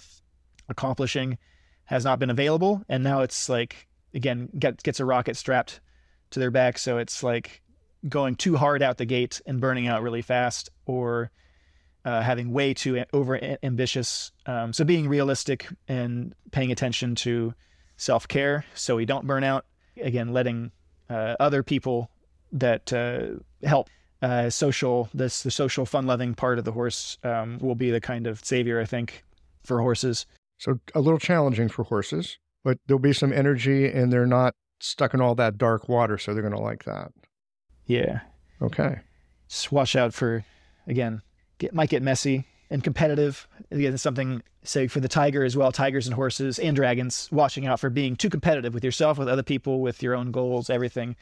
accomplishing, 0.69 1.37
has 1.85 2.03
not 2.03 2.19
been 2.19 2.29
available, 2.29 2.83
and 2.89 3.03
now 3.03 3.21
it's 3.21 3.49
like 3.49 3.87
again 4.13 4.49
get, 4.57 4.83
gets 4.83 4.99
a 4.99 5.05
rocket 5.05 5.37
strapped 5.37 5.79
to 6.31 6.39
their 6.39 6.51
back, 6.51 6.77
so 6.77 6.97
it's 6.97 7.23
like 7.23 7.61
going 8.09 8.35
too 8.35 8.57
hard 8.57 8.81
out 8.81 8.97
the 8.97 9.05
gate 9.05 9.41
and 9.45 9.61
burning 9.61 9.87
out 9.87 10.01
really 10.01 10.21
fast, 10.21 10.69
or 10.85 11.31
uh, 12.05 12.21
having 12.21 12.51
way 12.51 12.73
too 12.73 13.03
over 13.13 13.39
ambitious. 13.63 14.31
Um, 14.45 14.73
so 14.73 14.83
being 14.83 15.07
realistic 15.07 15.67
and 15.87 16.33
paying 16.51 16.71
attention 16.71 17.15
to 17.15 17.53
self 17.97 18.27
care 18.27 18.65
so 18.73 18.95
we 18.95 19.05
don't 19.05 19.27
burn 19.27 19.43
out. 19.43 19.65
Again, 20.01 20.33
letting 20.33 20.71
uh, 21.09 21.35
other 21.39 21.63
people 21.63 22.09
that 22.51 22.93
uh, 22.93 23.39
help 23.67 23.89
uh, 24.21 24.49
social 24.49 25.09
this 25.13 25.43
the 25.43 25.51
social 25.51 25.85
fun 25.85 26.05
loving 26.05 26.33
part 26.33 26.57
of 26.57 26.65
the 26.65 26.71
horse 26.71 27.17
um, 27.23 27.57
will 27.59 27.75
be 27.75 27.91
the 27.91 27.99
kind 27.99 28.25
of 28.25 28.43
savior 28.43 28.79
I 28.79 28.85
think 28.85 29.23
for 29.63 29.81
horses. 29.81 30.25
So 30.57 30.79
a 30.95 31.01
little 31.01 31.19
challenging 31.19 31.67
for 31.67 31.83
horses, 31.83 32.37
but 32.63 32.77
there'll 32.87 32.99
be 32.99 33.13
some 33.13 33.33
energy 33.33 33.87
and 33.87 34.13
they're 34.13 34.25
not 34.25 34.55
stuck 34.79 35.13
in 35.13 35.21
all 35.21 35.35
that 35.35 35.57
dark 35.57 35.89
water, 35.89 36.17
so 36.17 36.33
they're 36.33 36.43
going 36.43 36.55
to 36.55 36.59
like 36.59 36.85
that. 36.85 37.11
Yeah. 37.85 38.21
Okay. 38.61 38.99
Just 39.49 39.71
watch 39.71 39.95
out 39.95 40.13
for 40.13 40.45
again 40.87 41.21
get, 41.57 41.73
might 41.73 41.89
get 41.89 42.01
messy 42.01 42.45
and 42.69 42.83
competitive. 42.83 43.47
Again, 43.71 43.97
something 43.97 44.41
say 44.63 44.87
for 44.87 44.99
the 44.99 45.07
tiger 45.07 45.43
as 45.43 45.57
well, 45.57 45.71
tigers 45.71 46.07
and 46.07 46.15
horses 46.15 46.59
and 46.59 46.75
dragons, 46.75 47.29
watching 47.31 47.65
out 47.65 47.79
for 47.79 47.89
being 47.89 48.15
too 48.15 48.29
competitive 48.29 48.73
with 48.73 48.83
yourself, 48.83 49.17
with 49.17 49.27
other 49.27 49.43
people, 49.43 49.81
with 49.81 50.01
your 50.01 50.15
own 50.15 50.31
goals, 50.31 50.69
everything. 50.69 51.15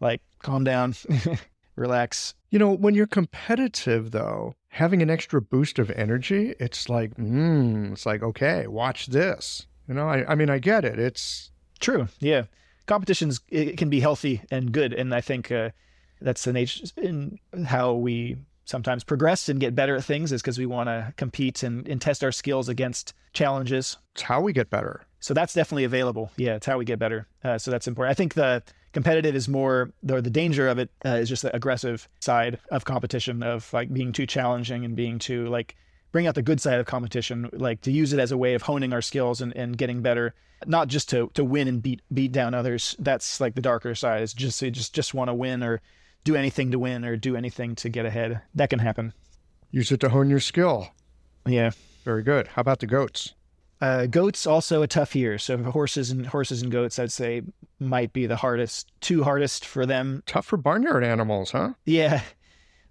Like, 0.00 0.22
calm 0.40 0.64
down, 0.64 0.94
relax. 1.76 2.34
You 2.50 2.58
know, 2.58 2.72
when 2.72 2.94
you're 2.94 3.06
competitive, 3.06 4.10
though, 4.10 4.54
having 4.68 5.02
an 5.02 5.10
extra 5.10 5.40
boost 5.40 5.78
of 5.78 5.90
energy, 5.90 6.54
it's 6.58 6.88
like, 6.88 7.14
mm, 7.16 7.92
it's 7.92 8.06
like, 8.06 8.22
okay, 8.22 8.66
watch 8.66 9.06
this. 9.06 9.66
You 9.88 9.94
know, 9.94 10.08
I, 10.08 10.24
I 10.30 10.34
mean, 10.34 10.50
I 10.50 10.58
get 10.58 10.84
it. 10.84 10.98
It's 10.98 11.50
true. 11.80 12.08
Yeah. 12.20 12.44
Competitions 12.86 13.40
it 13.48 13.76
can 13.76 13.90
be 13.90 14.00
healthy 14.00 14.42
and 14.50 14.72
good. 14.72 14.92
And 14.92 15.14
I 15.14 15.20
think 15.20 15.50
uh, 15.52 15.70
that's 16.20 16.44
the 16.44 16.52
nature 16.52 16.86
in 16.96 17.38
how 17.66 17.94
we 17.94 18.36
sometimes 18.70 19.04
progress 19.04 19.48
and 19.48 19.60
get 19.60 19.74
better 19.74 19.96
at 19.96 20.04
things 20.04 20.32
is 20.32 20.40
because 20.40 20.58
we 20.58 20.66
want 20.66 20.88
to 20.88 21.12
compete 21.16 21.62
and, 21.62 21.86
and 21.88 22.00
test 22.00 22.24
our 22.24 22.32
skills 22.32 22.68
against 22.68 23.12
challenges. 23.34 23.98
It's 24.14 24.22
how 24.22 24.40
we 24.40 24.52
get 24.52 24.70
better. 24.70 25.02
So 25.18 25.34
that's 25.34 25.52
definitely 25.52 25.84
available. 25.84 26.30
Yeah, 26.36 26.54
it's 26.54 26.66
how 26.66 26.78
we 26.78 26.84
get 26.84 26.98
better. 26.98 27.26
Uh, 27.44 27.58
so 27.58 27.70
that's 27.70 27.86
important. 27.88 28.12
I 28.12 28.14
think 28.14 28.34
the 28.34 28.62
competitive 28.92 29.34
is 29.34 29.48
more, 29.48 29.92
the, 30.02 30.22
the 30.22 30.30
danger 30.30 30.68
of 30.68 30.78
it 30.78 30.90
uh, 31.04 31.10
is 31.10 31.28
just 31.28 31.42
the 31.42 31.54
aggressive 31.54 32.08
side 32.20 32.58
of 32.70 32.84
competition, 32.84 33.42
of 33.42 33.70
like 33.72 33.92
being 33.92 34.12
too 34.12 34.26
challenging 34.26 34.84
and 34.84 34.96
being 34.96 35.18
too 35.18 35.46
like 35.48 35.76
bring 36.12 36.26
out 36.26 36.34
the 36.34 36.42
good 36.42 36.60
side 36.60 36.80
of 36.80 36.86
competition, 36.86 37.50
like 37.52 37.82
to 37.82 37.92
use 37.92 38.12
it 38.12 38.20
as 38.20 38.32
a 38.32 38.38
way 38.38 38.54
of 38.54 38.62
honing 38.62 38.92
our 38.92 39.02
skills 39.02 39.40
and, 39.40 39.54
and 39.56 39.76
getting 39.76 40.00
better, 40.00 40.34
not 40.66 40.88
just 40.88 41.08
to 41.10 41.30
to 41.34 41.44
win 41.44 41.68
and 41.68 41.82
beat 41.82 42.02
beat 42.12 42.32
down 42.32 42.54
others. 42.54 42.96
That's 42.98 43.40
like 43.40 43.54
the 43.54 43.60
darker 43.60 43.94
side. 43.94 44.22
Is 44.22 44.34
just 44.34 44.60
you 44.62 44.70
just 44.70 44.94
just 44.94 45.14
want 45.14 45.28
to 45.28 45.34
win 45.34 45.62
or 45.62 45.80
do 46.24 46.36
anything 46.36 46.70
to 46.70 46.78
win 46.78 47.04
or 47.04 47.16
do 47.16 47.36
anything 47.36 47.74
to 47.76 47.88
get 47.88 48.06
ahead. 48.06 48.40
That 48.54 48.70
can 48.70 48.78
happen. 48.78 49.12
Use 49.70 49.92
it 49.92 50.00
to 50.00 50.08
hone 50.08 50.30
your 50.30 50.40
skill. 50.40 50.88
Yeah. 51.46 51.70
Very 52.04 52.22
good. 52.22 52.48
How 52.48 52.60
about 52.60 52.80
the 52.80 52.86
goats? 52.86 53.34
Uh, 53.80 54.06
goats 54.06 54.46
also 54.46 54.82
a 54.82 54.86
tough 54.86 55.16
year. 55.16 55.38
So 55.38 55.56
horses 55.62 56.10
and 56.10 56.26
horses 56.26 56.62
and 56.62 56.70
goats, 56.70 56.98
I'd 56.98 57.12
say, 57.12 57.42
might 57.78 58.12
be 58.12 58.26
the 58.26 58.36
hardest, 58.36 58.90
two 59.00 59.24
hardest 59.24 59.64
for 59.64 59.86
them. 59.86 60.22
Tough 60.26 60.46
for 60.46 60.56
barnyard 60.56 61.02
animals, 61.02 61.52
huh? 61.52 61.70
Yeah. 61.86 62.22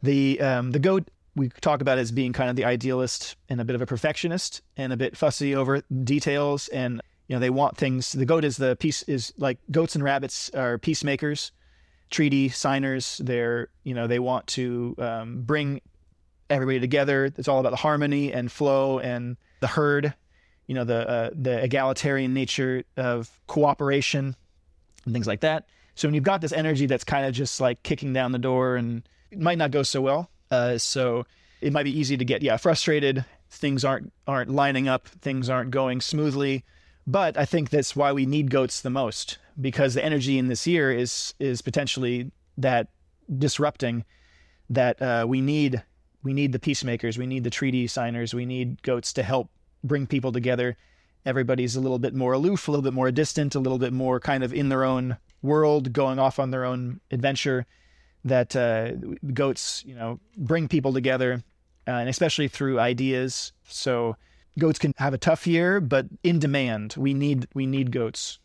The 0.02 0.40
um, 0.40 0.72
the 0.72 0.80
goat 0.80 1.10
we 1.36 1.50
talk 1.50 1.82
about 1.82 1.98
as 1.98 2.12
being 2.12 2.34
kind 2.34 2.50
of 2.50 2.56
the 2.56 2.66
idealist 2.66 3.36
and 3.50 3.62
a 3.62 3.66
bit 3.66 3.76
of 3.76 3.82
a 3.82 3.86
perfectionist 3.86 4.62
and 4.78 4.92
a 4.92 4.98
bit 4.98 5.16
fussy 5.16 5.56
over 5.56 5.82
details 6.04 6.68
and 6.70 7.02
you 7.28 7.36
know 7.36 7.40
they 7.40 7.50
want 7.50 7.78
things. 7.78 8.14
The 8.14 8.26
goat 8.26 8.44
is 8.44 8.58
the 8.58 8.76
peace 8.78 9.04
is 9.04 9.34
like 9.38 9.60
goats 9.70 9.96
and 9.96 10.04
rabbits 10.04 10.50
are 10.52 10.78
peacemakers 10.78 11.52
treaty 12.10 12.50
signers. 12.50 13.20
They're 13.24 13.70
you 13.84 13.94
know 13.94 14.08
they 14.08 14.20
want 14.20 14.48
to 14.48 14.96
um, 14.98 15.42
bring 15.42 15.82
everybody 16.50 16.80
together. 16.80 17.26
It's 17.26 17.48
all 17.48 17.60
about 17.60 17.72
the 17.72 17.78
harmony 17.78 18.34
and 18.34 18.52
flow 18.52 19.00
and 19.00 19.38
the 19.60 19.68
herd. 19.68 20.14
You 20.68 20.76
know 20.76 20.84
the 20.84 21.10
uh, 21.10 21.30
the 21.34 21.64
egalitarian 21.64 22.34
nature 22.34 22.84
of 22.98 23.30
cooperation 23.48 24.36
and 25.06 25.14
things 25.14 25.28
like 25.28 25.42
that. 25.42 25.66
So 25.96 26.08
when 26.08 26.16
you've 26.16 26.24
got 26.24 26.42
this 26.42 26.54
energy 26.54 26.86
that's 26.86 27.04
kind 27.04 27.26
of 27.26 27.34
just 27.34 27.60
like 27.60 27.84
kicking 27.84 28.14
down 28.14 28.32
the 28.32 28.40
door 28.40 28.76
and 28.76 29.04
it 29.32 29.40
might 29.40 29.58
not 29.58 29.72
go 29.72 29.84
so 29.84 30.02
well. 30.02 30.30
Uh, 30.50 30.78
so 30.78 31.26
it 31.62 31.74
might 31.74 31.84
be 31.84 31.98
easy 31.98 32.18
to 32.18 32.26
get 32.26 32.42
yeah 32.42 32.58
frustrated. 32.58 33.26
Things 33.50 33.84
aren't 33.84 34.14
aren't 34.28 34.50
lining 34.50 34.88
up. 34.88 35.08
Things 35.08 35.50
aren't 35.50 35.72
going 35.72 36.02
smoothly. 36.02 36.64
But 37.08 37.38
I 37.38 37.46
think 37.46 37.70
that's 37.72 37.96
why 37.96 38.12
we 38.12 38.28
need 38.28 38.52
goats 38.52 38.82
the 38.82 38.92
most 38.92 39.40
because 39.60 39.94
the 39.94 40.04
energy 40.04 40.38
in 40.38 40.48
this 40.48 40.66
year 40.68 40.92
is 40.92 41.34
is 41.40 41.62
potentially 41.62 42.32
that 42.58 42.88
disrupting 43.38 44.06
that 44.70 45.02
uh, 45.02 45.26
we 45.28 45.42
need 45.42 45.84
we 46.24 46.34
need 46.34 46.52
the 46.52 46.60
peacemakers, 46.60 47.18
we 47.18 47.28
need 47.28 47.44
the 47.44 47.50
treaty 47.50 47.88
signers, 47.88 48.34
we 48.34 48.46
need 48.46 48.82
goats 48.84 49.14
to 49.14 49.24
help 49.24 49.50
bring 49.84 50.06
people 50.06 50.32
together. 50.32 50.78
Everybody's 51.26 51.76
a 51.76 51.82
little 51.82 52.00
bit 52.00 52.14
more 52.14 52.34
aloof, 52.34 52.68
a 52.68 52.72
little 52.72 52.84
bit 52.84 52.94
more 52.94 53.12
distant, 53.12 53.56
a 53.56 53.60
little 53.60 53.78
bit 53.78 53.94
more 53.94 54.20
kind 54.20 54.44
of 54.44 54.54
in 54.54 54.70
their 54.70 54.84
own 54.84 55.18
world, 55.42 55.94
going 55.94 56.20
off 56.20 56.40
on 56.40 56.52
their 56.52 56.66
own 56.66 57.00
adventure. 57.12 57.66
That 58.26 58.54
uh, 58.54 58.92
goats, 59.34 59.84
you 59.86 59.96
know, 59.96 60.20
bring 60.36 60.68
people 60.68 60.92
together, 60.92 61.42
uh, 61.88 61.92
and 61.92 62.10
especially 62.10 62.50
through 62.50 62.78
ideas. 62.78 63.54
So 63.64 64.18
goats 64.58 64.78
can 64.78 64.94
have 64.98 65.14
a 65.14 65.18
tough 65.18 65.48
year, 65.48 65.80
but 65.80 66.06
in 66.24 66.40
demand. 66.40 66.96
We 66.98 67.14
need 67.14 67.48
we 67.54 67.66
need 67.66 67.92
goats. 67.92 68.40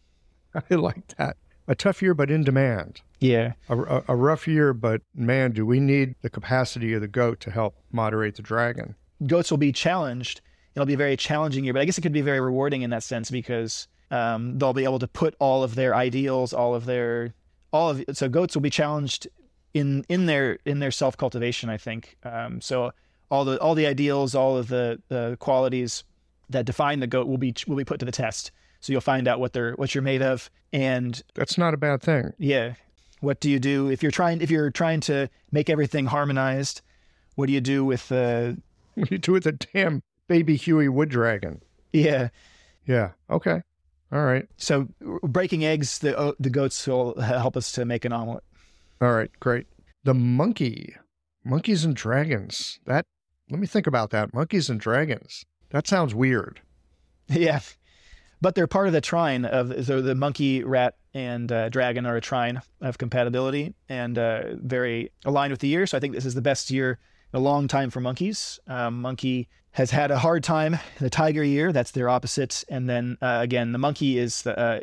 I 0.71 0.75
like 0.75 1.09
that. 1.17 1.37
A 1.67 1.75
tough 1.75 2.03
year, 2.03 2.15
but 2.15 2.31
in 2.31 2.45
demand. 2.45 3.01
Yeah. 3.21 3.55
A, 3.69 3.79
a, 3.79 4.05
a, 4.09 4.17
rough 4.17 4.47
year, 4.47 4.75
but 4.75 5.01
man, 5.15 5.53
do 5.53 5.65
we 5.65 5.81
need 5.81 6.15
the 6.21 6.29
capacity 6.29 6.93
of 6.93 7.01
the 7.01 7.09
goat 7.09 7.41
to 7.41 7.51
help 7.51 7.75
moderate 7.91 8.37
the 8.37 8.43
dragon? 8.43 8.95
Goats 9.27 9.51
will 9.51 9.59
be 9.59 9.73
challenged. 9.73 10.43
It'll 10.75 10.87
be 10.87 10.95
a 10.95 10.99
very 10.99 11.17
challenging 11.17 11.65
year, 11.65 11.73
but 11.73 11.81
I 11.81 11.87
guess 11.87 11.97
it 11.97 12.03
could 12.03 12.13
be 12.13 12.21
very 12.21 12.41
rewarding 12.41 12.83
in 12.83 12.91
that 12.91 13.03
sense 13.03 13.31
because 13.31 13.89
um, 14.11 14.59
they'll 14.59 14.75
be 14.75 14.85
able 14.85 14.99
to 14.99 15.09
put 15.09 15.35
all 15.39 15.63
of 15.63 15.75
their 15.75 15.95
ideals, 15.95 16.53
all 16.53 16.75
of 16.75 16.85
their, 16.85 17.33
all 17.73 17.91
of 17.91 18.05
so 18.13 18.29
goats 18.29 18.55
will 18.55 18.63
be 18.63 18.71
challenged 18.71 19.27
in 19.73 20.05
in 20.09 20.27
their 20.27 20.59
in 20.65 20.81
their 20.81 20.91
self 20.91 21.17
cultivation. 21.17 21.71
I 21.71 21.77
think 21.77 22.17
um, 22.25 22.61
so. 22.61 22.93
All 23.31 23.45
the 23.45 23.59
all 23.59 23.75
the 23.75 23.87
ideals, 23.87 24.35
all 24.35 24.57
of 24.59 24.69
the 24.69 25.03
the 25.09 25.37
qualities 25.41 26.05
that 26.51 26.67
define 26.67 27.01
the 27.01 27.07
goat 27.07 27.27
will 27.27 27.39
be 27.39 27.55
will 27.67 27.75
be 27.75 27.85
put 27.85 27.99
to 28.01 28.07
the 28.07 28.13
test. 28.13 28.53
So 28.85 28.93
you'll 28.93 29.01
find 29.01 29.27
out 29.27 29.41
what 29.41 29.55
they're 29.55 29.73
what 29.77 29.95
you're 29.95 30.03
made 30.03 30.21
of, 30.21 30.51
and 30.71 31.23
that's 31.35 31.57
not 31.57 31.73
a 31.73 31.79
bad 31.79 32.03
thing. 32.03 32.35
Yeah. 32.37 32.75
What 33.21 33.41
do 33.41 33.51
you 33.51 33.59
do 33.59 33.89
if 33.89 34.03
you're 34.03 34.13
trying 34.13 34.43
if 34.43 34.51
you're 34.51 34.71
trying 34.71 35.01
to 35.09 35.31
make 35.51 35.71
everything 35.71 36.05
harmonized? 36.05 36.83
What 37.35 37.47
do 37.47 37.55
you 37.55 37.63
do 37.63 37.83
with 37.83 38.11
the? 38.11 38.59
Uh... 38.59 38.61
What 38.97 39.09
do 39.09 39.15
you 39.15 39.19
do 39.19 39.33
with 39.33 39.45
the 39.45 39.53
damn 39.53 40.03
baby 40.29 40.55
Huey 40.57 40.91
wood 40.91 41.09
dragon? 41.09 41.63
Yeah. 41.95 42.29
Yeah. 42.87 43.13
Okay. 43.31 43.63
All 44.13 44.23
right. 44.23 44.47
So 44.59 44.87
breaking 45.23 45.65
eggs, 45.65 46.01
the 46.01 46.17
uh, 46.19 46.33
the 46.39 46.51
goats 46.51 46.87
will 46.87 47.19
help 47.19 47.57
us 47.57 47.73
to 47.73 47.87
make 47.87 48.05
an 48.05 48.13
omelet. 48.13 48.45
All 49.01 49.15
right. 49.15 49.31
Great. 49.41 49.67
The 50.05 50.13
monkey, 50.13 50.95
monkeys 51.43 51.87
and 51.87 51.97
dragons. 51.97 52.81
That 52.85 53.07
let 53.49 53.59
me 53.59 53.67
think 53.67 53.87
about 53.87 54.11
that. 54.11 54.35
Monkeys 54.35 54.69
and 54.69 54.79
dragons. 54.79 55.47
That 55.71 55.87
sounds 55.87 56.15
weird. 56.15 56.61
Yeah, 57.31 57.61
but 58.45 58.55
they're 58.55 58.67
part 58.67 58.87
of 58.87 58.93
the 58.93 59.01
trine 59.01 59.47
of 59.47 59.87
so 59.87 60.03
the 60.03 60.15
monkey, 60.15 60.63
rat, 60.63 60.97
and 61.15 61.51
uh, 61.51 61.71
dragon 61.71 62.05
are 62.05 62.17
a 62.17 62.21
trine 62.21 62.61
of 62.83 62.99
compatibility 62.99 63.73
and 63.89 64.19
uh, 64.19 64.57
very 64.57 65.11
aligned 65.25 65.51
with 65.51 65.61
the 65.61 65.69
year. 65.69 65.87
So 65.87 65.97
I 65.97 66.01
think 66.01 66.13
this 66.13 66.27
is 66.27 66.35
the 66.35 66.43
best 66.43 66.71
year 66.71 66.99
in 67.33 67.39
a 67.39 67.43
long 67.43 67.69
time 67.69 67.89
for 67.89 68.01
monkeys. 68.01 68.61
Um, 68.67 69.01
monkey 69.01 69.49
has 69.71 69.91
had 69.91 70.11
a 70.11 70.19
hard 70.19 70.45
time. 70.45 70.79
The 71.01 71.09
tiger 71.09 71.43
year, 71.43 71.73
that's 71.73 71.93
their 71.93 72.11
opposite, 72.11 72.65
and 72.69 72.87
then 72.87 73.17
uh, 73.23 73.39
again, 73.41 73.73
the 73.73 73.79
monkey 73.79 74.19
is 74.19 74.43
the, 74.43 74.59
uh, 74.59 74.81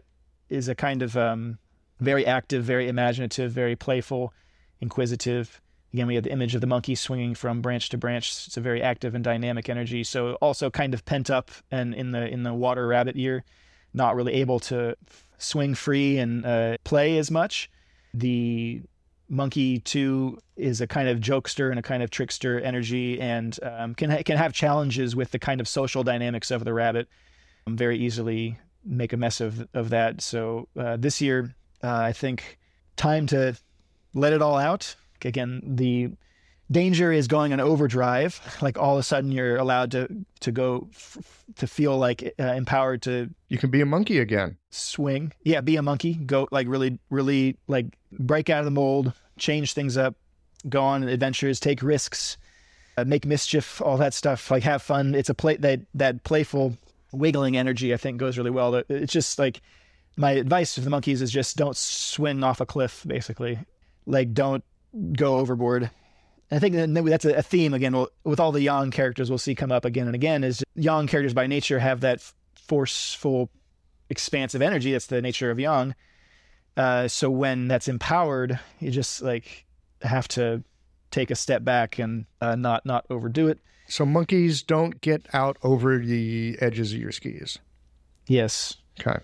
is 0.50 0.68
a 0.68 0.74
kind 0.74 1.04
of 1.04 1.16
um, 1.16 1.60
very 2.00 2.26
active, 2.26 2.64
very 2.64 2.88
imaginative, 2.88 3.52
very 3.52 3.76
playful, 3.76 4.34
inquisitive 4.80 5.62
Again, 5.94 6.08
we 6.08 6.16
have 6.16 6.24
the 6.24 6.32
image 6.32 6.56
of 6.56 6.62
the 6.62 6.68
monkey 6.68 6.96
swinging 6.96 7.36
from 7.36 7.62
branch 7.62 7.90
to 7.90 7.98
branch. 7.98 8.30
It's 8.48 8.56
a 8.56 8.62
very 8.62 8.82
active 8.82 9.14
and 9.14 9.24
dynamic 9.24 9.68
energy. 9.68 10.04
So 10.04 10.36
also 10.36 10.70
kind 10.70 10.94
of 10.94 11.04
pent 11.04 11.30
up 11.30 11.52
and 11.70 11.94
in 11.94 12.12
the 12.12 12.28
in 12.28 12.44
the 12.44 12.54
water 12.54 12.88
rabbit 12.88 13.16
year, 13.16 13.44
not 13.94 14.16
really 14.16 14.34
able 14.34 14.60
to 14.62 14.96
swing 15.38 15.76
free 15.76 16.18
and 16.18 16.46
uh, 16.46 16.78
play 16.84 17.18
as 17.18 17.30
much. 17.30 17.70
The 18.14 18.82
monkey 19.28 19.80
too 19.80 20.38
is 20.56 20.82
a 20.82 20.88
kind 20.88 21.10
of 21.10 21.20
jokester 21.20 21.70
and 21.70 21.80
a 21.80 21.82
kind 21.82 22.04
of 22.04 22.10
trickster 22.10 22.60
energy, 22.60 23.20
and 23.20 23.58
um, 23.64 23.96
can 23.96 24.10
ha- 24.12 24.24
can 24.24 24.38
have 24.38 24.54
challenges 24.54 25.16
with 25.16 25.32
the 25.32 25.40
kind 25.40 25.60
of 25.60 25.68
social 25.68 26.04
dynamics 26.04 26.52
of 26.52 26.64
the 26.64 26.74
rabbit. 26.74 27.10
Um, 27.68 27.76
very 27.76 27.98
easily 27.98 28.58
make 28.86 29.12
a 29.12 29.18
mess 29.18 29.42
of 29.42 29.68
of 29.74 29.90
that. 29.90 30.22
So 30.22 30.70
uh, 30.78 30.96
this 30.98 31.20
year, 31.20 31.54
uh, 31.84 31.90
I 31.90 32.14
think 32.14 32.60
time 32.96 33.28
to 33.28 33.58
let 34.14 34.32
it 34.32 34.42
all 34.42 34.58
out 34.58 34.96
again, 35.26 35.62
the 35.66 36.12
danger 36.72 37.12
is 37.12 37.28
going 37.28 37.54
on 37.54 37.60
overdrive. 37.60 38.40
Like 38.62 38.78
all 38.78 38.96
of 38.96 39.00
a 39.00 39.04
sudden, 39.04 39.32
you're 39.32 39.58
allowed 39.58 39.92
to 39.92 40.08
to 40.40 40.52
go 40.52 40.88
f- 40.94 41.44
to 41.58 41.68
feel 41.68 41.98
like 41.98 42.34
uh, 42.40 42.44
empowered 42.44 43.02
to. 43.04 43.30
You 43.50 43.58
can 43.58 43.70
be 43.70 43.82
a 43.82 43.86
monkey 43.86 44.20
again. 44.20 44.58
Swing, 44.70 45.34
yeah, 45.44 45.62
be 45.62 45.76
a 45.76 45.82
monkey. 45.82 46.16
Go 46.16 46.48
like 46.52 46.68
really, 46.68 47.00
really 47.10 47.58
like 47.68 47.86
break 48.12 48.50
out 48.50 48.60
of 48.60 48.66
the 48.66 48.72
mold, 48.72 49.14
change 49.38 49.74
things 49.74 49.98
up, 49.98 50.16
go 50.70 50.82
on 50.82 51.04
adventures, 51.04 51.60
take 51.60 51.84
risks, 51.84 52.38
uh, 52.98 53.04
make 53.04 53.26
mischief, 53.26 53.82
all 53.82 53.98
that 53.98 54.14
stuff. 54.14 54.50
Like 54.50 54.64
have 54.64 54.82
fun. 54.82 55.16
It's 55.16 55.30
a 55.30 55.34
play 55.34 55.58
that 55.58 55.82
that 55.96 56.24
playful 56.24 56.78
wiggling 57.12 57.58
energy. 57.58 57.94
I 57.94 57.98
think 57.98 58.18
goes 58.18 58.38
really 58.38 58.52
well. 58.52 58.76
It's 58.90 59.12
just 59.12 59.38
like 59.38 59.62
my 60.18 60.32
advice 60.32 60.76
to 60.76 60.82
the 60.82 60.90
monkeys 60.90 61.22
is 61.22 61.32
just 61.32 61.58
don't 61.58 61.76
swing 61.76 62.44
off 62.44 62.62
a 62.62 62.66
cliff. 62.66 63.04
Basically, 63.08 63.60
like 64.06 64.34
don't 64.34 64.64
go 65.14 65.38
overboard. 65.38 65.90
I 66.52 66.60
think 66.60 66.76
that's 66.76 67.26
a 67.26 67.42
theme 67.42 67.74
again 67.74 68.06
with 68.26 68.40
all 68.40 68.52
the 68.52 68.62
yang 68.62 68.92
characters 68.92 69.30
we'll 69.30 69.38
see 69.38 69.56
come 69.56 69.72
up 69.72 69.86
again 69.86 70.08
and 70.08 70.16
again. 70.16 70.44
Is 70.44 70.64
yang 70.76 71.08
characters 71.08 71.34
by 71.34 71.48
nature 71.48 71.80
have 71.80 72.02
that 72.02 72.22
forceful, 72.56 73.50
expansive 74.10 74.62
energy. 74.62 74.92
That's 74.92 75.08
the 75.08 75.22
nature 75.22 75.50
of 75.50 75.60
yang. 75.60 75.96
Uh, 76.76 77.08
so 77.08 77.30
when 77.30 77.68
that's 77.68 77.88
empowered, 77.88 78.60
you 78.80 78.92
just 78.92 79.22
like 79.22 79.66
have 80.02 80.28
to 80.30 80.64
take 81.10 81.32
a 81.32 81.36
step 81.36 81.64
back 81.64 82.00
and 82.00 82.26
uh, 82.42 82.56
not 82.56 82.86
not 82.86 83.06
overdo 83.10 83.48
it. 83.48 83.60
So 83.88 84.06
monkeys 84.06 84.64
don't 84.64 85.00
get 85.02 85.28
out 85.34 85.58
over 85.64 86.00
the 86.00 86.58
edges 86.60 86.94
of 86.94 87.00
your 87.00 87.12
skis. 87.12 87.60
Yes. 88.28 88.76
Okay. 89.00 89.20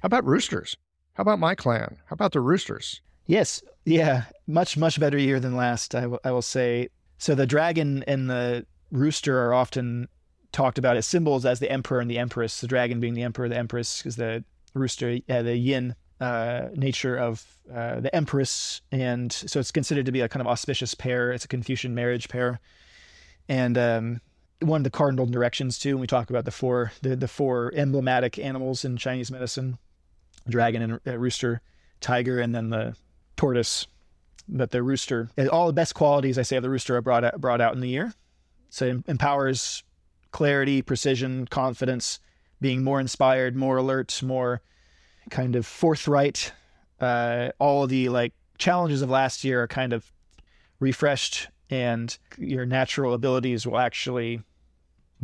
How 0.00 0.06
about 0.06 0.24
roosters? 0.24 0.76
How 1.14 1.22
about 1.22 1.38
my 1.38 1.54
clan? 1.54 1.98
How 2.06 2.14
about 2.14 2.32
the 2.32 2.40
roosters? 2.40 3.00
Yes, 3.26 3.62
yeah, 3.84 4.24
much 4.46 4.76
much 4.76 5.00
better 5.00 5.18
year 5.18 5.40
than 5.40 5.56
last. 5.56 5.94
I, 5.94 6.02
w- 6.02 6.20
I 6.24 6.30
will 6.30 6.42
say. 6.42 6.88
So 7.18 7.34
the 7.34 7.46
dragon 7.46 8.02
and 8.06 8.30
the 8.30 8.66
rooster 8.90 9.38
are 9.44 9.52
often 9.52 10.08
talked 10.52 10.78
about 10.78 10.96
as 10.96 11.06
symbols 11.06 11.44
as 11.44 11.60
the 11.60 11.70
emperor 11.70 12.00
and 12.00 12.10
the 12.10 12.18
empress. 12.18 12.60
The 12.60 12.66
dragon 12.66 13.00
being 13.00 13.14
the 13.14 13.22
emperor, 13.22 13.48
the 13.48 13.58
empress 13.58 14.04
is 14.06 14.16
the 14.16 14.44
rooster, 14.74 15.18
uh, 15.28 15.42
the 15.42 15.56
yin 15.56 15.94
uh, 16.20 16.68
nature 16.74 17.16
of 17.16 17.44
uh, 17.72 18.00
the 18.00 18.14
empress, 18.14 18.80
and 18.92 19.32
so 19.32 19.60
it's 19.60 19.70
considered 19.70 20.06
to 20.06 20.12
be 20.12 20.20
a 20.20 20.28
kind 20.28 20.40
of 20.40 20.46
auspicious 20.46 20.94
pair. 20.94 21.32
It's 21.32 21.44
a 21.44 21.48
Confucian 21.48 21.94
marriage 21.94 22.28
pair, 22.28 22.60
and 23.48 23.78
um, 23.78 24.20
one 24.60 24.80
of 24.80 24.84
the 24.84 24.90
cardinal 24.90 25.26
directions 25.26 25.78
too. 25.78 25.94
When 25.94 26.02
we 26.02 26.06
talk 26.06 26.30
about 26.30 26.44
the 26.44 26.50
four 26.50 26.92
the, 27.02 27.16
the 27.16 27.28
four 27.28 27.72
emblematic 27.74 28.38
animals 28.38 28.84
in 28.84 28.96
Chinese 28.96 29.30
medicine, 29.30 29.78
dragon 30.48 30.82
and 30.82 31.00
uh, 31.06 31.16
rooster, 31.18 31.62
tiger, 32.00 32.40
and 32.40 32.54
then 32.54 32.70
the 32.70 32.96
tortoise, 33.40 33.86
but 34.46 34.70
the 34.70 34.82
rooster, 34.82 35.30
all 35.50 35.66
the 35.66 35.72
best 35.72 35.94
qualities 35.94 36.38
I 36.38 36.42
say 36.42 36.56
of 36.56 36.62
the 36.62 36.68
rooster 36.68 36.94
are 36.94 37.00
brought 37.00 37.24
out, 37.24 37.40
brought 37.40 37.62
out 37.62 37.74
in 37.74 37.80
the 37.80 37.88
year. 37.88 38.12
So 38.68 39.02
empowers 39.08 39.82
clarity, 40.30 40.82
precision, 40.82 41.46
confidence, 41.46 42.20
being 42.60 42.84
more 42.84 43.00
inspired, 43.00 43.56
more 43.56 43.78
alert, 43.78 44.22
more 44.22 44.60
kind 45.30 45.56
of 45.56 45.64
forthright. 45.64 46.52
Uh, 47.00 47.48
all 47.58 47.86
the 47.86 48.10
like 48.10 48.34
challenges 48.58 49.00
of 49.00 49.08
last 49.08 49.42
year 49.42 49.62
are 49.62 49.68
kind 49.68 49.94
of 49.94 50.12
refreshed, 50.78 51.48
and 51.70 52.18
your 52.36 52.66
natural 52.66 53.14
abilities 53.14 53.66
will 53.66 53.78
actually 53.78 54.42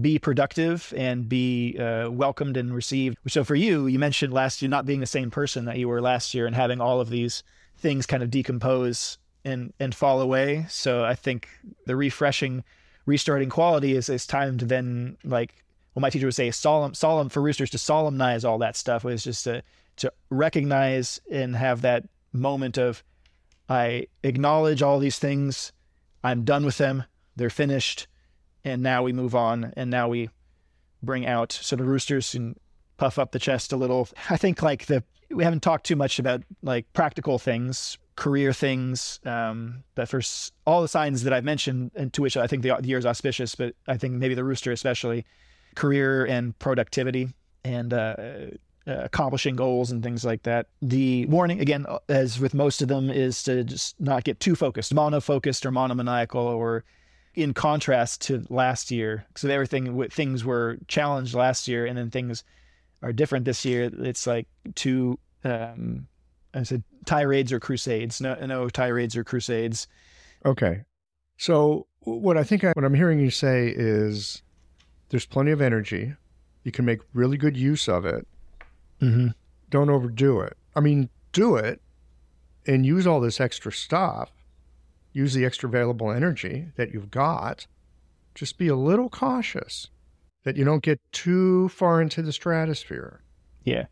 be 0.00 0.18
productive 0.18 0.94
and 0.96 1.28
be 1.28 1.76
uh, 1.78 2.10
welcomed 2.10 2.56
and 2.56 2.74
received. 2.74 3.18
So 3.28 3.44
for 3.44 3.56
you, 3.56 3.86
you 3.86 3.98
mentioned 3.98 4.32
last 4.32 4.62
year 4.62 4.70
not 4.70 4.86
being 4.86 5.00
the 5.00 5.06
same 5.06 5.30
person 5.30 5.66
that 5.66 5.76
you 5.76 5.86
were 5.86 6.00
last 6.00 6.32
year 6.32 6.46
and 6.46 6.56
having 6.56 6.80
all 6.80 6.98
of 6.98 7.10
these 7.10 7.42
things 7.78 8.06
kind 8.06 8.22
of 8.22 8.30
decompose 8.30 9.18
and 9.44 9.72
and 9.78 9.94
fall 9.94 10.20
away. 10.20 10.66
So 10.68 11.04
I 11.04 11.14
think 11.14 11.48
the 11.86 11.96
refreshing, 11.96 12.64
restarting 13.06 13.50
quality 13.50 13.94
is 13.94 14.08
is 14.08 14.26
time 14.26 14.58
to 14.58 14.64
then 14.64 15.16
like 15.24 15.62
well 15.94 16.00
my 16.00 16.10
teacher 16.10 16.26
would 16.26 16.34
say 16.34 16.50
solemn 16.50 16.94
solemn 16.94 17.28
for 17.28 17.40
roosters 17.42 17.70
to 17.70 17.78
solemnize 17.78 18.44
all 18.44 18.58
that 18.58 18.76
stuff 18.76 19.04
was 19.04 19.24
just 19.24 19.44
to 19.44 19.62
to 19.96 20.12
recognize 20.30 21.20
and 21.30 21.56
have 21.56 21.82
that 21.82 22.04
moment 22.32 22.76
of 22.76 23.02
I 23.68 24.06
acknowledge 24.22 24.82
all 24.82 24.98
these 24.98 25.18
things. 25.18 25.72
I'm 26.22 26.44
done 26.44 26.64
with 26.64 26.78
them. 26.78 27.04
They're 27.34 27.50
finished. 27.50 28.06
And 28.64 28.82
now 28.82 29.02
we 29.02 29.12
move 29.12 29.34
on. 29.34 29.72
And 29.76 29.90
now 29.90 30.08
we 30.08 30.30
bring 31.02 31.26
out 31.26 31.52
so 31.52 31.76
the 31.76 31.84
roosters 31.84 32.34
and 32.34 32.56
puff 32.96 33.18
up 33.18 33.32
the 33.32 33.38
chest 33.38 33.72
a 33.72 33.76
little. 33.76 34.08
I 34.30 34.36
think 34.36 34.62
like 34.62 34.86
the 34.86 35.02
we 35.30 35.44
haven't 35.44 35.62
talked 35.62 35.86
too 35.86 35.96
much 35.96 36.18
about 36.18 36.42
like 36.62 36.92
practical 36.92 37.38
things, 37.38 37.98
career 38.16 38.52
things. 38.52 39.20
Um, 39.24 39.84
but 39.94 40.08
for 40.08 40.20
all 40.66 40.82
the 40.82 40.88
signs 40.88 41.22
that 41.24 41.32
I've 41.32 41.44
mentioned, 41.44 41.90
and 41.94 42.12
to 42.14 42.22
which 42.22 42.36
I 42.36 42.46
think 42.46 42.62
the, 42.62 42.76
the 42.80 42.88
year 42.88 42.98
is 42.98 43.06
auspicious, 43.06 43.54
but 43.54 43.74
I 43.86 43.96
think 43.96 44.14
maybe 44.14 44.34
the 44.34 44.44
rooster 44.44 44.72
especially, 44.72 45.24
career 45.74 46.24
and 46.24 46.58
productivity 46.58 47.28
and 47.64 47.92
uh, 47.92 48.16
uh, 48.18 48.46
accomplishing 48.86 49.56
goals 49.56 49.90
and 49.90 50.02
things 50.02 50.24
like 50.24 50.44
that. 50.44 50.68
The 50.80 51.26
warning, 51.26 51.60
again, 51.60 51.86
as 52.08 52.38
with 52.38 52.54
most 52.54 52.80
of 52.82 52.88
them, 52.88 53.10
is 53.10 53.42
to 53.42 53.64
just 53.64 54.00
not 54.00 54.24
get 54.24 54.40
too 54.40 54.54
focused, 54.54 54.94
mono-focused 54.94 55.66
or 55.66 55.70
monomaniacal, 55.70 56.40
or 56.40 56.84
in 57.34 57.52
contrast 57.52 58.22
to 58.22 58.46
last 58.48 58.90
year. 58.90 59.26
So 59.34 59.48
everything, 59.50 60.08
things 60.08 60.44
were 60.44 60.78
challenged 60.88 61.34
last 61.34 61.68
year, 61.68 61.84
and 61.84 61.98
then 61.98 62.10
things 62.10 62.44
are 63.02 63.12
different 63.12 63.44
this 63.44 63.64
year. 63.64 63.90
It's 63.98 64.26
like 64.26 64.46
two, 64.74 65.18
um, 65.44 66.08
I 66.54 66.62
said 66.62 66.82
tirades 67.04 67.52
or 67.52 67.60
crusades. 67.60 68.20
No, 68.20 68.34
no 68.34 68.68
tirades 68.68 69.16
or 69.16 69.24
crusades. 69.24 69.86
Okay. 70.44 70.82
So 71.38 71.86
what 72.00 72.36
I 72.36 72.44
think 72.44 72.64
I, 72.64 72.72
what 72.72 72.84
I'm 72.84 72.94
hearing 72.94 73.20
you 73.20 73.30
say 73.30 73.72
is 73.74 74.42
there's 75.10 75.26
plenty 75.26 75.50
of 75.50 75.60
energy. 75.60 76.14
You 76.64 76.72
can 76.72 76.84
make 76.84 77.00
really 77.12 77.36
good 77.36 77.56
use 77.56 77.88
of 77.88 78.04
it. 78.04 78.26
Mm-hmm. 79.00 79.28
Don't 79.70 79.90
overdo 79.90 80.40
it. 80.40 80.56
I 80.74 80.80
mean, 80.80 81.10
do 81.32 81.56
it 81.56 81.80
and 82.66 82.86
use 82.86 83.06
all 83.06 83.20
this 83.20 83.40
extra 83.40 83.72
stuff. 83.72 84.30
Use 85.12 85.34
the 85.34 85.44
extra 85.44 85.68
available 85.68 86.10
energy 86.10 86.66
that 86.76 86.92
you've 86.92 87.10
got. 87.10 87.66
Just 88.34 88.58
be 88.58 88.68
a 88.68 88.76
little 88.76 89.08
cautious 89.08 89.88
that 90.46 90.56
you 90.56 90.64
don't 90.64 90.84
get 90.84 91.00
too 91.10 91.68
far 91.70 92.00
into 92.00 92.22
the 92.22 92.32
stratosphere. 92.32 93.20
Yeah. 93.64 93.86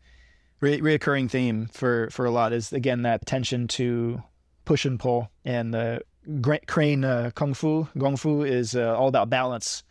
Re- 0.61 0.79
reoccurring 0.79 1.29
theme 1.29 1.67
for, 1.73 2.09
for 2.11 2.23
a 2.23 2.31
lot 2.31 2.53
is, 2.53 2.71
again, 2.71 3.01
that 3.01 3.25
tension 3.25 3.67
to 3.67 4.23
push 4.63 4.85
and 4.85 4.97
pull. 4.97 5.29
And 5.43 5.73
the 5.73 5.99
crane 6.65 7.03
uh, 7.03 7.31
kung 7.35 7.53
fu, 7.53 7.89
gong 7.97 8.15
fu, 8.15 8.43
is 8.43 8.73
uh, 8.73 8.95
all 8.97 9.09
about 9.09 9.29
balance. 9.29 9.83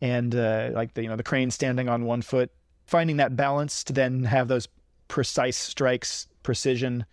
And 0.00 0.32
uh, 0.32 0.70
like 0.74 0.94
the, 0.94 1.02
you 1.02 1.08
know, 1.08 1.16
the 1.16 1.24
crane 1.24 1.50
standing 1.50 1.88
on 1.88 2.04
one 2.04 2.22
foot, 2.22 2.52
finding 2.86 3.16
that 3.16 3.34
balance 3.34 3.82
to 3.82 3.92
then 3.92 4.22
have 4.22 4.46
those 4.46 4.68
precise 5.08 5.56
strikes, 5.56 6.28
precision. 6.44 7.04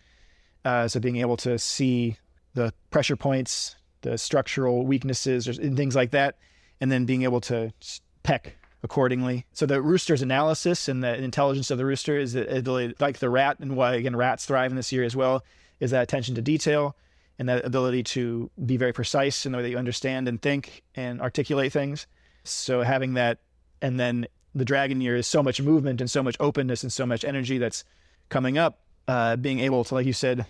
Uh, 0.63 0.87
so 0.87 0.99
being 0.99 1.17
able 1.17 1.37
to 1.37 1.57
see 1.57 2.15
the 2.53 2.71
pressure 2.91 3.15
points, 3.15 3.75
the 4.01 4.19
structural 4.19 4.85
weaknesses, 4.85 5.47
and 5.47 5.75
things 5.75 5.95
like 5.95 6.11
that, 6.11 6.37
and 6.79 6.91
then 6.91 7.05
being 7.05 7.23
able 7.23 7.41
to 7.41 7.73
peck 8.21 8.55
accordingly. 8.83 9.45
So 9.53 9.65
the 9.65 9.81
rooster's 9.81 10.21
analysis 10.21 10.87
and 10.87 11.03
the 11.03 11.15
intelligence 11.15 11.71
of 11.71 11.77
the 11.77 11.85
rooster 11.85 12.17
is 12.17 12.33
the 12.33 12.57
ability, 12.57 12.95
like 12.99 13.19
the 13.19 13.29
rat, 13.29 13.59
and 13.59 13.75
why 13.75 13.95
again 13.95 14.15
rats 14.15 14.45
thrive 14.45 14.71
in 14.71 14.77
this 14.77 14.91
year 14.91 15.03
as 15.03 15.15
well, 15.15 15.43
is 15.79 15.91
that 15.91 16.03
attention 16.03 16.35
to 16.35 16.41
detail 16.41 16.95
and 17.39 17.49
that 17.49 17.65
ability 17.65 18.03
to 18.03 18.49
be 18.65 18.77
very 18.77 18.93
precise 18.93 19.45
in 19.45 19.51
the 19.51 19.57
way 19.57 19.63
that 19.63 19.69
you 19.69 19.77
understand 19.77 20.27
and 20.27 20.41
think 20.41 20.83
and 20.95 21.21
articulate 21.21 21.71
things. 21.71 22.07
So 22.43 22.81
having 22.81 23.13
that, 23.15 23.39
and 23.81 23.99
then 23.99 24.27
the 24.55 24.65
dragon 24.65 25.01
year 25.01 25.15
is 25.15 25.27
so 25.27 25.43
much 25.43 25.61
movement 25.61 26.01
and 26.01 26.09
so 26.09 26.23
much 26.23 26.35
openness 26.39 26.81
and 26.83 26.91
so 26.91 27.05
much 27.05 27.23
energy 27.23 27.57
that's 27.57 27.83
coming 28.29 28.57
up. 28.57 28.79
Uh, 29.07 29.37
being 29.37 29.59
able 29.61 29.85
to, 29.85 29.93
like 29.93 30.05
you 30.05 30.11
said, 30.11 30.45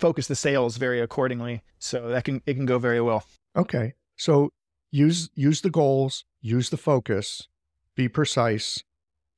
focus 0.00 0.26
the 0.26 0.34
sales 0.34 0.78
very 0.78 1.00
accordingly, 1.00 1.62
so 1.78 2.08
that 2.08 2.24
can 2.24 2.42
it 2.44 2.54
can 2.54 2.66
go 2.66 2.76
very 2.76 3.00
well. 3.00 3.24
Okay, 3.56 3.94
so 4.16 4.52
use 4.90 5.30
use 5.36 5.60
the 5.60 5.70
goals, 5.70 6.24
use 6.40 6.70
the 6.70 6.76
focus, 6.76 7.46
be 7.94 8.08
precise, 8.08 8.82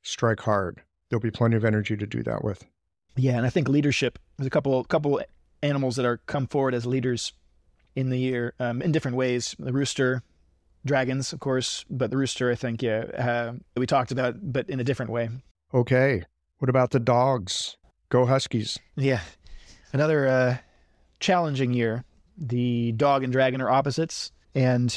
strike 0.02 0.40
hard. 0.40 0.82
There'll 1.08 1.20
be 1.20 1.30
plenty 1.30 1.56
of 1.56 1.64
energy 1.64 1.96
to 1.96 2.06
do 2.06 2.22
that 2.24 2.42
with. 2.44 2.64
Yeah, 3.16 3.36
and 3.36 3.46
I 3.46 3.50
think 3.50 3.68
leadership. 3.68 4.18
There's 4.36 4.46
a 4.46 4.50
couple 4.50 4.82
couple 4.84 5.20
animals 5.62 5.96
that 5.96 6.04
are 6.04 6.18
come 6.26 6.46
forward 6.46 6.74
as 6.74 6.86
leaders 6.86 7.32
in 7.94 8.10
the 8.10 8.18
year 8.18 8.54
um, 8.60 8.82
in 8.82 8.92
different 8.92 9.16
ways. 9.16 9.56
The 9.58 9.72
rooster, 9.72 10.22
dragons, 10.84 11.32
of 11.32 11.40
course, 11.40 11.84
but 11.88 12.10
the 12.10 12.16
rooster, 12.16 12.50
I 12.50 12.54
think, 12.54 12.82
yeah, 12.82 13.04
uh, 13.16 13.52
we 13.76 13.86
talked 13.86 14.12
about, 14.12 14.36
but 14.52 14.68
in 14.68 14.80
a 14.80 14.84
different 14.84 15.10
way. 15.10 15.30
Okay, 15.72 16.24
what 16.58 16.68
about 16.68 16.90
the 16.90 17.00
dogs? 17.00 17.76
Go 18.08 18.26
Huskies! 18.26 18.78
Yeah, 18.96 19.20
another 19.92 20.28
uh, 20.28 20.56
challenging 21.18 21.72
year. 21.72 22.04
The 22.38 22.92
dog 22.92 23.24
and 23.24 23.32
dragon 23.32 23.60
are 23.62 23.70
opposites, 23.70 24.30
and 24.54 24.96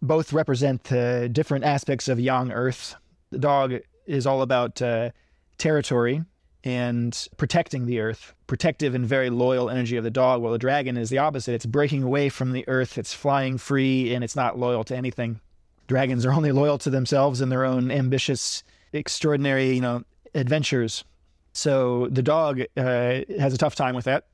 both 0.00 0.32
represent 0.32 0.90
uh, 0.92 1.28
different 1.28 1.64
aspects 1.64 2.08
of 2.08 2.20
yang 2.20 2.52
Earth. 2.52 2.94
The 3.30 3.38
dog 3.38 3.74
is 4.06 4.26
all 4.26 4.42
about 4.42 4.80
uh, 4.80 5.10
territory 5.58 6.22
and 6.64 7.28
protecting 7.36 7.86
the 7.86 8.00
earth, 8.00 8.34
protective 8.46 8.94
and 8.94 9.06
very 9.06 9.30
loyal 9.30 9.70
energy 9.70 9.96
of 9.96 10.04
the 10.04 10.10
dog, 10.10 10.42
while 10.42 10.52
the 10.52 10.58
dragon 10.58 10.96
is 10.96 11.10
the 11.10 11.18
opposite. 11.18 11.54
It's 11.54 11.66
breaking 11.66 12.02
away 12.02 12.28
from 12.28 12.52
the 12.52 12.64
earth, 12.68 12.98
it's 12.98 13.14
flying 13.14 13.58
free, 13.58 14.12
and 14.12 14.24
it's 14.24 14.36
not 14.36 14.58
loyal 14.58 14.84
to 14.84 14.96
anything. 14.96 15.40
Dragons 15.86 16.26
are 16.26 16.32
only 16.32 16.52
loyal 16.52 16.78
to 16.78 16.90
themselves 16.90 17.40
and 17.40 17.50
their 17.50 17.64
own 17.64 17.90
ambitious, 17.90 18.62
extraordinary, 18.92 19.72
you 19.72 19.80
know, 19.80 20.04
adventures. 20.34 21.04
So 21.52 22.08
the 22.10 22.22
dog 22.22 22.60
uh, 22.76 23.20
has 23.38 23.54
a 23.54 23.58
tough 23.58 23.74
time 23.74 23.94
with 23.94 24.04
that. 24.04 24.26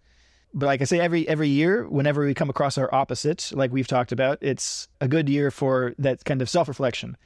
But 0.54 0.66
like 0.66 0.80
I 0.80 0.84
say, 0.84 1.00
every 1.00 1.28
every 1.28 1.48
year, 1.48 1.86
whenever 1.88 2.24
we 2.24 2.32
come 2.32 2.48
across 2.48 2.78
our 2.78 2.92
opposite, 2.94 3.50
like 3.52 3.72
we've 3.72 3.88
talked 3.88 4.12
about, 4.12 4.38
it's 4.40 4.88
a 5.00 5.08
good 5.08 5.28
year 5.28 5.50
for 5.50 5.94
that 5.98 6.24
kind 6.24 6.40
of 6.40 6.48
self 6.48 6.68
reflection, 6.68 7.16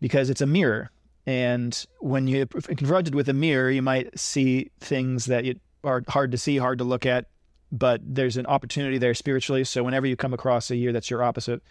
because 0.00 0.30
it's 0.30 0.42
a 0.42 0.46
mirror 0.46 0.90
and 1.26 1.86
when 1.98 2.28
you're 2.28 2.46
confronted 2.46 3.14
with 3.14 3.28
a 3.28 3.32
mirror, 3.32 3.70
you 3.70 3.82
might 3.82 4.16
see 4.18 4.70
things 4.78 5.26
that 5.26 5.44
are 5.82 6.04
hard 6.08 6.30
to 6.30 6.38
see, 6.38 6.56
hard 6.56 6.78
to 6.78 6.84
look 6.84 7.04
at, 7.04 7.26
but 7.72 8.00
there's 8.04 8.36
an 8.36 8.46
opportunity 8.46 8.96
there 8.98 9.14
spiritually. 9.14 9.64
So 9.64 9.82
whenever 9.82 10.06
you 10.06 10.16
come 10.16 10.32
across 10.32 10.70
a 10.70 10.76
year 10.76 10.92
that's 10.92 11.10
your 11.10 11.24
opposite, 11.24 11.62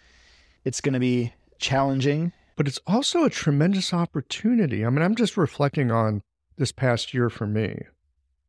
it's 0.64 0.82
going 0.82 0.92
to 0.92 1.00
be 1.00 1.32
challenging. 1.58 2.32
But 2.56 2.68
it's 2.68 2.80
also 2.86 3.24
a 3.24 3.30
tremendous 3.30 3.94
opportunity. 3.94 4.84
I 4.84 4.90
mean, 4.90 5.02
I'm 5.02 5.14
just 5.14 5.38
reflecting 5.38 5.90
on 5.90 6.22
this 6.58 6.72
past 6.72 7.14
year 7.14 7.30
for 7.30 7.46
me. 7.46 7.80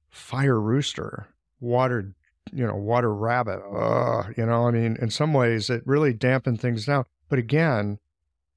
Fire 0.10 0.60
rooster, 0.60 1.28
water, 1.62 2.16
you 2.54 2.66
know, 2.66 2.76
water 2.76 3.14
rabbit. 3.14 3.62
Uh, 3.64 4.30
you 4.36 4.46
know, 4.46 4.68
I 4.68 4.72
mean, 4.72 4.98
in 5.02 5.10
some 5.10 5.34
ways 5.34 5.70
it 5.70 5.84
really 5.86 6.14
dampened 6.14 6.62
things 6.62 6.86
down. 6.86 7.06
But 7.30 7.40
again, 7.40 8.00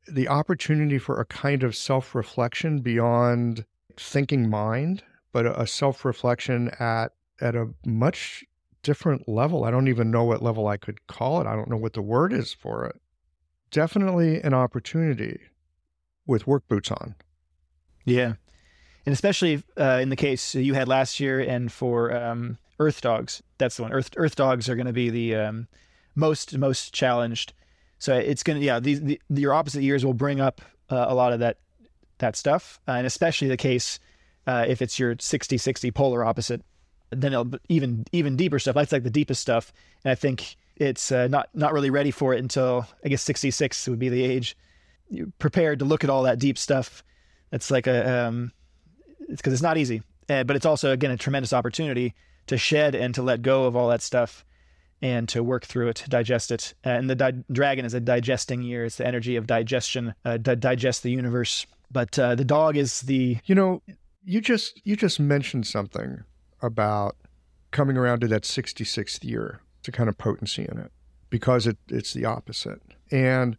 the 0.09 0.29
opportunity 0.29 0.99
for 0.99 1.21
a 1.21 1.25
kind 1.25 1.63
of 1.63 1.77
self 1.77 2.15
reflection 2.15 2.81
beyond 2.81 3.65
thinking 3.97 4.49
mind, 4.49 5.03
but 5.33 5.47
a 5.47 5.67
self 5.67 6.05
reflection 6.05 6.71
at 6.79 7.13
at 7.41 7.55
a 7.55 7.69
much 7.85 8.45
different 8.83 9.29
level. 9.29 9.65
I 9.65 9.71
don't 9.71 9.89
even 9.89 10.11
know 10.11 10.25
what 10.25 10.43
level 10.43 10.67
I 10.67 10.77
could 10.77 11.07
call 11.07 11.41
it. 11.41 11.47
I 11.47 11.55
don't 11.55 11.69
know 11.71 11.77
what 11.77 11.93
the 11.93 12.03
word 12.03 12.33
is 12.33 12.53
for 12.53 12.87
it. 12.87 13.01
Definitely 13.71 14.41
an 14.41 14.55
opportunity 14.55 15.39
with 16.27 16.47
work 16.47 16.67
boots 16.69 16.91
on. 16.91 17.15
Yeah. 18.05 18.35
And 19.07 19.13
especially 19.13 19.63
uh, 19.79 19.99
in 20.03 20.09
the 20.09 20.17
case 20.17 20.55
you 20.55 20.75
had 20.75 20.89
last 20.89 21.21
year 21.21 21.41
and 21.41 21.71
for 21.71 22.15
um, 22.15 22.59
Earth 22.81 23.01
Dogs. 23.01 23.43
That's 23.59 23.77
the 23.77 23.83
one. 23.83 23.93
Earth 23.93 24.11
Earth 24.17 24.35
Dogs 24.35 24.69
are 24.69 24.75
going 24.75 24.87
to 24.87 24.93
be 24.93 25.11
the 25.11 25.37
um, 25.37 25.69
most 26.17 26.57
most 26.59 26.93
challenged 26.93 27.53
so 28.01 28.17
it's 28.17 28.43
gonna 28.43 28.61
yeah 28.61 28.81
these 28.81 29.01
the, 29.03 29.21
your 29.29 29.53
opposite 29.53 29.83
years 29.83 30.05
will 30.05 30.15
bring 30.15 30.41
up 30.41 30.63
uh, 30.89 31.05
a 31.09 31.15
lot 31.15 31.33
of 31.33 31.41
that 31.41 31.59
that 32.19 32.35
stuff, 32.35 32.81
uh, 32.89 32.93
and 32.93 33.07
especially 33.07 33.49
the 33.49 33.57
case 33.57 33.99
uh, 34.47 34.65
if 34.67 34.83
it's 34.83 34.99
your 34.99 35.15
60-60 35.15 35.95
polar 35.95 36.25
opposite, 36.25 36.63
then 37.11 37.33
it'll 37.33 37.51
even 37.69 38.07
even 38.13 38.37
deeper 38.37 38.59
stuff. 38.59 38.75
That's 38.75 38.91
like 38.91 39.03
the 39.03 39.11
deepest 39.11 39.43
stuff, 39.43 39.73
and 40.03 40.11
I 40.11 40.15
think 40.15 40.57
it's 40.77 41.13
uh, 41.13 41.29
not 41.29 41.51
not 41.55 41.75
really 41.75 41.91
ready 41.91 42.11
for 42.11 42.33
it 42.33 42.41
until 42.41 42.87
I 43.05 43.09
guess 43.09 43.23
66 43.23 43.87
would 43.89 43.99
be 43.99 44.09
the 44.09 44.25
age. 44.25 44.57
You're 45.11 45.29
prepared 45.39 45.81
to 45.81 45.85
look 45.85 46.03
at 46.03 46.09
all 46.09 46.23
that 46.23 46.39
deep 46.39 46.57
stuff. 46.57 47.05
It's 47.53 47.71
like 47.71 47.87
a 47.87 48.27
um, 48.29 48.51
it's 49.29 49.43
because 49.43 49.53
it's 49.53 49.63
not 49.63 49.77
easy, 49.77 50.03
uh, 50.31 50.45
but 50.45 50.57
it's 50.57 50.67
also 50.67 50.91
again 50.93 51.11
a 51.11 51.19
tremendous 51.19 51.53
opportunity 51.53 52.15
to 52.51 52.59
shed 52.59 52.97
and 52.97 53.15
to 53.15 53.23
let 53.23 53.43
go 53.43 53.65
of 53.65 53.77
all 53.77 53.89
that 53.89 54.03
stuff 54.03 54.45
and 55.01 55.29
to 55.29 55.43
work 55.43 55.65
through 55.65 55.89
it, 55.89 56.05
digest 56.09 56.51
it. 56.51 56.75
Uh, 56.85 56.91
and 56.91 57.09
the 57.09 57.15
di- 57.15 57.45
dragon 57.51 57.85
is 57.85 57.95
a 57.95 58.01
digesting 58.01 58.61
year. 58.61 58.85
It's 58.85 58.97
the 58.97 59.07
energy 59.07 59.37
of 59.37 59.47
digestion, 59.47 60.15
uh, 60.25 60.37
di- 60.37 60.57
digest 60.57 61.05
the 61.05 61.13
universe. 61.13 61.65
But 61.93 62.19
uh, 62.19 62.35
the 62.35 62.45
dog 62.45 62.77
is 62.77 63.03
the. 63.03 63.39
You 63.47 63.55
know, 63.55 63.83
you 64.25 64.41
just 64.41 64.81
you 64.85 64.97
just 64.97 65.21
mentioned 65.21 65.67
something 65.67 66.25
about 66.61 67.17
coming 67.71 67.97
around 67.97 68.21
to 68.21 68.29
that 68.29 68.43
66th 68.43 69.25
year. 69.25 69.61
It's 69.79 69.89
a 69.89 69.93
kind 69.93 70.09
of 70.09 70.19
potency 70.19 70.67
in 70.71 70.79
it 70.79 70.91
because 71.31 71.69
it, 71.69 71.79
it's 71.89 72.13
the 72.13 72.25
opposite. 72.25 72.83
And 73.13 73.57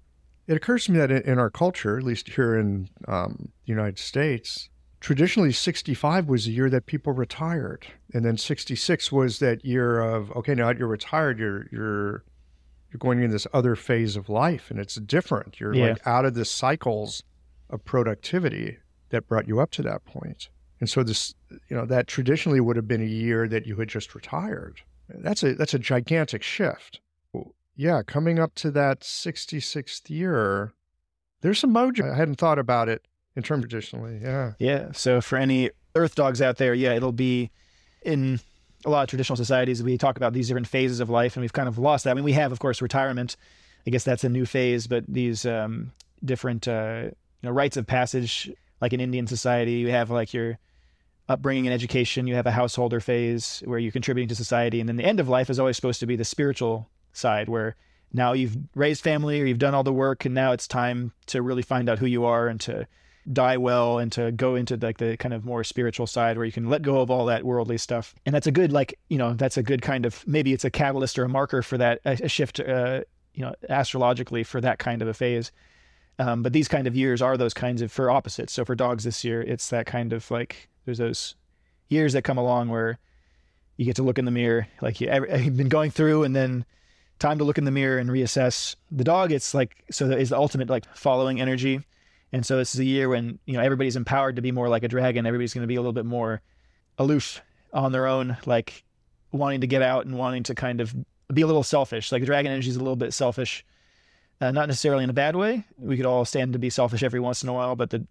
it 0.48 0.58
occurs 0.58 0.86
to 0.86 0.92
me 0.92 1.00
that 1.00 1.12
in, 1.12 1.22
in 1.24 1.40
our 1.40 1.50
culture, 1.50 1.98
at 1.98 2.04
least 2.04 2.28
here 2.28 2.58
in 2.58 2.90
um, 3.08 3.54
the 3.66 3.72
United 3.72 4.00
States, 4.00 4.70
traditionally 5.02 5.52
65 5.52 6.28
was 6.30 6.46
the 6.46 6.52
year 6.52 6.70
that 6.70 6.86
people 6.86 7.12
retired. 7.12 7.86
And 8.14 8.24
then 8.24 8.38
66 8.38 9.12
was 9.12 9.40
that 9.40 9.66
year 9.66 10.00
of 10.00 10.32
okay 10.38 10.56
now 10.56 10.70
you're 10.70 10.88
retired 10.88 11.38
you're 11.40 11.66
you're 11.72 12.24
you're 12.92 13.00
going 13.00 13.22
in 13.22 13.32
this 13.32 13.48
other 13.54 13.76
phase 13.76 14.16
of 14.16 14.30
life 14.30 14.70
and 14.72 14.80
it's 14.80 14.96
different. 14.96 15.60
You're 15.60 15.74
Yeah. 15.74 15.90
like 15.90 16.08
out 16.08 16.26
of 16.26 16.34
the 16.36 16.46
cycles 16.46 17.24
of 17.70 17.84
productivity 17.84 18.78
that 19.10 19.28
brought 19.28 19.48
you 19.48 19.60
up 19.60 19.72
to 19.72 19.82
that 19.84 20.06
point. 20.06 20.50
And 20.80 20.90
so 20.90 21.04
this 21.04 21.34
you 21.70 21.76
know 21.76 21.86
that 21.86 22.08
traditionally 22.08 22.60
would 22.62 22.76
have 22.76 22.88
been 22.88 23.02
a 23.02 23.06
year 23.06 23.48
that 23.48 23.66
you 23.66 23.76
had 23.78 23.90
just 23.90 24.16
retired. 24.16 24.82
That's 25.10 25.44
a 25.44 25.56
that's 25.56 25.74
a 25.74 25.80
gigantic 25.80 26.44
shift. 26.44 27.02
Yeah 27.76 28.04
coming 28.06 28.38
up 28.40 28.54
to 28.56 28.72
that 28.72 29.00
66th 29.02 30.10
year 30.10 30.74
there's 31.42 31.58
some 31.60 31.74
mojo. 31.74 32.14
I 32.14 32.16
hadn't 32.18 32.36
thought 32.36 32.60
about 32.60 32.88
it 32.88 33.04
in 33.36 33.44
terms 33.44 33.64
traditionally 33.64 34.20
yeah 34.22 34.54
Yeah. 34.60 34.92
So 34.94 35.22
for 35.22 35.38
any 35.38 35.72
earth 35.96 36.16
dogs 36.16 36.42
out 36.42 36.58
there, 36.58 36.74
yeah, 36.74 36.94
it'll 36.94 37.12
be 37.12 37.52
in 38.04 38.40
a 38.86 38.90
lot 38.90 39.04
of 39.04 39.10
traditional 39.10 39.36
societies. 39.36 39.84
We 39.84 39.98
talk 39.98 40.18
about 40.18 40.34
these 40.34 40.48
different 40.48 40.68
phases 40.68 41.00
of 41.00 41.10
life, 41.10 41.36
and 41.36 41.42
we've 41.42 41.54
kind 41.54 41.68
of 41.68 41.78
lost 41.78 42.06
that. 42.06 42.12
I 42.12 42.14
mean, 42.14 42.24
we 42.24 42.34
have, 42.34 42.52
of 42.52 42.60
course, 42.60 42.82
retirement. 42.82 43.36
I 43.86 43.90
guess 43.90 44.04
that's 44.04 44.24
a 44.24 44.30
new 44.30 44.46
phase, 44.46 44.88
but 44.88 45.04
these 45.08 45.46
um, 45.46 45.92
different, 46.24 46.68
uh, 46.68 47.04
you 47.06 47.14
know, 47.44 47.52
rites 47.52 47.78
of 47.78 47.88
passage, 47.88 48.52
like 48.80 48.94
in 48.94 49.00
Indian 49.00 49.28
society, 49.28 49.74
you 49.74 49.90
have 49.90 50.10
like 50.10 50.34
your 50.34 50.58
upbringing 51.30 51.68
and 51.68 51.74
education. 51.74 52.28
You 52.28 52.36
have 52.36 52.48
a 52.48 52.52
householder 52.52 53.00
phase 53.00 53.62
where 53.66 53.80
you're 53.80 53.92
contributing 53.92 54.30
to 54.30 54.36
society, 54.36 54.80
and 54.80 54.88
then 54.88 54.98
the 54.98 55.06
end 55.06 55.20
of 55.20 55.30
life 55.30 55.50
is 55.50 55.60
always 55.60 55.76
supposed 55.76 56.00
to 56.00 56.08
be 56.08 56.16
the 56.16 56.26
spiritual 56.26 56.90
side, 57.14 57.50
where 57.50 57.76
now 58.14 58.34
you've 58.34 58.58
raised 58.76 59.04
family 59.04 59.42
or 59.42 59.46
you've 59.46 59.60
done 59.60 59.74
all 59.74 59.84
the 59.84 59.94
work, 59.94 60.26
and 60.26 60.36
now 60.36 60.52
it's 60.52 60.68
time 60.68 61.14
to 61.28 61.42
really 61.42 61.62
find 61.62 61.90
out 61.90 62.00
who 62.00 62.06
you 62.06 62.26
are 62.26 62.48
and 62.48 62.60
to 62.62 62.88
die 63.32 63.58
well 63.58 64.00
and 64.00 64.12
to 64.12 64.32
go 64.32 64.56
into 64.56 64.78
like 64.78 64.98
the 64.98 65.16
kind 65.18 65.34
of 65.34 65.46
more 65.46 65.64
spiritual 65.64 66.08
side 66.08 66.38
where 66.38 66.46
you 66.46 66.52
can 66.52 66.70
let 66.70 66.82
go 66.82 67.02
of 67.02 67.12
all 67.12 67.26
that 67.26 67.44
worldly 67.44 67.78
stuff. 67.78 68.16
And 68.26 68.34
that's 68.34 68.48
a 68.48 68.52
good 68.52 68.72
like 68.72 68.98
you 69.10 69.18
know 69.18 69.34
that's 69.34 69.58
a 69.58 69.64
good 69.64 69.82
kind 69.82 70.06
of 70.06 70.26
maybe 70.28 70.54
it's 70.54 70.66
a 70.66 70.72
catalyst 70.72 71.20
or 71.20 71.24
a 71.24 71.30
marker 71.30 71.62
for 71.62 71.78
that 71.78 72.02
a, 72.06 72.28
shift 72.28 72.60
uh, 72.60 73.02
you 73.34 73.44
know 73.44 73.54
astrologically 73.70 74.44
for 74.44 74.60
that 74.62 74.80
kind 74.80 75.02
of 75.02 75.08
a 75.08 75.14
phase. 75.14 75.52
Um, 76.20 76.44
but 76.44 76.54
these 76.54 76.68
kind 76.68 76.88
of 76.88 76.96
years 76.96 77.22
are 77.22 77.38
those 77.38 77.54
kinds 77.54 77.82
of 77.82 77.92
for 77.92 78.12
opposites. 78.12 78.54
So 78.54 78.66
for 78.66 78.76
dogs 78.76 79.04
this 79.04 79.24
year 79.24 79.42
it's 79.42 79.70
that 79.70 79.86
kind 79.86 80.14
of 80.14 80.30
like 80.32 80.70
there's 80.86 80.98
those 80.98 81.36
years 81.90 82.14
that 82.14 82.24
come 82.24 82.38
along 82.38 82.70
where 82.70 82.98
you 83.78 83.86
get 83.86 83.96
to 83.98 84.04
look 84.04 84.20
in 84.20 84.26
the 84.26 84.32
mirror 84.32 84.68
like 84.82 85.00
you, 85.00 85.10
you've 85.38 85.58
been 85.58 85.70
going 85.70 85.92
through 85.92 86.24
and 86.24 86.36
then 86.36 86.66
time 87.20 87.38
to 87.38 87.44
look 87.44 87.58
in 87.58 87.66
the 87.66 87.72
mirror 87.72 88.00
and 88.00 88.10
reassess 88.10 88.76
the 88.90 89.04
dog. 89.04 89.32
It's 89.32 89.54
like 89.54 89.84
so 89.92 90.08
that 90.08 90.20
is 90.20 90.30
the 90.30 90.38
ultimate 90.38 90.72
like 90.72 90.86
following 90.96 91.40
energy 91.40 91.82
and 92.32 92.46
so 92.46 92.58
this 92.58 92.74
is 92.74 92.80
a 92.80 92.86
year 92.86 93.10
when 93.10 93.40
you 93.46 93.54
know 93.54 93.62
everybody's 93.62 93.96
empowered 93.96 94.38
to 94.38 94.42
be 94.42 94.52
more 94.52 94.70
like 94.70 94.84
a 94.84 94.88
dragon. 94.88 95.26
Everybody's 95.26 95.54
going 95.54 95.64
to 95.64 95.68
be 95.68 95.76
a 95.76 95.82
little 95.82 95.94
bit 95.94 96.06
more 96.06 96.42
aloof 96.98 97.42
on 97.74 97.92
their 97.92 98.08
own, 98.08 98.38
like 98.46 98.84
wanting 99.32 99.62
to 99.62 99.68
get 99.68 99.82
out 99.82 100.06
and 100.06 100.18
wanting 100.18 100.44
to 100.44 100.56
kind 100.56 100.82
of 100.82 100.96
be 101.34 101.42
a 101.42 101.48
little 101.48 101.64
selfish. 101.64 102.12
Like 102.12 102.22
the 102.22 102.26
dragon 102.26 102.52
energy 102.52 102.70
is 102.70 102.76
a 102.76 102.80
little 102.80 102.96
bit 102.96 103.14
selfish, 103.14 103.66
uh, 104.40 104.52
not 104.52 104.68
necessarily 104.68 105.04
in 105.04 105.10
a 105.10 105.14
bad 105.14 105.36
way. 105.36 105.66
We 105.78 105.98
could 105.98 106.06
all 106.06 106.26
stand 106.26 106.54
to 106.54 106.60
be 106.60 106.70
selfish 106.70 107.04
every 107.04 107.20
once 107.20 107.44
in 107.44 107.50
a 107.50 107.54
while, 107.54 107.76
but 107.76 107.90
the 107.90 108.06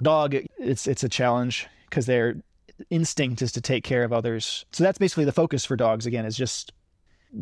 dog, 0.00 0.34
it's 0.58 0.86
it's 0.86 1.04
a 1.04 1.08
challenge 1.08 1.66
because 1.88 2.06
their 2.06 2.36
instinct 2.90 3.42
is 3.42 3.52
to 3.52 3.60
take 3.60 3.84
care 3.84 4.02
of 4.02 4.12
others. 4.12 4.64
So 4.72 4.82
that's 4.82 4.98
basically 4.98 5.26
the 5.26 5.32
focus 5.32 5.64
for 5.64 5.76
dogs. 5.76 6.06
Again, 6.06 6.24
is 6.24 6.36
just 6.36 6.72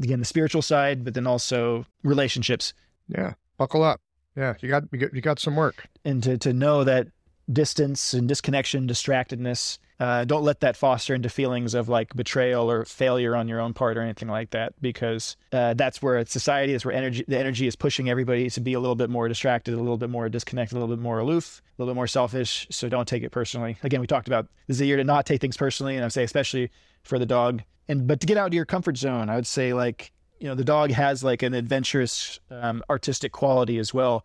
again 0.03 0.19
the 0.19 0.25
spiritual 0.25 0.63
side, 0.63 1.05
but 1.05 1.15
then 1.15 1.27
also 1.27 1.87
relationships 2.03 2.75
yeah 3.09 3.35
buckle 3.59 3.83
up 3.83 4.01
yeah 4.37 4.55
you 4.61 4.69
got 4.69 4.85
you 4.93 5.21
got, 5.21 5.39
some 5.39 5.57
work 5.57 5.87
and 6.05 6.23
to, 6.23 6.39
to 6.39 6.53
know 6.53 6.85
that 6.85 7.09
distance 7.53 8.15
and 8.15 8.29
disconnection, 8.29 8.87
distractedness, 8.87 9.79
uh, 9.99 10.25
don't 10.25 10.45
let 10.45 10.61
that 10.61 10.77
foster 10.77 11.15
into 11.15 11.29
feelings 11.29 11.75
of 11.75 11.89
like 11.89 12.15
betrayal 12.15 12.71
or 12.71 12.85
failure 12.85 13.37
on 13.37 13.49
your 13.49 13.61
own 13.61 13.75
part 13.75 13.99
or 13.99 14.03
anything 14.03 14.29
like 14.29 14.51
that, 14.51 14.73
because 14.81 15.37
uh, 15.53 15.75
that's 15.75 16.01
where 16.01 16.25
society, 16.27 16.73
that's 16.73 16.85
where 16.85 16.95
energy, 16.95 17.25
the 17.29 17.39
energy 17.39 17.67
is 17.67 17.77
pushing 17.77 18.09
everybody 18.09 18.49
to 18.49 18.61
be 18.61 18.73
a 18.73 18.81
little 18.81 18.95
bit 18.95 19.11
more 19.11 19.29
distracted, 19.29 19.75
a 19.75 19.77
little 19.77 19.99
bit 19.99 20.11
more 20.11 20.29
disconnected, 20.29 20.77
a 20.77 20.81
little 20.81 20.95
bit 20.95 21.03
more 21.03 21.19
aloof, 21.19 21.61
a 21.61 21.83
little 21.83 21.93
bit 21.93 21.97
more 21.97 22.07
selfish. 22.07 22.67
So 22.71 22.89
don't 22.89 23.07
take 23.07 23.23
it 23.23 23.31
personally. 23.31 23.77
Again, 23.83 24.01
we 24.01 24.07
talked 24.07 24.29
about 24.29 24.47
this 24.67 24.77
is 24.77 24.81
a 24.81 24.87
year 24.87 24.97
to 24.97 25.05
not 25.05 25.27
take 25.27 25.41
things 25.41 25.57
personally, 25.57 25.97
and 25.97 26.03
I 26.03 26.07
would 26.07 26.13
say 26.13 26.25
especially 26.25 26.71
for 27.03 27.19
the 27.19 27.27
dog, 27.27 27.63
and 27.89 28.07
but 28.07 28.21
to 28.21 28.27
get 28.27 28.37
out 28.37 28.47
of 28.47 28.55
your 28.55 28.65
comfort 28.65 28.97
zone, 28.97 29.29
I 29.29 29.35
would 29.35 29.47
say 29.47 29.75
like 29.75 30.13
you 30.41 30.49
know 30.49 30.55
the 30.55 30.65
dog 30.65 30.91
has 30.91 31.23
like 31.23 31.43
an 31.43 31.55
adventurous, 31.55 32.41
um, 32.51 32.83
artistic 32.91 33.33
quality 33.33 33.79
as 33.79 33.95
well 33.95 34.25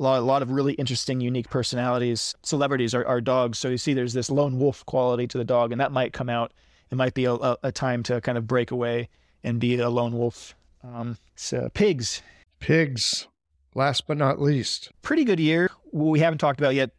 a 0.00 0.02
lot, 0.02 0.18
a 0.18 0.24
lot 0.24 0.42
of 0.42 0.50
really 0.50 0.72
interesting, 0.74 1.20
unique 1.20 1.50
personalities. 1.50 2.34
Celebrities 2.42 2.94
are, 2.94 3.06
are 3.06 3.20
dogs. 3.20 3.58
So 3.58 3.68
you 3.68 3.76
see 3.76 3.92
there's 3.92 4.14
this 4.14 4.30
lone 4.30 4.58
wolf 4.58 4.84
quality 4.86 5.26
to 5.28 5.38
the 5.38 5.44
dog, 5.44 5.72
and 5.72 5.80
that 5.80 5.92
might 5.92 6.12
come 6.12 6.30
out. 6.30 6.52
It 6.90 6.96
might 6.96 7.14
be 7.14 7.26
a, 7.26 7.34
a, 7.34 7.58
a 7.64 7.72
time 7.72 8.02
to 8.04 8.20
kind 8.20 8.38
of 8.38 8.46
break 8.46 8.70
away 8.70 9.10
and 9.44 9.60
be 9.60 9.78
a 9.78 9.90
lone 9.90 10.16
wolf. 10.16 10.54
Um, 10.82 11.18
so 11.36 11.68
pigs, 11.74 12.22
pigs 12.58 13.28
last 13.74 14.06
but 14.06 14.16
not 14.16 14.40
least 14.40 14.90
pretty 15.02 15.24
good 15.24 15.38
year. 15.38 15.70
What 15.90 16.10
we 16.10 16.20
haven't 16.20 16.38
talked 16.38 16.58
about 16.58 16.74
yet 16.74 16.90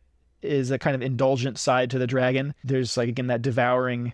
is 0.41 0.71
a 0.71 0.79
kind 0.79 0.95
of 0.95 1.01
indulgent 1.01 1.57
side 1.57 1.89
to 1.91 1.99
the 1.99 2.07
dragon. 2.07 2.53
There's 2.63 2.95
like, 2.97 3.09
again, 3.09 3.27
that 3.27 3.41
devouring 3.41 4.13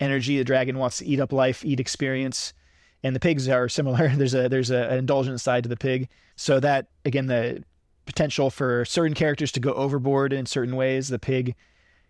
energy. 0.00 0.38
The 0.38 0.44
dragon 0.44 0.78
wants 0.78 0.98
to 0.98 1.06
eat 1.06 1.20
up 1.20 1.32
life, 1.32 1.64
eat 1.64 1.80
experience. 1.80 2.54
And 3.02 3.14
the 3.14 3.20
pigs 3.20 3.48
are 3.48 3.68
similar. 3.68 4.08
There's 4.16 4.34
a 4.34 4.48
there's 4.48 4.70
a, 4.70 4.88
an 4.88 4.98
indulgent 4.98 5.40
side 5.40 5.62
to 5.62 5.68
the 5.68 5.76
pig. 5.76 6.08
So 6.36 6.60
that 6.60 6.86
again 7.04 7.26
the 7.26 7.62
potential 8.06 8.50
for 8.50 8.84
certain 8.84 9.14
characters 9.14 9.52
to 9.52 9.60
go 9.60 9.72
overboard 9.74 10.32
in 10.32 10.46
certain 10.46 10.76
ways. 10.76 11.08
The 11.08 11.18
pig 11.18 11.54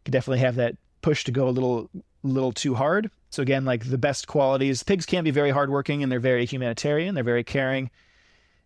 could 0.05 0.13
definitely 0.13 0.39
have 0.39 0.55
that 0.57 0.77
push 1.03 1.25
to 1.25 1.33
go 1.33 1.49
a 1.49 1.51
little 1.51 1.91
little 2.23 2.53
too 2.53 2.75
hard. 2.75 3.11
So 3.31 3.43
again, 3.43 3.65
like 3.65 3.89
the 3.89 3.99
best 3.99 4.27
qualities, 4.27 4.83
pigs 4.83 5.07
can 5.07 5.25
be 5.25 5.31
very 5.31 5.51
hardworking 5.51 6.03
and 6.03 6.11
they're 6.11 6.21
very 6.21 6.47
humanitarian. 6.47 7.15
They're 7.15 7.25
very 7.25 7.45
caring 7.45 7.91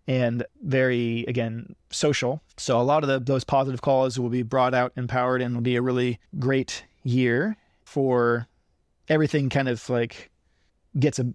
and 0.07 0.44
very 0.62 1.24
again 1.27 1.74
social. 1.90 2.43
So 2.57 2.81
a 2.81 2.82
lot 2.82 3.03
of 3.03 3.09
the, 3.09 3.20
those 3.20 3.44
positive 3.44 3.82
qualities 3.82 4.19
will 4.19 4.28
be 4.28 4.43
brought 4.43 4.74
out, 4.74 4.93
empowered, 4.97 5.43
and 5.43 5.55
will 5.55 5.62
be 5.62 5.77
a 5.77 5.82
really 5.82 6.19
great 6.39 6.85
year 7.03 7.57
for 7.85 8.47
everything. 9.09 9.49
Kind 9.49 9.69
of 9.69 9.89
like 9.89 10.31
gets 10.99 11.19
a 11.19 11.32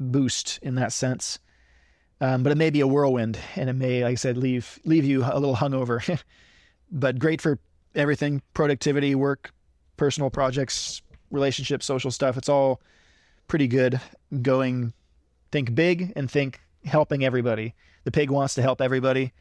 boost 0.00 0.58
in 0.62 0.74
that 0.76 0.92
sense. 0.92 1.38
Um, 2.20 2.42
but 2.42 2.52
it 2.52 2.58
may 2.58 2.70
be 2.70 2.80
a 2.80 2.86
whirlwind, 2.86 3.38
and 3.56 3.70
it 3.70 3.74
may, 3.74 4.02
like 4.02 4.12
I 4.12 4.14
said, 4.16 4.36
leave 4.36 4.78
leave 4.84 5.04
you 5.04 5.24
a 5.24 5.38
little 5.38 5.56
hungover. 5.56 6.20
but 6.90 7.18
great 7.18 7.40
for 7.40 7.58
everything: 7.94 8.42
productivity, 8.52 9.14
work, 9.14 9.52
personal 9.96 10.28
projects, 10.28 11.00
relationships, 11.30 11.86
social 11.86 12.10
stuff. 12.10 12.36
It's 12.36 12.48
all 12.48 12.80
pretty 13.48 13.68
good. 13.68 14.00
Going, 14.42 14.92
think 15.50 15.74
big 15.74 16.12
and 16.14 16.30
think 16.30 16.60
helping 16.84 17.24
everybody. 17.24 17.74
The 18.04 18.10
pig 18.10 18.30
wants 18.30 18.54
to 18.54 18.62
help 18.62 18.80
everybody. 18.80 19.32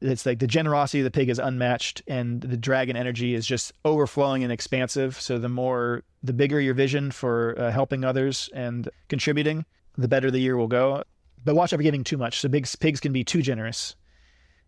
It's 0.00 0.26
like 0.26 0.40
the 0.40 0.48
generosity 0.48 1.00
of 1.00 1.04
the 1.04 1.10
pig 1.12 1.28
is 1.28 1.38
unmatched, 1.38 2.02
and 2.06 2.40
the 2.40 2.56
dragon 2.56 2.96
energy 2.96 3.34
is 3.34 3.46
just 3.46 3.72
overflowing 3.84 4.42
and 4.42 4.52
expansive. 4.52 5.20
So 5.20 5.38
the 5.38 5.48
more, 5.48 6.02
the 6.22 6.32
bigger 6.32 6.60
your 6.60 6.74
vision 6.74 7.10
for 7.10 7.54
uh, 7.58 7.70
helping 7.70 8.04
others 8.04 8.48
and 8.52 8.88
contributing, 9.08 9.64
the 9.96 10.08
better 10.08 10.30
the 10.30 10.40
year 10.40 10.56
will 10.56 10.68
go 10.68 11.02
but 11.44 11.54
watch 11.54 11.72
out 11.72 11.78
for 11.78 11.82
giving 11.82 12.04
too 12.04 12.16
much. 12.16 12.40
So 12.40 12.48
pigs 12.48 12.76
pigs 12.76 13.00
can 13.00 13.12
be 13.12 13.24
too 13.24 13.42
generous. 13.42 13.96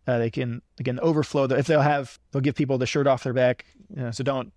Uh, 0.07 0.19
they 0.19 0.31
can 0.31 0.63
again 0.79 1.01
overflow. 1.01 1.47
The, 1.47 1.59
if 1.59 1.67
they'll 1.67 1.81
have, 1.81 2.19
they'll 2.31 2.43
give 2.43 2.55
people 2.55 2.79
the 2.79 2.87
shirt 2.87 3.07
off 3.07 3.23
their 3.23 3.33
back. 3.33 3.65
You 3.95 4.03
know, 4.03 4.11
so 4.11 4.25
don't 4.25 4.53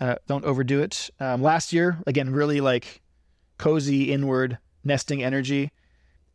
uh, 0.00 0.16
don't 0.26 0.44
overdo 0.44 0.80
it. 0.82 1.10
Um, 1.20 1.42
last 1.42 1.72
year, 1.72 1.98
again, 2.06 2.30
really 2.30 2.60
like 2.60 3.00
cozy 3.56 4.12
inward 4.12 4.58
nesting 4.84 5.22
energy, 5.22 5.70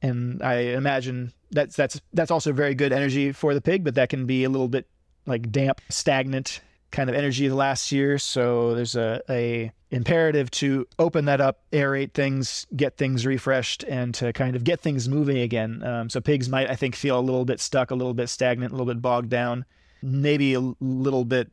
and 0.01 0.41
I 0.41 0.55
imagine 0.55 1.31
that's 1.51 1.75
that's 1.75 2.01
that's 2.13 2.31
also 2.31 2.53
very 2.53 2.75
good 2.75 2.91
energy 2.93 3.31
for 3.31 3.53
the 3.53 3.61
pig, 3.61 3.83
but 3.83 3.95
that 3.95 4.09
can 4.09 4.25
be 4.25 4.43
a 4.43 4.49
little 4.49 4.67
bit 4.67 4.87
like 5.25 5.51
damp, 5.51 5.79
stagnant 5.89 6.61
kind 6.93 7.09
of 7.09 7.15
energy 7.15 7.49
the 7.49 7.55
last 7.55 7.91
year. 7.91 8.17
So 8.17 8.73
there's 8.75 8.95
a, 8.95 9.21
a 9.29 9.71
imperative 9.91 10.49
to 10.51 10.87
open 10.97 11.25
that 11.25 11.41
up, 11.41 11.59
aerate 11.73 12.13
things, 12.13 12.65
get 12.75 12.95
things 12.95 13.25
refreshed, 13.25 13.83
and 13.83 14.13
to 14.15 14.31
kind 14.31 14.55
of 14.55 14.63
get 14.63 14.79
things 14.79 15.09
moving 15.09 15.39
again. 15.39 15.83
Um, 15.83 16.09
so 16.09 16.21
pigs 16.21 16.47
might, 16.47 16.69
I 16.69 16.75
think, 16.75 16.95
feel 16.95 17.19
a 17.19 17.21
little 17.21 17.43
bit 17.43 17.59
stuck, 17.59 17.91
a 17.91 17.95
little 17.95 18.13
bit 18.13 18.29
stagnant, 18.29 18.71
a 18.71 18.75
little 18.75 18.91
bit 18.91 19.01
bogged 19.01 19.29
down, 19.29 19.65
maybe 20.01 20.53
a 20.53 20.61
little 20.79 21.25
bit 21.25 21.51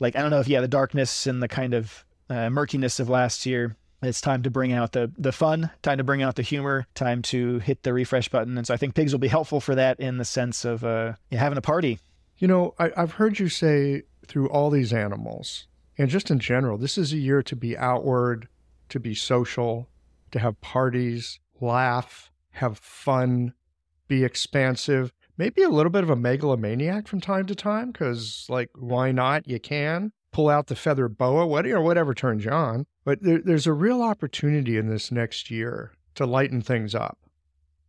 like 0.00 0.16
I 0.16 0.22
don't 0.22 0.30
know 0.30 0.40
if 0.40 0.48
yeah, 0.48 0.62
the 0.62 0.68
darkness 0.68 1.26
and 1.26 1.42
the 1.42 1.48
kind 1.48 1.74
of 1.74 2.04
uh, 2.28 2.50
murkiness 2.50 2.98
of 2.98 3.08
last 3.08 3.46
year. 3.46 3.76
It's 4.02 4.22
time 4.22 4.42
to 4.44 4.50
bring 4.50 4.72
out 4.72 4.92
the 4.92 5.12
the 5.18 5.30
fun, 5.30 5.70
time 5.82 5.98
to 5.98 6.04
bring 6.04 6.22
out 6.22 6.36
the 6.36 6.42
humor, 6.42 6.86
time 6.94 7.20
to 7.22 7.58
hit 7.58 7.82
the 7.82 7.92
refresh 7.92 8.30
button. 8.30 8.56
And 8.56 8.66
so 8.66 8.72
I 8.72 8.78
think 8.78 8.94
pigs 8.94 9.12
will 9.12 9.18
be 9.18 9.28
helpful 9.28 9.60
for 9.60 9.74
that 9.74 10.00
in 10.00 10.16
the 10.16 10.24
sense 10.24 10.64
of 10.64 10.82
uh, 10.82 11.12
having 11.30 11.58
a 11.58 11.62
party. 11.62 11.98
You 12.38 12.48
know, 12.48 12.74
I, 12.78 12.90
I've 12.96 13.12
heard 13.12 13.38
you 13.38 13.50
say 13.50 14.04
through 14.30 14.48
all 14.48 14.70
these 14.70 14.92
animals, 14.94 15.66
and 15.98 16.08
just 16.08 16.30
in 16.30 16.38
general, 16.38 16.78
this 16.78 16.96
is 16.96 17.12
a 17.12 17.18
year 17.18 17.42
to 17.42 17.56
be 17.56 17.76
outward, 17.76 18.48
to 18.88 18.98
be 18.98 19.14
social, 19.14 19.88
to 20.30 20.38
have 20.38 20.60
parties, 20.62 21.40
laugh, 21.60 22.30
have 22.52 22.78
fun, 22.78 23.52
be 24.08 24.24
expansive, 24.24 25.12
maybe 25.36 25.62
a 25.62 25.68
little 25.68 25.92
bit 25.92 26.04
of 26.04 26.10
a 26.10 26.16
megalomaniac 26.16 27.08
from 27.08 27.20
time 27.20 27.46
to 27.46 27.54
time, 27.54 27.90
because, 27.90 28.46
like, 28.48 28.70
why 28.74 29.12
not? 29.12 29.46
You 29.46 29.60
can. 29.60 30.12
pull 30.32 30.48
out 30.48 30.68
the 30.68 30.76
feather 30.76 31.08
boa, 31.08 31.44
what, 31.44 31.66
whatever 31.66 32.14
turns 32.14 32.44
you 32.44 32.52
on. 32.52 32.86
But 33.04 33.20
there, 33.22 33.40
there's 33.44 33.66
a 33.66 33.72
real 33.72 34.00
opportunity 34.00 34.76
in 34.76 34.88
this 34.88 35.10
next 35.10 35.50
year 35.50 35.92
to 36.14 36.24
lighten 36.24 36.62
things 36.62 36.94
up 36.94 37.18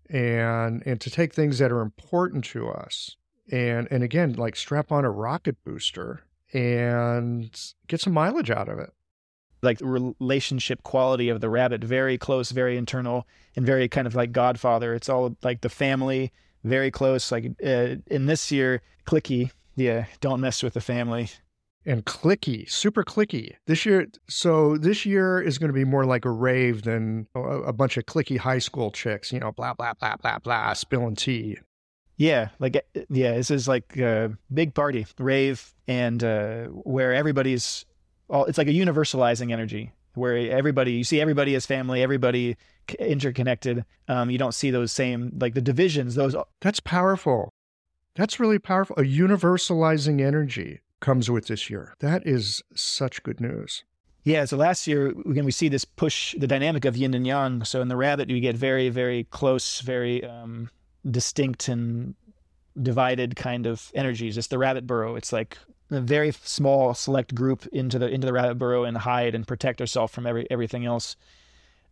and 0.10 0.82
and 0.86 1.00
to 1.00 1.10
take 1.10 1.34
things 1.34 1.60
that 1.60 1.72
are 1.72 1.82
important 1.82 2.44
to 2.44 2.68
us 2.68 3.16
and 3.52 3.88
and 3.92 4.04
again 4.04 4.34
like 4.34 4.56
strap 4.56 4.92
on 4.92 5.06
a 5.06 5.12
rocket 5.12 5.56
booster 5.64 6.24
and 6.54 7.74
get 7.88 8.02
some 8.02 8.14
mileage 8.14 8.50
out 8.50 8.70
of 8.70 8.80
it 8.80 8.92
like 9.62 9.78
the 9.78 9.86
relationship 9.86 10.82
quality 10.84 11.30
of 11.30 11.42
the 11.42 11.50
rabbit 11.50 11.84
very 11.84 12.18
close 12.18 12.52
very 12.52 12.78
internal 12.78 13.28
and 13.56 13.66
very 13.66 13.88
kind 13.88 14.08
of 14.08 14.16
like 14.16 14.32
godfather 14.32 14.94
it's 14.94 15.10
all 15.10 15.36
like 15.44 15.62
the 15.62 15.70
family 15.70 16.32
very 16.64 16.92
close 16.92 17.32
like 17.32 17.46
uh, 17.66 17.96
in 18.08 18.26
this 18.26 18.52
year 18.52 18.82
cliquey 19.06 19.52
yeah 19.76 20.06
don't 20.20 20.42
mess 20.42 20.64
with 20.64 20.74
the 20.74 20.82
family 20.82 21.30
and 21.86 22.06
cliquey, 22.06 22.70
super 22.70 23.04
cliquey. 23.04 23.56
This 23.66 23.86
year, 23.86 24.08
so 24.30 24.78
this 24.78 25.06
year 25.06 25.42
is 25.42 25.58
going 25.58 25.70
to 25.70 25.74
be 25.74 25.86
more 25.86 26.06
like 26.06 26.26
a 26.26 26.32
rave 26.32 26.84
than 26.84 27.28
a, 27.36 27.40
a, 27.40 27.74
bunch 27.74 27.98
of 27.98 28.06
cliquey 28.06 28.38
high 28.38 28.60
school 28.60 28.92
chicks, 28.92 29.32
you 29.32 29.40
know, 29.40 29.52
blah, 29.52 29.74
blah, 29.74 29.94
blah, 29.94 30.16
blah, 30.18 30.40
blah, 30.40 30.74
spilling 30.74 31.16
tea. 31.16 31.58
Yeah, 32.22 32.50
like, 32.60 32.76
uh, 32.76 33.02
yeah, 33.10 33.32
this 33.32 33.50
is 33.50 33.68
like 33.68 33.98
a 33.98 34.38
big 34.54 34.76
party, 34.76 35.08
rave, 35.18 35.74
and 35.88 36.24
uh, 36.24 36.66
where 36.66 37.16
everybody's 37.16 37.84
all, 38.30 38.46
it's 38.46 38.60
like 38.60 38.68
a 38.68 38.74
universalizing 38.74 39.52
energy 39.52 39.92
where 40.14 40.36
everybody, 40.52 40.92
you 40.92 41.04
see 41.04 41.20
everybody 41.20 41.56
as 41.56 41.66
family, 41.66 42.04
everybody 42.04 42.58
interconnected. 43.00 43.86
Um, 44.08 44.30
you 44.30 44.38
don't 44.38 44.54
see 44.54 44.70
those 44.70 44.92
same, 44.92 45.36
like 45.42 45.56
the 45.56 45.62
divisions, 45.62 46.14
those. 46.14 46.36
That's 46.60 46.80
powerful. 46.80 47.50
That's 48.14 48.40
really 48.40 48.60
powerful. 48.60 48.98
A 48.98 49.04
universalizing 49.04 50.22
energy 50.22 50.82
comes 51.00 51.32
with 51.32 51.48
this 51.48 51.72
year. 51.72 51.96
That 52.02 52.22
is 52.28 52.62
such 52.76 53.24
good 53.24 53.42
news. 53.42 53.84
Yeah, 54.24 54.46
so 54.46 54.58
last 54.58 54.86
year 54.86 55.08
again 55.08 55.46
we 55.46 55.52
see 55.52 55.70
this 55.70 55.86
push, 55.86 56.36
the 56.38 56.46
dynamic 56.46 56.86
of 56.86 56.96
yin 56.96 57.16
and 57.16 57.26
yang. 57.26 57.64
So 57.64 57.82
in 57.82 57.88
the 57.88 57.98
rabbit, 57.98 58.30
you 58.30 58.40
get 58.40 58.56
very, 58.56 58.90
very 58.90 59.24
close, 59.24 59.80
very 59.80 60.24
um, 60.24 60.70
distinct 61.10 61.68
and 61.68 62.16
divided 62.82 63.36
kind 63.36 63.66
of 63.66 63.92
energies. 63.94 64.38
It's 64.38 64.48
the 64.48 64.58
rabbit 64.58 64.88
burrow. 64.88 65.16
It's 65.16 65.34
like 65.34 65.58
a 65.90 66.02
very 66.02 66.32
small, 66.32 66.94
select 66.94 67.36
group 67.36 67.68
into 67.68 68.00
the 68.00 68.08
into 68.08 68.28
the 68.28 68.34
rabbit 68.34 68.56
burrow 68.56 68.84
and 68.84 68.98
hide 68.98 69.36
and 69.36 69.48
protect 69.48 69.80
herself 69.80 70.12
from 70.12 70.26
every 70.26 70.50
everything 70.50 70.86
else. 70.86 71.16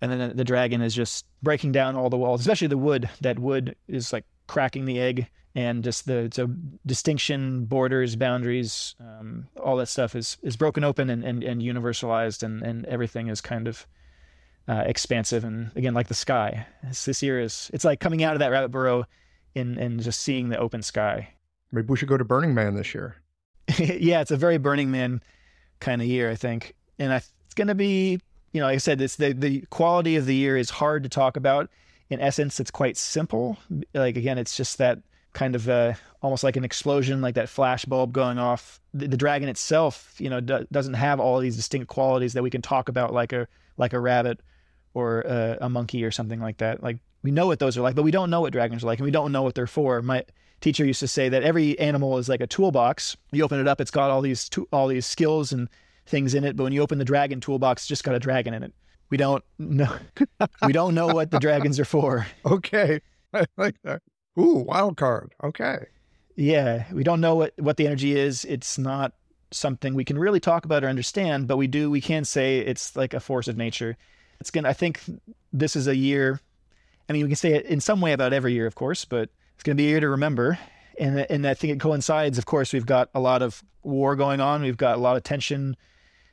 And 0.01 0.11
then 0.11 0.29
the, 0.29 0.35
the 0.35 0.43
dragon 0.45 0.81
is 0.81 0.95
just 0.95 1.25
breaking 1.43 1.73
down 1.73 1.95
all 1.95 2.09
the 2.09 2.17
walls, 2.17 2.41
especially 2.41 2.67
the 2.67 2.77
wood. 2.77 3.09
That 3.21 3.39
wood 3.39 3.75
is 3.87 4.13
like 4.13 4.25
cracking 4.47 4.85
the 4.85 4.99
egg 4.99 5.27
and 5.55 5.83
just 5.83 6.05
the 6.05 6.29
so 6.31 6.47
distinction, 6.85 7.65
borders, 7.65 8.15
boundaries, 8.15 8.95
um, 8.99 9.47
all 9.61 9.75
that 9.77 9.87
stuff 9.87 10.15
is 10.15 10.37
is 10.43 10.55
broken 10.55 10.83
open 10.83 11.09
and, 11.09 11.23
and, 11.23 11.43
and 11.43 11.61
universalized, 11.61 12.43
and, 12.43 12.63
and 12.63 12.85
everything 12.85 13.27
is 13.27 13.41
kind 13.41 13.67
of 13.67 13.85
uh, 14.69 14.83
expansive 14.85 15.43
and 15.43 15.71
again 15.75 15.95
like 15.95 16.07
the 16.07 16.13
sky. 16.13 16.65
It's, 16.83 17.05
this 17.05 17.23
year 17.23 17.41
is 17.41 17.71
it's 17.73 17.83
like 17.83 17.99
coming 17.99 18.23
out 18.23 18.33
of 18.33 18.39
that 18.39 18.49
rabbit 18.49 18.69
burrow 18.69 19.05
and 19.55 19.77
and 19.77 19.99
just 19.99 20.21
seeing 20.21 20.49
the 20.49 20.59
open 20.59 20.83
sky. 20.83 21.33
Maybe 21.71 21.87
we 21.87 21.97
should 21.97 22.07
go 22.07 22.17
to 22.17 22.23
Burning 22.23 22.53
Man 22.53 22.75
this 22.75 22.93
year. 22.93 23.15
yeah, 23.77 24.21
it's 24.21 24.31
a 24.31 24.37
very 24.37 24.59
Burning 24.59 24.91
Man 24.91 25.21
kind 25.79 26.01
of 26.01 26.07
year, 26.07 26.29
I 26.29 26.35
think, 26.35 26.75
and 26.99 27.11
I, 27.11 27.17
it's 27.17 27.55
going 27.55 27.67
to 27.67 27.75
be 27.75 28.19
you 28.51 28.61
know 28.61 28.67
like 28.67 28.75
I 28.75 28.77
said, 28.77 29.01
it's 29.01 29.15
the 29.15 29.33
the 29.33 29.61
quality 29.71 30.15
of 30.15 30.27
the 30.27 30.35
year 30.35 30.55
is 30.55 30.69
hard 30.69 31.01
to 31.03 31.09
talk 31.09 31.35
about. 31.35 31.69
In 32.11 32.19
essence, 32.19 32.59
it's 32.59 32.71
quite 32.71 32.95
simple. 32.95 33.57
Like 33.95 34.17
again, 34.17 34.37
it's 34.37 34.55
just 34.55 34.77
that 34.77 34.99
kind 35.33 35.55
of 35.55 35.67
uh, 35.67 35.93
almost 36.21 36.43
like 36.43 36.57
an 36.57 36.63
explosion, 36.63 37.21
like 37.21 37.35
that 37.35 37.49
flash 37.49 37.85
bulb 37.85 38.13
going 38.13 38.37
off. 38.37 38.79
The, 38.93 39.07
the 39.07 39.17
dragon 39.17 39.47
itself, 39.47 40.15
you 40.19 40.29
know, 40.29 40.41
do, 40.41 40.65
doesn't 40.71 40.95
have 40.95 41.19
all 41.19 41.39
these 41.39 41.55
distinct 41.55 41.87
qualities 41.87 42.33
that 42.33 42.43
we 42.43 42.49
can 42.49 42.61
talk 42.61 42.87
about, 42.89 43.13
like 43.13 43.33
a 43.33 43.47
like 43.77 43.93
a 43.93 43.99
rabbit 43.99 44.41
or 44.93 45.21
a, 45.21 45.57
a, 45.61 45.69
monkey 45.69 46.03
or 46.03 46.11
something 46.11 46.39
like 46.39 46.57
that. 46.57 46.81
Like 46.81 46.97
we 47.23 47.31
know 47.31 47.47
what 47.47 47.59
those 47.59 47.77
are 47.77 47.81
like, 47.81 47.95
but 47.95 48.03
we 48.03 48.11
don't 48.11 48.29
know 48.29 48.41
what 48.41 48.53
dragons 48.53 48.83
are 48.83 48.87
like, 48.87 48.99
and 48.99 49.05
we 49.05 49.11
don't 49.11 49.31
know 49.31 49.43
what 49.43 49.55
they're 49.55 49.67
for. 49.67 50.01
My 50.01 50.23
teacher 50.61 50.85
used 50.85 50.99
to 51.01 51.07
say 51.07 51.29
that 51.29 51.43
every 51.43 51.77
animal 51.79 52.17
is 52.17 52.29
like 52.29 52.41
a 52.41 52.47
toolbox. 52.47 53.15
You 53.31 53.43
open 53.43 53.59
it 53.59 53.67
up, 53.67 53.79
it's 53.81 53.91
got 53.91 54.11
all 54.11 54.21
these 54.21 54.49
to- 54.49 54.67
all 54.71 54.87
these 54.87 55.05
skills 55.05 55.51
and 55.51 55.69
things 56.05 56.33
in 56.33 56.43
it, 56.43 56.55
but 56.55 56.63
when 56.63 56.73
you 56.73 56.81
open 56.81 56.97
the 56.97 57.05
dragon 57.05 57.39
toolbox, 57.39 57.83
it's 57.83 57.87
just 57.87 58.03
got 58.03 58.15
a 58.15 58.19
dragon 58.19 58.53
in 58.53 58.63
it. 58.63 58.73
We 59.09 59.17
don't 59.17 59.43
know. 59.57 59.95
we 60.65 60.73
don't 60.73 60.95
know 60.95 61.07
what 61.07 61.31
the 61.31 61.39
dragons 61.39 61.79
are 61.79 61.85
for. 61.85 62.27
Okay, 62.45 63.01
I 63.33 63.45
like 63.57 63.75
that. 63.83 64.01
Ooh, 64.39 64.63
wild 64.67 64.97
card. 64.97 65.33
Okay. 65.43 65.85
Yeah, 66.35 66.85
we 66.93 67.03
don't 67.03 67.21
know 67.21 67.35
what 67.35 67.53
what 67.57 67.77
the 67.77 67.85
energy 67.85 68.17
is. 68.17 68.45
It's 68.45 68.77
not 68.77 69.13
something 69.51 69.93
we 69.93 70.05
can 70.05 70.17
really 70.17 70.39
talk 70.39 70.65
about 70.65 70.83
or 70.83 70.87
understand, 70.87 71.47
but 71.47 71.57
we 71.57 71.67
do 71.67 71.89
we 71.89 72.01
can 72.01 72.23
say 72.25 72.59
it's 72.59 72.95
like 72.95 73.13
a 73.13 73.19
force 73.19 73.47
of 73.47 73.57
nature. 73.57 73.97
It's 74.39 74.51
gonna 74.51 74.69
I 74.69 74.73
think 74.73 75.01
this 75.51 75.75
is 75.75 75.87
a 75.87 75.95
year 75.95 76.39
I 77.07 77.13
mean 77.13 77.23
we 77.23 77.29
can 77.29 77.35
say 77.35 77.53
it 77.53 77.65
in 77.65 77.81
some 77.81 78.01
way 78.01 78.13
about 78.13 78.33
every 78.33 78.53
year, 78.53 78.67
of 78.67 78.75
course, 78.75 79.05
but 79.05 79.29
it's 79.55 79.63
gonna 79.63 79.75
be 79.75 79.87
a 79.87 79.89
year 79.89 79.99
to 79.99 80.09
remember. 80.09 80.57
And 80.99 81.19
and 81.29 81.47
I 81.47 81.53
think 81.53 81.73
it 81.73 81.79
coincides, 81.79 82.37
of 82.37 82.45
course, 82.45 82.73
we've 82.73 82.85
got 82.85 83.09
a 83.13 83.19
lot 83.19 83.41
of 83.41 83.63
war 83.83 84.15
going 84.15 84.41
on, 84.41 84.61
we've 84.61 84.77
got 84.77 84.97
a 84.97 85.01
lot 85.01 85.15
of 85.15 85.23
tension 85.23 85.75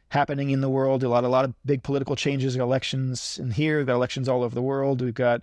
happening 0.08 0.50
in 0.50 0.60
the 0.60 0.68
world, 0.68 1.02
a 1.02 1.08
lot 1.08 1.24
a 1.24 1.28
lot 1.28 1.44
of 1.44 1.54
big 1.64 1.82
political 1.82 2.16
changes, 2.16 2.56
elections 2.56 3.38
in 3.40 3.50
here, 3.50 3.78
we've 3.78 3.86
got 3.86 3.94
elections 3.94 4.28
all 4.28 4.42
over 4.42 4.54
the 4.54 4.62
world, 4.62 5.02
we've 5.02 5.14
got 5.14 5.42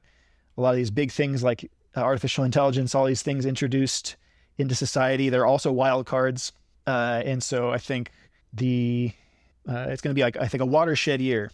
a 0.58 0.62
lot 0.62 0.72
of 0.72 0.76
these 0.76 0.92
big 0.92 1.12
things 1.12 1.44
like 1.44 1.70
artificial 1.96 2.44
intelligence, 2.44 2.96
all 2.96 3.06
these 3.06 3.22
things 3.22 3.46
introduced 3.46 4.16
into 4.58 4.76
society. 4.76 5.30
They're 5.30 5.46
also 5.46 5.72
wild 5.72 6.06
cards, 6.06 6.52
uh, 6.88 7.22
and 7.26 7.42
so 7.42 7.72
I 7.72 7.78
think 7.78 8.12
the 8.54 9.12
uh, 9.68 9.88
it's 9.90 10.02
going 10.02 10.14
to 10.14 10.16
be 10.16 10.24
like 10.24 10.38
I 10.38 10.48
think 10.48 10.62
a 10.62 10.66
watershed 10.66 11.22
year 11.22 11.52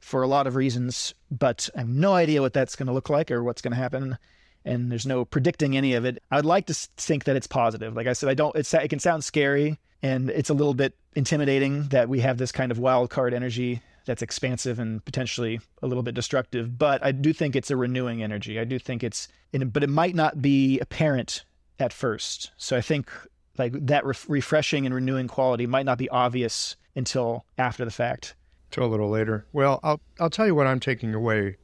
for 0.00 0.22
a 0.22 0.28
lot 0.28 0.46
of 0.46 0.54
reasons, 0.56 1.14
but 1.30 1.68
I 1.74 1.80
have 1.80 1.88
no 1.88 2.14
idea 2.14 2.42
what 2.42 2.52
that's 2.52 2.76
going 2.76 2.86
to 2.86 2.92
look 2.92 3.10
like 3.10 3.30
or 3.30 3.42
what's 3.42 3.62
going 3.62 3.72
to 3.72 3.78
happen. 3.78 4.18
And 4.64 4.90
there's 4.90 5.06
no 5.06 5.24
predicting 5.24 5.76
any 5.76 5.94
of 5.94 6.04
it. 6.04 6.22
I 6.30 6.36
would 6.36 6.44
like 6.44 6.66
to 6.66 6.74
think 6.74 7.24
that 7.24 7.36
it's 7.36 7.46
positive. 7.46 7.94
Like 7.94 8.06
I 8.06 8.12
said, 8.12 8.28
I 8.28 8.34
don't. 8.34 8.54
It 8.56 8.88
can 8.88 8.98
sound 8.98 9.24
scary 9.24 9.78
and 10.02 10.30
it's 10.30 10.50
a 10.50 10.54
little 10.54 10.74
bit 10.74 10.94
intimidating 11.14 11.88
that 11.88 12.08
we 12.08 12.20
have 12.20 12.38
this 12.38 12.52
kind 12.52 12.70
of 12.70 12.78
wild 12.78 13.10
card 13.10 13.32
energy 13.32 13.80
that's 14.06 14.22
expansive 14.22 14.78
and 14.78 15.04
potentially 15.04 15.60
a 15.82 15.86
little 15.86 16.02
bit 16.02 16.14
destructive. 16.14 16.78
But 16.78 17.04
I 17.04 17.12
do 17.12 17.32
think 17.32 17.56
it's 17.56 17.70
a 17.70 17.76
renewing 17.76 18.22
energy. 18.22 18.58
I 18.60 18.64
do 18.64 18.78
think 18.78 19.02
it's, 19.02 19.28
but 19.52 19.82
it 19.82 19.90
might 19.90 20.14
not 20.14 20.40
be 20.40 20.78
apparent 20.80 21.44
at 21.78 21.92
first. 21.92 22.52
So 22.56 22.76
I 22.76 22.80
think 22.80 23.10
like 23.58 23.72
that 23.86 24.04
re- 24.04 24.14
refreshing 24.28 24.86
and 24.86 24.94
renewing 24.94 25.28
quality 25.28 25.66
might 25.66 25.86
not 25.86 25.98
be 25.98 26.08
obvious 26.08 26.76
until 26.94 27.44
after 27.58 27.84
the 27.84 27.90
fact. 27.90 28.34
Till 28.70 28.84
a 28.84 28.86
little 28.86 29.10
later. 29.10 29.46
Well, 29.52 29.80
I'll 29.82 30.00
I'll 30.20 30.30
tell 30.30 30.46
you 30.46 30.54
what 30.54 30.66
I'm 30.66 30.80
taking 30.80 31.14
away 31.14 31.56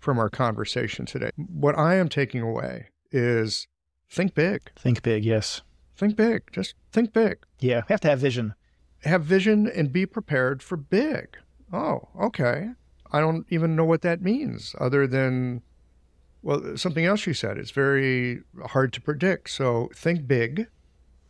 from 0.00 0.18
our 0.18 0.28
conversation 0.28 1.06
today. 1.06 1.30
What 1.36 1.78
I 1.78 1.94
am 1.94 2.08
taking 2.08 2.40
away 2.40 2.88
is 3.10 3.66
think 4.10 4.34
big. 4.34 4.70
Think 4.76 5.02
big, 5.02 5.24
yes. 5.24 5.62
Think 5.96 6.16
big. 6.16 6.42
Just 6.52 6.74
think 6.92 7.12
big. 7.12 7.38
Yeah, 7.58 7.82
we 7.88 7.92
have 7.92 8.00
to 8.02 8.08
have 8.08 8.20
vision. 8.20 8.54
Have 9.04 9.24
vision 9.24 9.66
and 9.68 9.92
be 9.92 10.06
prepared 10.06 10.62
for 10.62 10.76
big. 10.76 11.36
Oh, 11.72 12.08
okay. 12.20 12.70
I 13.10 13.20
don't 13.20 13.46
even 13.50 13.74
know 13.76 13.84
what 13.84 14.02
that 14.02 14.20
means 14.20 14.74
other 14.80 15.06
than, 15.06 15.62
well, 16.42 16.76
something 16.76 17.04
else 17.04 17.26
you 17.26 17.34
said. 17.34 17.58
It's 17.58 17.70
very 17.70 18.42
hard 18.66 18.92
to 18.94 19.00
predict. 19.00 19.50
So 19.50 19.90
think 19.94 20.26
big 20.26 20.66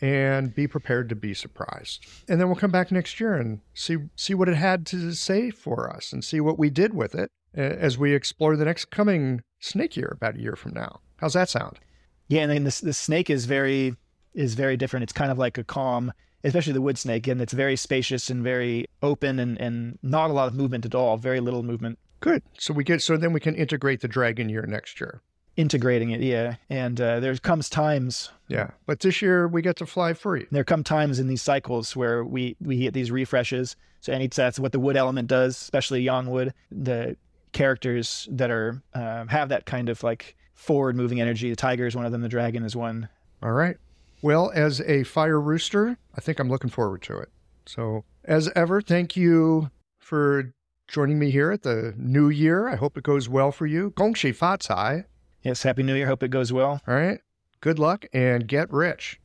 and 0.00 0.54
be 0.54 0.66
prepared 0.66 1.08
to 1.08 1.16
be 1.16 1.34
surprised. 1.34 2.06
And 2.28 2.40
then 2.40 2.48
we'll 2.48 2.56
come 2.56 2.70
back 2.70 2.92
next 2.92 3.20
year 3.20 3.34
and 3.34 3.60
see 3.74 3.96
see 4.16 4.34
what 4.34 4.48
it 4.48 4.56
had 4.56 4.86
to 4.86 5.12
say 5.12 5.50
for 5.50 5.92
us 5.92 6.12
and 6.12 6.24
see 6.24 6.40
what 6.40 6.58
we 6.58 6.70
did 6.70 6.94
with 6.94 7.14
it 7.14 7.30
as 7.54 7.98
we 7.98 8.14
explore 8.14 8.56
the 8.56 8.64
next 8.64 8.86
coming 8.90 9.42
snake 9.60 9.96
year 9.96 10.12
about 10.14 10.36
a 10.36 10.40
year 10.40 10.56
from 10.56 10.74
now. 10.74 11.00
How's 11.16 11.34
that 11.34 11.48
sound? 11.48 11.80
Yeah, 12.28 12.42
and 12.42 12.52
then 12.52 12.64
the, 12.64 12.80
the 12.82 12.92
snake 12.92 13.30
is 13.30 13.46
very 13.46 13.96
is 14.34 14.54
very 14.54 14.76
different. 14.76 15.02
It's 15.02 15.12
kind 15.12 15.32
of 15.32 15.38
like 15.38 15.58
a 15.58 15.64
calm 15.64 16.12
especially 16.44 16.72
the 16.72 16.80
wood 16.80 16.98
snake, 16.98 17.26
and 17.26 17.40
it's 17.40 17.52
very 17.52 17.76
spacious 17.76 18.30
and 18.30 18.42
very 18.42 18.86
open 19.02 19.38
and, 19.38 19.60
and 19.60 19.98
not 20.02 20.30
a 20.30 20.32
lot 20.32 20.48
of 20.48 20.54
movement 20.54 20.84
at 20.84 20.94
all, 20.94 21.16
very 21.16 21.40
little 21.40 21.62
movement. 21.62 21.98
Good. 22.20 22.42
So 22.58 22.74
we 22.74 22.84
get 22.84 23.02
so 23.02 23.16
then 23.16 23.32
we 23.32 23.40
can 23.40 23.54
integrate 23.54 24.00
the 24.00 24.08
dragon 24.08 24.48
year 24.48 24.66
next 24.66 25.00
year. 25.00 25.22
Integrating 25.59 26.10
it, 26.10 26.20
yeah. 26.20 26.55
And 26.70 27.01
uh, 27.01 27.18
there 27.18 27.36
comes 27.36 27.68
times. 27.68 28.30
Yeah, 28.47 28.70
but 28.86 29.01
this 29.01 29.20
year 29.20 29.48
we 29.48 29.60
get 29.60 29.74
to 29.78 29.86
fly 29.86 30.14
free. 30.14 30.47
There 30.52 30.62
come 30.62 30.85
times 30.85 31.18
in 31.18 31.26
these 31.26 31.43
cycles 31.43 31.97
where 31.97 32.22
we 32.22 32.56
we 32.60 32.78
get 32.78 32.94
these 32.94 33.10
refreshes. 33.10 33.74
So 34.01 34.12
any 34.12 34.28
that's 34.28 34.60
what 34.60 34.70
the 34.70 34.78
wood 34.78 34.97
element 34.97 35.26
does, 35.26 35.60
especially 35.60 36.02
yang 36.02 36.30
wood. 36.30 36.55
The 36.70 37.16
characters 37.51 38.28
that 38.30 38.52
are 38.52 38.80
uh, 38.94 39.26
have 39.26 39.48
that 39.48 39.66
kind 39.66 39.89
of 39.89 40.05
like 40.05 40.36
forward 40.55 40.94
moving 40.94 41.20
energy. 41.20 41.51
The 41.51 41.56
tiger 41.56 41.89
is 41.89 41.97
one 41.97 42.06
of 42.06 42.12
them. 42.12 42.22
The 42.22 42.28
dragon 42.28 42.62
is 42.62 42.76
one. 42.76 43.09
All 43.43 43.51
right. 43.51 43.76
Well, 44.22 44.52
as 44.55 44.80
a 44.82 45.02
fire 45.02 45.40
rooster, 45.40 45.98
I 46.16 46.20
think 46.20 46.39
I'm 46.39 46.48
looking 46.48 46.70
forward 46.70 47.02
to 47.02 47.18
it. 47.18 47.30
So, 47.66 48.05
as 48.24 48.48
ever, 48.55 48.80
thank 48.80 49.16
you 49.16 49.72
for 49.98 50.52
joining 50.86 51.18
me 51.18 51.32
here 51.32 51.51
at 51.51 51.62
the 51.62 51.94
new 51.97 52.28
year. 52.28 52.68
I 52.68 52.76
hope 52.76 52.97
it 52.97 53.02
goes 53.02 53.28
well 53.28 53.51
for 53.51 53.66
you. 53.66 53.93
Gong 53.97 54.14
Xi 54.14 54.30
Fa 54.30 54.56
Cai. 54.56 55.05
Yes, 55.43 55.62
Happy 55.62 55.82
New 55.82 55.94
Year. 55.94 56.06
Hope 56.06 56.23
it 56.23 56.28
goes 56.28 56.52
well. 56.52 56.81
All 56.86 56.94
right. 56.94 57.20
Good 57.60 57.78
luck 57.78 58.06
and 58.12 58.47
get 58.47 58.73
rich. 58.73 59.20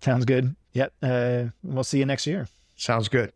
Sounds 0.00 0.24
good. 0.24 0.56
Yep. 0.72 0.92
Uh, 1.02 1.44
we'll 1.62 1.84
see 1.84 1.98
you 1.98 2.06
next 2.06 2.26
year. 2.26 2.48
Sounds 2.76 3.08
good. 3.08 3.32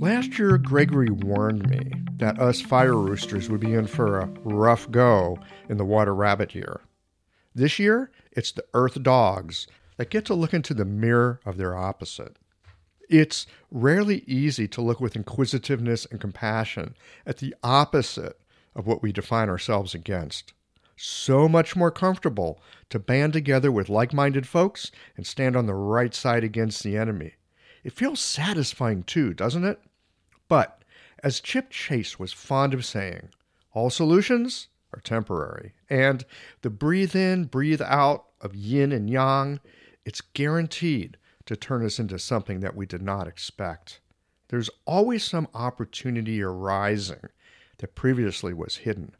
Last 0.00 0.38
year, 0.38 0.58
Gregory 0.58 1.10
warned 1.10 1.68
me 1.68 1.90
that 2.18 2.38
us 2.38 2.60
fire 2.60 2.96
roosters 2.96 3.48
would 3.50 3.60
be 3.60 3.74
in 3.74 3.86
for 3.86 4.20
a 4.20 4.26
rough 4.44 4.88
go 4.90 5.38
in 5.68 5.76
the 5.76 5.84
water 5.84 6.14
rabbit 6.14 6.54
year. 6.54 6.82
This 7.54 7.78
year, 7.78 8.10
it's 8.30 8.52
the 8.52 8.64
earth 8.74 9.02
dogs 9.02 9.66
that 9.96 10.10
get 10.10 10.24
to 10.26 10.34
look 10.34 10.54
into 10.54 10.72
the 10.72 10.84
mirror 10.84 11.40
of 11.44 11.56
their 11.56 11.76
opposite. 11.76 12.36
It's 13.08 13.46
rarely 13.70 14.22
easy 14.26 14.68
to 14.68 14.82
look 14.82 15.00
with 15.00 15.16
inquisitiveness 15.16 16.06
and 16.10 16.20
compassion 16.20 16.94
at 17.26 17.38
the 17.38 17.54
opposite 17.62 18.38
of 18.74 18.86
what 18.86 19.02
we 19.02 19.12
define 19.12 19.48
ourselves 19.48 19.94
against. 19.94 20.52
So 20.96 21.48
much 21.48 21.74
more 21.74 21.90
comfortable 21.90 22.60
to 22.90 22.98
band 22.98 23.32
together 23.32 23.72
with 23.72 23.88
like 23.88 24.12
minded 24.12 24.46
folks 24.46 24.90
and 25.16 25.26
stand 25.26 25.56
on 25.56 25.66
the 25.66 25.74
right 25.74 26.14
side 26.14 26.44
against 26.44 26.82
the 26.82 26.96
enemy. 26.96 27.34
It 27.84 27.92
feels 27.92 28.20
satisfying 28.20 29.04
too, 29.04 29.32
doesn't 29.32 29.64
it? 29.64 29.80
But, 30.48 30.82
as 31.22 31.40
Chip 31.40 31.70
Chace 31.70 32.18
was 32.18 32.32
fond 32.32 32.74
of 32.74 32.84
saying, 32.84 33.30
all 33.72 33.90
solutions 33.90 34.68
are 34.92 35.00
temporary. 35.00 35.74
And 35.88 36.24
the 36.62 36.70
breathe 36.70 37.14
in, 37.14 37.44
breathe 37.44 37.82
out 37.82 38.26
of 38.40 38.54
yin 38.54 38.92
and 38.92 39.08
yang, 39.08 39.60
it's 40.04 40.20
guaranteed 40.20 41.16
to 41.48 41.56
turn 41.56 41.82
us 41.82 41.98
into 41.98 42.18
something 42.18 42.60
that 42.60 42.76
we 42.76 42.84
did 42.84 43.00
not 43.00 43.26
expect. 43.26 44.00
There's 44.48 44.68
always 44.86 45.24
some 45.24 45.48
opportunity 45.54 46.42
arising 46.42 47.22
that 47.78 47.94
previously 47.94 48.52
was 48.52 48.76
hidden. 48.76 49.16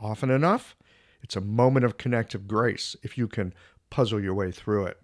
Often 0.00 0.30
enough, 0.30 0.74
it's 1.22 1.36
a 1.36 1.40
moment 1.42 1.84
of 1.84 1.98
connective 1.98 2.48
grace 2.48 2.96
if 3.02 3.18
you 3.18 3.28
can 3.28 3.52
puzzle 3.90 4.22
your 4.22 4.32
way 4.32 4.52
through 4.52 4.86
it. 4.86 4.98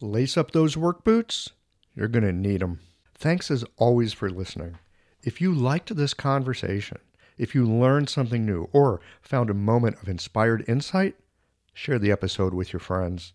Lace 0.00 0.38
up 0.38 0.52
those 0.52 0.78
work 0.78 1.04
boots, 1.04 1.50
you're 1.94 2.08
going 2.08 2.24
to 2.24 2.32
need 2.32 2.62
them. 2.62 2.80
Thanks 3.14 3.50
as 3.50 3.64
always 3.76 4.14
for 4.14 4.30
listening. 4.30 4.78
If 5.22 5.42
you 5.42 5.54
liked 5.54 5.94
this 5.94 6.14
conversation, 6.14 6.98
if 7.36 7.54
you 7.54 7.66
learned 7.66 8.08
something 8.08 8.46
new 8.46 8.70
or 8.72 9.02
found 9.20 9.50
a 9.50 9.54
moment 9.54 9.98
of 10.00 10.08
inspired 10.08 10.64
insight, 10.66 11.16
share 11.74 11.98
the 11.98 12.10
episode 12.10 12.54
with 12.54 12.72
your 12.72 12.80
friends. 12.80 13.34